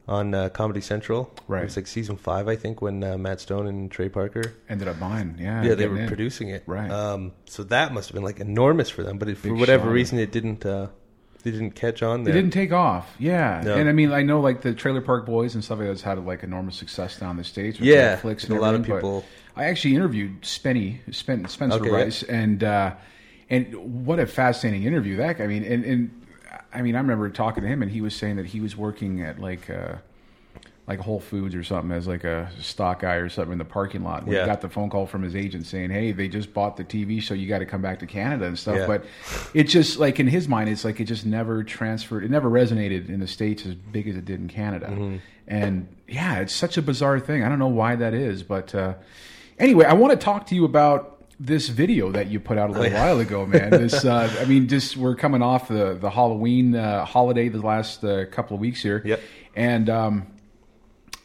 on 0.07 0.33
uh, 0.35 0.49
Comedy 0.49 0.81
Central, 0.81 1.33
Right. 1.47 1.61
It 1.61 1.65
was 1.65 1.75
like 1.77 1.87
season 1.87 2.17
five, 2.17 2.47
I 2.47 2.55
think, 2.57 2.81
when 2.81 3.03
uh, 3.03 3.17
Matt 3.17 3.39
Stone 3.39 3.67
and 3.67 3.89
Trey 3.89 4.09
Parker, 4.09 4.53
Ended 4.67 4.87
up 4.89 4.99
buying. 4.99 5.35
Yeah. 5.39 5.63
yeah, 5.63 5.75
they 5.75 5.87
were 5.87 5.97
in. 5.97 6.07
producing 6.07 6.49
it, 6.49 6.63
Right. 6.67 6.91
Um, 6.91 7.31
so 7.45 7.63
that 7.63 7.93
must 7.93 8.09
have 8.09 8.13
been 8.15 8.23
like 8.23 8.39
enormous 8.39 8.89
for 8.89 9.03
them. 9.03 9.17
But 9.17 9.29
if, 9.29 9.39
for 9.39 9.53
whatever 9.55 9.85
shot. 9.85 9.91
reason, 9.93 10.19
it 10.19 10.31
didn't. 10.31 10.65
Uh, 10.65 10.87
they 11.43 11.51
didn't 11.51 11.71
catch 11.71 12.01
on 12.01 12.23
They 12.23 12.31
there. 12.31 12.41
didn't 12.41 12.53
take 12.53 12.71
off. 12.71 13.13
Yeah. 13.19 13.61
No. 13.65 13.75
And 13.75 13.89
I 13.89 13.91
mean, 13.91 14.13
I 14.13 14.23
know 14.23 14.39
like 14.39 14.61
the 14.61 14.73
Trailer 14.73 15.01
Park 15.01 15.25
Boys 15.25 15.55
and 15.55 15.63
stuff 15.63 15.77
like 15.79 15.87
that's 15.89 16.01
had 16.01 16.17
like 16.25 16.41
enormous 16.43 16.77
success 16.77 17.19
down 17.19 17.35
the 17.35 17.43
states. 17.43 17.79
With 17.79 17.89
Yeah, 17.89 18.15
Netflix 18.17 18.43
and 18.43 18.51
and 18.51 18.59
a 18.59 18.61
lot 18.61 18.75
of 18.75 18.83
people- 18.85 19.25
I 19.55 19.65
actually 19.65 19.95
interviewed 19.95 20.41
Spenny, 20.43 20.99
Spen, 21.13 21.45
Spencer 21.47 21.77
Okay, 21.79 21.89
yeah. 21.89 21.95
Rice, 21.95 22.23
and 22.23 22.63
uh, 22.63 22.93
and 23.49 23.75
what 24.05 24.19
a 24.19 24.25
fascinating 24.25 24.83
interview 24.83 25.17
that. 25.17 25.41
I 25.41 25.47
mean, 25.47 25.63
and, 25.63 25.83
and 25.85 26.22
I 26.73 26.81
mean, 26.81 26.95
I 26.95 26.99
remember 26.99 27.29
talking 27.29 27.63
to 27.63 27.69
him, 27.69 27.81
and 27.81 27.91
he 27.91 28.01
was 28.01 28.15
saying 28.15 28.35
that 28.37 28.47
he 28.47 28.59
was 28.59 28.75
working 28.75 29.21
at 29.21 29.39
like. 29.39 29.69
Uh, 29.69 29.95
like 30.85 30.99
Whole 30.99 31.21
Foods 31.21 31.55
or 31.55 31.63
something 31.63 31.91
as 31.93 32.07
like 32.07 32.25
a 32.25 32.51
stock 32.59 32.99
guy 32.99 33.13
or 33.15 33.29
something 33.29 33.53
in 33.53 33.57
the 33.57 33.63
parking 33.63 34.03
lot. 34.03 34.25
When 34.25 34.35
Yeah. 34.35 34.41
he 34.41 34.47
got 34.47 34.59
the 34.59 34.67
phone 34.67 34.89
call 34.89 35.05
from 35.05 35.23
his 35.23 35.33
agent 35.33 35.65
saying, 35.65 35.91
"Hey, 35.91 36.11
they 36.11 36.27
just 36.27 36.53
bought 36.53 36.75
the 36.75 36.83
TV 36.83 37.21
show. 37.21 37.33
You 37.33 37.47
got 37.47 37.59
to 37.59 37.65
come 37.65 37.81
back 37.81 37.99
to 37.99 38.05
Canada 38.05 38.47
and 38.47 38.59
stuff." 38.59 38.75
Yeah. 38.75 38.87
But 38.87 39.05
it 39.53 39.69
just 39.69 39.97
like 39.97 40.19
in 40.19 40.27
his 40.27 40.49
mind, 40.49 40.69
it's 40.69 40.83
like 40.83 40.99
it 40.99 41.05
just 41.05 41.25
never 41.25 41.63
transferred. 41.63 42.25
It 42.25 42.31
never 42.31 42.49
resonated 42.49 43.07
in 43.07 43.21
the 43.21 43.27
states 43.27 43.65
as 43.65 43.75
big 43.75 44.09
as 44.09 44.17
it 44.17 44.25
did 44.25 44.41
in 44.41 44.49
Canada. 44.49 44.87
Mm-hmm. 44.87 45.15
And 45.47 45.87
yeah, 46.09 46.39
it's 46.39 46.53
such 46.53 46.75
a 46.77 46.81
bizarre 46.81 47.17
thing. 47.17 47.43
I 47.43 47.49
don't 47.49 47.59
know 47.59 47.67
why 47.67 47.95
that 47.95 48.13
is, 48.13 48.43
but 48.43 48.75
uh, 48.75 48.95
anyway, 49.57 49.85
I 49.85 49.93
want 49.93 50.11
to 50.11 50.17
talk 50.21 50.47
to 50.47 50.55
you 50.55 50.65
about 50.65 51.12
this 51.45 51.67
video 51.67 52.11
that 52.11 52.27
you 52.27 52.39
put 52.39 52.57
out 52.57 52.69
a 52.69 52.73
little 52.73 52.95
Oh, 52.97 52.99
while 53.01 53.19
ago, 53.19 53.45
man. 53.45 53.69
This, 53.69 54.05
uh, 54.05 54.33
I 54.39 54.45
mean, 54.45 54.67
just 54.67 54.95
we're 54.97 55.15
coming 55.15 55.41
off 55.41 55.67
the 55.67 55.97
the 55.99 56.09
Halloween 56.09 56.75
uh, 56.75 57.03
holiday 57.05 57.49
the 57.49 57.61
last 57.61 58.03
uh, 58.03 58.25
couple 58.31 58.55
of 58.55 58.61
weeks 58.61 58.81
here, 58.81 59.01
Yep. 59.05 59.21
and. 59.55 59.89
Um, 59.89 60.27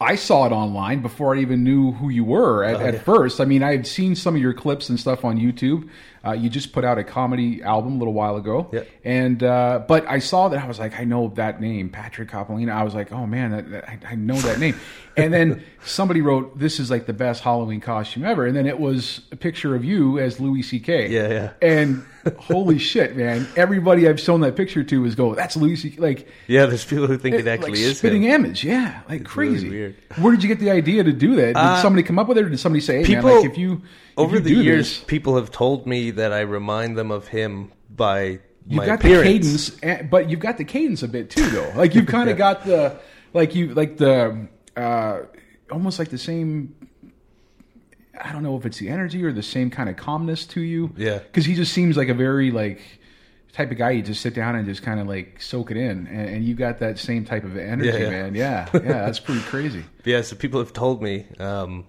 I 0.00 0.14
saw 0.14 0.46
it 0.46 0.52
online 0.52 1.02
before 1.02 1.34
I 1.34 1.40
even 1.40 1.64
knew 1.64 1.90
who 1.90 2.08
you 2.08 2.22
were 2.22 2.62
at, 2.62 2.80
at 2.80 2.94
yeah. 2.94 3.00
first. 3.00 3.40
I 3.40 3.44
mean, 3.46 3.64
I 3.64 3.72
had 3.72 3.84
seen 3.84 4.14
some 4.14 4.36
of 4.36 4.40
your 4.40 4.54
clips 4.54 4.88
and 4.88 5.00
stuff 5.00 5.24
on 5.24 5.38
YouTube. 5.40 5.88
Uh, 6.28 6.32
you 6.32 6.48
just 6.50 6.72
put 6.72 6.84
out 6.84 6.98
a 6.98 7.04
comedy 7.04 7.62
album 7.62 7.94
a 7.94 7.98
little 7.98 8.12
while 8.14 8.36
ago, 8.36 8.68
Yep. 8.72 8.88
and 9.04 9.42
uh, 9.42 9.82
but 9.88 10.06
I 10.08 10.18
saw 10.18 10.48
that 10.48 10.62
I 10.62 10.66
was 10.68 10.78
like, 10.78 10.98
I 11.00 11.04
know 11.04 11.28
that 11.36 11.60
name, 11.60 11.88
Patrick 11.88 12.30
Coppolino. 12.30 12.70
I 12.72 12.82
was 12.82 12.94
like, 12.94 13.12
oh 13.12 13.26
man, 13.26 13.50
that, 13.52 13.70
that, 13.70 13.88
I, 13.88 13.98
I 14.10 14.14
know 14.14 14.36
that 14.36 14.58
name. 14.58 14.74
And 15.18 15.34
then 15.34 15.64
somebody 15.84 16.20
wrote, 16.20 16.60
"This 16.60 16.78
is 16.78 16.92
like 16.92 17.06
the 17.06 17.12
best 17.12 17.42
Halloween 17.42 17.80
costume 17.80 18.24
ever," 18.24 18.46
and 18.46 18.54
then 18.56 18.66
it 18.66 18.78
was 18.78 19.22
a 19.32 19.36
picture 19.36 19.74
of 19.74 19.84
you 19.84 20.16
as 20.20 20.38
Louis 20.38 20.62
C.K. 20.62 21.08
Yeah, 21.08 21.28
yeah. 21.28 21.50
And 21.60 22.04
holy 22.38 22.78
shit, 22.90 23.16
man! 23.16 23.48
Everybody 23.56 24.08
I've 24.08 24.20
shown 24.20 24.42
that 24.42 24.54
picture 24.54 24.84
to 24.84 25.04
is 25.06 25.16
go, 25.16 25.34
"That's 25.34 25.56
Louis 25.56 25.74
C.K." 25.74 26.00
Like 26.00 26.28
Yeah, 26.46 26.66
there's 26.66 26.84
people 26.84 27.08
who 27.08 27.18
think 27.18 27.34
it, 27.34 27.46
like 27.46 27.58
actually 27.58 27.82
is 27.82 27.98
spitting 27.98 28.22
him. 28.22 28.44
image. 28.44 28.62
Yeah, 28.62 29.00
like 29.08 29.22
really 29.36 29.54
crazy. 29.54 29.68
weird. 29.70 29.96
Where 30.18 30.32
did 30.32 30.44
you 30.44 30.48
get 30.48 30.60
the 30.60 30.70
idea 30.70 31.02
to 31.02 31.12
do 31.12 31.34
that? 31.34 31.46
Did 31.46 31.56
Uh, 31.56 31.82
somebody 31.82 32.04
come 32.04 32.20
up 32.20 32.28
with 32.28 32.38
it, 32.38 32.44
or 32.44 32.48
did 32.50 32.60
somebody 32.60 32.80
say, 32.80 32.98
"Hey, 32.98 33.04
people 33.06 33.28
man, 33.30 33.40
like 33.42 33.50
if 33.50 33.58
you 33.58 33.82
over 34.18 34.40
the 34.40 34.54
years, 34.54 34.96
this, 34.98 35.04
people 35.04 35.36
have 35.36 35.50
told 35.50 35.86
me 35.86 36.10
that 36.12 36.32
I 36.32 36.40
remind 36.40 36.96
them 36.98 37.10
of 37.10 37.28
him 37.28 37.72
by 37.88 38.22
you've 38.66 38.76
my 38.76 38.86
got 38.86 38.98
appearance. 39.00 39.70
the 39.70 39.80
cadence, 39.80 40.08
but 40.10 40.28
you've 40.30 40.40
got 40.40 40.58
the 40.58 40.64
cadence 40.64 41.02
a 41.02 41.08
bit 41.08 41.30
too, 41.30 41.48
though. 41.50 41.72
Like 41.74 41.94
you've 41.94 42.06
kind 42.18 42.28
of 42.28 42.36
got 42.36 42.64
the 42.64 42.98
like 43.32 43.54
you 43.54 43.74
like 43.74 43.96
the 43.96 44.48
uh, 44.76 45.20
almost 45.70 45.98
like 45.98 46.10
the 46.10 46.18
same. 46.18 46.74
I 48.20 48.32
don't 48.32 48.42
know 48.42 48.56
if 48.56 48.66
it's 48.66 48.78
the 48.78 48.88
energy 48.88 49.24
or 49.24 49.32
the 49.32 49.42
same 49.44 49.70
kind 49.70 49.88
of 49.88 49.96
calmness 49.96 50.44
to 50.46 50.60
you. 50.60 50.92
Yeah. 50.96 51.18
because 51.18 51.44
he 51.44 51.54
just 51.54 51.72
seems 51.72 51.96
like 51.96 52.08
a 52.08 52.14
very 52.14 52.50
like 52.50 52.80
type 53.52 53.70
of 53.70 53.78
guy. 53.78 53.90
You 53.92 54.02
just 54.02 54.20
sit 54.20 54.34
down 54.34 54.56
and 54.56 54.66
just 54.66 54.82
kind 54.82 54.98
of 55.00 55.06
like 55.06 55.40
soak 55.40 55.70
it 55.70 55.76
in, 55.76 56.06
and, 56.08 56.28
and 56.28 56.44
you 56.44 56.54
got 56.54 56.78
that 56.80 56.98
same 56.98 57.24
type 57.24 57.44
of 57.44 57.56
energy, 57.56 57.88
Yeah, 57.90 57.98
yeah. 57.98 58.10
man. 58.10 58.34
Yeah, 58.34 58.68
yeah, 58.74 58.80
that's 58.80 59.20
pretty 59.20 59.40
crazy. 59.42 59.84
Yeah, 60.04 60.22
so 60.22 60.34
people 60.36 60.58
have 60.60 60.72
told 60.72 61.00
me 61.02 61.26
um, 61.38 61.86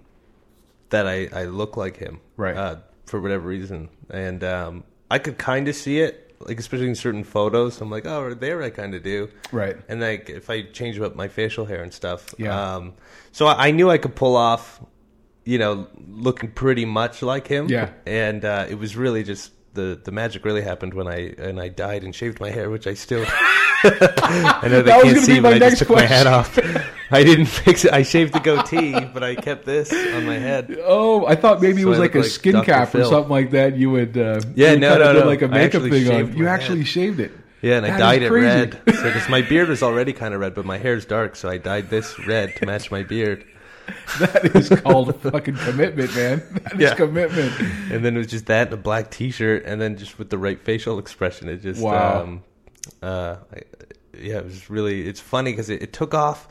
that 0.90 1.08
I, 1.08 1.28
I 1.34 1.46
look 1.46 1.78
like 1.78 1.98
him, 1.98 2.20
Right. 2.38 2.56
Uh, 2.58 2.76
for 3.06 3.20
whatever 3.20 3.48
reason, 3.48 3.90
and 4.10 4.44
um, 4.44 4.84
I 5.10 5.18
could 5.20 5.38
kind 5.38 5.68
of 5.68 5.76
see 5.76 6.00
it, 6.00 6.36
like 6.42 6.60
especially 6.60 6.88
in 6.88 6.96
certain 6.96 7.24
photos. 7.24 7.82
I'm 7.82 7.90
like, 7.90 8.06
oh, 8.06 8.34
there, 8.34 8.62
I 8.62 8.70
kind 8.70 8.94
of 8.96 9.04
do, 9.04 9.30
Right. 9.52 9.78
And 9.90 10.00
like 10.02 10.30
if 10.30 10.50
I 10.50 10.62
change 10.64 11.00
up 11.00 11.16
my 11.16 11.28
facial 11.28 11.66
hair 11.66 11.82
and 11.84 11.94
stuff, 11.94 12.34
Yeah. 12.38 12.76
Um, 12.76 12.94
so 13.32 13.48
I, 13.48 13.68
I 13.68 13.72
knew 13.72 13.90
I 13.90 13.98
could 13.98 14.16
pull 14.16 14.36
off, 14.36 14.80
you 15.44 15.58
know, 15.58 15.88
looking 16.08 16.52
pretty 16.52 16.86
much 16.86 17.22
like 17.22 17.48
him, 17.48 17.68
Yeah. 17.70 17.90
And 18.06 18.46
uh, 18.46 18.68
it 18.70 18.76
was 18.76 18.96
really 18.96 19.24
just 19.24 19.52
the 19.74 20.00
the 20.04 20.12
magic 20.12 20.46
really 20.46 20.62
happened 20.62 20.94
when 20.94 21.08
I 21.08 21.34
and 21.38 21.60
I 21.60 21.70
dyed 21.70 22.04
and 22.04 22.14
shaved 22.14 22.40
my 22.40 22.52
hair, 22.52 22.70
which 22.70 22.88
I 22.88 22.94
still. 22.94 23.26
I 23.84 24.68
know 24.70 24.82
they 24.82 24.92
That 24.92 25.04
can't 25.04 25.20
see, 25.20 25.40
but 25.40 25.54
I 25.54 25.60
just 25.60 25.80
took 25.80 25.90
my 25.90 26.06
hat 26.06 26.28
off. 26.28 26.58
I 27.12 27.24
didn't 27.24 27.48
fix 27.48 27.86
it. 27.86 27.94
I 27.94 28.04
shaved 28.04 28.34
the 28.34 28.40
goatee, 28.40 28.94
but 29.14 29.24
I 29.24 29.34
kept 29.36 29.66
this 29.66 29.92
on 29.92 30.26
my 30.26 30.38
head. 30.38 30.78
Oh, 30.84 31.26
I 31.26 31.36
thought 31.36 31.62
maybe 31.62 31.82
it 31.82 31.86
was 31.86 31.98
like 32.00 32.14
a 32.16 32.20
like 32.20 32.28
skin 32.30 32.54
Dr. 32.54 32.66
cap 32.66 32.94
or 32.96 33.04
something 33.06 33.32
like 33.32 33.52
that. 33.52 33.76
You 33.78 33.90
would, 33.92 34.18
uh, 34.18 34.42
Yeah, 34.56 34.74
you 34.74 34.80
no, 34.80 34.98
no, 34.98 35.14
no. 35.14 35.26
like 35.26 35.42
a 35.42 35.48
makeup 35.48 35.82
thing 35.84 36.12
on. 36.12 36.38
You 36.38 36.48
actually 36.48 36.80
head. 36.80 36.88
shaved 36.88 37.20
it. 37.20 37.32
Yeah, 37.62 37.78
and 37.78 37.86
I 37.86 37.98
dyed 37.98 38.22
it 38.22 38.32
red. 38.32 38.80
So 38.94 39.04
because 39.04 39.28
my 39.30 39.42
beard 39.42 39.70
was 39.70 39.82
already 39.84 40.14
kind 40.14 40.34
of 40.34 40.40
red, 40.42 40.54
but 40.56 40.66
my 40.66 40.78
hair's 40.78 41.06
dark, 41.06 41.36
so 41.36 41.50
I 41.50 41.58
dyed 41.58 41.90
this 41.90 42.18
red 42.28 42.56
to 42.58 42.66
match 42.66 42.92
my 42.92 43.04
beard. 43.04 43.44
that 44.20 44.56
is 44.56 44.70
called 44.82 45.10
a 45.10 45.14
fucking 45.14 45.56
commitment, 45.56 46.16
man. 46.16 46.44
That 46.64 46.74
is 46.76 46.80
Yeah. 46.80 46.96
commitment. 46.96 47.60
And 47.92 48.06
then 48.06 48.16
it 48.16 48.20
was 48.20 48.28
just 48.28 48.46
that 48.46 48.68
and 48.68 48.74
a 48.76 48.78
black 48.78 49.10
T-shirt, 49.10 49.64
and 49.66 49.82
then 49.82 49.98
just 49.98 50.20
with 50.20 50.30
the 50.30 50.38
right 50.38 50.60
facial 50.62 51.00
expression, 51.00 51.50
it 51.50 51.62
just 51.64 51.82
Wow. 51.82 52.22
Um, 52.22 52.44
uh, 53.02 53.38
yeah, 54.18 54.38
it 54.40 54.46
was 54.46 54.70
really. 54.70 55.08
It's 55.08 55.20
funny 55.20 55.52
because 55.52 55.70
it, 55.70 55.82
it 55.82 55.94
took 55.94 56.14
off. 56.14 56.48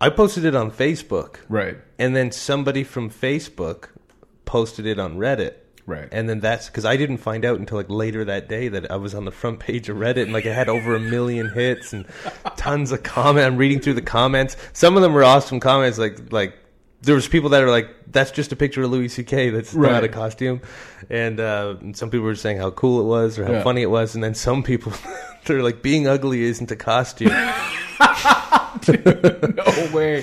I 0.00 0.08
posted 0.08 0.44
it 0.44 0.54
on 0.54 0.70
Facebook, 0.70 1.36
Right. 1.48 1.76
and 1.98 2.16
then 2.16 2.32
somebody 2.32 2.84
from 2.84 3.10
Facebook 3.10 3.88
posted 4.46 4.86
it 4.86 4.98
on 4.98 5.18
Reddit. 5.18 5.54
Right. 5.86 6.08
And 6.12 6.28
then 6.28 6.40
that's 6.40 6.68
because 6.68 6.84
I 6.84 6.96
didn't 6.96 7.16
find 7.18 7.44
out 7.44 7.58
until 7.58 7.76
like 7.76 7.90
later 7.90 8.24
that 8.24 8.48
day 8.48 8.68
that 8.68 8.90
I 8.90 8.96
was 8.96 9.14
on 9.14 9.24
the 9.24 9.30
front 9.32 9.58
page 9.60 9.88
of 9.88 9.96
Reddit 9.96 10.22
and 10.22 10.32
like 10.32 10.46
it 10.46 10.54
had 10.54 10.68
over 10.68 10.94
a 10.94 11.00
million 11.00 11.48
hits 11.50 11.92
and 11.92 12.06
tons 12.56 12.92
of 12.92 13.02
comment. 13.02 13.44
I'm 13.44 13.56
reading 13.56 13.80
through 13.80 13.94
the 13.94 14.02
comments. 14.02 14.56
Some 14.72 14.94
of 14.96 15.02
them 15.02 15.12
were 15.12 15.24
awesome 15.24 15.58
comments. 15.58 15.98
Like 15.98 16.32
like 16.32 16.54
there 17.02 17.14
was 17.14 17.26
people 17.26 17.50
that 17.50 17.62
are 17.62 17.70
like, 17.70 17.88
"That's 18.06 18.30
just 18.30 18.52
a 18.52 18.56
picture 18.56 18.82
of 18.82 18.90
Louis 18.90 19.08
C.K. 19.08 19.50
That's 19.50 19.74
Right. 19.74 19.90
not 19.90 20.04
a 20.04 20.08
costume." 20.08 20.60
And, 21.08 21.40
uh, 21.40 21.76
and 21.80 21.96
some 21.96 22.08
people 22.10 22.26
were 22.26 22.34
saying 22.36 22.58
how 22.58 22.70
cool 22.70 23.00
it 23.00 23.04
was 23.04 23.38
or 23.38 23.44
how 23.46 23.52
Yeah. 23.52 23.62
funny 23.62 23.82
it 23.82 23.90
was. 23.90 24.14
And 24.14 24.22
then 24.22 24.34
some 24.34 24.62
people 24.62 24.92
they're 25.44 25.62
like, 25.62 25.82
"Being 25.82 26.06
ugly 26.06 26.42
isn't 26.42 26.70
a 26.70 26.76
costume." 26.76 27.32
No 28.88 29.90
way. 29.92 30.22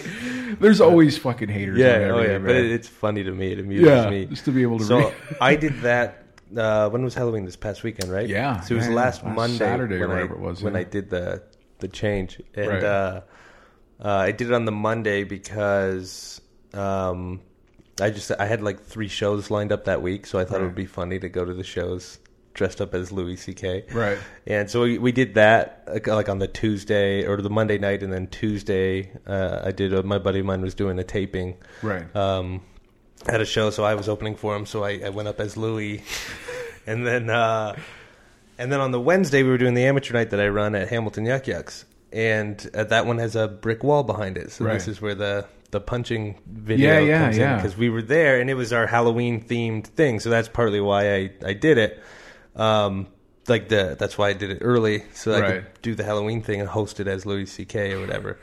There's 0.60 0.82
always 0.82 1.18
fucking 1.18 1.50
haters. 1.50 1.78
yeah, 1.78 2.06
on 2.06 2.12
oh 2.12 2.22
yeah. 2.22 2.38
But 2.40 2.56
it, 2.56 2.72
it's 2.72 2.88
funny 2.88 3.24
to 3.24 3.32
me. 3.32 3.52
It 3.52 3.60
amuses 3.60 3.86
yeah, 3.88 4.10
me. 4.10 4.26
just 4.26 4.46
to 4.46 4.52
be 4.52 4.62
able 4.64 4.80
to 4.80 4.86
So 4.86 4.98
read. 5.00 5.14
I 5.42 5.56
did 5.56 5.82
that. 5.82 6.24
Uh, 6.56 6.90
when 6.90 7.04
was 7.04 7.14
Halloween? 7.14 7.46
This 7.46 7.56
past 7.58 7.84
weekend, 7.84 8.12
right? 8.12 8.28
Yeah, 8.28 8.62
So 8.62 8.74
it 8.74 8.78
was 8.78 8.88
yeah, 8.88 8.94
last, 8.94 9.24
last 9.24 9.36
Monday, 9.36 9.58
Saturday 9.58 9.96
or 9.98 10.08
when 10.08 10.10
whatever 10.10 10.34
I, 10.36 10.38
it 10.38 10.42
was, 10.42 10.64
when 10.64 10.74
yeah. 10.74 10.80
I 10.80 10.84
did 10.86 11.10
the 11.10 11.44
the 11.80 11.88
change, 11.90 12.42
and 12.56 12.68
Right. 12.68 12.84
uh, 12.84 13.22
uh, 14.04 14.10
I 14.10 14.32
did 14.32 14.48
it 14.48 14.54
on 14.54 14.64
the 14.66 14.72
Monday 14.72 15.24
because 15.26 16.40
um, 16.74 17.42
I 18.02 18.10
just 18.12 18.32
I 18.40 18.46
had 18.46 18.62
like 18.64 18.80
three 18.82 19.10
shows 19.10 19.52
lined 19.52 19.72
up 19.74 19.86
that 19.86 20.02
week, 20.02 20.26
so 20.26 20.40
I 20.40 20.46
thought 20.46 20.62
it 20.62 20.64
would 20.64 20.74
be 20.76 20.86
funny 20.86 21.20
to 21.20 21.28
go 21.30 21.44
to 21.46 21.54
the 21.54 21.64
shows 21.66 22.18
dressed 22.58 22.82
up 22.82 22.94
as 22.94 23.12
Louis 23.12 23.38
C.K. 23.38 23.86
Right. 23.94 24.18
And 24.46 24.70
so 24.70 24.82
we, 24.82 24.98
we 24.98 25.12
did 25.14 25.36
that 25.36 25.84
like, 25.88 26.08
like 26.08 26.28
on 26.28 26.40
the 26.40 26.48
Tuesday 26.48 27.26
or 27.26 27.42
the 27.42 27.50
Monday 27.50 27.78
night, 27.78 28.04
and 28.04 28.12
then 28.12 28.28
Tuesday 28.28 29.12
uh, 29.26 29.62
I 29.64 29.72
did. 29.72 29.94
A, 29.94 30.04
my 30.04 30.18
buddy 30.18 30.40
of 30.40 30.46
mine 30.46 30.62
was 30.62 30.76
doing 30.76 31.00
a 31.00 31.04
taping 31.04 31.56
Right. 31.82 32.14
um, 32.16 32.62
at 33.28 33.40
a 33.40 33.46
show, 33.46 33.70
so 33.70 33.84
I 33.86 33.96
was 33.96 34.10
opening 34.10 34.36
for 34.36 34.56
him. 34.56 34.66
So 34.66 34.84
I, 34.84 35.00
I 35.06 35.10
went 35.10 35.28
up 35.30 35.40
as 35.40 35.56
Louis, 35.56 36.04
and 36.88 37.06
then 37.08 37.30
uh, 37.30 37.76
and 38.58 38.72
then 38.72 38.82
on 38.82 38.92
the 38.92 39.00
Wednesday 39.00 39.44
we 39.44 39.50
were 39.50 39.58
doing 39.58 39.74
the 39.76 39.86
amateur 39.86 40.14
night 40.14 40.32
that 40.32 40.40
I 40.40 40.48
run 40.50 40.76
at 40.76 40.90
Hamilton 40.90 41.26
Yuk 41.26 41.48
Yuk's, 41.48 41.86
and 42.12 42.70
uh, 42.74 42.84
that 42.86 43.06
one 43.06 43.20
has 43.20 43.36
a 43.36 43.48
brick 43.48 43.84
wall 43.84 44.04
behind 44.04 44.38
it. 44.38 44.52
So 44.52 44.66
Right. 44.66 44.74
this 44.74 44.88
is 44.88 45.02
where 45.02 45.16
the 45.16 45.46
the 45.70 45.82
punching 45.82 46.40
video 46.48 46.94
Yeah, 46.94 47.00
yeah, 47.02 47.24
comes 47.26 47.38
yeah. 47.38 47.52
in 47.52 47.58
because 47.58 47.78
we 47.78 47.90
were 47.90 48.02
there 48.02 48.40
and 48.40 48.50
it 48.50 48.54
was 48.54 48.72
our 48.72 48.88
Halloween 48.88 49.44
themed 49.44 49.86
thing. 49.86 50.22
So 50.22 50.30
that's 50.30 50.48
partly 50.48 50.80
why 50.80 51.14
I 51.14 51.30
I 51.46 51.54
did 51.54 51.78
it. 51.78 52.02
Um, 52.58 53.08
like 53.48 53.70
the 53.70 53.96
that's 53.98 54.18
why 54.18 54.28
I 54.30 54.34
did 54.34 54.50
it 54.50 54.58
early 54.62 55.04
so 55.14 55.32
I 55.34 55.40
Right. 55.40 55.54
could 55.64 55.82
do 55.82 55.96
the 55.96 56.04
Halloween 56.04 56.42
thing 56.42 56.60
and 56.60 56.68
host 56.68 57.00
it 57.00 57.08
as 57.08 57.26
Louis 57.26 57.46
C.K. 57.46 57.94
or 57.94 58.02
whatever. 58.02 58.38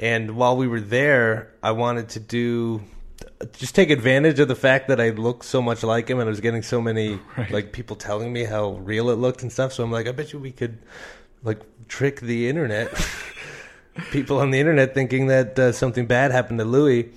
And 0.00 0.32
while 0.32 0.56
we 0.56 0.66
were 0.66 0.80
there, 0.80 1.52
I 1.62 1.70
wanted 1.72 2.08
to 2.10 2.20
do 2.20 2.82
just 3.52 3.74
take 3.74 3.90
advantage 3.90 4.40
of 4.40 4.48
the 4.48 4.56
fact 4.56 4.88
that 4.88 5.00
I 5.00 5.10
looked 5.10 5.44
so 5.44 5.60
much 5.62 5.82
like 5.84 6.08
him, 6.08 6.18
and 6.18 6.26
I 6.28 6.30
was 6.30 6.40
getting 6.40 6.62
so 6.62 6.80
many 6.80 7.20
Right. 7.36 7.50
like 7.50 7.72
people 7.72 7.94
telling 7.94 8.32
me 8.32 8.44
how 8.44 8.70
real 8.72 9.10
it 9.10 9.16
looked 9.16 9.42
and 9.42 9.52
stuff. 9.52 9.72
So 9.72 9.84
I'm 9.84 9.92
like, 9.92 10.08
I 10.08 10.12
bet 10.12 10.32
you 10.32 10.38
we 10.40 10.50
could 10.52 10.78
like 11.44 11.60
trick 11.88 12.20
the 12.20 12.48
internet, 12.48 12.90
people 14.10 14.38
on 14.38 14.50
the 14.50 14.58
internet 14.58 14.94
thinking 14.94 15.26
that 15.28 15.58
uh, 15.58 15.72
something 15.72 16.06
bad 16.06 16.32
happened 16.32 16.58
to 16.58 16.64
Louis. 16.64 17.10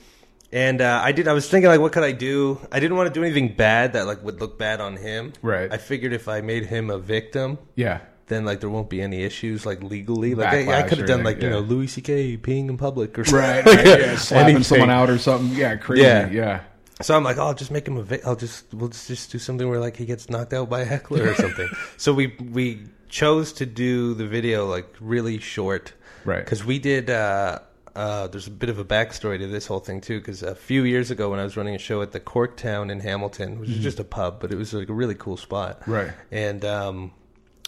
And 0.54 0.82
uh, 0.82 1.02
I 1.04 1.12
did. 1.14 1.28
I 1.28 1.34
was 1.34 1.48
thinking 1.50 1.70
like, 1.70 1.80
what 1.80 1.94
could 1.94 2.04
I 2.04 2.12
do? 2.12 2.60
I 2.72 2.80
didn't 2.82 2.98
want 2.98 3.08
to 3.08 3.14
do 3.14 3.24
anything 3.24 3.56
bad 3.56 3.94
that 3.94 4.06
like 4.06 4.22
would 4.24 4.42
look 4.42 4.58
bad 4.60 4.82
on 4.82 4.98
him. 4.98 5.32
Right. 5.42 5.72
I 5.72 5.78
figured 5.78 6.12
if 6.14 6.28
I 6.28 6.42
made 6.42 6.66
him 6.66 6.90
a 6.90 6.98
victim, 7.00 7.58
Yeah. 7.76 8.02
then 8.28 8.44
like 8.44 8.60
there 8.60 8.70
won't 8.70 8.90
be 8.90 9.02
any 9.02 9.24
issues 9.24 9.66
like 9.66 9.82
legally. 9.82 10.36
Like 10.36 10.50
I, 10.68 10.80
I 10.80 10.84
could 10.84 10.98
have 10.98 11.08
done 11.08 11.24
like 11.24 11.42
you 11.42 11.50
know 11.50 11.60
Louis 11.60 11.88
C.K. 11.88 12.38
peeing 12.38 12.68
in 12.70 12.78
public 12.78 13.18
or 13.18 13.24
something. 13.24 13.40
Right. 13.66 13.66
right, 13.66 13.86
yeah. 14.00 14.16
Slapping 14.18 14.64
someone 14.64 14.90
out 14.90 15.10
or 15.10 15.18
something. 15.18 15.58
Yeah. 15.58 15.76
Crazy. 15.78 16.04
Yeah. 16.04 16.30
Yeah. 16.30 16.62
So 17.02 17.16
I'm 17.16 17.24
like, 17.24 17.38
oh, 17.38 17.48
I'll 17.48 17.54
just 17.56 17.72
make 17.72 17.88
him 17.88 17.96
a. 17.98 18.04
Vi- 18.04 18.22
I'll 18.26 18.36
just 18.36 18.72
we'll 18.74 18.90
just, 18.90 19.08
just 19.08 19.32
do 19.32 19.40
something 19.40 19.68
where 19.70 19.80
like 19.80 19.96
he 19.98 20.06
gets 20.06 20.30
knocked 20.30 20.54
out 20.54 20.70
by 20.70 20.82
a 20.82 20.86
heckler 20.86 21.30
or 21.30 21.34
something. 21.36 21.68
so 21.98 22.14
we 22.14 22.36
we 22.52 22.84
chose 23.08 23.54
to 23.54 23.66
do 23.66 24.14
the 24.14 24.28
video 24.28 24.66
like 24.68 24.94
really 25.00 25.40
short, 25.40 25.94
Right. 26.26 26.44
Because 26.44 26.64
we 26.66 26.78
did. 26.78 27.10
uh 27.10 27.60
uh, 27.96 28.28
there's 28.28 28.48
a 28.48 28.52
bit 28.52 28.70
of 28.70 28.80
a 28.80 28.86
backstory 28.86 29.38
to 29.40 29.48
this 29.48 29.66
whole 29.68 29.80
thing 29.80 30.02
too, 30.02 30.20
because 30.20 30.44
a 30.44 30.56
few 30.56 30.84
years 30.84 31.12
ago 31.12 31.30
when 31.30 31.40
I 31.40 31.44
was 31.44 31.58
running 31.58 31.76
a 31.76 31.80
show 31.80 32.02
at 32.02 32.12
the 32.12 32.20
Corktown 32.20 32.92
in 32.92 33.00
Hamilton, 33.00 33.60
which 33.60 33.70
is 33.70 33.80
just 33.80 34.00
a 34.00 34.04
pub, 34.04 34.40
but 34.40 34.52
it 34.52 34.56
was 34.56 34.74
like 34.74 34.90
a 34.90 34.94
really 34.94 35.16
cool 35.16 35.38
spot, 35.38 35.82
Mm-hmm. 35.82 35.92
Right. 35.92 36.12
And 36.32 36.64
um, 36.66 37.12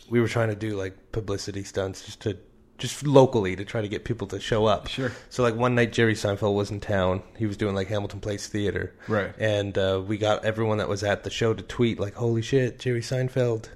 we 0.10 0.22
were 0.22 0.28
trying 0.28 0.50
to 0.50 0.56
do 0.56 0.76
like 0.76 1.12
publicity 1.12 1.64
stunts 1.64 2.06
just 2.06 2.22
to 2.22 2.38
just 2.78 3.06
locally 3.06 3.56
to 3.56 3.64
try 3.64 3.82
to 3.82 3.88
get 3.88 4.04
people 4.04 4.28
to 4.28 4.40
show 4.40 4.66
up. 4.66 4.88
Sure. 4.88 5.12
So 5.30 5.44
like 5.44 5.56
one 5.56 5.76
night 5.76 5.94
Jerry 5.94 6.16
Seinfeld 6.16 6.56
was 6.56 6.72
in 6.72 6.80
town. 6.80 7.22
He 7.38 7.46
was 7.46 7.56
doing 7.56 7.76
like 7.76 7.88
Hamilton 7.88 8.20
Place 8.20 8.48
Theater. 8.48 8.94
Right. 9.08 9.34
And 9.40 9.78
uh, 9.78 10.02
we 10.06 10.18
got 10.18 10.44
everyone 10.44 10.80
that 10.80 10.90
was 10.90 11.04
at 11.04 11.24
the 11.24 11.30
show 11.30 11.54
to 11.54 11.64
tweet 11.64 12.00
like, 12.00 12.16
"Holy 12.16 12.42
shit, 12.42 12.80
Jerry 12.80 13.02
Seinfeld 13.02 13.70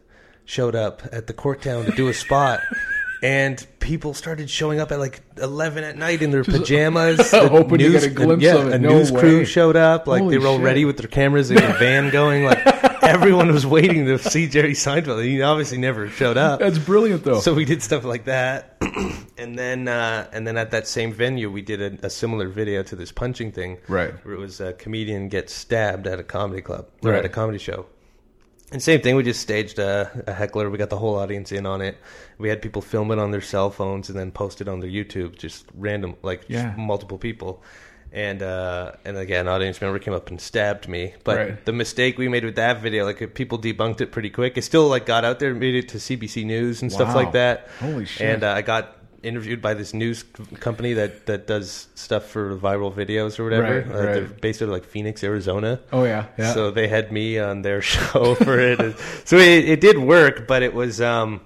showed 0.46 0.76
up 0.76 1.04
at 1.12 1.28
the 1.28 1.34
Corktown 1.34 1.86
to 1.86 1.92
do 1.92 2.08
a 2.08 2.14
spot." 2.14 2.62
And 3.24 3.66
people 3.80 4.14
started 4.14 4.50
showing 4.50 4.80
up 4.80 4.92
at 4.92 5.00
like 5.00 5.22
eleven 5.38 5.84
at 5.84 5.98
night 5.98 6.22
in 6.22 6.32
their 6.32 6.44
pajamas. 6.44 7.18
The 7.32 7.50
hoping 7.50 7.80
to 7.80 7.92
get 7.92 8.04
a 8.04 8.10
glimpse 8.10 8.44
yeah, 8.44 8.56
of 8.56 8.68
it. 8.68 8.74
A 8.76 8.80
No 8.80 8.90
news 8.90 9.12
crew 9.12 9.44
showed 9.46 9.76
up. 9.76 10.06
Like 10.08 10.22
Holy 10.22 10.36
they 10.36 10.40
were 10.40 10.48
all 10.48 10.58
shit. 10.58 10.66
ready 10.66 10.86
with 10.86 10.98
their 10.98 11.08
cameras 11.10 11.50
and 11.50 11.60
a 11.64 11.74
van 11.80 12.10
going. 12.12 12.44
Like 12.44 12.60
everyone 13.04 13.52
was 13.52 13.66
waiting 13.66 14.06
to 14.06 14.18
see 14.20 14.48
Jerry 14.48 14.74
Seinfeld. 14.74 15.24
He 15.24 15.42
obviously 15.42 15.78
never 15.78 16.10
showed 16.10 16.38
up. 16.38 16.60
That's 16.60 16.78
brilliant, 16.78 17.24
though. 17.24 17.40
So 17.40 17.54
we 17.54 17.66
did 17.66 17.82
stuff 17.82 18.04
like 18.04 18.26
that, 18.26 18.78
and 19.38 19.58
then 19.58 19.88
uh, 19.88 20.28
and 20.32 20.46
then 20.46 20.58
at 20.58 20.72
that 20.72 20.88
same 20.88 21.12
venue, 21.14 21.50
we 21.50 21.62
did 21.62 21.82
a, 21.82 22.06
a 22.06 22.10
similar 22.10 22.50
video 22.50 22.84
to 22.84 22.96
this 22.96 23.12
punching 23.12 23.52
thing, 23.52 23.78
Right. 23.88 24.14
Where 24.26 24.36
it 24.36 24.40
was 24.40 24.60
a 24.62 24.74
comedian 24.74 25.30
gets 25.30 25.54
stabbed 25.54 26.06
at 26.08 26.20
a 26.20 26.24
comedy 26.24 26.62
club 26.62 26.88
or 27.04 27.12
Right. 27.12 27.20
at 27.20 27.26
a 27.26 27.30
comedy 27.30 27.58
show. 27.58 27.86
And 28.72 28.84
same 28.84 29.00
thing, 29.02 29.16
we 29.16 29.24
just 29.24 29.40
staged 29.40 29.80
a, 29.80 30.24
a 30.28 30.34
heckler. 30.34 30.70
We 30.70 30.78
got 30.78 30.90
the 30.90 30.98
whole 30.98 31.16
audience 31.16 31.54
in 31.54 31.66
on 31.66 31.82
it. 31.82 31.98
We 32.38 32.50
had 32.50 32.62
people 32.62 32.82
film 32.82 33.12
it 33.12 33.20
on 33.20 33.32
their 33.32 33.40
cell 33.42 33.70
phones 33.70 34.10
and 34.10 34.20
then 34.20 34.32
post 34.32 34.60
it 34.60 34.68
on 34.68 34.82
their 34.82 34.90
YouTube, 34.90 35.38
just 35.38 35.66
random, 35.74 36.18
like 36.22 36.48
just 36.50 36.78
multiple 36.78 37.18
people. 37.18 37.64
And 38.12 38.42
uh, 38.42 38.94
and 39.06 39.18
again, 39.18 39.48
audience 39.48 39.80
member 39.82 40.00
came 40.00 40.14
up 40.14 40.30
and 40.30 40.40
stabbed 40.40 40.88
me. 40.88 41.14
But 41.24 41.38
Right. 41.38 41.66
the 41.66 41.74
mistake 41.74 42.18
we 42.18 42.28
made 42.30 42.44
with 42.46 42.56
that 42.56 42.82
video, 42.82 43.06
like 43.06 43.34
people 43.36 43.60
debunked 43.60 44.02
it 44.02 44.12
pretty 44.12 44.30
quick. 44.30 44.58
It 44.58 44.64
still 44.64 44.88
like 44.88 45.06
got 45.06 45.24
out 45.26 45.40
there, 45.40 45.54
made 45.54 45.76
it 45.76 45.90
to 45.90 45.98
CBC 45.98 46.46
News 46.46 46.82
and 46.82 46.92
stuff 46.92 47.14
like 47.16 47.34
that. 47.34 47.68
Holy 47.80 48.06
shit. 48.06 48.28
And 48.28 48.44
uh, 48.44 48.52
I 48.52 48.62
got 48.64 48.97
interviewed 49.24 49.62
by 49.62 49.74
this 49.74 49.94
news 49.94 50.24
company 50.60 50.94
that, 50.94 51.26
that 51.26 51.48
does 51.48 51.88
stuff 51.96 52.26
for 52.26 52.58
viral 52.58 52.94
videos 52.94 53.40
or 53.40 53.44
whatever. 53.46 53.82
Right, 53.82 53.92
uh, 53.92 54.02
They're 54.02 54.22
based 54.26 54.62
out 54.62 54.66
of 54.66 54.72
like 54.72 54.86
Phoenix, 54.86 55.24
Arizona. 55.24 55.80
oh 55.92 56.04
yeah. 56.04 56.28
Yeah. 56.38 56.54
So 56.54 56.72
they 56.72 56.88
had 56.88 57.12
me 57.12 57.40
on 57.40 57.62
their 57.62 57.82
show 57.94 58.36
for 58.36 58.60
it. 58.60 58.96
so 59.26 59.38
it, 59.38 59.70
it 59.70 59.82
did 59.82 59.98
work, 59.98 60.48
but 60.48 60.64
it 60.64 60.74
was 60.74 61.02
um, 61.02 61.42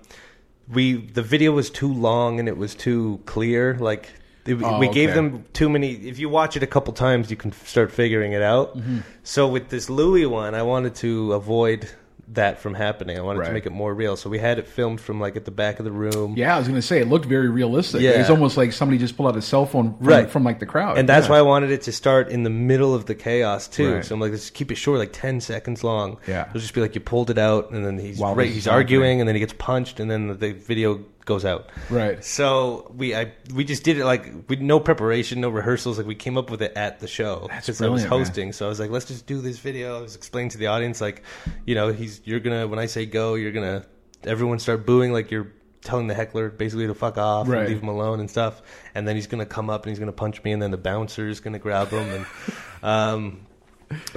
we 0.71 0.93
the 0.95 1.21
video 1.23 1.51
was 1.51 1.69
too 1.69 1.91
long 1.93 2.39
and 2.39 2.47
it 2.47 2.57
was 2.57 2.75
too 2.75 3.21
clear. 3.25 3.75
Like 3.79 4.09
it, 4.45 4.57
Oh, 4.63 4.79
we 4.79 4.87
gave 4.89 5.09
okay. 5.09 5.15
them 5.15 5.45
too 5.53 5.69
many. 5.69 5.91
If 5.93 6.17
you 6.19 6.27
watch 6.29 6.57
it 6.57 6.63
a 6.63 6.67
couple 6.67 6.93
times, 6.93 7.29
you 7.29 7.37
can 7.37 7.51
start 7.51 7.91
figuring 7.91 8.33
it 8.33 8.41
out. 8.41 8.77
Mm-hmm. 8.77 8.99
So 9.23 9.47
with 9.47 9.69
this 9.69 9.89
Louis 9.89 10.25
one, 10.25 10.55
I 10.55 10.63
wanted 10.63 10.95
to 10.95 11.33
avoid 11.33 11.89
that 12.33 12.59
from 12.59 12.73
happening. 12.73 13.17
I 13.17 13.21
wanted 13.21 13.39
Right. 13.39 13.47
to 13.47 13.53
make 13.53 13.65
it 13.65 13.71
more 13.71 13.93
real. 13.93 14.15
So 14.15 14.29
we 14.29 14.39
had 14.39 14.57
it 14.57 14.67
filmed 14.67 15.01
from 15.01 15.19
like 15.19 15.35
at 15.35 15.45
the 15.45 15.51
back 15.51 15.79
of 15.79 15.85
the 15.85 15.91
room. 15.91 16.35
yeah, 16.37 16.55
I 16.55 16.59
was 16.59 16.67
gonna 16.67 16.81
say 16.81 16.99
it 16.99 17.07
looked 17.09 17.25
very 17.25 17.49
realistic. 17.49 18.01
Yeah. 18.01 18.11
It's 18.11 18.29
almost 18.29 18.55
like 18.57 18.71
somebody 18.71 18.97
just 18.97 19.17
pulled 19.17 19.29
out 19.29 19.35
a 19.37 19.41
cell 19.41 19.65
phone 19.65 19.95
from, 19.97 20.07
Right. 20.07 20.29
from 20.29 20.43
like 20.43 20.59
the 20.59 20.65
crowd. 20.65 20.97
And 20.97 21.09
that's 21.09 21.25
Yeah. 21.27 21.31
why 21.33 21.37
I 21.39 21.41
wanted 21.41 21.71
it 21.71 21.81
to 21.83 21.91
start 21.91 22.29
in 22.29 22.43
the 22.43 22.49
middle 22.49 22.95
of 22.95 23.05
the 23.05 23.15
chaos 23.15 23.67
too. 23.67 23.95
Right. 23.95 24.05
So 24.05 24.15
I'm 24.15 24.21
like, 24.21 24.31
let's 24.31 24.49
keep 24.49 24.71
it 24.71 24.75
short, 24.75 24.99
like 24.99 25.11
ten 25.11 25.41
seconds 25.41 25.83
long. 25.83 26.17
Yeah. 26.27 26.45
it'll 26.49 26.61
just 26.61 26.73
be 26.73 26.81
like 26.81 26.95
you 26.95 27.01
pulled 27.01 27.29
it 27.29 27.37
out, 27.37 27.71
and 27.71 27.85
then 27.85 27.97
he's 27.97 28.17
While 28.17 28.35
right, 28.35 28.49
he's 28.49 28.67
arguing, 28.67 29.19
and 29.19 29.27
then 29.27 29.35
he 29.35 29.39
gets 29.39 29.53
punched, 29.57 29.99
and 29.99 30.09
then 30.09 30.27
the, 30.27 30.33
the 30.33 30.51
video 30.53 30.99
goes 31.25 31.45
out. 31.45 31.69
Right. 31.89 32.23
So 32.23 32.91
we 32.95 33.15
I 33.15 33.31
we 33.53 33.63
just 33.63 33.83
did 33.83 33.97
it 33.97 34.05
like 34.05 34.49
with 34.49 34.59
no 34.59 34.79
preparation, 34.79 35.41
no 35.41 35.49
rehearsals. 35.49 35.97
Like 35.97 36.07
we 36.07 36.15
came 36.15 36.37
up 36.37 36.49
with 36.49 36.61
it 36.61 36.73
at 36.75 36.99
the 36.99 37.07
show 37.07 37.47
That's 37.49 37.67
because 37.67 37.81
I 37.81 37.87
was 37.87 38.01
brilliant, 38.03 38.09
man. 38.11 38.19
hosting. 38.19 38.51
So 38.53 38.65
I 38.65 38.69
was 38.69 38.79
like, 38.79 38.89
let's 38.89 39.05
just 39.05 39.25
do 39.27 39.41
this 39.41 39.59
video. 39.59 39.97
I 39.99 40.01
was 40.01 40.15
explaining 40.15 40.49
to 40.51 40.57
the 40.57 40.67
audience 40.67 40.99
like, 41.01 41.23
you 41.65 41.75
know, 41.75 41.91
he's 41.91 42.21
you're 42.25 42.39
gonna 42.39 42.67
when 42.67 42.79
I 42.79 42.85
say 42.87 43.05
go, 43.05 43.35
you're 43.35 43.51
gonna 43.51 43.85
everyone 44.23 44.59
start 44.59 44.85
booing 44.85 45.13
like 45.13 45.31
you're 45.31 45.51
telling 45.81 46.05
the 46.07 46.13
heckler 46.13 46.49
basically 46.49 46.85
to 46.85 46.93
fuck 46.93 47.17
off 47.17 47.47
Right. 47.47 47.61
and 47.61 47.69
leave 47.69 47.81
him 47.81 47.87
alone 47.89 48.19
and 48.19 48.29
stuff. 48.29 48.61
And 48.93 49.07
then 49.07 49.15
he's 49.15 49.27
gonna 49.27 49.45
come 49.47 49.69
up 49.69 49.83
and 49.85 49.91
he's 49.91 49.99
gonna 49.99 50.11
punch 50.11 50.43
me, 50.43 50.51
and 50.51 50.61
then 50.61 50.71
the 50.71 50.77
bouncer 50.77 51.27
is 51.27 51.39
gonna 51.39 51.59
grab 51.59 51.89
him 51.89 52.07
and. 52.09 52.25
um 52.83 53.45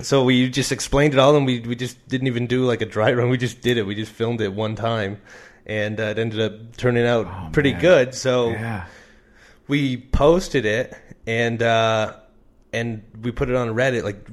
so 0.02 0.22
we 0.22 0.48
just 0.50 0.70
explained 0.70 1.14
it 1.14 1.18
all, 1.18 1.34
and 1.36 1.46
we 1.46 1.59
we 1.61 1.74
just 1.74 2.07
didn't 2.07 2.28
even 2.28 2.46
do 2.46 2.64
like 2.64 2.80
a 2.80 2.86
dry 2.86 3.12
run. 3.12 3.28
We 3.28 3.36
just 3.38 3.61
did 3.61 3.76
it. 3.76 3.84
We 3.84 3.96
just 3.96 4.12
filmed 4.12 4.40
it 4.40 4.52
one 4.55 4.76
time, 4.76 5.20
and 5.66 5.98
uh, 6.00 6.04
it 6.04 6.18
ended 6.18 6.40
up 6.40 6.76
turning 6.76 7.06
out 7.06 7.52
pretty 7.52 7.72
man. 7.72 7.80
good. 7.80 8.14
So 8.14 8.50
Yeah. 8.50 8.86
we 9.68 9.96
posted 9.96 10.64
it 10.66 10.94
and 11.26 11.62
uh 11.62 12.14
and 12.72 13.02
we 13.22 13.30
put 13.30 13.48
it 13.48 13.56
on 13.56 13.68
Reddit 13.68 14.02
like 14.04 14.26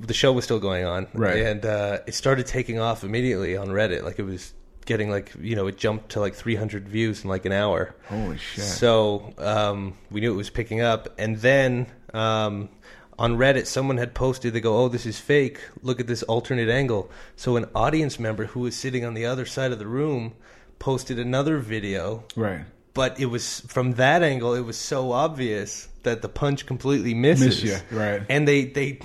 the 0.00 0.14
show 0.14 0.32
was 0.32 0.44
still 0.44 0.58
going 0.58 0.84
on 0.84 1.06
Right. 1.14 1.36
and 1.46 1.64
uh 1.64 1.98
it 2.06 2.14
started 2.14 2.46
taking 2.46 2.78
off 2.80 3.04
immediately 3.04 3.56
on 3.56 3.68
Reddit 3.68 4.02
like 4.02 4.18
it 4.18 4.24
was 4.24 4.52
getting 4.84 5.08
like 5.10 5.30
you 5.40 5.54
know 5.54 5.68
it 5.68 5.76
jumped 5.76 6.08
to 6.10 6.20
like 6.20 6.34
300 6.34 6.88
views 6.88 7.22
in 7.22 7.30
like 7.30 7.44
an 7.44 7.52
hour 7.52 7.94
Holy 8.08 8.36
shit. 8.38 8.64
so 8.64 9.32
um 9.38 9.94
we 10.10 10.20
knew 10.20 10.32
it 10.32 10.36
was 10.36 10.50
picking 10.50 10.80
up 10.80 11.08
and 11.18 11.36
then 11.38 11.86
um 12.12 12.68
on 13.18 13.36
Reddit, 13.36 13.66
someone 13.66 13.98
had 13.98 14.14
posted, 14.14 14.54
they 14.54 14.60
go, 14.60 14.78
Oh, 14.82 14.88
this 14.88 15.04
is 15.04 15.20
fake. 15.20 15.60
Look 15.82 16.00
at 16.00 16.06
this 16.06 16.22
alternate 16.24 16.70
angle. 16.70 17.10
So, 17.36 17.56
an 17.56 17.66
audience 17.74 18.18
member 18.18 18.46
who 18.46 18.60
was 18.60 18.74
sitting 18.74 19.04
on 19.04 19.12
the 19.12 19.26
other 19.26 19.44
side 19.44 19.70
of 19.70 19.78
the 19.78 19.86
room 19.86 20.32
posted 20.82 21.18
another 21.20 21.58
video 21.58 22.24
right. 22.34 22.64
but 22.92 23.20
it 23.20 23.26
was 23.26 23.60
from 23.68 23.92
that 23.92 24.20
angle 24.24 24.52
it 24.54 24.62
was 24.64 24.76
so 24.76 25.12
obvious 25.12 25.88
that 26.02 26.22
the 26.22 26.28
punch 26.28 26.66
completely 26.66 27.14
misses 27.14 27.62
Miss 27.62 27.72
ya, 27.72 27.78
right. 27.92 28.22
and 28.28 28.48
they 28.48 28.64
they 28.64 28.98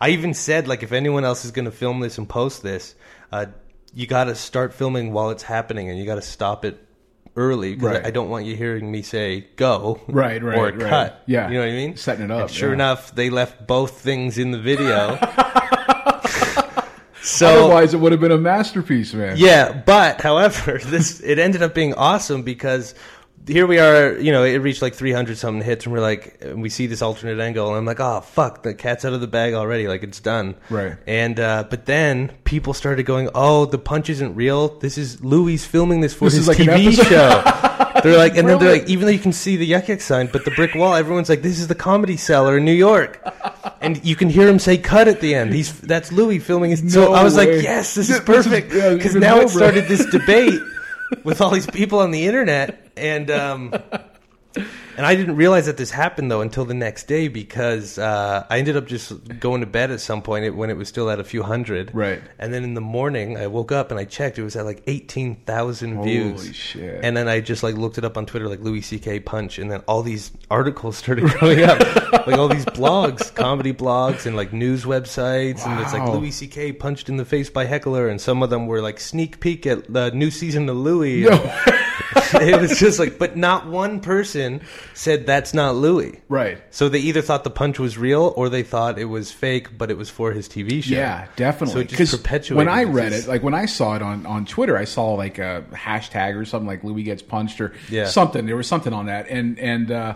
i 0.00 0.10
even 0.10 0.32
said 0.32 0.68
like 0.68 0.84
if 0.84 0.92
anyone 0.92 1.24
else 1.24 1.44
is 1.44 1.50
going 1.50 1.64
to 1.64 1.72
film 1.72 1.98
this 1.98 2.18
and 2.18 2.28
post 2.28 2.62
this 2.62 2.94
uh, 3.32 3.46
you 3.92 4.06
got 4.06 4.24
to 4.24 4.34
start 4.36 4.72
filming 4.72 5.12
while 5.12 5.30
it's 5.30 5.42
happening 5.42 5.90
and 5.90 5.98
you 5.98 6.06
got 6.06 6.14
to 6.14 6.22
stop 6.22 6.64
it 6.64 6.78
early 7.34 7.74
because 7.74 7.96
Right. 7.96 8.04
I, 8.04 8.08
I 8.08 8.10
don't 8.12 8.28
want 8.30 8.44
you 8.46 8.54
hearing 8.54 8.90
me 8.92 9.02
say 9.02 9.46
go 9.56 10.00
Right, 10.06 10.40
right, 10.42 10.56
or 10.58 10.64
right. 10.70 10.78
cut 10.78 11.22
Yeah. 11.26 11.48
you 11.48 11.54
know 11.54 11.60
what 11.66 11.68
i 11.70 11.72
mean 11.72 11.96
Setting 11.96 12.26
it 12.26 12.30
up, 12.30 12.42
And 12.42 12.50
sure 12.50 12.68
yeah. 12.68 12.74
enough 12.74 13.12
they 13.14 13.28
left 13.30 13.66
both 13.66 14.00
things 14.00 14.38
in 14.38 14.50
the 14.52 14.58
video 14.58 15.18
so 17.22 17.64
Otherwise, 17.66 17.94
it 17.94 17.98
would 18.00 18.12
have 18.12 18.20
been 18.20 18.32
a 18.32 18.38
masterpiece, 18.38 19.14
man. 19.14 19.36
yeah, 19.36 19.72
but 19.72 20.20
however, 20.20 20.78
this 20.84 21.20
it 21.20 21.38
ended 21.38 21.62
up 21.62 21.74
being 21.74 21.94
awesome 21.94 22.42
because 22.42 22.94
here 23.46 23.66
we 23.66 23.78
are. 23.78 24.12
You 24.18 24.30
know, 24.32 24.44
it 24.44 24.56
reached 24.58 24.82
like 24.82 24.94
300 24.94 25.36
something 25.36 25.64
hits, 25.64 25.84
and 25.86 25.92
we're 25.92 26.00
like, 26.00 26.38
and 26.42 26.62
we 26.62 26.68
see 26.68 26.86
this 26.86 27.02
alternate 27.02 27.40
angle, 27.40 27.68
and 27.68 27.76
I'm 27.76 27.84
like, 27.84 27.98
oh 28.00 28.20
fuck, 28.20 28.62
the 28.62 28.72
cat's 28.74 29.04
out 29.04 29.12
of 29.12 29.20
the 29.20 29.26
bag 29.26 29.54
already. 29.54 29.88
Like 29.88 30.02
it's 30.02 30.20
done. 30.20 30.54
Right. 30.70 30.96
And 31.06 31.38
uh, 31.40 31.64
but 31.68 31.86
then 31.86 32.32
people 32.44 32.72
started 32.74 33.04
going, 33.04 33.30
oh, 33.34 33.64
the 33.66 33.78
punch 33.78 34.10
isn't 34.10 34.34
real. 34.36 34.78
This 34.78 34.96
is 34.98 35.24
Louis 35.24 35.64
filming 35.64 36.00
this 36.02 36.14
for 36.14 36.26
This 36.26 36.34
his 36.34 36.48
is 36.48 36.48
like 36.48 36.58
TV 36.58 36.86
episode." 36.88 37.06
show. 37.06 37.68
They're 38.02 38.16
like, 38.18 38.36
and 38.36 38.48
then 38.48 38.58
they're 38.58 38.72
like, 38.72 38.88
even 38.88 39.06
though 39.06 39.12
you 39.12 39.18
can 39.18 39.32
see 39.32 39.56
the 39.56 39.66
Yuk 39.66 39.88
Yuk 39.88 40.00
sign, 40.00 40.28
but 40.32 40.44
the 40.44 40.50
brick 40.52 40.74
wall, 40.74 40.94
everyone's 40.94 41.28
like, 41.28 41.42
this 41.42 41.58
is 41.60 41.68
the 41.68 41.74
comedy 41.74 42.16
cellar 42.16 42.58
in 42.58 42.64
New 42.64 42.72
York. 42.72 43.20
And 43.80 44.04
you 44.04 44.16
can 44.16 44.28
hear 44.28 44.46
him 44.48 44.58
say 44.58 44.78
"cut" 44.78 45.08
at 45.08 45.20
the 45.20 45.34
end. 45.34 45.52
He's 45.52 45.78
that's 45.80 46.12
Louis 46.12 46.38
filming 46.38 46.70
his. 46.70 46.92
so 46.92 47.06
No 47.06 47.12
I 47.14 47.22
was 47.24 47.36
way. 47.36 47.56
like, 47.56 47.62
"Yes, 47.64 47.94
this 47.94 48.10
is 48.10 48.20
perfect." 48.20 48.72
yeah, 48.72 48.94
Because 48.94 49.12
even 49.16 49.22
now 49.22 49.34
more 49.36 49.44
it 49.44 49.50
started 49.50 49.86
this 49.88 50.04
debate 50.06 50.60
with 51.24 51.40
all 51.40 51.50
these 51.50 51.66
people 51.66 51.98
on 51.98 52.10
the 52.12 52.24
internet, 52.26 52.90
and 52.96 53.30
um, 53.30 53.74
and 55.02 55.08
I 55.08 55.16
didn't 55.16 55.34
realize 55.34 55.66
that 55.66 55.76
this 55.76 55.90
happened 55.90 56.30
though 56.30 56.42
until 56.42 56.64
the 56.64 56.74
next 56.74 57.08
day 57.08 57.26
because 57.26 57.98
uh, 57.98 58.46
I 58.48 58.58
ended 58.60 58.76
up 58.76 58.86
just 58.86 59.40
going 59.40 59.60
to 59.60 59.66
bed 59.66 59.90
at 59.90 60.00
some 60.00 60.22
point 60.22 60.54
when 60.54 60.70
it 60.70 60.76
was 60.76 60.86
still 60.86 61.10
at 61.10 61.18
a 61.18 61.24
few 61.24 61.42
hundred. 61.42 61.92
Right. 61.92 62.22
And 62.38 62.54
then 62.54 62.62
in 62.62 62.74
the 62.74 62.80
morning, 62.80 63.36
I 63.36 63.48
woke 63.48 63.72
up 63.72 63.90
and 63.90 63.98
I 63.98 64.04
checked; 64.04 64.38
it 64.38 64.44
was 64.44 64.54
at 64.54 64.64
like 64.64 64.84
eighteen 64.86 65.34
thousand 65.44 66.04
views. 66.04 66.42
Holy 66.42 66.52
shit. 66.52 67.00
And 67.02 67.16
then 67.16 67.26
I 67.26 67.40
just 67.40 67.64
like 67.64 67.74
looked 67.74 67.98
it 67.98 68.04
up 68.04 68.16
on 68.16 68.26
Twitter, 68.26 68.48
like 68.48 68.60
Louis 68.60 68.80
C.K. 68.80 69.18
punch, 69.18 69.58
and 69.58 69.72
then 69.72 69.80
all 69.88 70.04
these 70.04 70.30
articles 70.52 70.96
started 70.98 71.28
coming 71.30 71.64
up, 71.64 71.80
like 72.28 72.38
all 72.38 72.46
these 72.46 72.66
blogs, 72.66 73.34
comedy 73.34 73.72
blogs, 73.72 74.24
and 74.24 74.36
like 74.36 74.52
news 74.52 74.84
websites, 74.84 75.66
and 75.66 75.80
it's 75.80 75.92
like 75.92 76.08
Louis 76.08 76.30
C.K. 76.30 76.74
punched 76.74 77.08
in 77.08 77.16
the 77.16 77.24
face 77.24 77.50
by 77.50 77.64
heckler, 77.64 78.08
and 78.08 78.20
some 78.20 78.40
of 78.40 78.50
them 78.50 78.68
were 78.68 78.80
like 78.80 79.00
sneak 79.00 79.40
peek 79.40 79.66
at 79.66 79.92
the 79.92 80.12
new 80.12 80.30
season 80.30 80.68
of 80.68 80.76
Louis. 80.76 81.22
No. 81.22 81.78
it 82.34 82.60
was 82.60 82.78
just 82.78 82.98
like, 82.98 83.18
but 83.18 83.36
not 83.36 83.66
one 83.66 84.00
person 84.00 84.60
said 84.94 85.26
that's 85.26 85.54
not 85.54 85.74
Louis. 85.76 86.20
Right. 86.28 86.62
So 86.70 86.88
they 86.88 86.98
either 87.00 87.22
thought 87.22 87.44
the 87.44 87.50
punch 87.50 87.78
was 87.78 87.96
real 87.98 88.32
or 88.36 88.48
they 88.48 88.62
thought 88.62 88.98
it 88.98 89.06
was 89.06 89.30
fake, 89.32 89.76
but 89.76 89.90
it 89.90 89.96
was 89.96 90.10
for 90.10 90.32
his 90.32 90.48
TV 90.48 90.82
show. 90.82 90.94
Yeah, 90.94 91.26
definitely. 91.36 91.72
So 91.74 91.80
it 91.80 91.88
just 91.88 92.16
perpetuated. 92.22 92.56
When 92.56 92.68
I 92.68 92.84
read 92.84 93.12
it, 93.12 93.26
like 93.26 93.42
when 93.42 93.54
I 93.54 93.66
saw 93.66 93.94
it 93.96 94.02
on, 94.02 94.26
on 94.26 94.46
Twitter, 94.46 94.76
I 94.76 94.84
saw 94.84 95.14
like 95.14 95.38
a 95.38 95.64
hashtag 95.72 96.36
or 96.36 96.44
something 96.44 96.66
like 96.66 96.84
Louis 96.84 97.02
gets 97.02 97.22
punched 97.22 97.60
or 97.60 97.72
Yeah. 97.88 98.06
something. 98.06 98.46
There 98.46 98.56
was 98.56 98.66
something 98.66 98.92
on 98.92 99.06
that, 99.06 99.28
and 99.28 99.58
and 99.58 99.90
uh, 99.90 100.14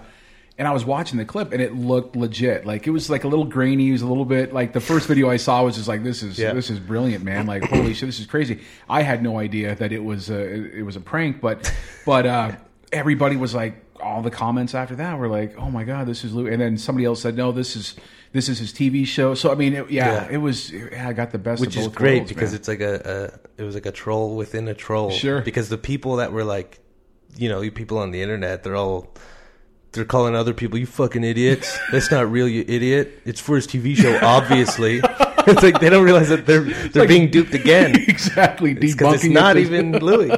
and 0.59 0.67
I 0.67 0.73
was 0.73 0.85
watching 0.85 1.19
the 1.19 1.25
clip, 1.25 1.53
and 1.53 1.61
it 1.61 1.75
looked 1.75 2.17
legit. 2.17 2.65
Like 2.67 2.87
it 2.87 2.91
was 2.91 3.11
like 3.11 3.25
a 3.25 3.29
little 3.29 3.45
grainy. 3.45 3.89
It 3.89 3.93
was 3.93 4.03
a 4.03 4.07
little 4.07 4.25
bit 4.25 4.53
like 4.53 4.73
the 4.73 4.81
first 4.81 5.07
video 5.07 5.29
I 5.31 5.37
saw 5.37 5.63
was 5.65 5.77
just 5.77 5.89
like 5.89 6.03
this 6.03 6.23
is 6.23 6.39
Yeah. 6.39 6.53
this 6.55 6.71
is 6.71 6.79
brilliant, 6.81 7.25
man. 7.25 7.47
Like 7.47 7.65
holy 7.65 7.93
shit, 7.95 8.09
this 8.09 8.21
is 8.21 8.27
crazy. 8.27 8.61
I 8.89 9.03
had 9.03 9.23
no 9.23 9.39
idea 9.39 9.75
that 9.75 9.93
it 9.93 10.03
was 10.03 10.31
a, 10.31 10.41
it 10.79 10.83
was 10.83 10.97
a 10.97 11.01
prank, 11.01 11.41
but 11.41 11.73
but 12.07 12.27
uh, 12.27 12.53
everybody 12.93 13.37
was 13.37 13.55
like. 13.55 13.83
All 13.99 14.21
the 14.21 14.31
comments 14.31 14.75
after 14.75 14.95
that 14.97 15.19
were 15.19 15.27
like, 15.27 15.57
"Oh 15.59 15.71
my 15.71 15.83
god, 15.83 16.07
this 16.07 16.23
is 16.23 16.35
Louis," 16.35 16.53
and 16.53 16.61
then 16.61 16.77
somebody 16.77 17.07
else 17.07 17.23
said, 17.23 17.35
"No, 17.35 17.51
this 17.51 17.77
is 17.77 17.95
this 18.31 18.51
is 18.51 18.59
his 18.59 18.71
TV 18.71 19.07
show." 19.07 19.35
So 19.35 19.51
I 19.51 19.55
mean, 19.55 19.73
it, 19.73 19.91
yeah, 19.91 20.27
Yeah. 20.27 20.29
it 20.33 20.37
was. 20.37 20.71
Yeah, 20.71 21.09
I 21.09 21.15
got 21.15 21.31
the 21.31 21.39
best, 21.39 21.63
which 21.63 21.77
of 21.77 21.81
is 21.83 21.89
great 21.89 22.17
worlds, 22.19 22.29
because 22.31 22.51
man. 22.51 22.61
it's 22.61 22.69
like 22.69 22.81
a, 22.83 23.39
a 23.59 23.63
it 23.63 23.65
was 23.65 23.75
like 23.75 23.87
a 23.87 23.91
troll 23.93 24.37
within 24.37 24.69
a 24.69 24.75
troll. 24.75 25.11
Sure. 25.11 25.41
Because 25.41 25.71
the 25.71 25.79
people 25.79 26.17
that 26.17 26.31
were 26.31 26.45
like, 26.45 26.79
you 27.39 27.49
know, 27.49 27.69
people 27.71 27.97
on 27.97 28.11
the 28.11 28.21
internet, 28.21 28.65
they're 28.65 28.77
all 28.77 29.15
they're 29.97 30.05
calling 30.05 30.35
other 30.35 30.55
people 30.55 30.79
you 30.79 30.87
fucking 30.87 31.25
idiots. 31.25 31.77
That's 31.91 32.11
not 32.11 32.31
real, 32.31 32.49
you 32.49 32.65
idiot. 32.69 33.21
It's 33.25 33.41
for 33.41 33.57
his 33.57 33.67
TV 33.67 33.97
show, 33.97 34.19
obviously. 34.23 35.01
it's 35.47 35.63
like 35.63 35.81
they 35.81 35.91
don't 35.91 36.05
realize 36.05 36.29
that 36.29 36.47
they're 36.47 36.63
they're 36.63 37.03
like- 37.03 37.09
being 37.09 37.31
duped 37.31 37.55
again. 37.55 37.95
exactly 38.09 38.75
Because 38.75 38.95
debunking 38.97 39.15
it's 39.15 39.25
not 39.25 39.57
even 39.57 39.93
Louis. 39.99 40.31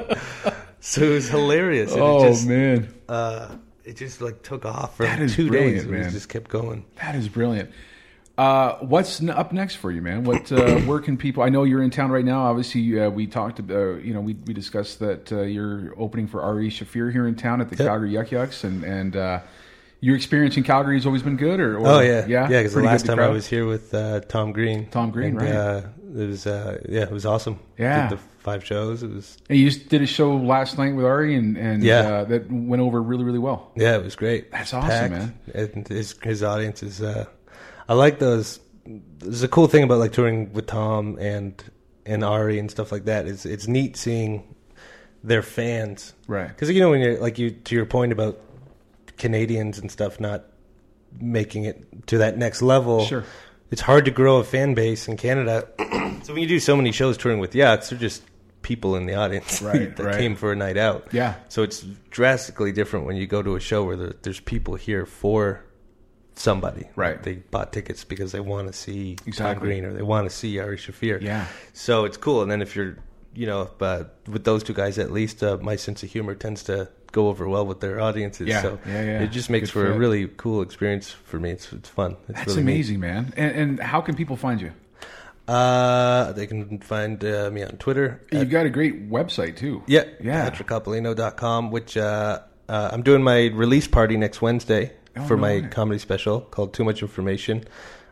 So 0.80 1.02
it 1.02 1.08
was 1.14 1.28
hilarious. 1.28 1.92
And 1.92 2.00
Oh 2.02 2.24
it 2.24 2.28
just, 2.30 2.46
man, 2.46 2.94
uh, 3.08 3.54
it 3.84 3.96
just 3.96 4.20
like 4.20 4.42
took 4.42 4.64
off 4.64 4.96
for 4.96 5.04
That 5.04 5.20
is 5.20 5.34
two 5.34 5.50
days. 5.50 5.84
It 5.84 6.10
just 6.10 6.28
kept 6.28 6.48
going. 6.50 6.84
that 6.96 7.14
is 7.14 7.28
brilliant. 7.28 7.70
Uh, 8.38 8.78
what's 8.78 9.20
n- 9.20 9.30
up 9.30 9.52
next 9.52 9.74
for 9.74 9.90
you, 9.90 10.00
man? 10.00 10.22
What 10.22 10.50
uh, 10.52 10.76
where 10.86 11.00
can 11.00 11.16
people? 11.18 11.42
I 11.42 11.48
know 11.48 11.64
you're 11.64 11.82
in 11.82 11.90
town 11.90 12.10
right 12.12 12.24
now. 12.24 12.42
Obviously, 12.44 12.98
uh, 13.00 13.10
we 13.10 13.26
talked. 13.26 13.58
Uh, 13.58 13.94
you 13.96 14.14
know, 14.14 14.20
we 14.20 14.34
we 14.46 14.54
discussed 14.54 15.00
that 15.00 15.32
uh, 15.32 15.40
you're 15.42 15.92
opening 15.98 16.28
for 16.28 16.40
Ari 16.42 16.70
Shaffir 16.70 17.10
here 17.12 17.26
in 17.26 17.34
town 17.34 17.60
at 17.60 17.68
the 17.68 17.76
Yep. 17.76 17.86
Calgary 17.88 18.12
Yuk 18.12 18.30
Yuk's, 18.30 18.62
and 18.62 18.84
and 18.84 19.16
uh, 19.16 19.40
your 20.00 20.14
experience 20.14 20.56
in 20.56 20.62
Calgary 20.62 20.94
has 20.96 21.04
always 21.04 21.24
been 21.24 21.36
good. 21.36 21.58
Or, 21.58 21.78
or 21.78 21.86
Oh 21.88 21.98
yeah, 22.00 22.26
yeah, 22.28 22.48
yeah. 22.48 22.58
Because 22.60 22.74
the 22.74 22.82
last 22.82 23.06
time 23.06 23.18
I 23.18 23.28
was 23.28 23.46
here 23.48 23.66
with 23.66 23.92
uh, 23.92 24.20
Tom 24.20 24.52
Green, 24.52 24.86
Tom 24.90 25.10
Green, 25.10 25.30
and, 25.36 25.42
right. 25.42 25.50
Uh, 25.52 25.82
it 26.16 26.28
was 26.28 26.46
uh, 26.46 26.78
yeah, 26.88 27.02
it 27.02 27.10
was 27.10 27.26
awesome. 27.26 27.58
Yeah. 27.76 28.08
Did 28.08 28.18
the 28.18 28.22
five 28.38 28.64
shows. 28.64 29.02
It 29.02 29.10
was 29.12 29.36
And 29.50 29.58
you 29.58 29.68
just 29.68 29.88
did 29.88 30.00
a 30.00 30.06
show 30.06 30.36
last 30.36 30.78
night 30.78 30.94
with 30.94 31.04
Ari, 31.04 31.34
and 31.34 31.56
and 31.56 31.82
Yeah. 31.82 32.00
uh, 32.00 32.24
that 32.26 32.48
went 32.52 32.80
over 32.82 33.02
really 33.02 33.24
really 33.24 33.40
well. 33.40 33.72
yeah, 33.74 33.96
it 33.96 34.04
was 34.04 34.14
great. 34.14 34.52
That's 34.52 34.72
awesome, 34.72 35.10
man. 35.10 35.38
And 35.52 35.88
his 35.88 36.14
his 36.22 36.44
audience 36.44 36.84
is. 36.84 37.02
I 37.88 37.94
like 37.94 38.18
those. 38.18 38.60
There's 38.86 39.42
a 39.42 39.48
cool 39.48 39.66
thing 39.66 39.82
about 39.82 39.98
like 39.98 40.12
touring 40.12 40.52
with 40.52 40.66
Tom 40.66 41.18
and 41.18 41.62
and 42.06 42.24
Ari 42.24 42.58
and 42.58 42.70
stuff 42.70 42.92
like 42.92 43.04
that. 43.06 43.26
Is 43.26 43.46
it's 43.46 43.66
neat 43.66 43.96
seeing 43.96 44.54
their 45.24 45.42
fans, 45.42 46.14
Right. 46.26 46.48
Because 46.48 46.70
you 46.70 46.80
know 46.80 46.90
when 46.90 47.00
you're 47.00 47.18
like 47.18 47.38
you 47.38 47.50
to 47.50 47.74
your 47.74 47.86
point 47.86 48.12
about 48.12 48.38
Canadians 49.16 49.78
and 49.78 49.90
stuff 49.90 50.20
not 50.20 50.44
making 51.20 51.64
it 51.64 52.06
to 52.08 52.18
that 52.18 52.38
next 52.38 52.62
level. 52.62 53.04
Sure. 53.04 53.24
It's 53.70 53.82
hard 53.82 54.04
to 54.06 54.10
grow 54.10 54.36
a 54.38 54.44
fan 54.44 54.74
base 54.74 55.08
in 55.08 55.16
Canada. 55.16 55.68
so 56.22 56.32
when 56.32 56.42
you 56.42 56.48
do 56.48 56.60
so 56.60 56.76
many 56.76 56.92
shows 56.92 57.18
touring 57.18 57.38
with 57.38 57.54
yachts, 57.54 57.90
they're 57.90 57.98
just 57.98 58.22
people 58.62 58.96
in 58.96 59.06
the 59.06 59.14
audience 59.14 59.60
Right, 59.62 59.94
that 59.96 60.04
right. 60.04 60.16
came 60.16 60.36
for 60.36 60.52
a 60.52 60.56
night 60.56 60.76
out. 60.76 61.08
Yeah. 61.12 61.34
So 61.48 61.62
it's 61.62 61.82
drastically 62.10 62.72
different 62.72 63.06
when 63.06 63.16
you 63.16 63.26
go 63.26 63.42
to 63.42 63.56
a 63.56 63.60
show 63.60 63.84
where 63.84 63.96
there, 63.96 64.14
there's 64.22 64.40
people 64.40 64.74
here 64.76 65.04
for 65.04 65.64
somebody. 66.38 66.86
Right. 66.96 67.22
They 67.22 67.34
bought 67.34 67.72
tickets 67.72 68.04
because 68.04 68.32
they 68.32 68.40
want 68.40 68.68
to 68.68 68.72
see 68.72 69.16
Tom 69.36 69.58
Green 69.58 69.84
or 69.84 69.92
they 69.92 70.02
want 70.02 70.28
to 70.28 70.34
see 70.34 70.58
Ari 70.58 70.76
Shaffir. 70.78 71.20
Yeah. 71.20 71.46
So 71.72 72.04
it's 72.04 72.16
cool. 72.16 72.42
And 72.42 72.50
then 72.50 72.62
if 72.62 72.74
you're, 72.76 72.96
you 73.34 73.46
know, 73.46 73.70
uh, 73.80 74.04
with 74.26 74.44
those 74.44 74.62
two 74.62 74.74
guys 74.74 74.98
at 74.98 75.10
least, 75.12 75.42
uh, 75.42 75.58
my 75.60 75.76
sense 75.76 76.02
of 76.02 76.10
humor 76.10 76.34
tends 76.34 76.62
to 76.64 76.88
go 77.12 77.28
over 77.28 77.48
well 77.48 77.66
with 77.66 77.80
their 77.80 78.00
audiences. 78.00 78.48
Yeah, 78.48 78.62
So 78.62 78.78
yeah, 78.86 79.02
yeah. 79.02 79.22
it 79.22 79.28
just 79.32 79.48
makes 79.50 79.68
Good 79.70 79.80
for 79.80 79.86
fit. 79.86 79.96
a 79.96 79.98
really 79.98 80.28
cool 80.28 80.60
experience 80.62 81.10
for 81.10 81.38
me. 81.40 81.50
It's 81.52 81.72
it's 81.72 81.88
fun. 81.88 82.16
It's 82.28 82.38
That's 82.38 82.48
really 82.48 82.62
neat. 82.64 82.72
amazing, 82.72 83.00
man. 83.00 83.32
And, 83.36 83.56
and 83.56 83.80
how 83.80 84.00
can 84.00 84.14
people 84.14 84.36
find 84.36 84.60
you? 84.60 84.72
Uh, 85.46 86.32
they 86.32 86.46
can 86.46 86.78
find 86.80 87.24
uh, 87.24 87.50
me 87.50 87.62
on 87.62 87.70
Twitter. 87.78 88.20
You've 88.30 88.50
got 88.50 88.66
a 88.66 88.70
great 88.70 89.08
website 89.10 89.56
too. 89.56 89.82
Yeah, 89.86 90.04
Yeah. 90.22 90.50
patrickcoppolino.com, 90.50 91.70
which 91.70 91.96
uh, 91.96 92.40
uh, 92.68 92.90
I'm 92.92 93.02
doing 93.02 93.22
my 93.22 93.46
release 93.46 93.88
party 93.88 94.18
next 94.18 94.42
Wednesday 94.42 94.92
for 95.26 95.36
no 95.36 95.40
my 95.42 95.48
way. 95.60 95.68
comedy 95.70 95.98
special 95.98 96.40
called 96.42 96.72
Too 96.74 96.84
Much 96.84 97.02
Information. 97.02 97.64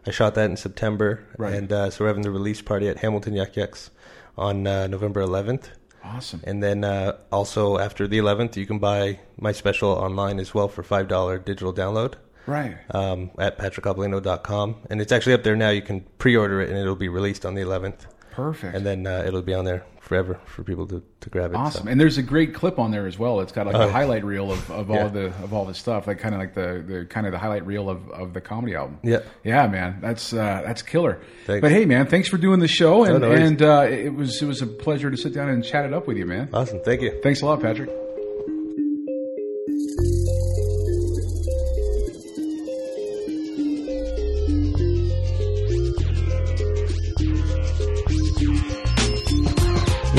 I 0.06 0.10
shot 0.10 0.34
that 0.36 0.48
in 0.50 0.56
September, 0.56 1.24
Right. 1.36 1.54
and 1.54 1.72
uh, 1.72 1.90
so 1.90 2.04
we're 2.04 2.08
having 2.08 2.22
the 2.22 2.30
release 2.30 2.62
party 2.62 2.88
at 2.88 2.98
Hamilton 2.98 3.34
Yuk 3.34 3.56
Yuk's 3.56 3.90
on 4.38 4.66
uh, 4.66 4.86
November 4.86 5.20
11th. 5.22 5.64
Awesome. 6.04 6.40
And 6.44 6.62
then 6.62 6.84
uh, 6.84 7.16
also 7.32 7.78
after 7.78 8.06
the 8.06 8.18
11th, 8.18 8.54
you 8.56 8.66
can 8.66 8.78
buy 8.78 9.18
my 9.40 9.50
special 9.50 9.88
online 9.90 10.38
as 10.38 10.54
well 10.54 10.68
for 10.68 10.84
$5 10.84 11.44
digital 11.44 11.74
download 11.74 12.14
Right. 12.46 12.76
um, 12.94 13.32
at 13.38 13.58
patrickcoppolino.com. 13.58 14.76
And 14.88 15.00
it's 15.00 15.10
actually 15.10 15.32
up 15.34 15.42
there 15.42 15.56
now. 15.56 15.70
You 15.70 15.82
can 15.82 16.02
pre-order 16.18 16.60
it, 16.60 16.68
and 16.70 16.78
it'll 16.78 16.94
be 16.94 17.08
released 17.08 17.44
on 17.44 17.54
the 17.54 17.62
11th. 17.62 18.06
Perfect. 18.36 18.76
And 18.76 18.84
then 18.84 19.06
uh, 19.06 19.24
it'll 19.26 19.40
be 19.42 19.54
on 19.54 19.64
there 19.64 19.82
forever 20.00 20.38
for 20.44 20.62
people 20.62 20.86
to, 20.86 21.02
to 21.22 21.30
grab 21.30 21.50
it. 21.52 21.56
Awesome, 21.56 21.84
So- 21.84 21.90
and 21.90 21.98
there's 21.98 22.18
a 22.18 22.22
great 22.22 22.54
clip 22.54 22.78
on 22.78 22.90
there 22.92 23.06
as 23.06 23.18
well. 23.18 23.40
It's 23.40 23.50
got 23.50 23.66
like 23.66 23.74
a 23.74 23.84
Oh. 23.84 23.88
highlight 23.88 24.24
reel 24.24 24.52
of, 24.52 24.70
of 24.70 24.90
all 24.90 24.96
Yeah. 24.96 25.08
the 25.08 25.24
of 25.42 25.52
all 25.54 25.64
the 25.64 25.74
stuff, 25.74 26.06
like 26.06 26.18
kind 26.18 26.34
of 26.34 26.40
like 26.40 26.54
the, 26.54 26.84
the 26.86 27.06
kind 27.06 27.26
of 27.26 27.32
the 27.32 27.38
highlight 27.38 27.66
reel 27.66 27.88
of, 27.90 28.08
of 28.10 28.34
the 28.34 28.40
comedy 28.40 28.74
album. 28.76 28.98
Yeah. 29.02 29.20
yeah, 29.42 29.66
man, 29.66 29.98
that's 30.02 30.32
uh, 30.32 30.62
that's 30.64 30.82
killer. 30.82 31.20
Thanks. 31.46 31.62
But 31.62 31.72
hey, 31.72 31.86
man, 31.86 32.06
thanks 32.06 32.28
for 32.28 32.36
doing 32.36 32.60
the 32.60 32.68
show, 32.68 33.04
and 33.04 33.20
no 33.20 33.32
and 33.32 33.60
uh, 33.62 33.86
it 33.88 34.14
was 34.14 34.40
it 34.42 34.46
was 34.46 34.60
a 34.62 34.66
pleasure 34.66 35.10
to 35.10 35.16
sit 35.16 35.32
down 35.34 35.48
and 35.48 35.64
chat 35.64 35.86
it 35.86 35.92
up 35.94 36.06
with 36.06 36.18
you, 36.18 36.26
man. 36.26 36.50
Awesome. 36.52 36.80
Thank 36.84 37.00
you. 37.00 37.18
Thanks 37.22 37.40
a 37.42 37.46
lot, 37.46 37.60
Patrick. 37.62 37.90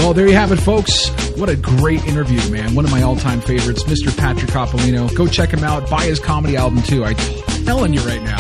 Well, 0.08 0.14
there 0.14 0.26
you 0.26 0.36
have 0.36 0.54
it, 0.54 0.62
folks. 0.62 1.10
What 1.38 1.50
a 1.50 1.58
great 1.58 2.02
interview, 2.06 2.40
man. 2.50 2.76
One 2.76 2.86
of 2.86 2.92
my 2.92 3.02
all-time 3.02 3.42
favorites, 3.42 3.84
Mr. 3.84 4.18
Patrick 4.18 4.50
Coppolino. 4.50 5.14
Go 5.14 5.28
check 5.28 5.50
him 5.50 5.66
out. 5.66 5.90
Buy 5.90 6.06
his 6.06 6.18
comedy 6.18 6.56
album 6.56 6.82
too. 6.82 7.04
I'm 7.04 7.18
telling 7.66 7.94
you 7.94 8.00
right 8.00 8.24
now. 8.24 8.40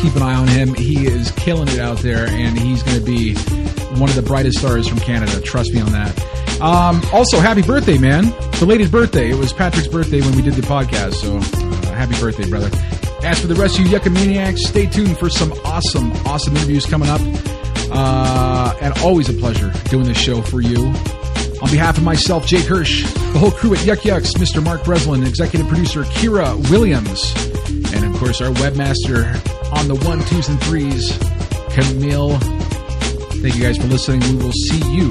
Keep 0.00 0.16
an 0.16 0.22
eye 0.22 0.34
on 0.34 0.48
him. 0.48 0.72
He 0.72 1.06
is 1.06 1.32
killing 1.32 1.68
it 1.68 1.80
out 1.80 1.98
there, 1.98 2.26
and 2.26 2.58
he's 2.58 2.82
going 2.82 2.98
to 2.98 3.04
be 3.04 3.34
one 4.00 4.08
of 4.08 4.14
the 4.14 4.22
brightest 4.22 4.58
stars 4.58 4.88
from 4.88 4.98
Canada. 5.00 5.38
Trust 5.42 5.74
me 5.74 5.82
on 5.82 5.92
that. 5.92 6.18
Um, 6.62 7.02
also, 7.12 7.40
happy 7.40 7.60
birthday, 7.60 7.98
man. 7.98 8.32
Belated 8.58 8.90
birthday. 8.90 9.28
It 9.28 9.36
was 9.36 9.52
Patrick's 9.52 9.88
birthday 9.88 10.22
when 10.22 10.34
we 10.34 10.40
did 10.40 10.54
the 10.54 10.62
podcast, 10.62 11.16
so 11.16 11.36
uh, 11.36 11.92
happy 11.92 12.18
birthday, 12.18 12.48
brother. 12.48 12.70
As 13.22 13.38
for 13.38 13.48
the 13.48 13.54
rest 13.54 13.78
of 13.78 13.84
you 13.84 13.92
Yucca 13.92 14.08
Maniacs, 14.08 14.66
stay 14.66 14.86
tuned 14.86 15.18
for 15.18 15.28
some 15.28 15.52
awesome, 15.62 16.10
awesome 16.24 16.56
interviews 16.56 16.86
coming 16.86 17.10
up. 17.10 17.20
Uh, 17.90 18.76
and 18.80 18.96
always 18.98 19.28
a 19.28 19.32
pleasure 19.32 19.72
doing 19.88 20.04
this 20.06 20.18
show 20.18 20.42
for 20.42 20.60
you. 20.60 20.86
On 21.62 21.70
behalf 21.70 21.96
of 21.96 22.04
myself, 22.04 22.46
Jake 22.46 22.64
Hirsch, 22.64 23.04
the 23.04 23.38
whole 23.38 23.50
crew 23.50 23.74
at 23.74 23.84
Yuk 23.84 24.04
Yuk's, 24.04 24.32
Mr. 24.34 24.62
Mark 24.62 24.84
Breslin, 24.84 25.22
executive 25.22 25.66
producer 25.68 26.02
Kira 26.04 26.54
Williams, 26.70 27.32
and 27.94 28.04
of 28.04 28.18
course 28.20 28.40
our 28.40 28.50
webmaster 28.54 29.24
on 29.72 29.88
the 29.88 29.94
one, 30.06 30.20
twos, 30.26 30.48
and 30.48 30.62
threes, 30.62 31.16
Camille. 31.70 32.38
Thank 33.40 33.56
you 33.56 33.62
guys 33.62 33.78
for 33.78 33.86
listening. 33.86 34.20
We 34.20 34.44
will 34.44 34.52
see 34.52 34.94
you 34.94 35.10